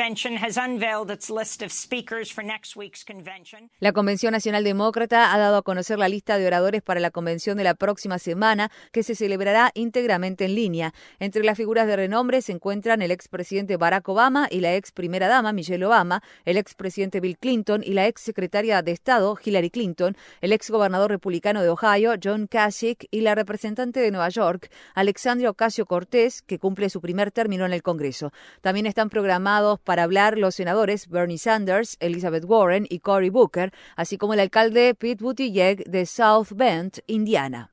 La 3.80 3.92
Convención 3.92 4.32
Nacional 4.32 4.64
Demócrata 4.64 5.32
ha 5.32 5.38
dado 5.38 5.58
a 5.58 5.62
conocer 5.62 5.98
la 5.98 6.08
lista 6.08 6.36
de 6.38 6.46
oradores 6.46 6.82
para 6.82 7.00
la 7.00 7.10
convención 7.10 7.56
de 7.56 7.64
la 7.64 7.74
próxima 7.74 8.18
semana, 8.18 8.70
que 8.92 9.02
se 9.02 9.14
celebrará 9.14 9.70
íntegramente 9.74 10.46
en 10.46 10.54
línea. 10.54 10.94
Entre 11.18 11.44
las 11.44 11.56
figuras 11.56 11.86
de 11.86 11.96
renombre 11.96 12.42
se 12.42 12.52
encuentran 12.52 13.02
el 13.02 13.10
expresidente 13.10 13.76
Barack 13.76 14.08
Obama 14.08 14.48
y 14.50 14.60
la 14.60 14.74
ex 14.74 14.90
primera 14.90 15.28
dama 15.28 15.52
Michelle 15.52 15.84
Obama, 15.84 16.22
el 16.44 16.56
expresidente 16.56 17.20
Bill 17.20 17.38
Clinton 17.38 17.82
y 17.84 17.92
la 17.92 18.06
ex 18.06 18.22
secretaria 18.22 18.82
de 18.82 18.92
Estado 18.92 19.38
Hillary 19.42 19.70
Clinton, 19.70 20.16
el 20.40 20.52
ex 20.52 20.70
gobernador 20.70 21.10
republicano 21.10 21.62
de 21.62 21.68
Ohio 21.68 22.14
John 22.22 22.46
Kasich 22.46 23.06
y 23.10 23.20
la 23.20 23.34
representante 23.34 24.00
de 24.00 24.10
Nueva 24.10 24.28
York 24.28 24.70
Alexandria 24.94 25.50
Ocasio 25.50 25.86
Cortés, 25.86 26.42
que 26.42 26.58
cumple 26.58 26.90
su 26.90 27.00
primer 27.00 27.30
término 27.30 27.64
en 27.66 27.72
el 27.72 27.82
Congreso. 27.82 28.32
También 28.60 28.86
están 28.86 29.10
programados 29.10 29.80
para 29.84 30.02
hablar 30.02 30.38
los 30.38 30.54
senadores 30.54 31.08
Bernie 31.08 31.38
Sanders, 31.38 31.96
Elizabeth 32.00 32.44
Warren 32.44 32.86
y 32.88 33.00
Cory 33.00 33.30
Booker, 33.30 33.72
así 33.96 34.18
como 34.18 34.34
el 34.34 34.40
alcalde 34.40 34.94
Pete 34.94 35.22
Buttigieg 35.22 35.84
de 35.84 36.06
South 36.06 36.48
Bend, 36.54 37.00
Indiana. 37.06 37.70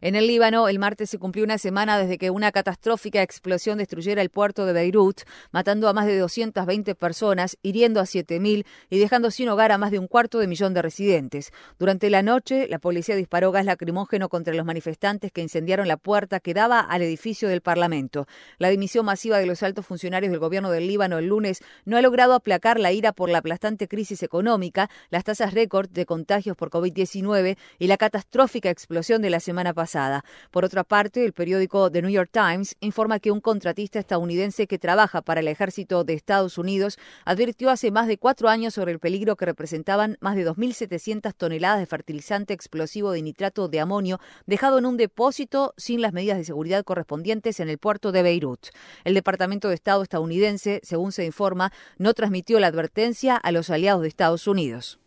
En 0.00 0.14
el 0.14 0.26
Líbano, 0.26 0.68
el 0.68 0.78
martes 0.78 1.10
se 1.10 1.18
cumplió 1.18 1.44
una 1.44 1.58
semana 1.58 1.98
desde 1.98 2.18
que 2.18 2.30
una 2.30 2.52
catastrófica 2.52 3.22
explosión 3.22 3.78
destruyera 3.78 4.22
el 4.22 4.30
puerto 4.30 4.66
de 4.66 4.72
Beirut, 4.72 5.22
matando 5.52 5.88
a 5.88 5.92
más 5.92 6.06
de 6.06 6.18
220 6.18 6.94
personas, 6.94 7.58
hiriendo 7.62 8.00
a 8.00 8.04
7.000 8.04 8.64
y 8.88 8.98
dejando 8.98 9.30
sin 9.30 9.48
hogar 9.48 9.72
a 9.72 9.78
más 9.78 9.90
de 9.90 9.98
un 9.98 10.06
cuarto 10.06 10.38
de 10.38 10.46
millón 10.46 10.74
de 10.74 10.82
residentes. 10.82 11.52
Durante 11.78 12.10
la 12.10 12.22
noche, 12.22 12.68
la 12.68 12.78
policía 12.78 13.16
disparó 13.16 13.52
gas 13.52 13.64
lacrimógeno 13.64 14.28
contra 14.28 14.54
los 14.54 14.64
manifestantes 14.64 15.32
que 15.32 15.42
incendiaron 15.42 15.88
la 15.88 15.96
puerta 15.96 16.40
que 16.40 16.54
daba 16.54 16.80
al 16.80 17.02
edificio 17.02 17.48
del 17.48 17.60
Parlamento. 17.60 18.26
La 18.58 18.68
dimisión 18.68 18.99
masiva 19.02 19.38
de 19.38 19.46
los 19.46 19.62
altos 19.62 19.86
funcionarios 19.86 20.30
del 20.30 20.40
gobierno 20.40 20.70
del 20.70 20.86
Líbano 20.86 21.18
el 21.18 21.26
lunes 21.26 21.62
no 21.84 21.96
ha 21.96 22.02
logrado 22.02 22.34
aplacar 22.34 22.78
la 22.78 22.92
ira 22.92 23.12
por 23.12 23.28
la 23.28 23.38
aplastante 23.38 23.88
crisis 23.88 24.22
económica, 24.22 24.90
las 25.10 25.24
tasas 25.24 25.54
récord 25.54 25.88
de 25.88 26.06
contagios 26.06 26.56
por 26.56 26.70
COVID-19 26.70 27.56
y 27.78 27.86
la 27.86 27.96
catastrófica 27.96 28.70
explosión 28.70 29.22
de 29.22 29.30
la 29.30 29.40
semana 29.40 29.74
pasada. 29.74 30.24
Por 30.50 30.64
otra 30.64 30.84
parte, 30.84 31.24
el 31.24 31.32
periódico 31.32 31.90
The 31.90 32.02
New 32.02 32.10
York 32.10 32.30
Times 32.32 32.76
informa 32.80 33.20
que 33.20 33.30
un 33.30 33.40
contratista 33.40 33.98
estadounidense 33.98 34.66
que 34.66 34.78
trabaja 34.78 35.22
para 35.22 35.40
el 35.40 35.48
ejército 35.48 36.04
de 36.04 36.14
Estados 36.14 36.58
Unidos 36.58 36.98
advirtió 37.24 37.70
hace 37.70 37.90
más 37.90 38.06
de 38.06 38.18
cuatro 38.18 38.48
años 38.48 38.74
sobre 38.74 38.92
el 38.92 38.98
peligro 38.98 39.36
que 39.36 39.46
representaban 39.46 40.16
más 40.20 40.36
de 40.36 40.46
2.700 40.46 41.34
toneladas 41.34 41.80
de 41.80 41.86
fertilizante 41.86 42.54
explosivo 42.54 43.12
de 43.12 43.22
nitrato 43.22 43.68
de 43.68 43.80
amonio 43.80 44.20
dejado 44.46 44.78
en 44.78 44.86
un 44.86 44.96
depósito 44.96 45.74
sin 45.76 46.00
las 46.00 46.12
medidas 46.12 46.38
de 46.38 46.44
seguridad 46.44 46.84
correspondientes 46.84 47.60
en 47.60 47.68
el 47.68 47.78
puerto 47.78 48.12
de 48.12 48.22
Beirut. 48.22 48.68
El 49.04 49.14
Departamento 49.14 49.68
de 49.68 49.74
Estado 49.74 50.02
estadounidense, 50.02 50.80
según 50.82 51.12
se 51.12 51.24
informa, 51.24 51.72
no 51.98 52.14
transmitió 52.14 52.60
la 52.60 52.68
advertencia 52.68 53.36
a 53.36 53.52
los 53.52 53.70
aliados 53.70 54.02
de 54.02 54.08
Estados 54.08 54.46
Unidos. 54.46 54.98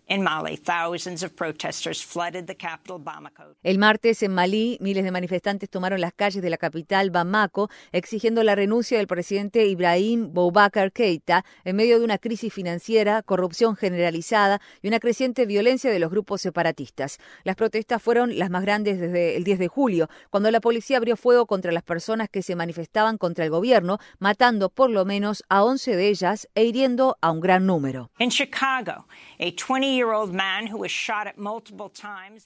El 3.63 3.77
martes 3.77 4.21
en 4.21 4.33
Malí, 4.33 4.77
miles 4.81 5.03
de 5.03 5.11
manifestantes 5.11 5.69
tomaron 5.69 6.01
las 6.01 6.13
calles 6.13 6.41
de 6.41 6.49
la 6.49 6.57
capital 6.57 7.09
Bamako 7.09 7.69
exigiendo 7.91 8.43
la 8.43 8.55
renuncia 8.55 8.97
del 8.97 9.07
presidente 9.07 9.65
Ibrahim 9.65 10.33
Boubacar 10.33 10.91
Keita 10.91 11.45
en 11.63 11.75
medio 11.75 11.99
de 11.99 12.05
una 12.05 12.17
crisis 12.17 12.53
financiera, 12.53 13.21
corrupción 13.21 13.75
generalizada 13.75 14.61
y 14.81 14.87
una 14.89 14.99
creciente 14.99 15.45
violencia 15.45 15.89
de 15.89 15.99
los 15.99 16.11
grupos 16.11 16.41
separatistas. 16.41 17.19
Las 17.43 17.55
protestas 17.55 18.01
fueron 18.01 18.37
las 18.37 18.49
más 18.49 18.63
grandes 18.63 18.99
desde 18.99 19.37
el 19.37 19.43
10 19.43 19.59
de 19.59 19.67
julio, 19.67 20.09
cuando 20.29 20.51
la 20.51 20.59
policía 20.59 20.97
abrió 20.97 21.15
fuego 21.15 21.45
contra 21.45 21.71
las 21.71 21.83
personas 21.83 22.29
que 22.29 22.41
se 22.41 22.55
manifestaban 22.55 23.17
contra 23.17 23.45
el 23.45 23.51
gobierno, 23.51 23.99
matando 24.19 24.69
por 24.69 24.89
lo 24.89 25.05
menos 25.05 25.43
a 25.49 25.63
11 25.63 25.95
de 25.95 26.09
ellas 26.09 26.49
e 26.55 26.65
hiriendo 26.65 27.17
a 27.21 27.31
un 27.31 27.39
gran 27.39 27.65
número. 27.65 28.11
En 28.19 28.29
Chicago, 28.29 29.05
a 29.39 29.43
20 29.43 29.92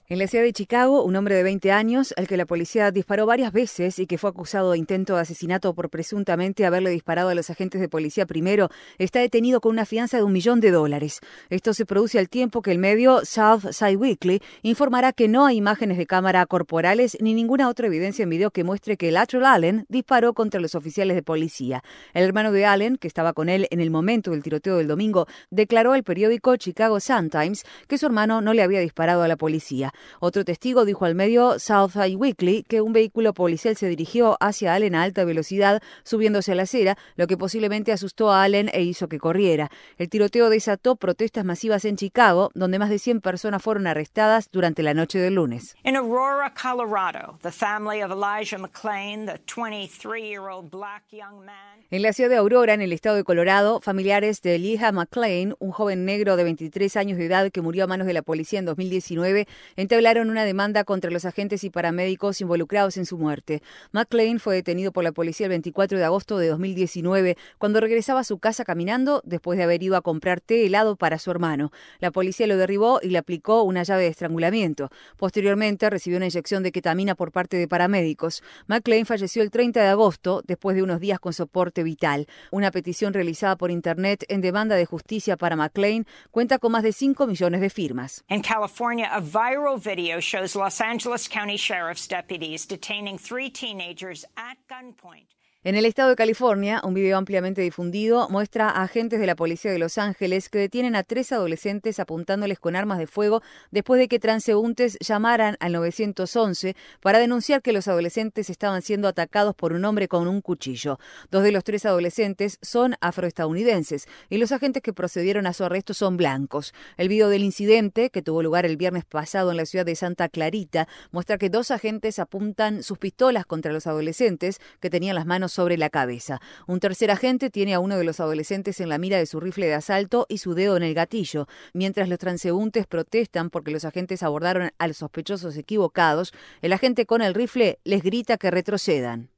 en 0.09 0.19
la 0.19 0.27
ciudad 0.27 0.43
de 0.43 0.53
Chicago, 0.53 1.03
un 1.03 1.15
hombre 1.15 1.35
de 1.35 1.43
20 1.43 1.71
años, 1.71 2.13
al 2.17 2.27
que 2.27 2.37
la 2.37 2.45
policía 2.45 2.91
disparó 2.91 3.25
varias 3.25 3.51
veces 3.51 3.99
y 3.99 4.07
que 4.07 4.17
fue 4.17 4.29
acusado 4.29 4.71
de 4.71 4.77
intento 4.77 5.15
de 5.15 5.21
asesinato 5.21 5.73
por 5.73 5.89
presuntamente 5.89 6.65
haberle 6.65 6.89
disparado 6.89 7.29
a 7.29 7.35
los 7.35 7.49
agentes 7.49 7.79
de 7.81 7.89
policía 7.89 8.25
primero, 8.25 8.69
está 8.97 9.19
detenido 9.19 9.61
con 9.61 9.71
una 9.71 9.85
fianza 9.85 10.17
de 10.17 10.23
un 10.23 10.33
millón 10.33 10.59
de 10.59 10.71
dólares. 10.71 11.19
Esto 11.49 11.73
se 11.73 11.85
produce 11.85 12.19
al 12.19 12.29
tiempo 12.29 12.61
que 12.61 12.71
el 12.71 12.79
medio 12.79 13.23
South 13.25 13.71
Side 13.71 13.97
Weekly 13.97 14.41
informará 14.61 15.13
que 15.13 15.27
no 15.27 15.45
hay 15.45 15.57
imágenes 15.57 15.97
de 15.97 16.05
cámara 16.05 16.45
corporales 16.45 17.17
ni 17.21 17.33
ninguna 17.33 17.69
otra 17.69 17.87
evidencia 17.87 18.23
en 18.23 18.29
video 18.29 18.51
que 18.51 18.63
muestre 18.63 18.97
que 18.97 19.11
Latrell 19.11 19.45
Allen 19.45 19.85
disparó 19.89 20.33
contra 20.33 20.59
los 20.59 20.75
oficiales 20.75 21.15
de 21.15 21.23
policía. 21.23 21.83
El 22.13 22.23
hermano 22.23 22.51
de 22.51 22.65
Allen, 22.65 22.97
que 22.97 23.07
estaba 23.07 23.33
con 23.33 23.49
él 23.49 23.67
en 23.71 23.79
el 23.79 23.91
momento 23.91 24.31
del 24.31 24.43
tiroteo 24.43 24.77
del 24.77 24.87
domingo, 24.87 25.27
declaró 25.49 25.93
al 25.93 26.03
periódico 26.03 26.55
Chicago 26.55 26.99
Sun 26.99 27.29
Times 27.39 27.65
que 27.87 27.97
su 27.97 28.05
hermano 28.05 28.41
no 28.41 28.53
le 28.53 28.63
había 28.63 28.79
disparado 28.79 29.23
a 29.23 29.27
la 29.27 29.35
policía. 29.35 29.93
Otro 30.19 30.45
testigo 30.45 30.85
dijo 30.85 31.05
al 31.05 31.15
medio 31.15 31.59
Southside 31.59 32.15
Weekly 32.15 32.63
que 32.63 32.81
un 32.81 32.93
vehículo 32.93 33.33
policial 33.33 33.75
se 33.75 33.87
dirigió 33.87 34.37
hacia 34.39 34.73
Allen 34.73 34.95
a 34.95 35.03
alta 35.03 35.25
velocidad, 35.25 35.81
subiéndose 36.03 36.51
a 36.51 36.55
la 36.55 36.63
acera, 36.63 36.97
lo 37.15 37.27
que 37.27 37.37
posiblemente 37.37 37.91
asustó 37.91 38.31
a 38.31 38.43
Allen 38.43 38.69
e 38.73 38.81
hizo 38.81 39.07
que 39.07 39.19
corriera. 39.19 39.69
El 39.97 40.09
tiroteo 40.09 40.49
desató 40.49 40.95
protestas 40.95 41.45
masivas 41.45 41.85
en 41.85 41.97
Chicago, 41.97 42.51
donde 42.53 42.79
más 42.79 42.89
de 42.89 42.99
100 42.99 43.21
personas 43.21 43.61
fueron 43.61 43.87
arrestadas 43.87 44.49
durante 44.51 44.83
la 44.83 44.93
noche 44.93 45.19
del 45.19 45.35
lunes. 45.35 45.75
En 45.83 45.95
Aurora, 45.95 46.53
Colorado, 46.53 47.37
the 47.41 47.51
family 47.51 48.01
of 48.01 48.11
Elijah 48.11 48.57
McClain, 48.57 49.25
the 49.25 49.39
23-year-old 49.45 50.69
black 50.69 51.03
young 51.11 51.45
man. 51.45 51.85
En 51.89 52.01
la 52.01 52.11
ciudad 52.11 52.29
de 52.29 52.37
Aurora, 52.37 52.73
en 52.73 52.81
el 52.81 52.91
estado 52.91 53.15
de 53.15 53.23
Colorado, 53.23 53.79
familiares 53.79 54.41
de 54.41 54.55
Elijah 54.55 54.91
McClain, 54.91 55.55
un 55.59 55.71
joven 55.71 56.03
negro 56.05 56.35
de 56.35 56.43
23 56.43 56.97
años 56.97 57.17
de 57.17 57.26
edad 57.27 57.51
que 57.51 57.61
murió 57.61 57.83
a 57.85 57.87
manos 57.87 58.07
de 58.07 58.13
la 58.13 58.21
policía 58.21 58.59
en 58.59 58.65
2019, 58.65 59.47
entablaron 59.75 60.29
una 60.29 60.43
demanda 60.43 60.83
contra 60.83 61.11
los 61.11 61.25
agentes 61.25 61.63
y 61.63 61.69
paramédicos 61.69 62.41
involucrados 62.41 62.97
en 62.97 63.05
su 63.05 63.17
muerte. 63.17 63.61
McClain 63.91 64.39
fue 64.39 64.55
detenido 64.55 64.91
por 64.91 65.03
la 65.03 65.11
policía 65.11 65.45
el 65.45 65.51
24 65.51 65.97
de 65.97 66.03
agosto 66.03 66.37
de 66.37 66.47
2019 66.47 67.37
cuando 67.57 67.79
regresaba 67.79 68.21
a 68.21 68.23
su 68.23 68.39
casa 68.39 68.65
caminando 68.65 69.21
después 69.25 69.57
de 69.57 69.63
haber 69.63 69.83
ido 69.83 69.95
a 69.95 70.01
comprar 70.01 70.41
té 70.41 70.65
helado 70.65 70.95
para 70.95 71.19
su 71.19 71.31
hermano. 71.31 71.71
La 71.99 72.11
policía 72.11 72.47
lo 72.47 72.57
derribó 72.57 72.99
y 73.01 73.09
le 73.09 73.17
aplicó 73.17 73.63
una 73.63 73.83
llave 73.83 74.03
de 74.03 74.09
estrangulamiento. 74.09 74.89
Posteriormente 75.17 75.89
recibió 75.89 76.17
una 76.17 76.25
inyección 76.25 76.63
de 76.63 76.71
ketamina 76.71 77.15
por 77.15 77.31
parte 77.31 77.57
de 77.57 77.67
paramédicos. 77.67 78.43
McClain 78.67 79.05
falleció 79.05 79.43
el 79.43 79.51
30 79.51 79.81
de 79.81 79.87
agosto 79.87 80.41
después 80.45 80.75
de 80.75 80.83
unos 80.83 80.99
días 80.99 81.19
con 81.19 81.33
soporte 81.33 81.83
vital. 81.83 82.27
Una 82.51 82.71
petición 82.71 83.13
realizada 83.13 83.55
por 83.55 83.71
Internet 83.71 84.25
en 84.27 84.41
demanda 84.41 84.75
de 84.75 84.85
justicia 84.85 85.37
para 85.37 85.55
McClain 85.55 86.05
cuenta 86.31 86.59
con 86.59 86.71
más 86.71 86.83
de 86.83 86.91
5 86.91 87.16
millones 87.25 87.61
de 87.61 87.69
firmas. 87.69 88.21
In 88.29 88.41
California, 88.41 89.09
a 89.11 89.21
viral 89.21 89.79
video 89.79 90.19
shows 90.19 90.55
Los 90.55 90.81
Angeles 90.81 91.27
County 91.27 91.57
Sheriff's 91.57 92.07
deputies 92.07 92.65
detaining 92.65 93.17
three 93.17 93.49
teenagers 93.49 94.25
at 94.35 94.57
gunpoint. 94.69 95.36
En 95.67 95.75
el 95.75 95.83
estado 95.83 96.11
de 96.11 96.15
California, 96.15 96.79
un 96.85 96.93
video 96.93 97.17
ampliamente 97.17 97.61
difundido 97.61 98.29
muestra 98.29 98.69
a 98.69 98.83
agentes 98.83 99.19
de 99.19 99.27
la 99.27 99.35
policía 99.35 99.69
de 99.69 99.79
Los 99.79 99.97
Ángeles 99.97 100.47
que 100.47 100.59
detienen 100.59 100.95
a 100.95 101.03
tres 101.03 101.33
adolescentes 101.33 101.99
apuntándoles 101.99 102.57
con 102.57 102.77
armas 102.77 102.99
de 102.99 103.05
fuego 103.05 103.43
después 103.69 103.99
de 103.99 104.07
que 104.07 104.17
transeúntes 104.17 104.97
llamaran 105.01 105.57
al 105.59 105.73
911 105.73 106.77
para 107.01 107.19
denunciar 107.19 107.61
que 107.61 107.73
los 107.73 107.89
adolescentes 107.89 108.49
estaban 108.49 108.81
siendo 108.81 109.09
atacados 109.09 109.55
por 109.55 109.73
un 109.73 109.83
hombre 109.83 110.07
con 110.07 110.29
un 110.29 110.39
cuchillo. 110.39 110.99
Dos 111.31 111.43
de 111.43 111.51
los 111.51 111.65
tres 111.65 111.85
adolescentes 111.85 112.59
son 112.61 112.95
afroestadounidenses 113.01 114.07
y 114.29 114.37
los 114.37 114.53
agentes 114.53 114.81
que 114.81 114.93
procedieron 114.93 115.47
a 115.47 115.51
su 115.51 115.65
arresto 115.65 115.93
son 115.93 116.15
blancos. 116.15 116.73
El 116.95 117.09
video 117.09 117.27
del 117.27 117.43
incidente, 117.43 118.09
que 118.09 118.21
tuvo 118.21 118.41
lugar 118.41 118.65
el 118.65 118.77
viernes 118.77 119.03
pasado 119.03 119.51
en 119.51 119.57
la 119.57 119.65
ciudad 119.65 119.85
de 119.85 119.97
Santa 119.97 120.29
Clarita, 120.29 120.87
muestra 121.11 121.37
que 121.37 121.49
dos 121.49 121.71
agentes 121.71 122.19
apuntan 122.19 122.83
sus 122.83 122.97
pistolas 122.97 123.45
contra 123.45 123.73
los 123.73 123.85
adolescentes 123.85 124.61
que 124.79 124.89
tenían 124.89 125.15
las 125.15 125.25
manos 125.25 125.56
sobre 125.57 125.75
la 125.75 125.89
cabeza. 125.89 126.39
Un 126.67 126.79
tercer 126.79 127.09
agente 127.09 127.49
tiene 127.49 127.73
a 127.73 127.79
uno 127.79 127.97
de 127.97 128.03
los 128.03 128.19
adolescentes 128.19 128.79
en 128.79 128.89
la 128.89 128.99
mira 128.99 129.17
de 129.17 129.25
su 129.25 129.39
rifle 129.39 129.65
de 129.65 129.73
asalto 129.73 130.27
y 130.29 130.37
su 130.37 130.53
dedo 130.53 130.77
en 130.77 130.83
el 130.83 130.93
gatillo, 130.93 131.47
mientras 131.73 132.09
los 132.09 132.19
transeúntes 132.19 132.85
protestan 132.85 133.49
porque 133.49 133.71
los 133.71 133.83
agentes 133.83 134.21
abordaron 134.21 134.69
a 134.77 134.87
los 134.87 134.97
sospechosos 134.97 135.57
equivocados. 135.57 136.31
El 136.61 136.73
agente 136.73 137.07
con 137.07 137.23
el 137.23 137.33
rifle 137.33 137.79
les 137.85 138.03
grita 138.03 138.37
que 138.37 138.51
retrocedan. 138.51 139.29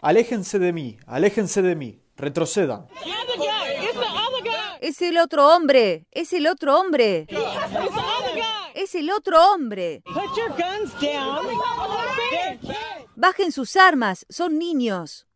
Aléjense 0.00 0.58
de 0.58 0.72
mí, 0.72 0.96
aléjense 1.06 1.60
de 1.60 1.76
mí, 1.76 2.00
retrocedan. 2.16 2.86
Es 4.80 5.02
el 5.02 5.18
otro 5.18 5.54
hombre, 5.54 6.06
es 6.10 6.32
el 6.32 6.46
otro 6.46 6.80
hombre. 6.80 7.26
Es 8.74 8.94
el 8.94 9.10
otro 9.10 9.52
hombre. 9.52 10.02
Bajen 13.16 13.52
sus 13.52 13.76
armas, 13.76 14.26
son 14.28 14.58
niños. 14.58 15.26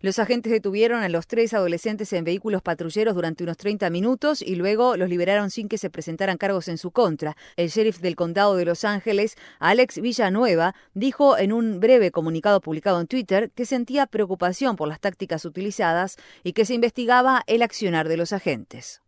Los 0.00 0.18
agentes 0.18 0.52
detuvieron 0.52 1.02
a 1.02 1.08
los 1.10 1.26
tres 1.26 1.54
adolescentes 1.54 2.12
en 2.14 2.24
vehículos 2.24 2.62
patrulleros 2.62 3.14
durante 3.14 3.44
unos 3.44 3.58
30 3.58 3.90
minutos 3.90 4.40
y 4.40 4.56
luego 4.56 4.96
los 4.96 5.10
liberaron 5.10 5.50
sin 5.50 5.68
que 5.68 5.76
se 5.76 5.90
presentaran 5.90 6.38
cargos 6.38 6.68
en 6.68 6.78
su 6.78 6.90
contra. 6.90 7.36
El 7.56 7.68
sheriff 7.68 8.00
del 8.00 8.16
condado 8.16 8.56
de 8.56 8.64
Los 8.64 8.84
Ángeles, 8.84 9.36
Alex 9.58 10.00
Villanueva, 10.00 10.74
dijo 10.94 11.36
en 11.36 11.52
un 11.52 11.78
breve 11.78 12.10
comunicado 12.10 12.62
publicado 12.62 13.00
en 13.00 13.06
Twitter 13.08 13.50
que 13.54 13.66
sentía 13.66 14.06
preocupación 14.06 14.76
por 14.76 14.88
las 14.88 14.98
tácticas 14.98 15.44
utilizadas 15.44 16.16
y 16.42 16.54
que 16.54 16.64
se 16.64 16.74
investigaba 16.74 17.42
el 17.46 17.62
accionar 17.62 18.08
de 18.08 18.16
los 18.16 18.32
agentes. 18.32 19.01